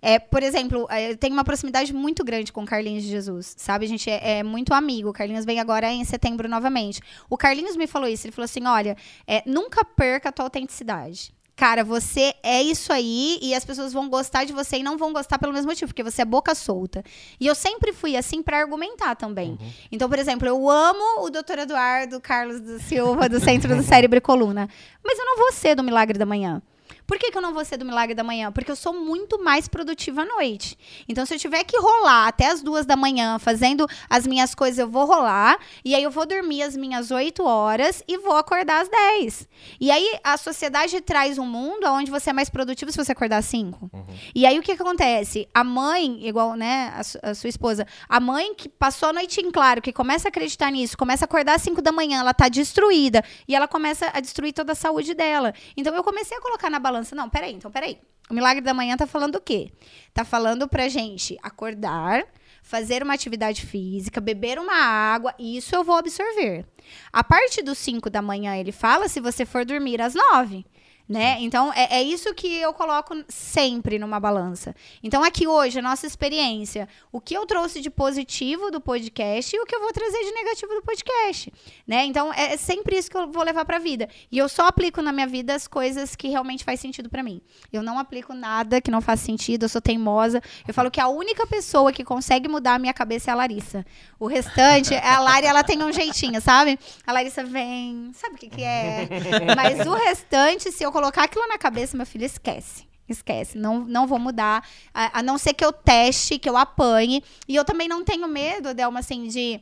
É, 0.00 0.18
por 0.18 0.42
exemplo, 0.42 0.86
é, 0.90 1.12
eu 1.12 1.16
tenho 1.16 1.34
uma 1.34 1.44
proximidade 1.44 1.92
muito 1.92 2.24
grande 2.24 2.52
com 2.52 2.62
o 2.62 2.66
Carlinhos 2.66 3.02
de 3.02 3.10
Jesus, 3.10 3.54
sabe? 3.56 3.84
A 3.84 3.88
gente 3.88 4.08
é, 4.08 4.38
é 4.38 4.42
muito 4.42 4.72
amigo. 4.72 5.10
O 5.10 5.12
Carlinhos 5.12 5.44
vem 5.44 5.60
agora 5.60 5.90
em 5.90 6.04
setembro 6.04 6.48
novamente. 6.48 7.00
O 7.28 7.36
Carlinhos 7.36 7.76
me 7.76 7.86
falou 7.86 8.08
isso. 8.08 8.26
Ele 8.26 8.32
falou 8.32 8.44
assim: 8.44 8.66
olha, 8.66 8.96
é, 9.26 9.42
nunca 9.46 9.84
perca 9.84 10.28
a 10.28 10.32
tua 10.32 10.46
autenticidade. 10.46 11.32
Cara, 11.58 11.82
você 11.82 12.34
é 12.40 12.62
isso 12.62 12.92
aí 12.92 13.36
e 13.42 13.52
as 13.52 13.64
pessoas 13.64 13.92
vão 13.92 14.08
gostar 14.08 14.44
de 14.44 14.52
você 14.52 14.76
e 14.76 14.82
não 14.84 14.96
vão 14.96 15.12
gostar 15.12 15.40
pelo 15.40 15.52
mesmo 15.52 15.68
motivo, 15.68 15.88
porque 15.88 16.04
você 16.04 16.22
é 16.22 16.24
boca 16.24 16.54
solta. 16.54 17.02
E 17.40 17.48
eu 17.48 17.54
sempre 17.54 17.92
fui 17.92 18.16
assim 18.16 18.44
pra 18.44 18.60
argumentar 18.60 19.16
também. 19.16 19.58
Então, 19.90 20.08
por 20.08 20.20
exemplo, 20.20 20.46
eu 20.46 20.70
amo 20.70 21.24
o 21.24 21.30
Dr. 21.30 21.58
Eduardo 21.58 22.20
Carlos 22.20 22.60
da 22.60 22.78
Silva, 22.78 23.28
do 23.28 23.40
Centro 23.40 23.74
do 23.74 23.82
Cérebro 23.82 24.18
e 24.18 24.20
Coluna. 24.20 24.68
Mas 25.04 25.18
eu 25.18 25.24
não 25.24 25.36
vou 25.36 25.50
ser 25.50 25.74
do 25.74 25.82
Milagre 25.82 26.16
da 26.16 26.24
Manhã. 26.24 26.62
Por 27.08 27.18
que, 27.18 27.30
que 27.30 27.38
eu 27.38 27.42
não 27.42 27.54
vou 27.54 27.64
ser 27.64 27.78
do 27.78 27.86
Milagre 27.86 28.14
da 28.14 28.22
Manhã? 28.22 28.52
Porque 28.52 28.70
eu 28.70 28.76
sou 28.76 28.92
muito 28.92 29.42
mais 29.42 29.66
produtiva 29.66 30.22
à 30.22 30.24
noite. 30.26 30.76
Então, 31.08 31.24
se 31.24 31.34
eu 31.34 31.38
tiver 31.38 31.64
que 31.64 31.78
rolar 31.80 32.28
até 32.28 32.48
as 32.48 32.62
duas 32.62 32.84
da 32.84 32.96
manhã 32.96 33.38
fazendo 33.38 33.86
as 34.10 34.26
minhas 34.26 34.54
coisas, 34.54 34.78
eu 34.78 34.86
vou 34.86 35.06
rolar. 35.06 35.58
E 35.82 35.94
aí 35.94 36.02
eu 36.02 36.10
vou 36.10 36.26
dormir 36.26 36.62
as 36.62 36.76
minhas 36.76 37.10
oito 37.10 37.42
horas 37.44 38.02
e 38.06 38.18
vou 38.18 38.36
acordar 38.36 38.82
às 38.82 38.90
10. 38.90 39.48
E 39.80 39.90
aí 39.90 40.18
a 40.22 40.36
sociedade 40.36 41.00
traz 41.00 41.38
um 41.38 41.46
mundo 41.46 41.86
onde 41.86 42.10
você 42.10 42.28
é 42.28 42.32
mais 42.34 42.50
produtivo 42.50 42.92
se 42.92 42.98
você 42.98 43.12
acordar 43.12 43.38
às 43.38 43.46
5. 43.46 43.90
E 44.34 44.44
aí 44.44 44.58
o 44.58 44.62
que, 44.62 44.76
que 44.76 44.82
acontece? 44.82 45.48
A 45.54 45.64
mãe, 45.64 46.26
igual, 46.28 46.56
né, 46.56 46.92
a, 46.94 47.02
su- 47.02 47.18
a 47.22 47.34
sua 47.34 47.48
esposa, 47.48 47.86
a 48.06 48.20
mãe 48.20 48.54
que 48.54 48.68
passou 48.68 49.08
a 49.08 49.12
noite 49.14 49.40
em 49.40 49.50
claro, 49.50 49.80
que 49.80 49.94
começa 49.94 50.28
a 50.28 50.30
acreditar 50.30 50.70
nisso, 50.70 50.94
começa 50.98 51.24
a 51.24 51.26
acordar 51.26 51.54
às 51.54 51.62
5 51.62 51.80
da 51.80 51.90
manhã, 51.90 52.20
ela 52.20 52.34
tá 52.34 52.50
destruída. 52.50 53.24
E 53.48 53.54
ela 53.56 53.66
começa 53.66 54.10
a 54.12 54.20
destruir 54.20 54.52
toda 54.52 54.72
a 54.72 54.74
saúde 54.74 55.14
dela. 55.14 55.54
Então 55.74 55.94
eu 55.94 56.04
comecei 56.04 56.36
a 56.36 56.40
colocar 56.42 56.68
na 56.68 56.78
balança. 56.78 56.97
Não, 57.14 57.28
peraí, 57.28 57.52
então 57.54 57.70
peraí. 57.70 57.98
O 58.30 58.34
milagre 58.34 58.60
da 58.60 58.74
manhã 58.74 58.96
tá 58.96 59.06
falando 59.06 59.36
o 59.36 59.40
quê? 59.40 59.72
Tá 60.12 60.24
falando 60.24 60.68
pra 60.68 60.88
gente 60.88 61.38
acordar, 61.42 62.26
fazer 62.62 63.02
uma 63.02 63.14
atividade 63.14 63.64
física, 63.64 64.20
beber 64.20 64.58
uma 64.58 64.74
água, 64.74 65.34
isso 65.38 65.74
eu 65.74 65.82
vou 65.82 65.96
absorver. 65.96 66.66
A 67.10 67.24
parte 67.24 67.62
dos 67.62 67.78
5 67.78 68.10
da 68.10 68.20
manhã, 68.20 68.54
ele 68.54 68.72
fala 68.72 69.08
se 69.08 69.18
você 69.18 69.46
for 69.46 69.64
dormir 69.64 70.02
às 70.02 70.14
9. 70.14 70.66
Né? 71.08 71.38
Então, 71.40 71.72
é, 71.72 72.00
é 72.00 72.02
isso 72.02 72.34
que 72.34 72.58
eu 72.58 72.70
coloco 72.74 73.14
sempre 73.28 73.98
numa 73.98 74.20
balança. 74.20 74.76
Então, 75.02 75.24
aqui 75.24 75.46
hoje, 75.46 75.78
a 75.78 75.82
nossa 75.82 76.06
experiência, 76.06 76.86
o 77.10 77.18
que 77.18 77.34
eu 77.34 77.46
trouxe 77.46 77.80
de 77.80 77.88
positivo 77.88 78.70
do 78.70 78.78
podcast 78.78 79.56
e 79.56 79.58
o 79.58 79.64
que 79.64 79.74
eu 79.74 79.80
vou 79.80 79.90
trazer 79.90 80.18
de 80.18 80.32
negativo 80.32 80.74
do 80.74 80.82
podcast. 80.82 81.50
Né? 81.86 82.04
Então, 82.04 82.30
é 82.34 82.58
sempre 82.58 82.98
isso 82.98 83.10
que 83.10 83.16
eu 83.16 83.30
vou 83.32 83.42
levar 83.42 83.64
pra 83.64 83.78
vida. 83.78 84.06
E 84.30 84.36
eu 84.36 84.50
só 84.50 84.66
aplico 84.66 85.00
na 85.00 85.10
minha 85.10 85.26
vida 85.26 85.54
as 85.54 85.66
coisas 85.66 86.14
que 86.14 86.28
realmente 86.28 86.62
faz 86.62 86.78
sentido 86.78 87.08
pra 87.08 87.22
mim. 87.22 87.40
Eu 87.72 87.82
não 87.82 87.98
aplico 87.98 88.34
nada 88.34 88.78
que 88.78 88.90
não 88.90 89.00
faz 89.00 89.20
sentido, 89.20 89.62
eu 89.62 89.68
sou 89.70 89.80
teimosa. 89.80 90.42
Eu 90.66 90.74
falo 90.74 90.90
que 90.90 91.00
a 91.00 91.08
única 91.08 91.46
pessoa 91.46 91.90
que 91.90 92.04
consegue 92.04 92.48
mudar 92.48 92.74
a 92.74 92.78
minha 92.78 92.92
cabeça 92.92 93.30
é 93.30 93.32
a 93.32 93.36
Larissa. 93.36 93.82
O 94.20 94.26
restante, 94.26 94.94
a 94.94 95.20
Lari, 95.20 95.46
ela 95.46 95.64
tem 95.64 95.82
um 95.82 95.90
jeitinho, 95.90 96.38
sabe? 96.40 96.78
A 97.06 97.12
Larissa 97.14 97.42
vem, 97.44 98.10
sabe 98.12 98.34
o 98.34 98.38
que 98.38 98.50
que 98.50 98.62
é? 98.62 99.08
Mas 99.56 99.86
o 99.86 99.94
restante, 99.94 100.70
se 100.70 100.84
eu 100.84 100.92
colocar 100.98 101.22
aquilo 101.24 101.46
na 101.46 101.56
cabeça, 101.56 101.96
meu 101.96 102.04
filho, 102.04 102.24
esquece. 102.24 102.88
Esquece, 103.08 103.56
não, 103.56 103.84
não 103.84 104.06
vou 104.06 104.18
mudar. 104.18 104.68
A, 104.92 105.20
a 105.20 105.22
não 105.22 105.38
ser 105.38 105.54
que 105.54 105.64
eu 105.64 105.72
teste, 105.72 106.38
que 106.38 106.48
eu 106.48 106.56
apanhe. 106.56 107.22
E 107.46 107.54
eu 107.54 107.64
também 107.64 107.88
não 107.88 108.04
tenho 108.04 108.26
medo, 108.26 108.74
Delma, 108.74 109.00
assim, 109.00 109.28
de, 109.28 109.60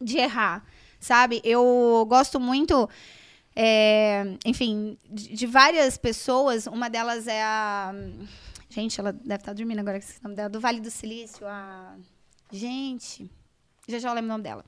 de 0.00 0.18
errar, 0.18 0.64
sabe? 1.00 1.40
Eu 1.42 2.04
gosto 2.08 2.38
muito, 2.38 2.88
é, 3.54 4.36
enfim, 4.44 4.98
de, 5.08 5.34
de 5.34 5.46
várias 5.46 5.96
pessoas. 5.96 6.66
Uma 6.66 6.90
delas 6.90 7.26
é 7.26 7.42
a. 7.42 7.94
Gente, 8.68 9.00
ela 9.00 9.12
deve 9.12 9.40
estar 9.40 9.54
dormindo 9.54 9.78
agora, 9.78 9.98
que 9.98 10.04
esqueci 10.04 10.20
o 10.20 10.24
nome 10.24 10.36
dela. 10.36 10.50
Do 10.50 10.60
Vale 10.60 10.80
do 10.80 10.90
Silício, 10.90 11.46
a. 11.46 11.94
Gente. 12.52 13.30
Já 13.88 13.98
já 14.00 14.08
eu 14.08 14.14
lembro 14.14 14.26
o 14.30 14.32
nome 14.32 14.42
dela. 14.44 14.64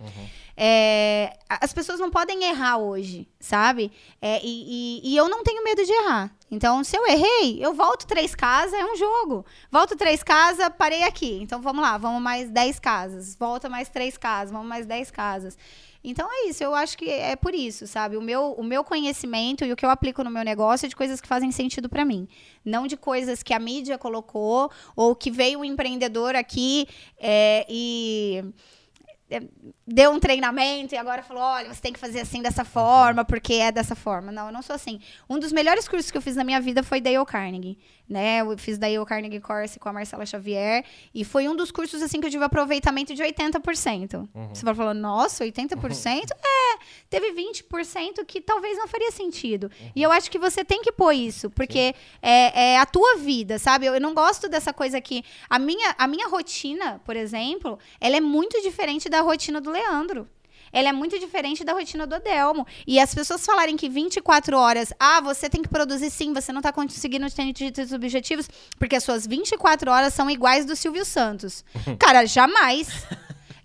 É, 0.56 1.36
a- 1.48 1.64
as 1.64 1.72
pessoas 1.72 1.98
não 1.98 2.10
podem 2.10 2.44
errar 2.44 2.78
hoje, 2.78 3.28
sabe? 3.40 3.90
É, 4.22 4.40
e, 4.44 5.00
e- 5.02 5.12
e 5.12 5.16
eu 5.16 5.28
não 5.28 5.42
tenho 5.42 5.62
medo 5.64 5.84
de 5.84 5.92
errar. 5.92 6.32
Então, 6.50 6.82
se 6.84 6.96
eu 6.96 7.06
errei, 7.06 7.58
eu 7.60 7.74
volto 7.74 8.06
três 8.06 8.34
casas, 8.34 8.72
é 8.74 8.84
um 8.84 8.96
jogo. 8.96 9.44
Volto 9.70 9.96
três 9.96 10.22
casas, 10.22 10.68
parei 10.78 11.02
aqui. 11.02 11.38
Então, 11.42 11.60
vamos 11.60 11.82
lá, 11.82 11.98
vamos 11.98 12.22
mais 12.22 12.48
dez 12.48 12.78
casas. 12.78 13.34
Volta 13.36 13.68
mais 13.68 13.88
três 13.88 14.16
casas, 14.16 14.50
vamos 14.52 14.68
mais 14.68 14.86
dez 14.86 15.10
casas. 15.10 15.58
Então, 16.02 16.28
é 16.32 16.48
isso. 16.48 16.62
Eu 16.62 16.74
acho 16.74 16.96
que 16.96 17.10
é 17.10 17.34
por 17.36 17.54
isso, 17.54 17.86
sabe? 17.88 18.16
O 18.16 18.22
meu, 18.22 18.52
o 18.52 18.62
meu 18.62 18.82
conhecimento 18.84 19.64
e 19.64 19.72
o 19.72 19.76
que 19.76 19.84
eu 19.84 19.90
aplico 19.90 20.22
no 20.24 20.30
meu 20.30 20.44
negócio 20.44 20.86
é 20.86 20.88
de 20.88 20.94
coisas 20.96 21.20
que 21.20 21.26
fazem 21.28 21.50
sentido 21.50 21.88
pra 21.88 22.04
mim. 22.04 22.28
Não 22.64 22.86
de 22.86 22.96
coisas 22.96 23.42
que 23.42 23.52
a 23.52 23.58
mídia 23.58 23.98
colocou 23.98 24.70
ou 24.96 25.14
que 25.14 25.30
veio 25.30 25.58
um 25.58 25.64
empreendedor 25.64 26.34
aqui 26.36 26.86
é, 27.18 27.66
e 27.68 28.44
deu 29.86 30.10
um 30.10 30.18
treinamento 30.18 30.94
e 30.94 30.98
agora 30.98 31.22
falou: 31.22 31.42
olha, 31.42 31.72
você 31.72 31.80
tem 31.80 31.92
que 31.92 31.98
fazer 31.98 32.20
assim 32.20 32.40
dessa 32.40 32.64
forma, 32.64 33.24
porque 33.24 33.54
é 33.54 33.70
dessa 33.70 33.94
forma. 33.94 34.32
Não, 34.32 34.46
eu 34.46 34.52
não 34.52 34.62
sou 34.62 34.74
assim. 34.74 35.00
Um 35.28 35.38
dos 35.38 35.52
melhores 35.52 35.86
cursos 35.86 36.10
que 36.10 36.16
eu 36.16 36.22
fiz 36.22 36.34
na 36.34 36.44
minha 36.44 36.60
vida 36.60 36.82
foi 36.82 37.00
Dale 37.00 37.24
Carnegie. 37.26 37.78
Né? 38.08 38.40
Eu 38.40 38.56
fiz 38.56 38.78
Dale 38.78 39.04
Carnegie 39.04 39.40
Course 39.40 39.78
com 39.78 39.88
a 39.88 39.92
Marcela 39.92 40.24
Xavier. 40.24 40.84
E 41.14 41.24
foi 41.24 41.46
um 41.46 41.54
dos 41.54 41.70
cursos 41.70 42.02
assim 42.02 42.20
que 42.20 42.26
eu 42.26 42.30
tive 42.30 42.42
aproveitamento 42.44 43.14
de 43.14 43.22
80%. 43.22 44.28
Você 44.54 44.64
vai 44.64 44.74
falar, 44.74 44.94
nossa, 44.94 45.44
80%? 45.44 46.30
é, 46.32 46.78
teve 47.10 47.32
20% 47.32 48.24
que 48.26 48.40
talvez 48.40 48.78
não 48.78 48.88
faria 48.88 49.10
sentido. 49.10 49.70
E 49.94 50.02
eu 50.02 50.10
acho 50.10 50.30
que 50.30 50.38
você 50.38 50.64
tem 50.64 50.80
que 50.80 50.90
pôr 50.90 51.12
isso, 51.12 51.50
porque 51.50 51.94
é, 52.22 52.72
é 52.72 52.78
a 52.78 52.86
tua 52.86 53.16
vida, 53.16 53.58
sabe? 53.58 53.86
Eu, 53.86 53.94
eu 53.94 54.00
não 54.00 54.14
gosto 54.14 54.48
dessa 54.48 54.72
coisa 54.72 55.00
que. 55.00 55.22
A 55.50 55.58
minha, 55.58 55.94
a 55.98 56.06
minha 56.06 56.28
rotina, 56.28 57.00
por 57.04 57.16
exemplo, 57.16 57.78
ela 58.00 58.16
é 58.16 58.20
muito 58.20 58.60
diferente 58.62 59.08
da 59.08 59.20
rotina 59.20 59.60
do 59.60 59.70
Leandro. 59.70 60.26
Ela 60.72 60.90
é 60.90 60.92
muito 60.92 61.18
diferente 61.18 61.64
da 61.64 61.72
rotina 61.72 62.06
do 62.06 62.14
Adelmo. 62.14 62.66
E 62.86 62.98
as 62.98 63.14
pessoas 63.14 63.44
falarem 63.44 63.76
que 63.76 63.88
24 63.88 64.56
horas, 64.56 64.92
ah, 64.98 65.20
você 65.20 65.48
tem 65.48 65.62
que 65.62 65.68
produzir 65.68 66.10
sim, 66.10 66.32
você 66.32 66.52
não 66.52 66.62
tá 66.62 66.72
conseguindo 66.72 67.26
atingir 67.26 67.72
os 67.78 67.92
objetivos, 67.92 68.48
porque 68.78 68.96
as 68.96 69.04
suas 69.04 69.26
24 69.26 69.90
horas 69.90 70.14
são 70.14 70.30
iguais 70.30 70.64
do 70.64 70.76
Silvio 70.76 71.04
Santos. 71.04 71.64
Cara, 71.98 72.26
jamais. 72.26 72.88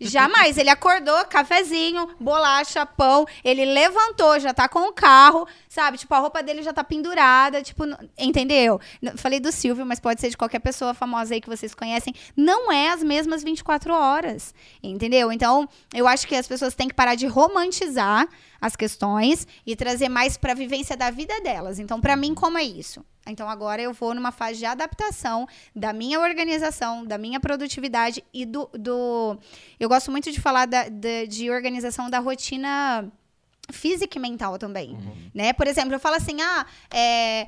Jamais. 0.09 0.57
Ele 0.57 0.69
acordou, 0.69 1.25
cafezinho, 1.25 2.09
bolacha, 2.19 2.85
pão. 2.85 3.25
Ele 3.43 3.65
levantou, 3.65 4.39
já 4.39 4.53
tá 4.53 4.67
com 4.67 4.87
o 4.87 4.93
carro, 4.93 5.47
sabe? 5.67 5.97
Tipo, 5.97 6.13
a 6.15 6.19
roupa 6.19 6.41
dele 6.41 6.61
já 6.61 6.73
tá 6.73 6.83
pendurada. 6.83 7.61
Tipo, 7.61 7.83
entendeu? 8.17 8.79
Falei 9.15 9.39
do 9.39 9.51
Silvio, 9.51 9.85
mas 9.85 9.99
pode 9.99 10.21
ser 10.21 10.29
de 10.29 10.37
qualquer 10.37 10.59
pessoa 10.59 10.93
famosa 10.93 11.33
aí 11.33 11.41
que 11.41 11.49
vocês 11.49 11.73
conhecem. 11.73 12.13
Não 12.35 12.71
é 12.71 12.89
as 12.89 13.03
mesmas 13.03 13.43
24 13.43 13.93
horas. 13.93 14.53
Entendeu? 14.81 15.31
Então, 15.31 15.67
eu 15.93 16.07
acho 16.07 16.27
que 16.27 16.35
as 16.35 16.47
pessoas 16.47 16.75
têm 16.75 16.87
que 16.87 16.95
parar 16.95 17.15
de 17.15 17.27
romantizar 17.27 18.27
as 18.59 18.75
questões 18.75 19.45
e 19.65 19.75
trazer 19.75 20.09
mais 20.09 20.37
pra 20.37 20.53
vivência 20.53 20.95
da 20.95 21.11
vida 21.11 21.41
delas. 21.41 21.79
Então, 21.79 21.99
pra 21.99 22.15
mim, 22.15 22.33
como 22.33 22.57
é 22.57 22.63
isso? 22.63 23.03
Então 23.25 23.47
agora 23.47 23.81
eu 23.81 23.93
vou 23.93 24.13
numa 24.13 24.31
fase 24.31 24.59
de 24.59 24.65
adaptação 24.65 25.47
da 25.75 25.93
minha 25.93 26.19
organização, 26.19 27.05
da 27.05 27.17
minha 27.17 27.39
produtividade 27.39 28.23
e 28.33 28.45
do. 28.45 28.69
do 28.73 29.37
eu 29.79 29.87
gosto 29.87 30.11
muito 30.11 30.31
de 30.31 30.41
falar 30.41 30.65
da, 30.65 30.89
da- 30.89 31.25
de 31.27 31.49
organização 31.49 32.09
da 32.09 32.19
rotina 32.19 33.09
física 33.71 34.17
e 34.17 34.21
mental 34.21 34.57
também. 34.57 34.97
Né? 35.33 35.53
Por 35.53 35.67
exemplo, 35.67 35.93
eu 35.93 35.99
falo 35.99 36.15
assim: 36.17 36.41
ah, 36.41 36.65
é, 36.91 37.47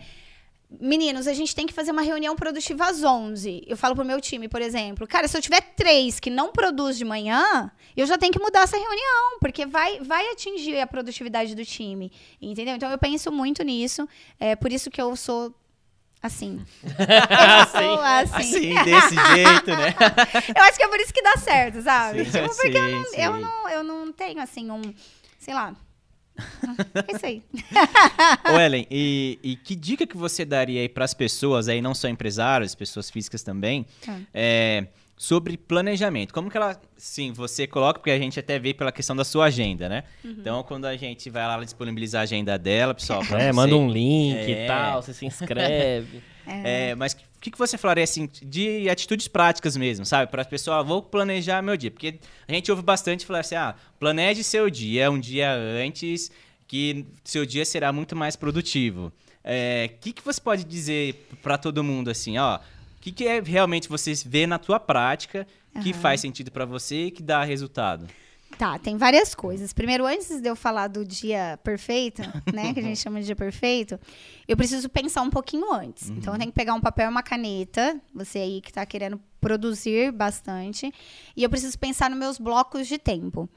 Meninos, 0.79 1.27
a 1.27 1.33
gente 1.33 1.53
tem 1.55 1.67
que 1.67 1.73
fazer 1.73 1.91
uma 1.91 2.01
reunião 2.01 2.35
produtiva 2.35 2.85
às 2.87 3.03
11. 3.03 3.63
Eu 3.67 3.77
falo 3.77 3.95
pro 3.95 4.03
meu 4.03 4.19
time, 4.19 4.47
por 4.49 4.61
exemplo, 4.61 5.05
cara, 5.07 5.27
se 5.27 5.37
eu 5.37 5.41
tiver 5.41 5.61
três 5.61 6.19
que 6.19 6.29
não 6.29 6.51
produz 6.51 6.97
de 6.97 7.05
manhã, 7.05 7.69
eu 7.95 8.05
já 8.07 8.17
tenho 8.17 8.33
que 8.33 8.39
mudar 8.39 8.61
essa 8.61 8.75
reunião, 8.77 9.39
porque 9.39 9.65
vai, 9.65 9.99
vai 9.99 10.27
atingir 10.31 10.79
a 10.79 10.87
produtividade 10.87 11.53
do 11.53 11.63
time, 11.63 12.11
entendeu? 12.41 12.75
Então 12.75 12.89
eu 12.89 12.97
penso 12.97 13.31
muito 13.31 13.63
nisso, 13.63 14.07
é 14.39 14.55
por 14.55 14.71
isso 14.71 14.89
que 14.89 14.99
eu 15.01 15.15
sou 15.15 15.53
assim. 16.21 16.65
Eu 16.83 17.67
sou 17.67 18.01
assim. 18.01 18.35
Assim, 18.35 18.83
desse 18.83 19.15
jeito, 19.33 19.69
né? 19.71 19.93
Eu 20.55 20.63
acho 20.63 20.77
que 20.77 20.83
é 20.83 20.87
por 20.87 20.99
isso 20.99 21.13
que 21.13 21.21
dá 21.21 21.37
certo, 21.37 21.81
sabe? 21.81 22.25
Sim, 22.25 22.31
Tipo, 22.31 22.55
porque 22.55 22.77
eu, 22.77 22.85
sim, 22.85 22.91
não, 22.91 23.05
sim. 23.05 23.21
eu, 23.21 23.37
não, 23.39 23.69
eu 23.69 23.83
não 23.83 24.11
tenho, 24.11 24.41
assim, 24.41 24.69
um, 24.71 24.81
sei 25.39 25.53
lá. 25.53 25.75
É 27.07 27.15
isso 27.15 27.25
aí. 27.25 27.43
Ô, 28.53 28.59
Ellen, 28.59 28.85
e, 28.91 29.39
e 29.41 29.55
que 29.55 29.75
dica 29.75 30.05
que 30.05 30.17
você 30.17 30.43
daria 30.43 30.81
aí 30.81 30.89
pras 30.89 31.13
pessoas 31.13 31.67
aí, 31.69 31.81
não 31.81 31.95
só 31.95 32.07
empresários, 32.09 32.75
pessoas 32.75 33.09
físicas 33.09 33.41
também, 33.43 33.85
Tá. 34.05 34.17
é, 34.33 34.87
sobre 35.17 35.57
planejamento? 35.57 36.33
Como 36.33 36.49
que 36.51 36.57
ela, 36.57 36.79
sim, 36.97 37.31
você 37.31 37.65
coloca, 37.65 37.99
porque 37.99 38.11
a 38.11 38.19
gente 38.19 38.39
até 38.39 38.59
vê 38.59 38.73
pela 38.73 38.91
questão 38.91 39.15
da 39.15 39.23
sua 39.23 39.45
agenda, 39.45 39.87
né? 39.87 40.03
Uhum. 40.23 40.35
Então, 40.39 40.63
quando 40.63 40.85
a 40.85 40.97
gente 40.97 41.29
vai 41.29 41.47
lá 41.47 41.63
disponibilizar 41.63 42.21
a 42.21 42.23
agenda 42.23 42.57
dela, 42.59 42.93
pessoal, 42.93 43.23
pra 43.25 43.39
É, 43.41 43.47
você- 43.47 43.53
manda 43.53 43.75
um 43.75 43.89
link 43.89 44.35
É. 44.37 44.65
e 44.65 44.67
tal, 44.67 45.01
você 45.01 45.13
se 45.13 45.25
inscreve. 45.25 46.21
É, 46.47 46.93
mas 46.93 47.13
o 47.13 47.17
que, 47.41 47.49
que 47.49 47.57
você 47.57 47.75
falaria 47.75 48.03
assim 48.03 48.29
de 48.43 48.87
atitudes 48.87 49.27
práticas 49.27 49.75
mesmo, 49.75 50.05
sabe? 50.05 50.29
Para 50.29 50.43
as 50.43 50.47
pessoas, 50.47 50.77
ah, 50.77 50.81
vou 50.83 51.01
planejar 51.01 51.59
meu 51.63 51.75
dia, 51.75 51.89
porque 51.89 52.19
a 52.47 52.53
gente 52.53 52.69
ouve 52.69 52.83
bastante 52.83 53.25
falar 53.25 53.39
assim, 53.39 53.55
ah, 53.55 53.73
planeje 53.99 54.43
seu 54.43 54.69
dia 54.69 55.09
um 55.09 55.19
dia 55.19 55.51
antes, 55.51 56.29
que 56.67 57.03
seu 57.23 57.47
dia 57.47 57.65
será 57.65 57.91
muito 57.91 58.15
mais 58.15 58.35
produtivo. 58.35 59.11
É, 59.43 59.89
O 59.91 59.99
que, 59.99 60.13
que 60.13 60.23
você 60.23 60.39
pode 60.39 60.63
dizer 60.65 61.27
para 61.41 61.57
todo 61.57 61.83
mundo 61.83 62.11
assim, 62.11 62.37
ó? 62.37 62.59
O 63.05 63.07
que, 63.07 63.11
que 63.11 63.27
é 63.27 63.39
realmente 63.39 63.87
você 63.87 64.15
vê 64.25 64.47
na 64.47 64.57
tua 64.57 64.79
prática 64.79 65.45
que 65.79 65.91
Aham. 65.91 66.01
faz 66.01 66.21
sentido 66.21 66.51
para 66.51 66.65
você 66.65 67.05
e 67.05 67.11
que 67.11 67.21
dá 67.21 67.43
resultado? 67.43 68.07
Tá, 68.57 68.79
tem 68.79 68.97
várias 68.97 69.35
coisas. 69.35 69.73
Primeiro, 69.73 70.07
antes 70.07 70.41
de 70.41 70.49
eu 70.49 70.55
falar 70.55 70.87
do 70.87 71.05
dia 71.05 71.59
perfeito, 71.63 72.23
né, 72.51 72.73
que 72.73 72.79
a 72.79 72.83
gente 72.83 72.97
chama 73.03 73.19
de 73.19 73.27
dia 73.27 73.35
perfeito, 73.35 73.99
eu 74.47 74.57
preciso 74.57 74.89
pensar 74.89 75.21
um 75.21 75.29
pouquinho 75.29 75.71
antes. 75.71 76.09
Então, 76.09 76.33
eu 76.33 76.39
tenho 76.39 76.51
que 76.51 76.55
pegar 76.55 76.73
um 76.73 76.81
papel 76.81 77.05
e 77.05 77.09
uma 77.11 77.21
caneta, 77.21 78.01
você 78.11 78.39
aí 78.39 78.59
que 78.59 78.73
tá 78.73 78.83
querendo 78.87 79.21
produzir 79.39 80.11
bastante, 80.11 80.91
e 81.37 81.43
eu 81.43 81.49
preciso 81.51 81.77
pensar 81.77 82.09
nos 82.09 82.17
meus 82.17 82.39
blocos 82.39 82.87
de 82.87 82.97
tempo. 82.97 83.47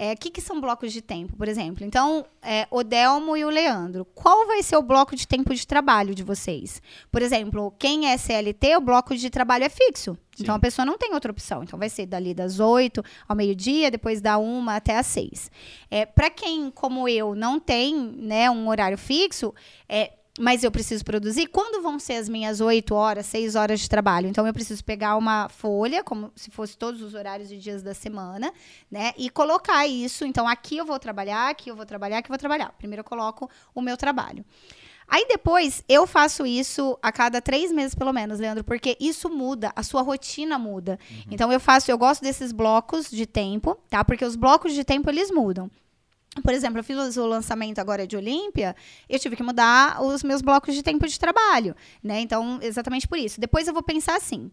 É, 0.00 0.12
O 0.12 0.16
que, 0.16 0.30
que 0.30 0.40
são 0.40 0.60
blocos 0.60 0.92
de 0.92 1.02
tempo, 1.02 1.36
por 1.36 1.48
exemplo? 1.48 1.84
Então, 1.84 2.24
é, 2.40 2.68
o 2.70 2.84
Delmo 2.84 3.36
e 3.36 3.44
o 3.44 3.50
Leandro, 3.50 4.04
qual 4.14 4.46
vai 4.46 4.62
ser 4.62 4.76
o 4.76 4.82
bloco 4.82 5.16
de 5.16 5.26
tempo 5.26 5.52
de 5.52 5.66
trabalho 5.66 6.14
de 6.14 6.22
vocês? 6.22 6.80
Por 7.10 7.20
exemplo, 7.20 7.74
quem 7.76 8.08
é 8.08 8.16
CLT, 8.16 8.76
o 8.76 8.80
bloco 8.80 9.16
de 9.16 9.28
trabalho 9.28 9.64
é 9.64 9.68
fixo. 9.68 10.16
Então, 10.40 10.54
Sim. 10.54 10.58
a 10.58 10.60
pessoa 10.60 10.86
não 10.86 10.96
tem 10.96 11.12
outra 11.12 11.32
opção. 11.32 11.64
Então, 11.64 11.76
vai 11.76 11.88
ser 11.88 12.06
dali 12.06 12.32
das 12.32 12.60
8 12.60 13.02
ao 13.26 13.34
meio-dia, 13.34 13.90
depois 13.90 14.20
da 14.20 14.38
1 14.38 14.70
até 14.70 14.96
às 14.96 15.06
6. 15.06 15.50
É, 15.90 16.06
Para 16.06 16.30
quem, 16.30 16.70
como 16.70 17.08
eu, 17.08 17.34
não 17.34 17.58
tem 17.58 17.96
né, 17.96 18.48
um 18.48 18.68
horário 18.68 18.96
fixo, 18.96 19.52
é, 19.88 20.12
mas 20.38 20.62
eu 20.62 20.70
preciso 20.70 21.04
produzir, 21.04 21.46
quando 21.48 21.82
vão 21.82 21.98
ser 21.98 22.14
as 22.14 22.28
minhas 22.28 22.60
8 22.60 22.94
horas, 22.94 23.26
6 23.26 23.54
horas 23.54 23.80
de 23.80 23.88
trabalho? 23.88 24.28
Então, 24.28 24.46
eu 24.46 24.52
preciso 24.52 24.84
pegar 24.84 25.16
uma 25.16 25.48
folha, 25.48 26.04
como 26.04 26.32
se 26.36 26.50
fosse 26.50 26.76
todos 26.76 27.02
os 27.02 27.14
horários 27.14 27.50
e 27.50 27.56
dias 27.56 27.82
da 27.82 27.94
semana, 27.94 28.52
né? 28.90 29.12
E 29.16 29.28
colocar 29.28 29.86
isso. 29.86 30.24
Então, 30.24 30.46
aqui 30.46 30.76
eu 30.76 30.86
vou 30.86 30.98
trabalhar, 30.98 31.50
aqui 31.50 31.70
eu 31.70 31.76
vou 31.76 31.84
trabalhar, 31.84 32.18
aqui 32.18 32.28
eu 32.28 32.32
vou 32.32 32.38
trabalhar. 32.38 32.72
Primeiro, 32.78 33.00
eu 33.00 33.04
coloco 33.04 33.50
o 33.74 33.82
meu 33.82 33.96
trabalho. 33.96 34.44
Aí 35.08 35.26
depois 35.26 35.82
eu 35.88 36.06
faço 36.06 36.44
isso 36.44 36.98
a 37.02 37.10
cada 37.10 37.40
três 37.40 37.72
meses, 37.72 37.94
pelo 37.94 38.12
menos, 38.12 38.38
Leandro, 38.38 38.62
porque 38.62 38.94
isso 39.00 39.30
muda, 39.30 39.72
a 39.74 39.82
sua 39.82 40.02
rotina 40.02 40.58
muda. 40.58 40.98
Então 41.30 41.50
eu 41.50 41.58
faço, 41.58 41.90
eu 41.90 41.96
gosto 41.96 42.20
desses 42.20 42.52
blocos 42.52 43.10
de 43.10 43.24
tempo, 43.24 43.78
tá? 43.88 44.04
Porque 44.04 44.22
os 44.24 44.36
blocos 44.36 44.74
de 44.74 44.84
tempo 44.84 45.08
eles 45.08 45.30
mudam. 45.30 45.70
Por 46.42 46.52
exemplo, 46.52 46.78
eu 46.78 46.84
fiz 46.84 47.16
o 47.16 47.26
lançamento 47.26 47.78
agora 47.78 48.06
de 48.06 48.16
Olímpia, 48.16 48.74
eu 49.08 49.18
tive 49.18 49.36
que 49.36 49.42
mudar 49.42 50.02
os 50.02 50.22
meus 50.22 50.42
blocos 50.42 50.74
de 50.74 50.82
tempo 50.82 51.06
de 51.06 51.18
trabalho, 51.18 51.74
né? 52.02 52.20
Então, 52.20 52.58
exatamente 52.62 53.06
por 53.06 53.18
isso. 53.18 53.40
Depois 53.40 53.66
eu 53.66 53.74
vou 53.74 53.82
pensar 53.82 54.16
assim: 54.16 54.50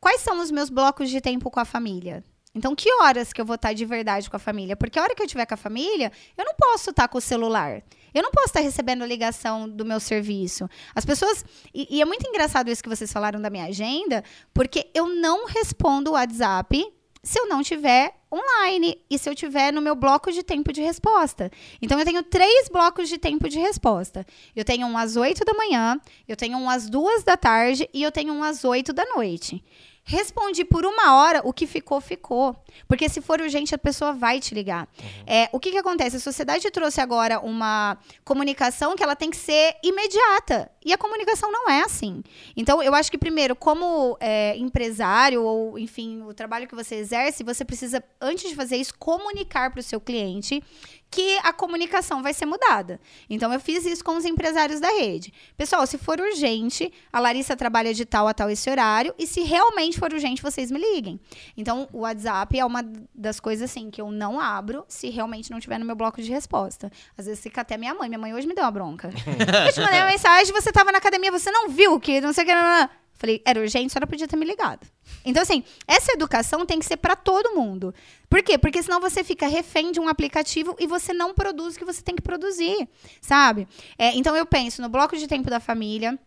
quais 0.00 0.20
são 0.20 0.40
os 0.40 0.50
meus 0.50 0.70
blocos 0.70 1.10
de 1.10 1.20
tempo 1.20 1.50
com 1.50 1.60
a 1.60 1.64
família? 1.64 2.24
Então, 2.56 2.74
que 2.74 2.90
horas 3.02 3.34
que 3.34 3.40
eu 3.40 3.44
vou 3.44 3.56
estar 3.56 3.74
de 3.74 3.84
verdade 3.84 4.30
com 4.30 4.36
a 4.36 4.38
família? 4.38 4.74
Porque 4.74 4.98
a 4.98 5.02
hora 5.02 5.14
que 5.14 5.20
eu 5.20 5.26
estiver 5.26 5.44
com 5.44 5.52
a 5.52 5.58
família, 5.58 6.10
eu 6.38 6.44
não 6.44 6.54
posso 6.54 6.88
estar 6.88 7.06
com 7.06 7.18
o 7.18 7.20
celular. 7.20 7.82
Eu 8.14 8.22
não 8.22 8.30
posso 8.30 8.46
estar 8.46 8.60
recebendo 8.60 9.04
ligação 9.04 9.68
do 9.68 9.84
meu 9.84 10.00
serviço. 10.00 10.66
As 10.94 11.04
pessoas. 11.04 11.44
E, 11.74 11.98
e 11.98 12.00
é 12.00 12.04
muito 12.06 12.26
engraçado 12.26 12.70
isso 12.70 12.82
que 12.82 12.88
vocês 12.88 13.12
falaram 13.12 13.42
da 13.42 13.50
minha 13.50 13.66
agenda, 13.66 14.24
porque 14.54 14.88
eu 14.94 15.06
não 15.06 15.44
respondo 15.44 16.12
o 16.12 16.14
WhatsApp 16.14 16.82
se 17.22 17.38
eu 17.38 17.48
não 17.48 17.62
tiver 17.62 18.14
online 18.32 19.00
e 19.10 19.18
se 19.18 19.28
eu 19.28 19.34
tiver 19.34 19.72
no 19.72 19.80
meu 19.80 19.94
bloco 19.94 20.30
de 20.30 20.42
tempo 20.42 20.72
de 20.72 20.80
resposta. 20.80 21.50
Então 21.80 21.98
eu 21.98 22.04
tenho 22.04 22.22
três 22.22 22.68
blocos 22.68 23.08
de 23.08 23.18
tempo 23.18 23.48
de 23.48 23.58
resposta. 23.58 24.26
Eu 24.54 24.64
tenho 24.64 24.86
um 24.86 24.96
às 24.96 25.16
8 25.16 25.44
da 25.44 25.54
manhã, 25.54 26.00
eu 26.28 26.36
tenho 26.36 26.58
um 26.58 26.68
às 26.68 26.88
duas 26.88 27.22
da 27.22 27.36
tarde 27.36 27.88
e 27.92 28.02
eu 28.02 28.12
tenho 28.12 28.32
um 28.32 28.42
às 28.42 28.64
8 28.64 28.92
da 28.92 29.04
noite. 29.14 29.62
Respondi 30.08 30.64
por 30.64 30.86
uma 30.86 31.16
hora, 31.16 31.40
o 31.44 31.52
que 31.52 31.66
ficou, 31.66 32.00
ficou. 32.00 32.54
Porque 32.86 33.08
se 33.08 33.20
for 33.20 33.40
urgente, 33.40 33.74
a 33.74 33.78
pessoa 33.78 34.12
vai 34.12 34.38
te 34.38 34.54
ligar. 34.54 34.88
É, 35.26 35.48
o 35.50 35.58
que, 35.58 35.72
que 35.72 35.78
acontece? 35.78 36.14
A 36.14 36.20
sociedade 36.20 36.70
trouxe 36.70 37.00
agora 37.00 37.40
uma 37.40 37.98
comunicação 38.24 38.94
que 38.94 39.02
ela 39.02 39.16
tem 39.16 39.30
que 39.30 39.36
ser 39.36 39.74
imediata. 39.82 40.70
E 40.84 40.92
a 40.92 40.96
comunicação 40.98 41.50
não 41.50 41.68
é 41.68 41.82
assim. 41.82 42.22
Então, 42.56 42.80
eu 42.80 42.94
acho 42.94 43.10
que, 43.10 43.18
primeiro, 43.18 43.56
como 43.56 44.16
é, 44.20 44.56
empresário, 44.56 45.42
ou, 45.42 45.76
enfim, 45.76 46.22
o 46.22 46.32
trabalho 46.32 46.68
que 46.68 46.76
você 46.76 46.94
exerce, 46.94 47.42
você 47.42 47.64
precisa, 47.64 48.00
antes 48.20 48.48
de 48.48 48.54
fazer 48.54 48.76
isso, 48.76 48.94
comunicar 48.96 49.72
para 49.72 49.80
o 49.80 49.82
seu 49.82 50.00
cliente 50.00 50.62
que 51.10 51.38
a 51.38 51.52
comunicação 51.52 52.22
vai 52.22 52.34
ser 52.34 52.46
mudada. 52.46 53.00
Então, 53.28 53.52
eu 53.52 53.60
fiz 53.60 53.86
isso 53.86 54.04
com 54.04 54.16
os 54.16 54.24
empresários 54.24 54.80
da 54.80 54.88
rede. 54.88 55.32
Pessoal, 55.56 55.86
se 55.86 55.98
for 55.98 56.20
urgente, 56.20 56.92
a 57.12 57.20
Larissa 57.20 57.56
trabalha 57.56 57.94
de 57.94 58.04
tal 58.04 58.28
a 58.28 58.34
tal 58.34 58.50
esse 58.50 58.68
horário, 58.68 59.14
e 59.18 59.26
se 59.26 59.40
realmente 59.42 59.98
for 59.98 60.12
urgente, 60.12 60.42
vocês 60.42 60.70
me 60.70 60.78
liguem. 60.78 61.18
Então, 61.56 61.88
o 61.92 62.00
WhatsApp 62.00 62.58
é 62.58 62.64
uma 62.64 62.84
das 63.14 63.40
coisas, 63.40 63.70
assim, 63.70 63.90
que 63.90 64.00
eu 64.00 64.10
não 64.10 64.40
abro 64.40 64.84
se 64.88 65.08
realmente 65.10 65.50
não 65.50 65.60
tiver 65.60 65.78
no 65.78 65.84
meu 65.84 65.96
bloco 65.96 66.20
de 66.20 66.30
resposta. 66.30 66.90
Às 67.16 67.26
vezes 67.26 67.42
fica 67.42 67.60
até 67.60 67.76
minha 67.76 67.94
mãe. 67.94 68.08
Minha 68.08 68.18
mãe 68.18 68.34
hoje 68.34 68.46
me 68.46 68.54
deu 68.54 68.64
uma 68.64 68.70
bronca. 68.70 69.08
eu 69.66 69.72
te 69.72 69.80
mandei 69.80 70.00
uma 70.00 70.10
mensagem, 70.10 70.52
você 70.52 70.72
tava 70.72 70.92
na 70.92 70.98
academia, 70.98 71.30
você 71.30 71.50
não 71.50 71.68
viu 71.68 71.98
que 71.98 72.20
não 72.20 72.32
sei 72.32 72.44
o 72.44 72.46
que... 72.46 72.54
não, 72.54 72.62
não, 72.62 72.80
não. 72.80 73.05
Falei, 73.16 73.42
era 73.44 73.60
urgente, 73.60 73.86
a 73.86 73.90
senhora 73.90 74.06
podia 74.06 74.28
ter 74.28 74.36
me 74.36 74.44
ligado. 74.44 74.86
Então, 75.24 75.42
assim, 75.42 75.64
essa 75.86 76.12
educação 76.12 76.66
tem 76.66 76.78
que 76.78 76.84
ser 76.84 76.98
para 76.98 77.16
todo 77.16 77.54
mundo. 77.54 77.94
Por 78.28 78.42
quê? 78.42 78.58
Porque 78.58 78.82
senão 78.82 79.00
você 79.00 79.24
fica 79.24 79.46
refém 79.46 79.90
de 79.90 79.98
um 79.98 80.08
aplicativo 80.08 80.76
e 80.78 80.86
você 80.86 81.12
não 81.12 81.32
produz 81.32 81.74
o 81.74 81.78
que 81.78 81.84
você 81.84 82.02
tem 82.02 82.14
que 82.14 82.22
produzir, 82.22 82.88
sabe? 83.20 83.66
É, 83.98 84.14
então, 84.14 84.36
eu 84.36 84.44
penso 84.44 84.82
no 84.82 84.88
bloco 84.88 85.16
de 85.16 85.26
tempo 85.26 85.48
da 85.48 85.60
família, 85.60 86.18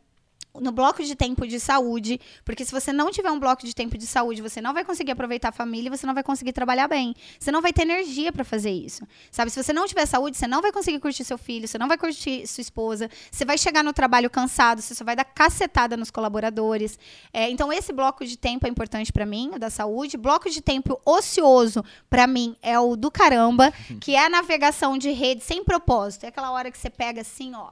no 0.54 0.72
bloco 0.72 1.04
de 1.04 1.16
tempo 1.16 1.47
de 1.47 1.60
saúde, 1.60 2.20
porque 2.43 2.66
se 2.66 2.72
você 2.72 2.91
não 2.91 3.12
tiver 3.12 3.30
um 3.32 3.39
bloco 3.39 3.66
de 3.66 3.74
tempo 3.74 3.97
de 3.97 4.08
saúde, 4.08 4.41
você 4.41 4.60
não 4.60 4.74
vai 4.74 4.84
conseguir 4.84 5.12
aproveitar 5.12 5.50
a 5.50 5.52
família 5.52 5.88
e 5.88 5.97
você 5.97 6.08
não 6.08 6.14
vai 6.14 6.24
conseguir 6.24 6.54
trabalhar 6.54 6.88
bem. 6.88 7.14
Você 7.39 7.52
não 7.52 7.62
vai 7.62 7.72
ter 7.72 7.84
energia 7.84 8.32
para 8.32 8.43
fazer 8.43 8.72
isso. 8.72 9.08
Sabe? 9.32 9.52
Se 9.52 9.62
você 9.62 9.72
não 9.72 9.86
tiver 9.86 10.06
saúde, 10.06 10.38
você 10.38 10.47
não 10.47 10.62
vai 10.62 10.72
conseguir 10.72 11.00
curtir 11.00 11.24
seu 11.24 11.38
filho, 11.38 11.68
você 11.68 11.78
não 11.78 11.88
vai 11.88 11.97
curtir 11.97 12.47
sua 12.47 12.62
esposa, 12.62 13.10
você 13.32 13.45
vai 13.45 13.58
chegar 13.58 13.84
no 13.84 13.93
trabalho 13.93 14.30
cansado, 14.30 14.82
você 14.82 14.95
só 14.95 15.04
vai 15.04 15.16
dar 15.16 15.24
cacetada 15.24 15.95
nos 15.95 16.10
colaboradores. 16.10 16.97
É, 17.32 17.50
então 17.50 17.72
esse 17.72 17.93
bloco 17.93 18.26
de 18.26 18.38
tempo 18.38 18.66
é 18.66 18.70
importante 18.70 19.14
para 19.14 19.26
mim, 19.26 19.52
o 19.54 19.60
da 19.60 19.70
saúde. 19.70 20.18
Bloco 20.18 20.50
de 20.50 20.62
tempo 20.62 21.00
ocioso 21.06 21.84
para 22.10 22.26
mim 22.26 22.56
é 22.62 22.80
o 22.80 22.95
do 22.95 23.12
caramba, 23.12 23.72
que 24.02 24.16
é 24.16 24.26
a 24.26 24.30
navegação 24.30 24.97
de 24.97 25.12
rede 25.12 25.43
sem 25.43 25.64
propósito. 25.64 26.26
É 26.26 26.30
aquela 26.30 26.52
hora 26.52 26.72
que 26.72 26.78
você 26.78 26.89
pega 26.89 27.22
assim, 27.22 27.54
ó, 27.54 27.70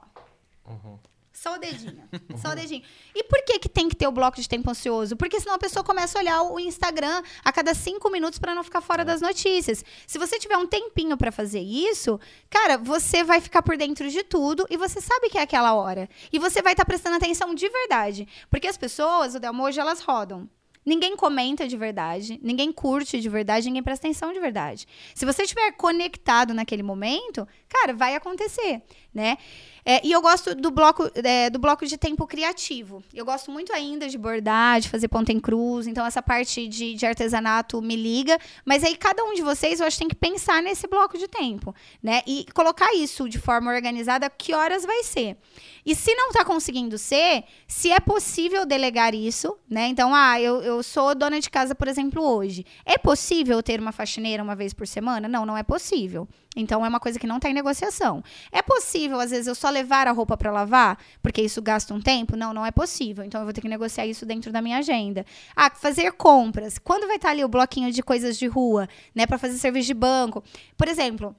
só 1.38 1.54
o 1.54 1.58
dedinho. 1.58 2.08
Só 2.42 2.50
o 2.50 2.54
dedinho. 2.54 2.82
E 3.14 3.24
por 3.24 3.42
que, 3.44 3.58
que 3.58 3.68
tem 3.68 3.88
que 3.88 3.96
ter 3.96 4.06
o 4.06 4.12
bloco 4.12 4.40
de 4.40 4.48
tempo 4.48 4.70
ansioso? 4.70 5.16
Porque 5.16 5.40
senão 5.40 5.54
a 5.54 5.58
pessoa 5.58 5.84
começa 5.84 6.18
a 6.18 6.20
olhar 6.20 6.42
o 6.42 6.58
Instagram 6.58 7.22
a 7.44 7.52
cada 7.52 7.74
cinco 7.74 8.10
minutos 8.10 8.38
para 8.38 8.54
não 8.54 8.64
ficar 8.64 8.80
fora 8.80 9.04
das 9.04 9.20
notícias. 9.20 9.84
Se 10.06 10.18
você 10.18 10.38
tiver 10.38 10.56
um 10.56 10.66
tempinho 10.66 11.16
para 11.16 11.30
fazer 11.30 11.60
isso, 11.60 12.18
cara, 12.50 12.76
você 12.76 13.22
vai 13.22 13.40
ficar 13.40 13.62
por 13.62 13.76
dentro 13.76 14.10
de 14.10 14.22
tudo 14.24 14.66
e 14.68 14.76
você 14.76 15.00
sabe 15.00 15.30
que 15.30 15.38
é 15.38 15.42
aquela 15.42 15.74
hora. 15.74 16.08
E 16.32 16.38
você 16.38 16.60
vai 16.60 16.72
estar 16.72 16.84
prestando 16.84 17.16
atenção 17.16 17.54
de 17.54 17.68
verdade. 17.68 18.26
Porque 18.50 18.66
as 18.66 18.76
pessoas, 18.76 19.34
o 19.34 19.40
Delmo, 19.40 19.62
hoje 19.62 19.80
elas 19.80 20.00
rodam. 20.00 20.48
Ninguém 20.88 21.14
comenta 21.16 21.68
de 21.68 21.76
verdade, 21.76 22.40
ninguém 22.42 22.72
curte 22.72 23.20
de 23.20 23.28
verdade, 23.28 23.66
ninguém 23.66 23.82
presta 23.82 24.06
atenção 24.06 24.32
de 24.32 24.40
verdade. 24.40 24.86
Se 25.14 25.26
você 25.26 25.42
estiver 25.42 25.70
conectado 25.72 26.54
naquele 26.54 26.82
momento, 26.82 27.46
cara, 27.68 27.92
vai 27.92 28.14
acontecer, 28.14 28.80
né? 29.12 29.36
É, 29.90 30.02
e 30.04 30.12
eu 30.12 30.20
gosto 30.20 30.54
do 30.54 30.70
bloco, 30.70 31.10
é, 31.14 31.48
do 31.48 31.58
bloco 31.58 31.86
de 31.86 31.96
tempo 31.96 32.26
criativo. 32.26 33.02
Eu 33.14 33.24
gosto 33.24 33.50
muito 33.50 33.72
ainda 33.72 34.06
de 34.06 34.18
bordar, 34.18 34.82
de 34.82 34.88
fazer 34.90 35.08
ponta 35.08 35.32
em 35.32 35.40
cruz. 35.40 35.86
Então, 35.86 36.04
essa 36.04 36.20
parte 36.20 36.68
de, 36.68 36.92
de 36.92 37.06
artesanato 37.06 37.80
me 37.80 37.96
liga. 37.96 38.38
Mas 38.66 38.84
aí, 38.84 38.94
cada 38.94 39.24
um 39.24 39.32
de 39.32 39.40
vocês, 39.40 39.80
eu 39.80 39.86
acho 39.86 39.96
que 39.96 40.00
tem 40.00 40.08
que 40.08 40.14
pensar 40.14 40.62
nesse 40.62 40.86
bloco 40.86 41.16
de 41.16 41.26
tempo, 41.26 41.74
né? 42.02 42.20
E 42.26 42.44
colocar 42.52 42.92
isso 42.96 43.30
de 43.30 43.38
forma 43.38 43.72
organizada, 43.72 44.28
que 44.28 44.52
horas 44.52 44.84
vai 44.84 45.02
ser. 45.04 45.38
E 45.86 45.94
se 45.94 46.14
não 46.14 46.28
está 46.28 46.44
conseguindo 46.44 46.98
ser, 46.98 47.44
se 47.66 47.90
é 47.90 47.98
possível 47.98 48.66
delegar 48.66 49.14
isso, 49.14 49.56
né? 49.70 49.86
Então, 49.86 50.14
ah, 50.14 50.38
eu, 50.38 50.60
eu 50.60 50.82
sou 50.82 51.14
dona 51.14 51.40
de 51.40 51.48
casa, 51.48 51.74
por 51.74 51.88
exemplo, 51.88 52.22
hoje. 52.22 52.66
É 52.84 52.98
possível 52.98 53.62
ter 53.62 53.80
uma 53.80 53.90
faxineira 53.90 54.42
uma 54.42 54.54
vez 54.54 54.74
por 54.74 54.86
semana? 54.86 55.26
Não, 55.26 55.46
não 55.46 55.56
é 55.56 55.62
possível. 55.62 56.28
Então 56.60 56.84
é 56.84 56.88
uma 56.88 57.00
coisa 57.00 57.18
que 57.18 57.26
não 57.26 57.36
está 57.36 57.48
em 57.48 57.54
negociação. 57.54 58.22
É 58.50 58.60
possível, 58.62 59.20
às 59.20 59.30
vezes, 59.30 59.46
eu 59.46 59.54
só 59.54 59.70
levar 59.70 60.06
a 60.06 60.12
roupa 60.12 60.36
para 60.36 60.50
lavar, 60.50 60.98
porque 61.22 61.40
isso 61.40 61.62
gasta 61.62 61.94
um 61.94 62.00
tempo? 62.00 62.36
Não, 62.36 62.52
não 62.52 62.66
é 62.66 62.70
possível. 62.70 63.24
Então 63.24 63.40
eu 63.40 63.44
vou 63.44 63.52
ter 63.52 63.60
que 63.60 63.68
negociar 63.68 64.06
isso 64.06 64.26
dentro 64.26 64.52
da 64.52 64.60
minha 64.60 64.78
agenda. 64.78 65.24
Ah, 65.54 65.70
fazer 65.70 66.12
compras. 66.12 66.78
Quando 66.78 67.06
vai 67.06 67.16
estar 67.16 67.28
tá 67.28 67.32
ali 67.32 67.44
o 67.44 67.48
bloquinho 67.48 67.92
de 67.92 68.02
coisas 68.02 68.36
de 68.38 68.46
rua, 68.46 68.88
né, 69.14 69.26
para 69.26 69.38
fazer 69.38 69.58
serviço 69.58 69.86
de 69.86 69.94
banco? 69.94 70.42
Por 70.76 70.88
exemplo, 70.88 71.34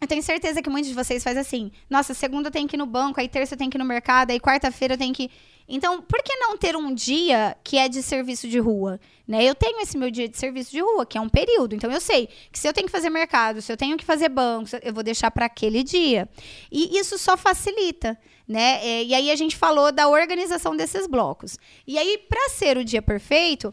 eu 0.00 0.08
tenho 0.08 0.22
certeza 0.22 0.62
que 0.62 0.70
muitos 0.70 0.88
de 0.88 0.94
vocês 0.94 1.22
fazem 1.22 1.40
assim. 1.40 1.72
Nossa, 1.88 2.14
segunda 2.14 2.48
eu 2.48 2.52
tenho 2.52 2.68
que 2.68 2.76
ir 2.76 2.78
no 2.78 2.86
banco, 2.86 3.20
aí 3.20 3.28
terça 3.28 3.54
eu 3.54 3.58
tenho 3.58 3.70
que 3.70 3.76
ir 3.76 3.78
no 3.78 3.84
mercado, 3.84 4.30
aí 4.30 4.40
quarta-feira 4.40 4.94
eu 4.94 4.98
tenho 4.98 5.12
que 5.14 5.30
então, 5.72 6.02
por 6.02 6.20
que 6.20 6.34
não 6.34 6.56
ter 6.56 6.74
um 6.74 6.92
dia 6.92 7.56
que 7.62 7.78
é 7.78 7.88
de 7.88 8.02
serviço 8.02 8.48
de 8.48 8.58
rua? 8.58 8.98
Né? 9.26 9.44
Eu 9.44 9.54
tenho 9.54 9.80
esse 9.80 9.96
meu 9.96 10.10
dia 10.10 10.28
de 10.28 10.36
serviço 10.36 10.72
de 10.72 10.80
rua, 10.80 11.06
que 11.06 11.16
é 11.16 11.20
um 11.20 11.28
período. 11.28 11.76
Então, 11.76 11.88
eu 11.92 12.00
sei 12.00 12.28
que 12.50 12.58
se 12.58 12.66
eu 12.66 12.72
tenho 12.72 12.88
que 12.88 12.92
fazer 12.92 13.08
mercado, 13.08 13.62
se 13.62 13.72
eu 13.72 13.76
tenho 13.76 13.96
que 13.96 14.04
fazer 14.04 14.28
banco, 14.28 14.68
eu 14.82 14.92
vou 14.92 15.04
deixar 15.04 15.30
para 15.30 15.46
aquele 15.46 15.84
dia. 15.84 16.28
E 16.72 16.98
isso 16.98 17.16
só 17.16 17.36
facilita. 17.36 18.18
Né? 18.48 18.84
É, 18.84 19.04
e 19.04 19.14
aí 19.14 19.30
a 19.30 19.36
gente 19.36 19.56
falou 19.56 19.92
da 19.92 20.08
organização 20.08 20.76
desses 20.76 21.06
blocos. 21.06 21.56
E 21.86 21.96
aí, 21.96 22.18
para 22.28 22.48
ser 22.48 22.76
o 22.76 22.84
dia 22.84 23.00
perfeito, 23.00 23.72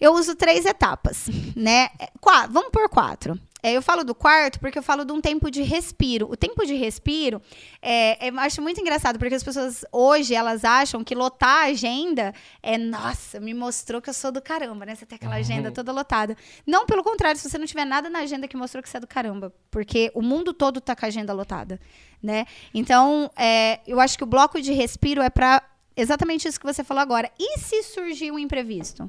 eu 0.00 0.14
uso 0.14 0.34
três 0.34 0.66
etapas, 0.66 1.28
né? 1.54 1.88
Quatro, 2.20 2.52
vamos 2.52 2.70
por 2.72 2.88
quatro. 2.88 3.38
É, 3.62 3.72
eu 3.72 3.80
falo 3.80 4.02
do 4.02 4.14
quarto 4.14 4.58
porque 4.58 4.78
eu 4.78 4.82
falo 4.82 5.04
de 5.04 5.12
um 5.12 5.20
tempo 5.20 5.50
de 5.50 5.62
respiro. 5.62 6.28
O 6.30 6.36
tempo 6.36 6.66
de 6.66 6.74
respiro, 6.74 7.40
é, 7.80 8.28
eu 8.28 8.38
acho 8.40 8.60
muito 8.60 8.80
engraçado, 8.80 9.18
porque 9.18 9.34
as 9.34 9.42
pessoas 9.42 9.84
hoje, 9.92 10.34
elas 10.34 10.64
acham 10.64 11.04
que 11.04 11.14
lotar 11.14 11.66
a 11.66 11.66
agenda 11.66 12.34
é, 12.60 12.76
nossa, 12.76 13.38
me 13.38 13.54
mostrou 13.54 14.02
que 14.02 14.10
eu 14.10 14.14
sou 14.14 14.32
do 14.32 14.42
caramba, 14.42 14.84
né? 14.84 14.96
Você 14.96 15.06
tem 15.06 15.16
aquela 15.16 15.36
agenda 15.36 15.68
uhum. 15.68 15.74
toda 15.74 15.92
lotada. 15.92 16.36
Não, 16.66 16.86
pelo 16.86 17.04
contrário, 17.04 17.38
se 17.38 17.48
você 17.48 17.56
não 17.56 17.66
tiver 17.66 17.84
nada 17.84 18.10
na 18.10 18.20
agenda 18.20 18.48
que 18.48 18.56
mostrou 18.56 18.82
que 18.82 18.88
você 18.88 18.96
é 18.96 19.00
do 19.00 19.06
caramba, 19.06 19.52
porque 19.70 20.10
o 20.12 20.22
mundo 20.22 20.52
todo 20.52 20.80
tá 20.80 20.96
com 20.96 21.04
a 21.04 21.08
agenda 21.08 21.32
lotada, 21.32 21.80
né? 22.20 22.46
Então, 22.74 23.30
é, 23.36 23.80
eu 23.86 24.00
acho 24.00 24.18
que 24.18 24.24
o 24.24 24.26
bloco 24.26 24.60
de 24.60 24.72
respiro 24.72 25.22
é 25.22 25.30
para 25.30 25.62
exatamente 25.96 26.48
isso 26.48 26.58
que 26.58 26.66
você 26.66 26.82
falou 26.82 27.00
agora. 27.00 27.30
E 27.38 27.58
se 27.60 27.82
surgir 27.84 28.32
um 28.32 28.38
imprevisto? 28.38 29.08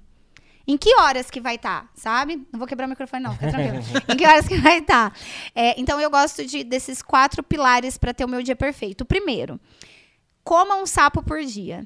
Em 0.65 0.77
que 0.77 0.95
horas 0.95 1.29
que 1.29 1.41
vai 1.41 1.55
estar, 1.55 1.83
tá, 1.83 1.89
sabe? 1.93 2.47
Não 2.51 2.57
vou 2.57 2.67
quebrar 2.67 2.85
o 2.85 2.89
microfone, 2.89 3.23
não, 3.23 3.33
fica 3.33 3.51
tranquilo. 3.51 3.83
em 4.07 4.15
que 4.15 4.25
horas 4.25 4.47
que 4.47 4.57
vai 4.57 4.79
estar. 4.79 5.11
Tá. 5.11 5.17
É, 5.53 5.79
então, 5.79 5.99
eu 5.99 6.09
gosto 6.09 6.45
de, 6.45 6.63
desses 6.63 7.01
quatro 7.01 7.43
pilares 7.43 7.97
para 7.97 8.13
ter 8.13 8.23
o 8.23 8.29
meu 8.29 8.41
dia 8.41 8.55
perfeito. 8.55 9.01
O 9.01 9.05
primeiro, 9.05 9.59
coma 10.43 10.75
um 10.75 10.85
sapo 10.85 11.21
por 11.21 11.43
dia. 11.43 11.85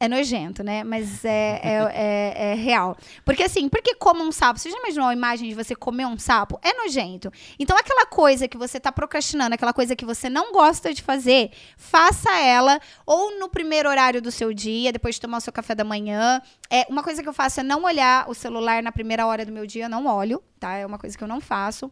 É 0.00 0.06
nojento, 0.06 0.62
né? 0.62 0.84
Mas 0.84 1.24
é, 1.24 1.60
é, 1.60 1.92
é, 1.92 2.50
é, 2.52 2.54
real. 2.54 2.96
Porque 3.24 3.42
assim, 3.42 3.68
por 3.68 3.82
que 3.82 3.96
como 3.96 4.22
um 4.22 4.30
sapo? 4.30 4.60
Você 4.60 4.70
já 4.70 4.78
imaginou 4.78 5.08
a 5.08 5.12
imagem 5.12 5.48
de 5.48 5.54
você 5.56 5.74
comer 5.74 6.06
um 6.06 6.16
sapo? 6.16 6.58
É 6.62 6.72
nojento. 6.72 7.32
Então, 7.58 7.76
aquela 7.76 8.06
coisa 8.06 8.46
que 8.46 8.56
você 8.56 8.78
está 8.78 8.92
procrastinando, 8.92 9.54
aquela 9.54 9.72
coisa 9.72 9.96
que 9.96 10.04
você 10.04 10.30
não 10.30 10.52
gosta 10.52 10.94
de 10.94 11.02
fazer, 11.02 11.50
faça 11.76 12.30
ela 12.38 12.80
ou 13.04 13.40
no 13.40 13.48
primeiro 13.48 13.88
horário 13.88 14.22
do 14.22 14.30
seu 14.30 14.52
dia, 14.52 14.92
depois 14.92 15.16
de 15.16 15.20
tomar 15.20 15.38
o 15.38 15.40
seu 15.40 15.52
café 15.52 15.74
da 15.74 15.84
manhã. 15.84 16.40
É, 16.70 16.86
uma 16.88 17.02
coisa 17.02 17.20
que 17.20 17.28
eu 17.28 17.32
faço 17.32 17.58
é 17.58 17.62
não 17.64 17.82
olhar 17.82 18.30
o 18.30 18.34
celular 18.34 18.82
na 18.82 18.92
primeira 18.92 19.26
hora 19.26 19.44
do 19.44 19.50
meu 19.50 19.66
dia, 19.66 19.86
eu 19.86 19.88
não 19.88 20.06
olho, 20.06 20.40
tá? 20.60 20.76
É 20.76 20.86
uma 20.86 20.98
coisa 20.98 21.18
que 21.18 21.24
eu 21.24 21.28
não 21.28 21.40
faço. 21.40 21.90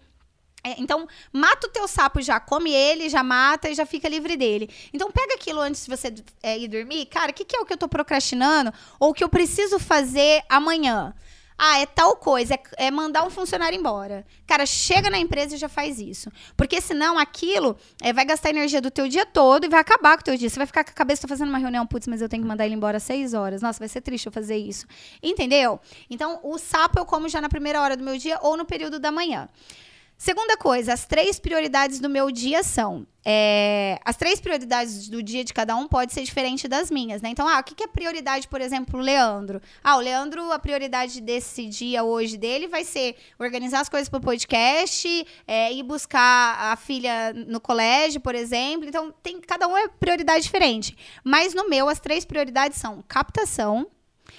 É, 0.64 0.80
então, 0.80 1.06
mata 1.32 1.66
o 1.68 1.70
teu 1.70 1.86
sapo 1.86 2.20
já, 2.20 2.40
come 2.40 2.72
ele, 2.72 3.08
já 3.08 3.22
mata 3.22 3.70
e 3.70 3.74
já 3.74 3.86
fica 3.86 4.08
livre 4.08 4.36
dele. 4.36 4.68
Então, 4.92 5.10
pega 5.12 5.34
aquilo 5.34 5.60
antes 5.60 5.84
de 5.84 5.96
você 5.96 6.12
é, 6.42 6.58
ir 6.58 6.68
dormir. 6.68 7.06
Cara, 7.06 7.30
o 7.30 7.34
que, 7.34 7.44
que 7.44 7.56
é 7.56 7.60
o 7.60 7.64
que 7.64 7.72
eu 7.72 7.78
tô 7.78 7.88
procrastinando? 7.88 8.72
Ou 8.98 9.10
o 9.10 9.14
que 9.14 9.22
eu 9.22 9.28
preciso 9.28 9.78
fazer 9.78 10.42
amanhã? 10.48 11.14
Ah, 11.58 11.78
é 11.78 11.86
tal 11.86 12.16
coisa, 12.16 12.54
é, 12.54 12.60
é, 12.76 12.90
mandar 12.90 13.26
um 13.26 13.30
funcionário 13.30 13.78
embora. 13.78 14.26
Cara, 14.46 14.66
chega 14.66 15.08
na 15.08 15.18
empresa 15.18 15.54
e 15.54 15.58
já 15.58 15.70
faz 15.70 15.98
isso. 15.98 16.30
Porque 16.54 16.82
senão 16.82 17.18
aquilo 17.18 17.78
é, 18.02 18.12
vai 18.12 18.26
gastar 18.26 18.50
energia 18.50 18.80
do 18.80 18.90
teu 18.90 19.08
dia 19.08 19.24
todo 19.24 19.64
e 19.64 19.68
vai 19.68 19.80
acabar 19.80 20.16
com 20.16 20.20
o 20.20 20.24
teu 20.24 20.36
dia. 20.36 20.50
Você 20.50 20.58
vai 20.58 20.66
ficar 20.66 20.84
com 20.84 20.90
a 20.90 20.94
cabeça, 20.94 21.22
tô 21.22 21.28
fazendo 21.28 21.48
uma 21.48 21.58
reunião, 21.58 21.86
putz, 21.86 22.06
mas 22.08 22.20
eu 22.20 22.28
tenho 22.28 22.42
que 22.42 22.48
mandar 22.48 22.66
ele 22.66 22.74
embora 22.74 22.98
às 22.98 23.04
seis 23.04 23.32
horas. 23.32 23.62
Nossa, 23.62 23.78
vai 23.78 23.88
ser 23.88 24.02
triste 24.02 24.26
eu 24.26 24.32
fazer 24.32 24.56
isso. 24.56 24.86
Entendeu? 25.22 25.80
Então, 26.10 26.40
o 26.42 26.58
sapo 26.58 26.98
eu 26.98 27.06
como 27.06 27.26
já 27.26 27.40
na 27.40 27.48
primeira 27.48 27.80
hora 27.80 27.96
do 27.96 28.04
meu 28.04 28.18
dia 28.18 28.38
ou 28.42 28.56
no 28.56 28.66
período 28.66 28.98
da 28.98 29.10
manhã. 29.10 29.48
Segunda 30.18 30.56
coisa, 30.56 30.94
as 30.94 31.04
três 31.04 31.38
prioridades 31.38 32.00
do 32.00 32.08
meu 32.08 32.30
dia 32.30 32.62
são. 32.62 33.06
É, 33.22 33.98
as 34.02 34.16
três 34.16 34.40
prioridades 34.40 35.08
do 35.08 35.22
dia 35.22 35.44
de 35.44 35.52
cada 35.52 35.76
um 35.76 35.86
pode 35.86 36.14
ser 36.14 36.22
diferente 36.22 36.66
das 36.66 36.90
minhas, 36.90 37.20
né? 37.20 37.28
Então, 37.28 37.46
ah, 37.46 37.60
o 37.60 37.62
que, 37.62 37.82
é 37.82 37.86
prioridade, 37.86 38.48
por 38.48 38.62
exemplo, 38.62 38.98
o 38.98 39.02
Leandro? 39.02 39.60
Ah, 39.84 39.96
o 39.96 40.00
Leandro, 40.00 40.50
a 40.52 40.58
prioridade 40.58 41.20
desse 41.20 41.66
dia 41.66 42.02
hoje 42.02 42.38
dele 42.38 42.66
vai 42.66 42.82
ser 42.82 43.16
organizar 43.38 43.80
as 43.80 43.90
coisas 43.90 44.08
para 44.08 44.18
o 44.18 44.22
podcast, 44.22 45.26
é, 45.46 45.70
ir 45.72 45.82
buscar 45.82 46.72
a 46.72 46.76
filha 46.76 47.34
no 47.34 47.60
colégio, 47.60 48.18
por 48.18 48.34
exemplo. 48.34 48.88
Então, 48.88 49.12
tem, 49.22 49.38
cada 49.40 49.68
um 49.68 49.76
é 49.76 49.86
prioridade 49.86 50.44
diferente. 50.44 50.96
Mas 51.22 51.52
no 51.52 51.68
meu, 51.68 51.90
as 51.90 52.00
três 52.00 52.24
prioridades 52.24 52.78
são 52.78 53.04
captação, 53.06 53.86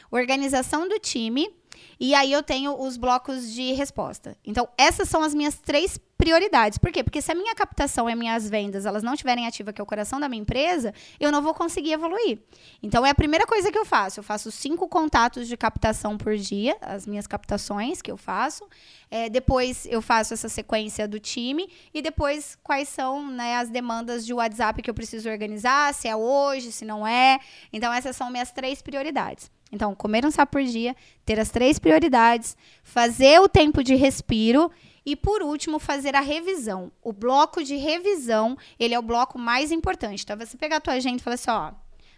organização 0.10 0.88
do 0.90 0.98
time 0.98 1.54
e 2.00 2.14
aí 2.14 2.32
eu 2.32 2.44
tenho 2.44 2.80
os 2.80 2.98
blocos 2.98 3.52
de 3.52 3.74
resposta. 3.74 4.38
Então, 4.46 4.68
essas 4.78 5.10
são 5.10 5.24
as 5.24 5.34
minhas 5.34 5.56
três 5.56 6.00
prioridades. 6.18 6.78
Por 6.78 6.92
quê? 6.92 7.04
Porque 7.04 7.22
se 7.22 7.32
a 7.32 7.36
minha 7.36 7.54
captação 7.54 8.10
e 8.10 8.14
as 8.14 8.18
minhas 8.18 8.50
vendas 8.50 8.86
elas 8.86 9.04
não 9.04 9.14
estiverem 9.14 9.46
ativas, 9.46 9.74
que 9.74 9.80
é 9.80 9.84
o 9.84 9.88
coração 9.88 10.20
da 10.20 10.28
minha 10.28 10.42
empresa, 10.42 10.94
eu 11.20 11.32
não 11.32 11.42
vou 11.42 11.54
conseguir 11.54 11.94
evoluir. 11.94 12.40
Então, 12.82 13.06
é 13.06 13.10
a 13.10 13.16
primeira 13.16 13.46
coisa 13.46 13.72
que 13.72 13.78
eu 13.78 13.86
faço. 13.86 14.20
Eu 14.20 14.24
faço 14.24 14.52
cinco 14.52 14.88
contatos 14.88 15.48
de 15.48 15.56
captação 15.56 16.18
por 16.18 16.36
dia, 16.36 16.76
as 16.82 17.06
minhas 17.06 17.28
captações 17.28 18.02
que 18.02 18.12
eu 18.12 18.18
faço. 18.18 18.68
É, 19.10 19.30
depois 19.30 19.86
eu 19.86 20.02
faço 20.02 20.34
essa 20.34 20.50
sequência 20.50 21.08
do 21.08 21.20
time 21.20 21.70
e 21.94 22.02
depois 22.02 22.58
quais 22.64 22.90
são 22.90 23.26
né, 23.32 23.56
as 23.56 23.70
demandas 23.70 24.26
de 24.26 24.34
WhatsApp 24.34 24.82
que 24.82 24.90
eu 24.90 24.94
preciso 24.94 25.30
organizar, 25.30 25.94
se 25.94 26.08
é 26.08 26.16
hoje, 26.16 26.72
se 26.72 26.84
não 26.84 27.08
é. 27.08 27.40
Então, 27.72 27.94
essas 27.94 28.16
são 28.16 28.30
minhas 28.30 28.52
três 28.52 28.82
prioridades. 28.82 29.50
Então, 29.72 29.94
comer 29.94 30.26
um 30.26 30.32
sapo 30.32 30.54
por 30.54 30.64
dia, 30.64 30.96
ter 31.26 31.40
as 31.40 31.50
três 31.50 31.78
prioridades, 31.78 32.56
fazer 32.84 33.40
o 33.42 33.50
tempo 33.50 33.84
de 33.84 33.96
respiro 33.96 34.72
e, 35.06 35.16
por 35.16 35.42
último, 35.42 35.80
fazer 35.80 36.16
a 36.16 36.22
revisão. 36.22 36.92
O 37.02 37.12
bloco 37.12 37.64
de 37.64 37.76
revisão, 37.76 38.58
ele 38.80 38.94
é 38.94 39.00
o 39.00 39.02
bloco 39.02 39.38
mais 39.38 39.72
importante. 39.72 40.24
Então, 40.24 40.38
você 40.38 40.58
pegar 40.58 40.78
a 40.78 40.82
tua 40.82 40.94
agenda 40.94 41.18
e 41.18 41.24
falar 41.24 41.36
assim, 41.36 41.52
ó, 41.52 41.72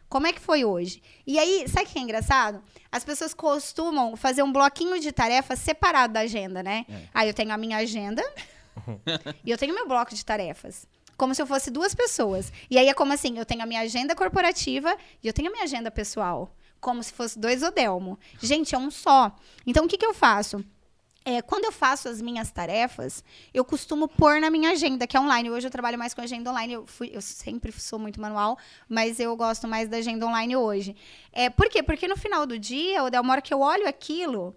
como 0.07 0.27
é 0.27 0.33
que 0.33 0.39
foi 0.39 0.65
hoje? 0.65 1.01
E 1.25 1.37
aí, 1.37 1.65
sabe 1.67 1.85
o 1.85 1.89
que 1.89 1.99
é 1.99 2.01
engraçado? 2.01 2.63
As 2.91 3.03
pessoas 3.03 3.33
costumam 3.33 4.15
fazer 4.15 4.41
um 4.41 4.51
bloquinho 4.51 4.99
de 4.99 5.11
tarefas 5.11 5.59
separado 5.59 6.13
da 6.13 6.21
agenda, 6.21 6.63
né? 6.63 6.85
É. 6.89 7.01
Aí 7.13 7.29
eu 7.29 7.33
tenho 7.33 7.51
a 7.51 7.57
minha 7.57 7.77
agenda 7.77 8.23
e 9.45 9.51
eu 9.51 9.57
tenho 9.57 9.73
meu 9.73 9.87
bloco 9.87 10.13
de 10.13 10.25
tarefas 10.25 10.87
como 11.15 11.35
se 11.35 11.41
eu 11.41 11.45
fosse 11.45 11.69
duas 11.69 11.93
pessoas. 11.93 12.49
E 12.71 12.77
aí 12.77 12.87
é 12.87 12.93
como 12.93 13.11
assim, 13.11 13.37
eu 13.37 13.45
tenho 13.45 13.61
a 13.61 13.65
minha 13.65 13.81
agenda 13.81 14.15
corporativa 14.15 14.95
e 15.21 15.27
eu 15.27 15.33
tenho 15.33 15.49
a 15.49 15.51
minha 15.51 15.65
agenda 15.65 15.91
pessoal 15.91 16.55
como 16.79 17.03
se 17.03 17.13
fosse 17.13 17.37
dois 17.37 17.63
Odelmo. 17.63 18.19
Gente, 18.41 18.75
é 18.75 18.77
um 18.77 18.91
só. 18.91 19.35
Então, 19.65 19.85
o 19.85 19.87
que, 19.87 19.97
que 19.97 20.05
eu 20.05 20.13
faço? 20.13 20.63
É, 21.25 21.41
quando 21.41 21.65
eu 21.65 21.71
faço 21.71 22.07
as 22.07 22.21
minhas 22.21 22.49
tarefas, 22.49 23.23
eu 23.53 23.63
costumo 23.63 24.07
pôr 24.07 24.39
na 24.39 24.49
minha 24.49 24.71
agenda, 24.71 25.05
que 25.05 25.17
é 25.17 25.19
online. 25.19 25.51
Hoje 25.51 25.67
eu 25.67 25.71
trabalho 25.71 25.97
mais 25.97 26.13
com 26.13 26.21
agenda 26.21 26.49
online. 26.49 26.73
Eu, 26.73 26.87
fui, 26.87 27.11
eu 27.13 27.21
sempre 27.21 27.71
sou 27.73 27.99
muito 27.99 28.19
manual, 28.19 28.57
mas 28.87 29.19
eu 29.19 29.35
gosto 29.35 29.67
mais 29.67 29.89
da 29.89 29.97
agenda 29.97 30.25
online 30.25 30.55
hoje. 30.55 30.95
É, 31.31 31.49
por 31.49 31.69
quê? 31.69 31.83
Porque 31.83 32.07
no 32.07 32.17
final 32.17 32.45
do 32.47 32.57
dia, 32.57 33.03
Odel, 33.03 33.21
uma 33.21 33.33
hora 33.33 33.41
que 33.41 33.53
eu 33.53 33.59
olho 33.59 33.87
aquilo, 33.87 34.55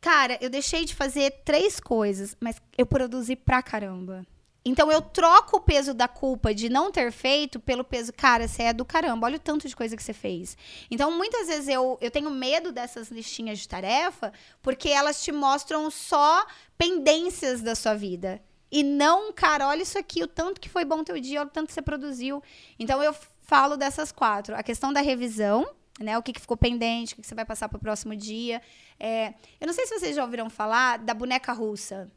cara, 0.00 0.38
eu 0.40 0.48
deixei 0.48 0.84
de 0.84 0.94
fazer 0.94 1.42
três 1.44 1.80
coisas, 1.80 2.36
mas 2.40 2.56
eu 2.78 2.86
produzi 2.86 3.34
pra 3.34 3.62
caramba. 3.62 4.24
Então 4.64 4.92
eu 4.92 5.02
troco 5.02 5.56
o 5.56 5.60
peso 5.60 5.92
da 5.92 6.06
culpa 6.06 6.54
de 6.54 6.68
não 6.68 6.92
ter 6.92 7.10
feito 7.10 7.58
pelo 7.58 7.82
peso, 7.82 8.12
cara, 8.12 8.46
você 8.46 8.64
é 8.64 8.72
do 8.72 8.84
caramba, 8.84 9.26
olha 9.26 9.36
o 9.36 9.40
tanto 9.40 9.66
de 9.66 9.74
coisa 9.74 9.96
que 9.96 10.02
você 10.02 10.12
fez. 10.12 10.56
Então 10.90 11.10
muitas 11.10 11.48
vezes 11.48 11.68
eu, 11.68 11.98
eu 12.00 12.10
tenho 12.10 12.30
medo 12.30 12.70
dessas 12.70 13.10
listinhas 13.10 13.58
de 13.58 13.68
tarefa, 13.68 14.32
porque 14.62 14.88
elas 14.88 15.22
te 15.22 15.32
mostram 15.32 15.90
só 15.90 16.46
pendências 16.78 17.60
da 17.60 17.74
sua 17.74 17.94
vida. 17.94 18.40
E 18.70 18.82
não, 18.82 19.32
cara, 19.32 19.68
olha 19.68 19.82
isso 19.82 19.98
aqui, 19.98 20.22
o 20.22 20.28
tanto 20.28 20.60
que 20.60 20.68
foi 20.68 20.84
bom 20.84 21.02
teu 21.04 21.20
dia, 21.20 21.40
olha 21.40 21.48
o 21.48 21.50
tanto 21.50 21.66
que 21.66 21.74
você 21.74 21.82
produziu. 21.82 22.42
Então 22.78 23.02
eu 23.02 23.14
falo 23.42 23.76
dessas 23.76 24.12
quatro: 24.12 24.56
a 24.56 24.62
questão 24.62 24.92
da 24.92 25.00
revisão, 25.00 25.66
Né, 26.00 26.16
o 26.16 26.22
que, 26.22 26.32
que 26.32 26.40
ficou 26.40 26.56
pendente, 26.56 27.12
o 27.12 27.16
que, 27.16 27.22
que 27.22 27.28
você 27.28 27.34
vai 27.34 27.44
passar 27.44 27.68
para 27.68 27.76
o 27.76 27.80
próximo 27.80 28.16
dia. 28.16 28.62
É, 28.98 29.34
eu 29.60 29.66
não 29.66 29.74
sei 29.74 29.86
se 29.86 29.98
vocês 29.98 30.16
já 30.16 30.24
ouviram 30.24 30.48
falar 30.48 30.98
da 30.98 31.12
boneca 31.12 31.52
russa. 31.52 32.10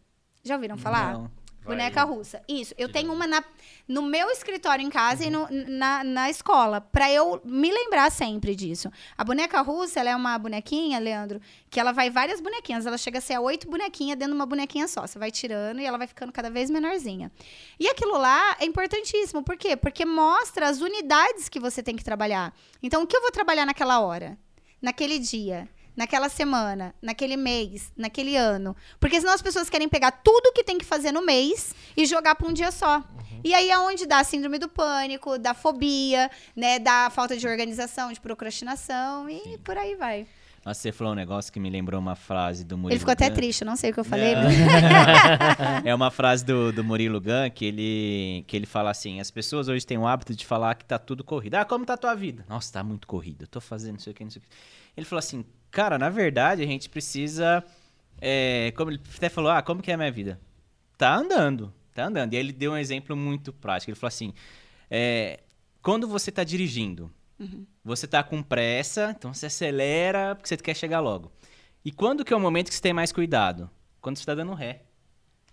Já 0.43 0.56
ouviram 0.56 0.78
falar? 0.78 1.14
Não. 1.14 1.45
Boneca 1.66 2.03
russa. 2.03 2.41
Isso. 2.47 2.74
Eu 2.78 2.88
tenho 2.91 3.11
uma 3.11 3.26
na, 3.26 3.43
no 3.88 4.01
meu 4.03 4.30
escritório 4.30 4.86
em 4.86 4.89
casa 4.89 5.26
e 5.26 5.30
no- 5.30 5.47
na, 5.49 6.03
na 6.03 6.30
escola, 6.30 6.80
pra 6.80 7.11
eu 7.11 7.41
me 7.43 7.72
lembrar 7.72 8.11
sempre 8.11 8.55
disso. 8.55 8.91
A 9.18 9.24
boneca 9.24 9.59
russa, 9.61 9.99
ela 9.99 10.11
é 10.11 10.16
uma 10.16 10.38
bonequinha, 10.38 10.99
Leandro, 10.99 11.41
que 11.70 11.80
ela 11.80 11.91
vai 11.91 12.09
várias 12.09 12.39
bonequinhas. 12.39 12.86
Ela 12.86 12.97
chega 12.97 13.18
a 13.18 13.22
ser 13.22 13.34
a 13.34 13.41
oito 13.41 13.68
bonequinhas 13.70 14.18
dentro 14.18 14.34
de 14.34 14.39
uma 14.39 14.45
bonequinha 14.45 14.88
só. 14.88 15.05
Você 15.07 15.18
vai 15.18 15.32
tirando 15.32 15.80
e 15.80 15.86
ela 15.86 15.97
vai 15.97 16.07
ficando 16.07 16.32
cada 16.32 16.49
vez 16.49 16.70
menorzinha. 16.70 17.32
E 17.80 17.88
aquilo 17.88 18.18
lá 18.18 18.55
é 18.59 18.66
importantíssimo. 18.66 19.43
Por 19.43 19.57
quê? 19.57 19.76
Porque 19.76 20.05
mostra 20.05 20.70
as 20.70 20.82
unidades 20.82 21.50
que 21.50 21.59
você 21.59 21.82
tem 21.82 21.96
que 21.96 22.04
trabalhar. 22.04 22.54
Então, 22.82 23.01
o 23.04 23.08
que 23.08 23.17
eu 23.17 23.21
vou 23.21 23.32
trabalhar 23.32 23.66
naquela 23.66 24.00
hora? 24.00 24.37
Naquele 24.82 25.17
dia? 25.17 25.67
Naquela 25.96 26.28
semana, 26.30 26.93
naquele 27.01 27.38
mês, 27.38 27.92
naquele 27.96 28.36
ano. 28.36 28.76
Porque 29.00 29.20
senão 29.20 29.34
as 29.34 29.42
pessoas 29.42 29.70
querem 29.70 29.88
pegar 29.88 30.12
tudo 30.12 30.51
que 30.51 30.63
tem 30.63 30.78
que 30.78 30.86
fazer 30.86 31.12
no 31.12 31.26
mês 31.26 31.74
e 31.96 32.05
jogar 32.05 32.36
para 32.36 32.47
um 32.47 32.54
dia 32.54 32.72
só. 32.72 33.04
E 33.43 33.54
aí 33.54 33.70
é 33.70 33.78
onde 33.78 34.05
dá 34.05 34.20
a 34.20 34.24
síndrome 34.24 34.58
do 34.58 34.67
pânico, 34.67 35.38
da 35.38 35.54
fobia, 35.54 36.32
né, 36.55 36.80
da 36.80 37.09
falta 37.09 37.38
de 37.38 37.47
organização, 37.47 38.12
de 38.12 38.20
procrastinação 38.20 39.30
e 39.30 39.58
por 39.59 39.78
aí 39.78 39.96
vai. 39.96 40.28
Nossa, 40.66 40.82
você 40.82 40.92
falou 40.92 41.13
um 41.13 41.16
negócio 41.16 41.54
que 41.54 41.59
me 41.59 41.70
lembrou 41.70 42.01
uma 42.01 42.16
frase 42.16 42.66
do 42.66 42.75
Murilo 42.75 42.93
Ele 42.93 43.00
ficou 43.00 43.12
até 43.12 43.29
Gun. 43.29 43.36
triste, 43.36 43.62
eu 43.62 43.67
não 43.67 43.75
sei 43.75 43.92
o 43.92 43.93
que 43.93 44.00
eu 44.00 44.04
falei. 44.04 44.33
É 45.86 45.93
uma 45.93 46.09
frase 46.09 46.43
do, 46.43 46.71
do 46.74 46.83
Murilo 46.83 47.21
Gun 47.21 47.51
que 47.54 47.66
ele, 47.66 48.43
que 48.47 48.55
ele 48.55 48.66
fala 48.66 48.89
assim: 48.89 49.20
as 49.20 49.29
pessoas 49.29 49.67
hoje 49.67 49.86
têm 49.86 49.97
o 49.97 50.08
hábito 50.08 50.36
de 50.36 50.43
falar 50.46 50.74
que 50.75 50.83
tá 50.83 50.97
tudo 50.97 51.24
corrido. 51.24 51.55
Ah, 51.55 51.66
como 51.66 51.86
tá 51.86 51.93
a 51.93 51.97
tua 51.97 52.16
vida? 52.16 52.43
Nossa, 52.50 52.74
tá 52.74 52.83
muito 52.83 53.05
corrido. 53.08 53.43
Eu 53.43 53.47
tô 53.47 53.62
fazendo 53.62 53.93
não 53.93 54.00
sei 54.00 54.12
o 54.12 54.16
que, 54.16 54.24
não 54.24 54.32
sei 54.32 54.39
o 54.39 54.43
que. 54.43 54.50
Ele 54.97 55.05
falou 55.05 55.20
assim, 55.20 55.46
cara, 55.70 56.00
na 56.00 56.09
verdade 56.09 56.63
a 56.63 56.66
gente 56.66 56.89
precisa. 56.89 57.63
é, 58.20 58.74
como 58.75 58.89
ele 58.89 59.00
até 59.16 59.29
falou, 59.29 59.51
ah, 59.51 59.62
como 59.62 59.83
que 59.83 59.92
é 59.92 59.93
a 59.93 59.97
minha 59.97 60.12
vida? 60.12 60.39
Tá 60.97 61.16
andando, 61.16 61.71
tá 61.93 62.05
andando. 62.05 62.33
E 62.33 62.37
aí 62.37 62.43
ele 62.43 62.54
deu 62.54 62.71
um 62.71 62.78
exemplo 62.78 63.16
muito 63.16 63.54
prático. 63.54 63.92
Ele 63.92 64.00
falou 64.00 64.08
assim: 64.08 64.33
é, 64.89 65.42
quando 65.82 66.08
você 66.08 66.32
tá 66.32 66.43
dirigindo, 66.43 67.12
você 67.83 68.07
tá 68.07 68.24
com 68.24 68.41
pressa, 68.41 69.13
então 69.17 69.33
você 69.33 69.47
acelera 69.47 70.36
porque 70.36 70.47
você 70.47 70.57
quer 70.57 70.75
chegar 70.75 70.99
logo. 70.99 71.32
E 71.83 71.91
quando 71.91 72.25
que 72.25 72.33
é 72.33 72.36
o 72.36 72.39
momento 72.39 72.70
que 72.70 72.75
você 72.75 72.82
tem 72.82 72.93
mais 72.93 73.12
cuidado? 73.12 73.70
Quando 74.01 74.17
você 74.17 74.25
tá 74.25 74.33
dando 74.36 74.53
ré. 74.53 74.84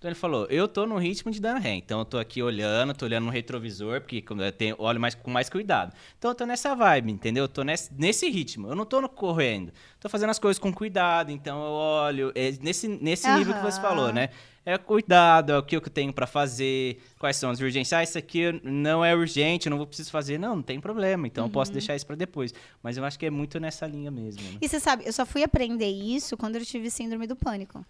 Então 0.03 0.09
ele 0.11 0.19
falou, 0.19 0.47
eu 0.47 0.66
tô 0.66 0.85
no 0.85 0.97
ritmo 0.99 1.31
de 1.31 1.41
dando 1.41 1.61
ré. 1.61 1.74
Então 1.77 2.01
eu 2.01 2.05
tô 2.05 2.19
aqui 2.19 2.43
olhando, 2.43 2.93
tô 2.93 3.05
olhando 3.05 3.27
no 3.27 3.31
retrovisor, 3.31 4.01
porque 4.01 4.20
quando 4.20 4.43
eu 4.43 4.51
tenho, 4.51 4.74
olho 4.81 4.99
mais, 4.99 5.15
com 5.15 5.31
mais 5.31 5.49
cuidado. 5.49 5.95
Então 6.19 6.33
eu 6.33 6.35
tô 6.35 6.45
nessa 6.45 6.74
vibe, 6.74 7.12
entendeu? 7.12 7.45
Eu 7.45 7.49
tô 7.49 7.62
nesse, 7.62 7.89
nesse 7.97 8.29
ritmo. 8.29 8.66
Eu 8.66 8.74
não 8.74 8.85
tô 8.85 9.01
no 9.01 9.09
correndo. 9.09 9.73
Tô 10.01 10.09
fazendo 10.09 10.31
as 10.31 10.41
coisas 10.41 10.59
com 10.59 10.73
cuidado, 10.73 11.31
então 11.31 11.65
eu 11.65 11.70
olho. 11.70 12.33
É 12.35 12.51
nesse 12.61 12.89
nesse 12.89 13.31
nível 13.33 13.55
que 13.55 13.61
você 13.62 13.81
falou, 13.81 14.12
né? 14.12 14.31
É 14.66 14.77
cuidado, 14.77 15.53
é 15.53 15.59
o 15.59 15.62
que 15.62 15.77
eu 15.77 15.81
tenho 15.83 16.12
pra 16.12 16.27
fazer, 16.27 17.01
quais 17.16 17.37
são 17.37 17.51
as 17.51 17.61
urgências. 17.61 17.93
Ah, 17.93 18.03
isso 18.03 18.19
aqui 18.19 18.61
não 18.65 19.05
é 19.05 19.15
urgente, 19.15 19.69
eu 19.69 19.70
não 19.70 19.77
vou 19.77 19.87
precisar 19.87 20.11
fazer. 20.11 20.37
Não, 20.37 20.57
não 20.57 20.62
tem 20.65 20.81
problema. 20.81 21.29
Então 21.29 21.45
eu 21.47 21.51
posso 21.51 21.70
deixar 21.73 21.95
isso 21.95 22.07
pra 22.07 22.16
depois. 22.16 22.53
Mas 22.83 22.97
eu 22.97 23.05
acho 23.05 23.16
que 23.16 23.27
é 23.27 23.31
muito 23.31 23.61
nessa 23.61 23.87
linha 23.87 24.11
mesmo. 24.11 24.43
né? 24.43 24.59
E 24.61 24.69
você 24.69 24.81
sabe, 24.81 25.05
eu 25.07 25.12
só 25.12 25.24
fui 25.24 25.45
aprender 25.45 25.87
isso 25.89 26.37
quando 26.37 26.57
eu 26.57 26.65
tive 26.66 26.91
síndrome 26.91 27.29
do 27.29 27.37
pânico. 27.37 27.87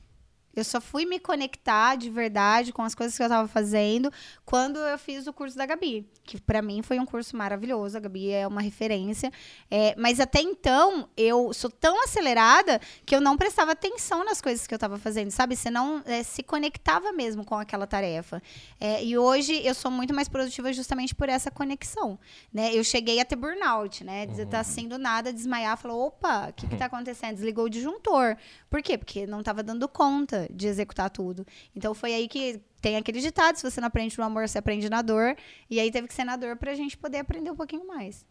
Eu 0.55 0.65
só 0.65 0.81
fui 0.81 1.07
me 1.07 1.19
conectar 1.19 1.97
de 1.97 2.11
verdade 2.11 2.73
com 2.73 2.83
as 2.83 2.95
coisas 2.95 3.17
que 3.17 3.23
eu 3.23 3.29
tava 3.29 3.49
fazendo 3.49 4.13
quando 4.45 4.79
eu 4.79 4.99
fiz 4.99 5.27
o 5.27 5.33
curso 5.33 5.57
da 5.57 5.65
Gabi. 5.65 6.07
Que 6.25 6.41
pra 6.41 6.61
mim 6.61 6.83
foi 6.83 6.99
um 6.99 7.07
curso 7.07 7.37
maravilhoso. 7.37 7.97
A 7.97 8.01
Gabi 8.01 8.31
é 8.31 8.47
uma 8.47 8.61
referência. 8.61 9.33
É, 9.71 9.95
mas 9.97 10.21
até 10.21 10.41
então, 10.41 11.09
eu 11.17 11.53
sou 11.55 11.71
tão 11.71 12.03
acelerada 12.05 12.81
que 13.07 13.17
eu 13.17 13.21
não 13.21 13.37
prestava 13.37 13.73
atenção 13.73 14.25
nas 14.25 14.41
coisas 14.41 14.67
que 14.67 14.75
eu 14.75 14.79
tava 14.79 14.99
fazendo, 14.99 15.31
sabe? 15.31 15.57
Você 15.57 15.71
não 15.71 16.03
é, 16.05 16.23
se 16.23 16.43
conectava 16.43 17.13
mesmo 17.13 17.45
com 17.45 17.55
aquela 17.55 17.87
tarefa. 17.87 18.43
É, 18.79 19.03
e 19.03 19.17
hoje 19.17 19.65
eu 19.67 19.75
sou 19.75 19.91
muito 19.91 20.13
mais 20.13 20.29
produtiva 20.29 20.73
justamente 20.73 21.15
por 21.15 21.29
essa 21.29 21.51
conexão. 21.51 22.19
Né? 22.53 22.75
Eu 22.75 22.85
cheguei 22.85 23.21
a 23.21 23.25
ter 23.25 23.37
burnout, 23.37 24.05
né? 24.05 24.27
Dizer, 24.27 24.47
tá 24.47 24.61
assim 24.61 24.87
do 24.87 24.99
nada, 24.99 25.33
desmaiar, 25.33 25.79
falar, 25.79 25.95
opa, 25.95 26.49
o 26.51 26.53
que 26.53 26.67
que 26.67 26.77
tá 26.77 26.87
acontecendo? 26.87 27.35
Desligou 27.35 27.65
o 27.65 27.71
disjuntor. 27.71 28.37
Por 28.69 28.83
quê? 28.83 28.99
Porque 28.99 29.27
não 29.27 29.43
tava 29.43 29.63
dando 29.63 29.89
conta 29.89 30.42
de 30.51 30.67
executar 30.67 31.11
tudo. 31.11 31.47
Então 31.75 31.95
foi 31.95 32.15
aí 32.15 32.29
que 32.29 32.61
tem 32.81 32.97
aquele 32.97 33.21
ditado, 33.21 33.57
se 33.57 33.63
você 33.69 33.81
não 33.81 33.89
aprende 33.89 34.17
no 34.19 34.25
amor, 34.25 34.49
você 34.49 34.59
aprende 34.59 34.89
na 34.91 35.03
dor. 35.03 35.37
E 35.71 35.79
aí 35.79 35.91
teve 35.91 36.09
que 36.09 36.15
ser 36.15 36.25
na 36.25 36.37
dor 36.37 36.57
pra 36.57 36.75
gente 36.75 36.97
poder 36.97 37.19
aprender 37.19 37.51
um 37.51 37.57
pouquinho 37.57 37.87
mais. 37.87 38.25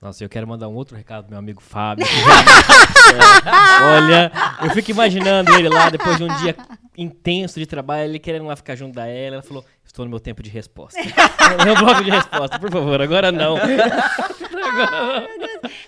Nossa, 0.00 0.24
eu 0.24 0.28
quero 0.30 0.46
mandar 0.48 0.66
um 0.68 0.74
outro 0.74 0.96
recado 0.96 1.24
pro 1.24 1.30
meu 1.32 1.38
amigo 1.38 1.60
Fábio. 1.60 2.06
já- 2.06 3.82
Olha, 3.96 4.32
eu 4.62 4.70
fico 4.70 4.90
imaginando 4.90 5.52
ele 5.54 5.68
lá 5.68 5.90
depois 5.90 6.16
de 6.16 6.24
um 6.24 6.36
dia 6.38 6.56
intenso 6.96 7.58
de 7.58 7.66
trabalho, 7.66 8.04
ele 8.10 8.18
querendo 8.18 8.46
lá 8.46 8.56
ficar 8.56 8.74
junto 8.76 8.94
da 8.94 9.06
ela. 9.06 9.36
Ela 9.36 9.42
falou: 9.42 9.64
Estou 9.90 10.04
no 10.04 10.10
meu 10.10 10.20
tempo 10.20 10.40
de 10.40 10.48
resposta. 10.48 11.00
meu 11.64 11.74
bloco 11.74 12.04
de 12.04 12.10
resposta, 12.10 12.60
por 12.60 12.70
favor, 12.70 13.02
agora 13.02 13.32
não. 13.32 13.56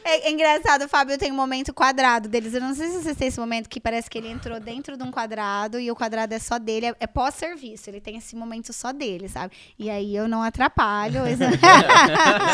É, 0.04 0.28
é 0.28 0.30
engraçado, 0.30 0.88
Fábio 0.88 1.16
tem 1.16 1.30
um 1.30 1.36
momento 1.36 1.72
quadrado 1.72 2.28
deles. 2.28 2.52
Eu 2.52 2.60
não 2.60 2.74
sei 2.74 2.88
se 2.88 3.02
vocês 3.02 3.16
têm 3.16 3.28
esse 3.28 3.38
momento 3.40 3.68
que 3.68 3.80
parece 3.80 4.10
que 4.10 4.18
ele 4.18 4.28
entrou 4.28 4.58
dentro 4.60 4.96
de 4.96 5.02
um 5.02 5.10
quadrado 5.10 5.78
e 5.78 5.90
o 5.90 5.94
quadrado 5.94 6.34
é 6.34 6.38
só 6.38 6.58
dele, 6.58 6.86
é, 6.86 6.94
é 7.00 7.06
pós-serviço. 7.06 7.88
Ele 7.88 8.00
tem 8.00 8.16
esse 8.16 8.34
momento 8.36 8.72
só 8.72 8.92
dele, 8.92 9.28
sabe? 9.28 9.54
E 9.78 9.88
aí 9.88 10.14
eu 10.14 10.28
não 10.28 10.42
atrapalho 10.42 11.24
esse, 11.26 11.44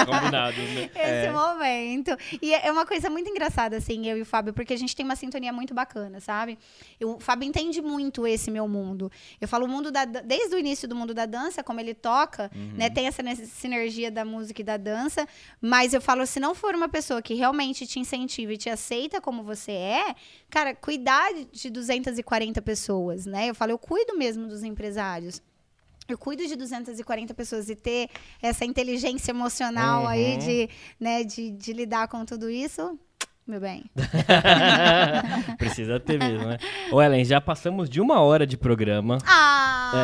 Combinado, 0.06 0.56
né? 0.60 0.90
esse 0.94 1.30
momento. 1.32 2.16
E 2.42 2.54
é 2.54 2.68
é 2.68 2.72
uma 2.72 2.84
coisa 2.84 3.08
muito 3.08 3.28
engraçada, 3.30 3.76
assim, 3.76 4.06
eu 4.06 4.18
e 4.18 4.22
o 4.22 4.26
Fábio, 4.26 4.52
porque 4.52 4.74
a 4.74 4.78
gente 4.78 4.94
tem 4.94 5.04
uma 5.04 5.16
sintonia 5.16 5.52
muito 5.52 5.72
bacana, 5.72 6.20
sabe? 6.20 6.58
Eu- 7.00 7.16
o 7.16 7.20
Fábio 7.20 7.48
entende 7.48 7.80
muito 7.80 8.26
esse 8.26 8.50
meu 8.50 8.68
mundo. 8.68 9.10
Eu 9.40 9.48
falo 9.48 9.64
o 9.64 9.68
mundo 9.68 9.90
da, 9.90 10.04
desde 10.04 10.54
o 10.54 10.58
início 10.58 10.86
do 10.86 10.94
mundo 10.94 11.14
da 11.14 11.24
dança, 11.24 11.37
como 11.64 11.80
ele 11.80 11.94
toca, 11.94 12.50
né? 12.74 12.88
Tem 12.90 13.06
essa 13.06 13.22
sinergia 13.46 14.10
da 14.10 14.24
música 14.24 14.60
e 14.60 14.64
da 14.64 14.76
dança. 14.76 15.26
Mas 15.60 15.94
eu 15.94 16.00
falo, 16.00 16.26
se 16.26 16.38
não 16.40 16.54
for 16.54 16.74
uma 16.74 16.88
pessoa 16.88 17.20
que 17.22 17.34
realmente 17.34 17.86
te 17.86 17.98
incentiva 17.98 18.52
e 18.52 18.56
te 18.56 18.68
aceita 18.70 19.20
como 19.20 19.42
você 19.42 19.72
é, 19.72 20.14
cara, 20.50 20.74
cuidar 20.74 21.28
de 21.52 21.70
240 21.70 22.60
pessoas, 22.62 23.26
né? 23.26 23.48
Eu 23.50 23.54
falo, 23.54 23.72
eu 23.72 23.78
cuido 23.78 24.16
mesmo 24.16 24.46
dos 24.46 24.62
empresários. 24.62 25.40
Eu 26.08 26.16
cuido 26.16 26.46
de 26.46 26.56
240 26.56 27.34
pessoas 27.34 27.68
e 27.68 27.76
ter 27.76 28.08
essa 28.40 28.64
inteligência 28.64 29.30
emocional 29.30 30.06
aí 30.06 30.32
Uhum. 30.32 30.38
de, 30.38 30.70
né, 30.98 31.22
de, 31.22 31.50
de 31.50 31.72
lidar 31.74 32.08
com 32.08 32.24
tudo 32.24 32.48
isso, 32.48 32.98
meu 33.48 33.58
bem. 33.60 33.84
Precisa 35.56 35.98
ter 35.98 36.18
mesmo, 36.18 36.46
né? 36.46 36.58
Ô, 36.92 37.00
Ellen, 37.02 37.24
já 37.24 37.40
passamos 37.40 37.88
de 37.88 38.00
uma 38.00 38.20
hora 38.20 38.46
de 38.46 38.56
programa. 38.56 39.18
Ah! 39.26 39.92
É, 39.94 39.98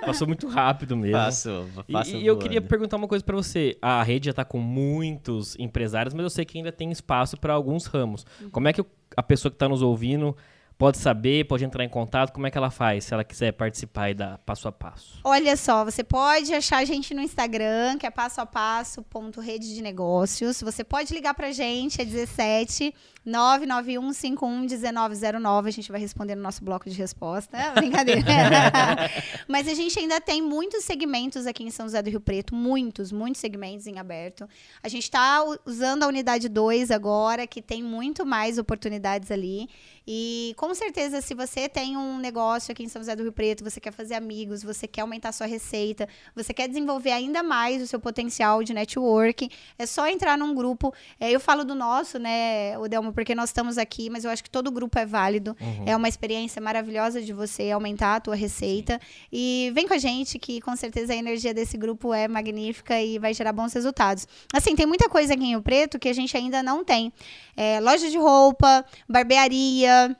passou 0.06 0.26
muito 0.26 0.48
rápido 0.48 0.96
mesmo. 0.96 1.18
Passo, 1.18 1.66
E- 1.86 1.92
passo 1.92 2.16
E, 2.16 2.26
eu 2.26 2.38
queria 2.38 2.62
perguntar 2.62 2.96
uma 2.96 3.06
coisa 3.06 3.22
pra 3.22 3.36
você. 3.36 3.76
A 3.82 4.02
rede 4.02 4.26
já 4.26 4.32
tá 4.32 4.44
com 4.44 4.58
muitos 4.58 5.54
empresários, 5.58 6.14
mas 6.14 6.22
eu 6.24 6.30
sei 6.30 6.44
que 6.44 6.56
ainda 6.56 6.72
tem 6.72 6.90
espaço 6.90 7.36
para 7.36 7.52
alguns 7.52 7.84
ramos. 7.86 8.24
Como 8.50 8.66
é 8.68 8.72
que 8.72 8.82
a 9.16 9.22
pessoa 9.22 9.52
que 9.52 9.58
tá 9.58 9.68
nos 9.68 9.82
ouvindo 9.82 10.34
pode 10.78 10.96
saber, 10.96 11.44
pode 11.46 11.64
entrar 11.64 11.84
em 11.84 11.88
contato? 11.88 12.32
Como 12.32 12.46
é 12.46 12.50
que 12.50 12.56
ela 12.56 12.70
faz 12.70 13.04
se 13.04 13.12
ela 13.12 13.24
quiser 13.24 13.52
participar 13.52 14.04
aí 14.04 14.14
da 14.14 14.38
passo 14.38 14.68
a 14.68 14.72
passo? 14.72 15.18
Olha 15.24 15.56
só, 15.56 15.84
você 15.84 16.04
pode 16.04 16.54
achar 16.54 16.78
a 16.78 16.84
gente 16.84 17.12
no 17.12 17.20
Instagram, 17.20 17.98
que 17.98 18.06
é 18.06 18.10
passo 18.10 18.40
a 18.40 18.46
passo 18.46 19.02
ponto 19.02 19.40
rede 19.40 19.74
de 19.74 19.82
negócios. 19.82 20.62
Você 20.62 20.84
pode 20.84 21.12
ligar 21.12 21.34
pra 21.34 21.50
gente, 21.50 22.00
é 22.00 22.04
17 22.04 22.94
991511909. 23.28 25.66
A 25.66 25.70
gente 25.70 25.90
vai 25.90 26.00
responder 26.00 26.34
no 26.34 26.42
nosso 26.42 26.64
bloco 26.64 26.88
de 26.88 26.96
resposta. 26.96 27.54
É, 27.56 27.72
brincadeira. 27.78 28.22
Mas 29.46 29.68
a 29.68 29.74
gente 29.74 29.98
ainda 29.98 30.18
tem 30.20 30.42
muitos 30.42 30.84
segmentos 30.84 31.46
aqui 31.46 31.62
em 31.62 31.70
São 31.70 31.86
José 31.86 32.02
do 32.02 32.10
Rio 32.10 32.20
Preto, 32.20 32.54
muitos, 32.54 33.12
muitos 33.12 33.40
segmentos 33.40 33.86
em 33.86 33.98
aberto. 33.98 34.48
A 34.82 34.88
gente 34.88 35.04
está 35.04 35.42
usando 35.64 36.02
a 36.02 36.06
unidade 36.06 36.48
2 36.48 36.90
agora, 36.90 37.46
que 37.46 37.62
tem 37.62 37.82
muito 37.82 38.26
mais 38.26 38.58
oportunidades 38.58 39.30
ali. 39.30 39.68
E 40.10 40.54
com 40.56 40.74
certeza, 40.74 41.20
se 41.20 41.34
você 41.34 41.68
tem 41.68 41.94
um 41.94 42.16
negócio 42.16 42.72
aqui 42.72 42.82
em 42.82 42.88
São 42.88 43.02
José 43.02 43.14
do 43.14 43.24
Rio 43.24 43.32
Preto, 43.32 43.62
você 43.62 43.78
quer 43.78 43.92
fazer 43.92 44.14
amigos, 44.14 44.62
você 44.62 44.88
quer 44.88 45.02
aumentar 45.02 45.32
sua 45.32 45.46
receita, 45.46 46.08
você 46.34 46.54
quer 46.54 46.66
desenvolver 46.66 47.12
ainda 47.12 47.42
mais 47.42 47.82
o 47.82 47.86
seu 47.86 48.00
potencial 48.00 48.62
de 48.62 48.72
network, 48.72 49.50
é 49.78 49.84
só 49.84 50.08
entrar 50.08 50.38
num 50.38 50.54
grupo. 50.54 50.94
É, 51.20 51.30
eu 51.30 51.38
falo 51.38 51.62
do 51.62 51.74
nosso, 51.74 52.18
né, 52.18 52.78
Odelmo, 52.78 53.12
porque 53.18 53.34
nós 53.34 53.48
estamos 53.48 53.78
aqui, 53.78 54.08
mas 54.08 54.24
eu 54.24 54.30
acho 54.30 54.44
que 54.44 54.48
todo 54.48 54.70
grupo 54.70 54.96
é 54.96 55.04
válido. 55.04 55.56
É 55.84 55.96
uma 55.96 56.08
experiência 56.08 56.62
maravilhosa 56.62 57.20
de 57.20 57.32
você 57.32 57.72
aumentar 57.72 58.14
a 58.14 58.20
tua 58.20 58.36
receita. 58.36 59.00
E 59.32 59.72
vem 59.74 59.88
com 59.88 59.94
a 59.94 59.98
gente, 59.98 60.38
que 60.38 60.60
com 60.60 60.76
certeza 60.76 61.12
a 61.12 61.16
energia 61.16 61.52
desse 61.52 61.76
grupo 61.76 62.14
é 62.14 62.28
magnífica 62.28 63.02
e 63.02 63.18
vai 63.18 63.34
gerar 63.34 63.52
bons 63.52 63.72
resultados. 63.72 64.24
Assim, 64.54 64.76
tem 64.76 64.86
muita 64.86 65.08
coisa 65.08 65.34
aqui 65.34 65.42
em 65.42 65.48
Rio 65.48 65.62
Preto 65.62 65.98
que 65.98 66.08
a 66.08 66.12
gente 66.12 66.36
ainda 66.36 66.62
não 66.62 66.84
tem. 66.84 67.12
É, 67.56 67.80
loja 67.80 68.08
de 68.08 68.16
roupa, 68.16 68.84
barbearia. 69.08 70.16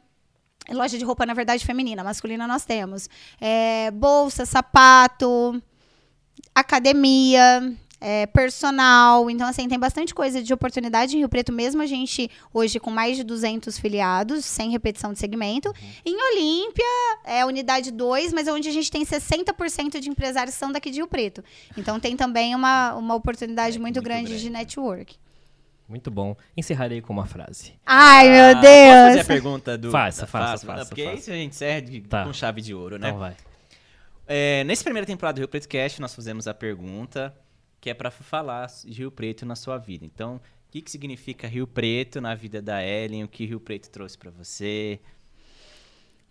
Loja 0.69 0.99
de 0.99 1.05
roupa, 1.05 1.25
na 1.25 1.35
verdade, 1.35 1.65
feminina. 1.65 2.03
Masculina 2.03 2.49
nós 2.49 2.65
temos. 2.65 3.09
É, 3.41 3.93
bolsa, 3.93 4.45
sapato, 4.45 5.63
academia. 6.53 7.77
É, 8.01 8.27
personal. 8.27 9.29
Então, 9.31 9.47
assim, 9.49 9.69
tem 9.69 9.79
bastante 9.79 10.15
coisa 10.15 10.43
de 10.43 10.53
oportunidade 10.55 11.15
em 11.17 11.19
Rio 11.21 11.29
Preto, 11.29 11.53
mesmo 11.53 11.83
a 11.83 11.87
gente 11.87 12.31
hoje 12.53 12.79
com 12.79 12.91
mais 12.91 13.17
de 13.17 13.25
200 13.25 13.79
filiados, 13.79 14.45
sem 14.45 14.71
repetição 14.71 15.13
de 15.13 15.19
segmento. 15.19 15.73
Em 16.05 16.17
Olímpia, 16.33 16.85
é 17.25 17.41
a 17.43 17.47
unidade 17.47 17.91
2, 17.91 18.33
mas 18.33 18.47
é 18.49 18.53
onde 18.53 18.69
a 18.69 18.73
gente 18.73 18.91
tem 18.91 19.05
60% 19.05 19.99
de 20.01 20.09
empresários 20.09 20.55
que 20.55 20.61
são 20.61 20.71
daqui 20.73 20.91
de 20.91 20.99
Rio 20.99 21.09
Preto. 21.09 21.43
Então, 21.77 21.99
tem 21.99 22.17
também 22.17 22.55
uma, 22.55 22.95
uma 22.95 23.15
oportunidade 23.15 23.77
É, 23.77 23.81
muito, 23.81 23.97
muito 23.97 24.05
grande, 24.05 24.29
grande. 24.29 24.43
de 24.43 24.51
network. 24.51 25.17
Muito 25.89 26.11
bom. 26.11 26.37
Encerrarei 26.55 27.01
com 27.01 27.15
uma 27.15 27.25
frase. 27.25 27.73
Ai, 27.87 28.29
Ah, 28.29 28.31
meu 28.31 28.55
Posso 28.57 28.67
fazer 28.67 29.09
a 29.09 29.13
Deus! 29.15 29.27
pergunta 29.27 29.79
do. 29.79 29.91
Faça, 29.91 30.27
faça, 30.27 30.47
faço, 30.49 30.67
faça, 30.67 30.85
Porque 30.87 31.05
faça. 31.05 31.17
isso 31.17 31.31
a 31.31 31.35
gente 31.35 31.51
encerra 31.55 31.81
de- 31.81 32.01
Tá. 32.03 32.25
com 32.25 32.33
chave 32.33 32.61
de 32.61 32.75
ouro, 32.75 32.99
né? 32.99 33.09
Então 33.09 33.19
vai. 33.19 33.35
É, 34.27 34.63
nesse 34.65 34.85
primeira 34.85 35.07
temporada 35.07 35.37
do 35.37 35.39
Rio 35.39 35.49
Preto 35.49 35.67
Cast, 35.67 35.99
nós 36.01 36.15
fizemos 36.15 36.47
a 36.47 36.53
pergunta 36.53 37.35
que 37.81 37.91
é 37.91 37.95
pra 37.95 38.11
falar 38.11 38.67
Rio 38.87 39.11
Preto 39.11 39.47
na 39.47 39.57
sua 39.57 39.79
vida. 39.79 40.05
Então, 40.05 40.37
o 40.37 40.71
que, 40.71 40.83
que 40.83 40.91
significa 40.91 41.49
Rio 41.49 41.67
Preto 41.67 42.21
na 42.21 42.35
vida 42.35 42.61
da 42.61 42.85
Ellen? 42.85 43.25
O 43.25 43.29
que 43.29 43.47
Rio 43.47 43.61
Preto 43.61 43.91
trouxe 43.91 44.19
pra 44.19 44.31
você? 44.31 45.01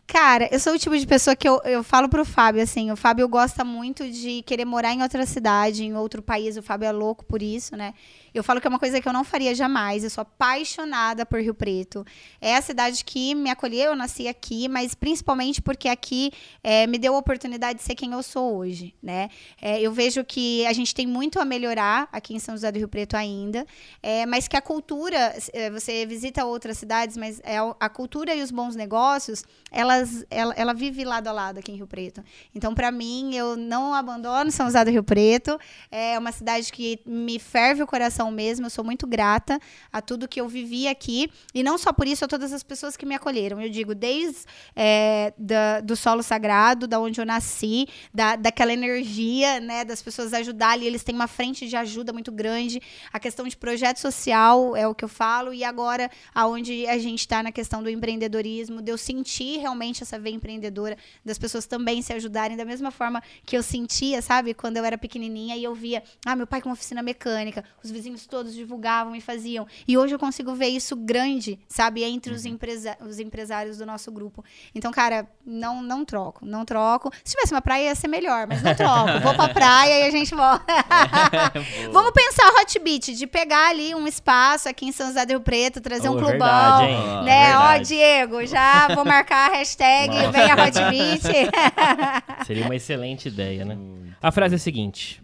Cara, 0.10 0.48
eu 0.54 0.60
sou 0.60 0.74
o 0.74 0.80
tipo 0.80 0.98
de 0.98 1.06
pessoa 1.06 1.36
que 1.36 1.48
eu, 1.48 1.60
eu 1.66 1.84
falo 1.84 2.08
pro 2.08 2.24
Fábio, 2.24 2.64
assim, 2.64 2.90
o 2.92 2.96
Fábio 2.96 3.28
gosta 3.28 3.66
muito 3.66 4.10
de 4.10 4.42
querer 4.44 4.64
morar 4.64 4.94
em 4.94 5.04
outra 5.04 5.26
cidade, 5.26 5.84
em 5.84 5.96
outro 5.96 6.22
país, 6.22 6.56
o 6.56 6.64
Fábio 6.64 6.88
é 6.88 6.92
louco 6.94 7.26
por 7.26 7.42
isso, 7.42 7.76
né? 7.76 7.94
Eu 8.38 8.44
falo 8.44 8.62
que 8.62 8.68
é 8.68 8.70
uma 8.70 8.78
coisa 8.78 9.02
que 9.02 9.08
eu 9.08 9.14
não 9.14 9.24
faria 9.24 9.56
jamais, 9.56 10.04
eu 10.04 10.10
sou 10.10 10.22
apaixonada 10.22 11.26
por 11.26 11.42
Rio 11.42 11.56
Preto. 11.56 12.06
É 12.40 12.56
a 12.56 12.62
cidade 12.62 13.04
que 13.04 13.34
me 13.34 13.50
acolheu, 13.50 13.92
eu 13.92 13.96
nasci 13.96 14.28
aqui, 14.28 14.68
mas 14.70 14.94
principalmente 14.94 15.62
porque 15.62 15.90
aqui 15.90 16.32
é, 16.64 16.86
me 16.86 17.00
deu 17.00 17.16
a 17.16 17.18
oportunidade 17.18 17.80
de 17.80 17.84
ser 17.84 17.96
quem 17.96 18.12
eu 18.12 18.22
sou 18.22 18.58
hoje, 18.58 18.94
né? 19.02 19.30
É, 19.60 19.82
eu 19.82 19.92
vejo 19.92 20.24
que 20.24 20.66
a 20.68 20.74
gente 20.74 20.94
tem 20.94 21.08
muito 21.08 21.40
a 21.40 21.46
melhorar 21.46 22.08
aqui 22.12 22.36
em 22.36 22.40
São 22.40 22.56
José 22.56 22.72
do 22.72 22.78
Rio 22.78 22.88
Preto 22.88 23.16
ainda, 23.16 23.66
é, 24.04 24.26
mas 24.26 24.48
que 24.48 24.56
a 24.56 24.62
cultura, 24.62 25.36
é, 25.52 25.72
você 25.72 26.06
visita 26.06 26.46
outras 26.46 26.78
cidades, 26.78 27.18
mas 27.18 27.42
é, 27.44 27.58
a 27.80 27.90
cultura 27.90 28.36
e 28.36 28.42
os 28.44 28.52
bons 28.52 28.76
negócios, 28.76 29.44
elas, 29.72 29.97
ela, 30.30 30.54
ela 30.56 30.74
vive 30.74 31.04
lado 31.04 31.28
a 31.28 31.32
lado 31.32 31.60
aqui 31.60 31.72
em 31.72 31.76
Rio 31.76 31.88
Preto. 31.88 32.24
Então, 32.54 32.74
para 32.74 32.92
mim, 32.92 33.36
eu 33.36 33.56
não 33.56 33.94
abandono 33.94 34.52
São 34.52 34.66
José 34.66 34.84
do 34.84 34.92
Rio 34.92 35.04
Preto. 35.04 35.60
É 35.92 36.18
uma 36.18 36.32
cidade 36.32 36.72
que 36.72 37.00
me 37.06 37.40
ferve 37.40 37.82
o 37.84 37.88
coração 37.88 38.30
mesmo. 38.32 38.66
Eu 38.66 38.70
sou 38.70 38.84
muito 38.84 39.08
grata 39.08 39.60
a 39.92 40.02
tudo 40.02 40.28
que 40.28 40.40
eu 40.42 40.48
vivi 40.48 40.88
aqui. 40.88 41.32
E 41.54 41.64
não 41.64 41.78
só 41.78 41.94
por 41.94 42.08
isso, 42.08 42.26
a 42.26 42.28
todas 42.28 42.52
as 42.54 42.64
pessoas 42.64 42.98
que 42.98 43.06
me 43.06 43.16
acolheram. 43.16 43.62
Eu 43.62 43.70
digo, 43.70 43.96
desde 43.96 44.40
é, 44.76 45.34
da, 45.38 45.82
do 45.82 45.96
solo 45.96 46.22
sagrado, 46.22 46.88
da 46.88 47.00
onde 47.00 47.20
eu 47.20 47.26
nasci, 47.26 47.88
da, 48.14 48.36
daquela 48.36 48.74
energia, 48.74 49.60
né, 49.60 49.86
das 49.86 50.02
pessoas 50.02 50.34
ajudarem. 50.34 50.86
Eles 50.86 51.04
têm 51.04 51.16
uma 51.16 51.28
frente 51.28 51.68
de 51.68 51.76
ajuda 51.76 52.12
muito 52.12 52.32
grande. 52.32 52.82
A 53.12 53.20
questão 53.20 53.48
de 53.48 53.56
projeto 53.56 53.98
social 53.98 54.76
é 54.76 54.88
o 54.88 54.94
que 54.94 55.06
eu 55.06 55.10
falo. 55.10 55.54
E 55.54 55.64
agora, 55.64 56.10
aonde 56.34 56.86
a 56.88 56.98
gente 56.98 57.20
está 57.20 57.42
na 57.42 57.52
questão 57.52 57.82
do 57.82 57.90
empreendedorismo, 57.90 58.82
de 58.82 58.92
eu 58.92 58.98
sentir 58.98 59.60
realmente 59.60 59.87
essa 60.04 60.18
veia 60.20 60.34
empreendedora, 60.36 60.98
das 61.24 61.38
pessoas 61.38 61.66
também 61.66 62.02
se 62.02 62.14
ajudarem 62.14 62.56
da 62.58 62.66
mesma 62.66 62.92
forma 62.92 63.22
que 63.46 63.58
eu 63.58 63.64
sentia, 63.64 64.22
sabe? 64.22 64.54
Quando 64.54 64.78
eu 64.78 64.86
era 64.86 64.98
pequenininha 64.98 65.56
e 65.56 65.64
eu 65.64 65.74
via, 65.74 66.04
ah, 66.26 66.36
meu 66.36 66.48
pai 66.48 66.62
com 66.62 66.70
uma 66.70 66.74
oficina 66.74 67.02
mecânica, 67.02 67.64
os 67.84 67.90
vizinhos 67.92 68.26
todos 68.26 68.54
divulgavam 68.54 69.16
e 69.16 69.22
faziam. 69.22 69.68
E 69.88 69.98
hoje 69.98 70.14
eu 70.16 70.20
consigo 70.20 70.54
ver 70.54 70.68
isso 70.68 70.96
grande, 70.96 71.60
sabe? 71.68 72.04
Entre 72.04 72.34
os, 72.34 72.46
empresa 72.46 72.98
os 73.02 73.20
empresários 73.20 73.78
do 73.78 73.86
nosso 73.86 74.12
grupo. 74.12 74.44
Então, 74.74 74.92
cara, 74.92 75.28
não, 75.46 75.82
não 75.82 76.04
troco, 76.06 76.46
não 76.46 76.66
troco. 76.66 77.12
Se 77.24 77.34
tivesse 77.36 77.54
uma 77.54 77.62
praia 77.62 77.86
ia 77.86 77.96
ser 77.96 78.08
melhor, 78.08 78.48
mas 78.48 78.62
não 78.62 78.74
troco. 78.76 79.20
Vou 79.22 79.34
pra 79.36 79.50
praia 79.50 80.06
e 80.06 80.08
a 80.08 80.12
gente 80.12 80.34
volta. 80.34 80.66
Vamos 81.92 82.12
pensar 82.12 82.48
Hot 82.62 82.80
Beat, 82.80 83.06
de 83.14 83.28
pegar 83.28 83.70
ali 83.70 83.94
um 83.96 84.08
espaço 84.08 84.70
aqui 84.70 84.86
em 84.86 84.92
São 84.92 85.08
José 85.08 85.26
do 85.26 85.30
Rio 85.32 85.42
Preto, 85.42 85.82
trazer 85.82 86.10
Oh, 86.10 86.14
um 86.14 86.18
clubão. 86.18 86.38
verdade, 86.38 87.26
né? 87.26 87.58
Ó, 87.58 87.62
verdade. 87.62 87.88
Diego, 87.88 88.46
já 88.46 88.88
vou 88.96 89.04
marcar 89.06 89.52
a 89.52 89.56
hashtag 89.56 89.77
Nossa. 90.08 90.32
Venha 90.32 90.56
Hot 90.56 90.80
Beat. 90.90 92.46
Seria 92.46 92.66
uma 92.66 92.76
excelente 92.76 93.28
ideia, 93.28 93.64
né? 93.66 93.78
A 94.22 94.32
frase 94.32 94.56
é 94.56 94.58
a 94.58 94.60
seguinte: 94.60 95.22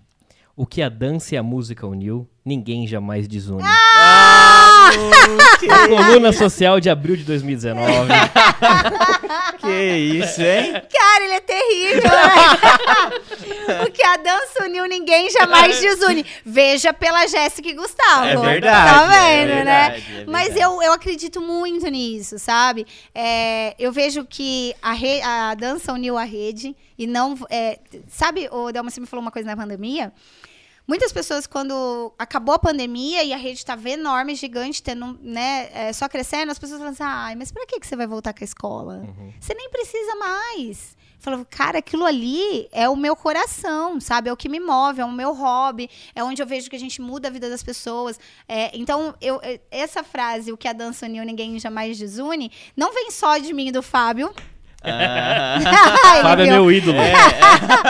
O 0.55 0.65
que 0.65 0.81
a 0.81 0.89
dança 0.89 1.35
e 1.35 1.37
a 1.37 1.43
música 1.43 1.87
uniu, 1.87 2.27
ninguém 2.45 2.85
jamais 2.87 3.27
desune. 3.27 3.63
Ah, 3.65 4.89
A 5.69 5.87
coluna 5.87 6.31
social 6.33 6.79
de 6.79 6.89
abril 6.89 7.15
de 7.15 7.23
2019. 7.23 7.87
que 9.59 9.93
isso, 9.95 10.41
hein? 10.41 10.73
Cara, 10.91 11.23
ele 11.23 11.33
é 11.33 11.39
terrível, 11.39 12.03
né? 12.11 13.83
o 13.87 13.91
que 13.91 14.03
a 14.03 14.17
dança 14.17 14.63
uniu, 14.65 14.85
ninguém 14.85 15.29
jamais 15.31 15.79
desune. 15.79 16.25
Veja 16.45 16.93
pela 16.93 17.25
Jéssica 17.27 17.69
e 17.69 17.73
Gustavo. 17.73 18.25
É 18.25 18.35
verdade, 18.37 18.89
Tá 19.09 19.15
é 19.15 19.37
vendo, 19.45 19.55
verdade, 19.55 20.11
né? 20.11 20.21
é 20.21 20.25
Mas 20.25 20.55
eu, 20.55 20.81
eu 20.81 20.91
acredito 20.93 21.39
muito 21.41 21.87
nisso, 21.87 22.37
sabe? 22.37 22.85
É, 23.15 23.73
eu 23.79 23.91
vejo 23.91 24.25
que 24.25 24.75
a, 24.81 24.91
re- 24.93 25.21
a 25.21 25.53
dança 25.55 25.93
uniu 25.93 26.17
a 26.17 26.23
rede 26.23 26.75
e 26.97 27.07
não. 27.07 27.35
é, 27.49 27.79
sabe, 28.07 28.47
o 28.51 28.71
Delma, 28.71 28.89
você 28.89 28.99
me 28.99 29.07
falou 29.07 29.21
uma 29.21 29.31
coisa 29.31 29.47
na 29.47 29.55
pandemia? 29.55 30.11
Muitas 30.85 31.13
pessoas, 31.13 31.47
quando 31.47 32.13
acabou 32.19 32.55
a 32.55 32.59
pandemia 32.59 33.23
e 33.23 33.31
a 33.31 33.37
rede 33.37 33.59
estava 33.59 33.89
enorme, 33.89 34.35
gigante, 34.35 34.83
tendo, 34.83 35.17
né, 35.21 35.69
é, 35.73 35.93
só 35.93 36.09
crescendo, 36.09 36.51
as 36.51 36.59
pessoas 36.59 36.79
falam 36.79 36.93
assim, 36.93 37.03
ai, 37.03 37.35
mas 37.35 37.51
pra 37.51 37.65
que, 37.65 37.79
que 37.79 37.87
você 37.87 37.95
vai 37.95 38.05
voltar 38.05 38.33
com 38.33 38.43
a 38.43 38.45
escola? 38.45 39.07
Você 39.39 39.53
nem 39.53 39.69
precisa 39.69 40.15
mais. 40.15 40.97
Falou, 41.23 41.47
cara, 41.49 41.79
aquilo 41.79 42.05
ali 42.05 42.67
é 42.73 42.89
o 42.89 42.97
meu 42.97 43.15
coração, 43.15 43.97
sabe? 44.01 44.27
É 44.27 44.33
o 44.33 44.35
que 44.35 44.49
me 44.49 44.59
move, 44.59 44.99
é 44.99 45.05
o 45.05 45.11
meu 45.11 45.33
hobby, 45.33 45.89
é 46.13 46.21
onde 46.21 46.41
eu 46.41 46.45
vejo 46.45 46.69
que 46.69 46.75
a 46.75 46.79
gente 46.79 47.01
muda 47.01 47.29
a 47.29 47.31
vida 47.31 47.49
das 47.49 47.63
pessoas. 47.63 48.19
É, 48.45 48.77
então, 48.77 49.15
eu, 49.21 49.39
essa 49.71 50.03
frase, 50.03 50.51
o 50.51 50.57
que 50.57 50.67
a 50.67 50.73
dança 50.73 51.05
uniu, 51.05 51.23
ninguém 51.23 51.57
jamais 51.59 51.97
desune, 51.97 52.51
não 52.75 52.93
vem 52.93 53.09
só 53.09 53.37
de 53.37 53.53
mim 53.53 53.69
e 53.69 53.71
do 53.71 53.81
Fábio. 53.81 54.33
Ah, 54.83 55.59
Fábio 56.21 56.45
é 56.45 56.49
meu 56.49 56.71
ídolo. 56.71 56.97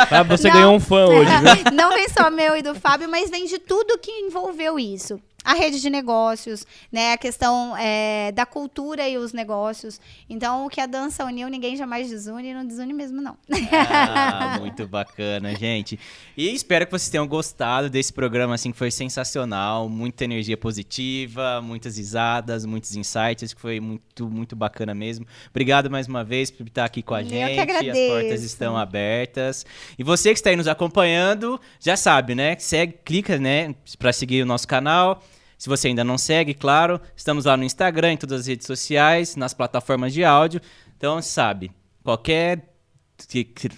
Fábio, 0.09 0.37
você 0.37 0.47
Não. 0.47 0.55
ganhou 0.55 0.75
um 0.75 0.79
fã 0.79 1.05
hoje, 1.05 1.31
viu? 1.37 1.71
Não 1.73 1.89
vem 1.91 2.07
só 2.09 2.29
meu 2.29 2.55
e 2.55 2.61
do 2.61 2.75
Fábio, 2.75 3.09
mas 3.09 3.29
vem 3.29 3.45
de 3.45 3.57
tudo 3.57 3.97
que 3.97 4.11
envolveu 4.11 4.77
isso. 4.79 5.19
A 5.43 5.53
rede 5.53 5.81
de 5.81 5.89
negócios, 5.89 6.65
né? 6.91 7.13
A 7.13 7.17
questão 7.17 7.75
é, 7.77 8.31
da 8.31 8.45
cultura 8.45 9.07
e 9.07 9.17
os 9.17 9.33
negócios. 9.33 9.99
Então, 10.29 10.65
o 10.65 10.69
que 10.69 10.79
a 10.79 10.85
dança 10.85 11.25
uniu, 11.25 11.49
ninguém 11.49 11.75
jamais 11.75 12.09
desune 12.09 12.49
e 12.49 12.53
não 12.53 12.65
desune 12.65 12.93
mesmo, 12.93 13.21
não. 13.21 13.37
Ah, 13.71 14.57
muito 14.61 14.87
bacana, 14.87 15.53
gente. 15.55 15.99
E 16.37 16.53
espero 16.53 16.85
que 16.85 16.91
vocês 16.91 17.09
tenham 17.09 17.27
gostado 17.27 17.89
desse 17.89 18.13
programa, 18.13 18.55
assim, 18.55 18.71
que 18.71 18.77
foi 18.77 18.91
sensacional. 18.91 19.89
Muita 19.89 20.23
energia 20.23 20.57
positiva, 20.57 21.61
muitas 21.61 21.97
risadas, 21.97 22.65
muitos 22.65 22.95
insights, 22.95 23.53
que 23.53 23.59
foi 23.59 23.79
muito, 23.79 24.29
muito 24.29 24.55
bacana 24.55 24.93
mesmo. 24.93 25.25
Obrigado 25.49 25.89
mais 25.89 26.07
uma 26.07 26.23
vez 26.23 26.49
por 26.49 26.67
estar 26.67 26.85
aqui 26.85 27.01
com 27.01 27.13
a 27.13 27.21
Eu 27.21 27.27
que 27.27 27.33
gente. 27.33 27.59
As 27.59 27.65
portas 27.65 27.91
agradeço. 27.91 28.45
estão 28.45 28.77
abertas. 28.77 29.65
E 29.97 30.03
você 30.03 30.29
que 30.29 30.39
está 30.39 30.49
aí 30.49 30.55
nos 30.55 30.67
acompanhando, 30.67 31.59
já 31.79 31.95
sabe, 31.95 32.35
né? 32.35 32.55
Segue, 32.57 32.93
clica, 33.03 33.37
né, 33.37 33.75
para 33.97 34.13
seguir 34.13 34.43
o 34.43 34.45
nosso 34.45 34.67
canal. 34.67 35.21
Se 35.64 35.69
você 35.69 35.88
ainda 35.88 36.03
não 36.03 36.18
segue, 36.18 36.53
claro, 36.53 36.99
estamos 37.15 37.45
lá 37.45 37.56
no 37.56 37.64
Instagram, 37.64 38.11
em 38.11 38.18
todas 38.18 38.41
as 38.41 38.48
redes 38.48 38.68
sociais, 38.68 39.38
nas 39.38 39.53
plataformas 39.53 40.11
de 40.11 40.22
áudio. 40.22 40.60
Então, 40.98 41.22
sabe, 41.22 41.72
qualquer 42.03 42.73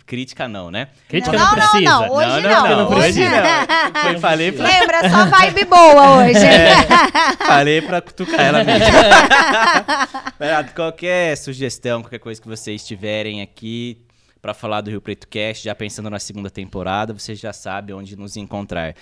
crítica 0.04 0.48
não, 0.48 0.72
né? 0.72 0.88
Crítica 1.08 1.38
Não, 1.38 1.46
não, 1.46 1.52
não, 1.52 1.56
não, 1.56 1.70
precisa. 1.70 1.92
não. 1.92 2.12
Hoje 2.12 2.42
não, 2.42 2.42
não, 2.42 2.90
não, 2.90 2.98
hoje 2.98 3.08
hoje 3.10 3.30
não. 3.30 4.02
Foi, 4.02 4.18
falei 4.18 4.52
pra, 4.52 4.66
Lembra, 4.66 5.10
só 5.12 5.26
vibe 5.28 5.66
boa 5.66 6.12
hoje. 6.24 6.40
falei 7.46 7.82
pra 7.84 8.02
cutucar 8.02 8.40
ela 8.42 8.64
mesmo. 8.64 8.88
Qualquer 10.76 11.38
sugestão, 11.38 12.02
qualquer 12.02 12.18
coisa 12.18 12.42
que 12.42 12.48
vocês 12.48 12.84
tiverem 12.84 13.44
aqui 13.44 14.05
pra 14.46 14.54
falar 14.54 14.82
do 14.82 14.92
Rio 14.92 15.02
Preto 15.02 15.28
Cast, 15.28 15.64
já 15.64 15.74
pensando 15.74 16.08
na 16.08 16.20
segunda 16.20 16.52
temporada, 16.52 17.12
você 17.12 17.34
já 17.34 17.52
sabe 17.52 17.92
onde 17.94 18.16
nos 18.16 18.38
encontrar. 18.38 18.94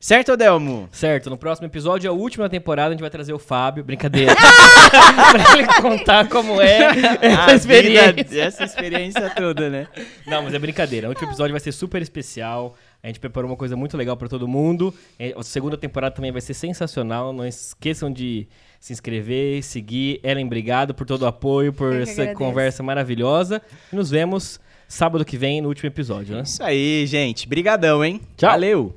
Certo, 0.00 0.32
Adelmo? 0.32 0.88
Certo, 0.90 1.28
no 1.28 1.36
próximo 1.36 1.66
episódio, 1.66 2.08
a 2.08 2.14
última 2.14 2.48
temporada, 2.48 2.88
a 2.88 2.92
gente 2.92 3.02
vai 3.02 3.10
trazer 3.10 3.34
o 3.34 3.38
Fábio. 3.38 3.84
Brincadeira. 3.84 4.34
pra 4.40 5.52
ele 5.52 5.66
contar 5.82 6.26
como 6.30 6.62
é 6.62 6.78
essa 7.20 7.54
experiência. 7.56 8.12
vida, 8.14 8.40
essa 8.40 8.64
experiência 8.64 9.28
toda, 9.36 9.68
né? 9.68 9.86
Não, 10.26 10.42
mas 10.42 10.54
é 10.54 10.58
brincadeira. 10.58 11.08
O 11.08 11.10
último 11.10 11.28
episódio 11.28 11.52
vai 11.52 11.60
ser 11.60 11.72
super 11.72 12.00
especial. 12.00 12.74
A 13.02 13.08
gente 13.08 13.20
preparou 13.20 13.50
uma 13.50 13.56
coisa 13.56 13.76
muito 13.76 13.98
legal 13.98 14.16
pra 14.16 14.28
todo 14.28 14.48
mundo. 14.48 14.94
É, 15.18 15.34
A 15.36 15.42
segunda 15.42 15.76
temporada 15.76 16.14
também 16.14 16.32
vai 16.32 16.40
ser 16.40 16.54
sensacional. 16.54 17.34
Não 17.34 17.46
esqueçam 17.46 18.10
de 18.10 18.48
se 18.80 18.94
inscrever, 18.94 19.62
seguir. 19.62 20.20
Ellen, 20.22 20.46
obrigado 20.46 20.94
por 20.94 21.06
todo 21.06 21.22
o 21.22 21.26
apoio, 21.26 21.70
por 21.70 21.94
essa 21.94 22.12
agradeço. 22.22 22.38
conversa 22.38 22.82
maravilhosa. 22.82 23.60
E 23.92 23.96
nos 23.96 24.08
vemos 24.08 24.58
sábado 24.88 25.24
que 25.24 25.36
vem 25.36 25.60
no 25.60 25.68
último 25.68 25.88
episódio, 25.88 26.36
né? 26.36 26.42
Isso 26.42 26.62
aí, 26.62 27.06
gente. 27.06 27.48
Brigadão, 27.48 28.04
hein? 28.04 28.20
Tchau. 28.36 28.50
Valeu! 28.50 28.94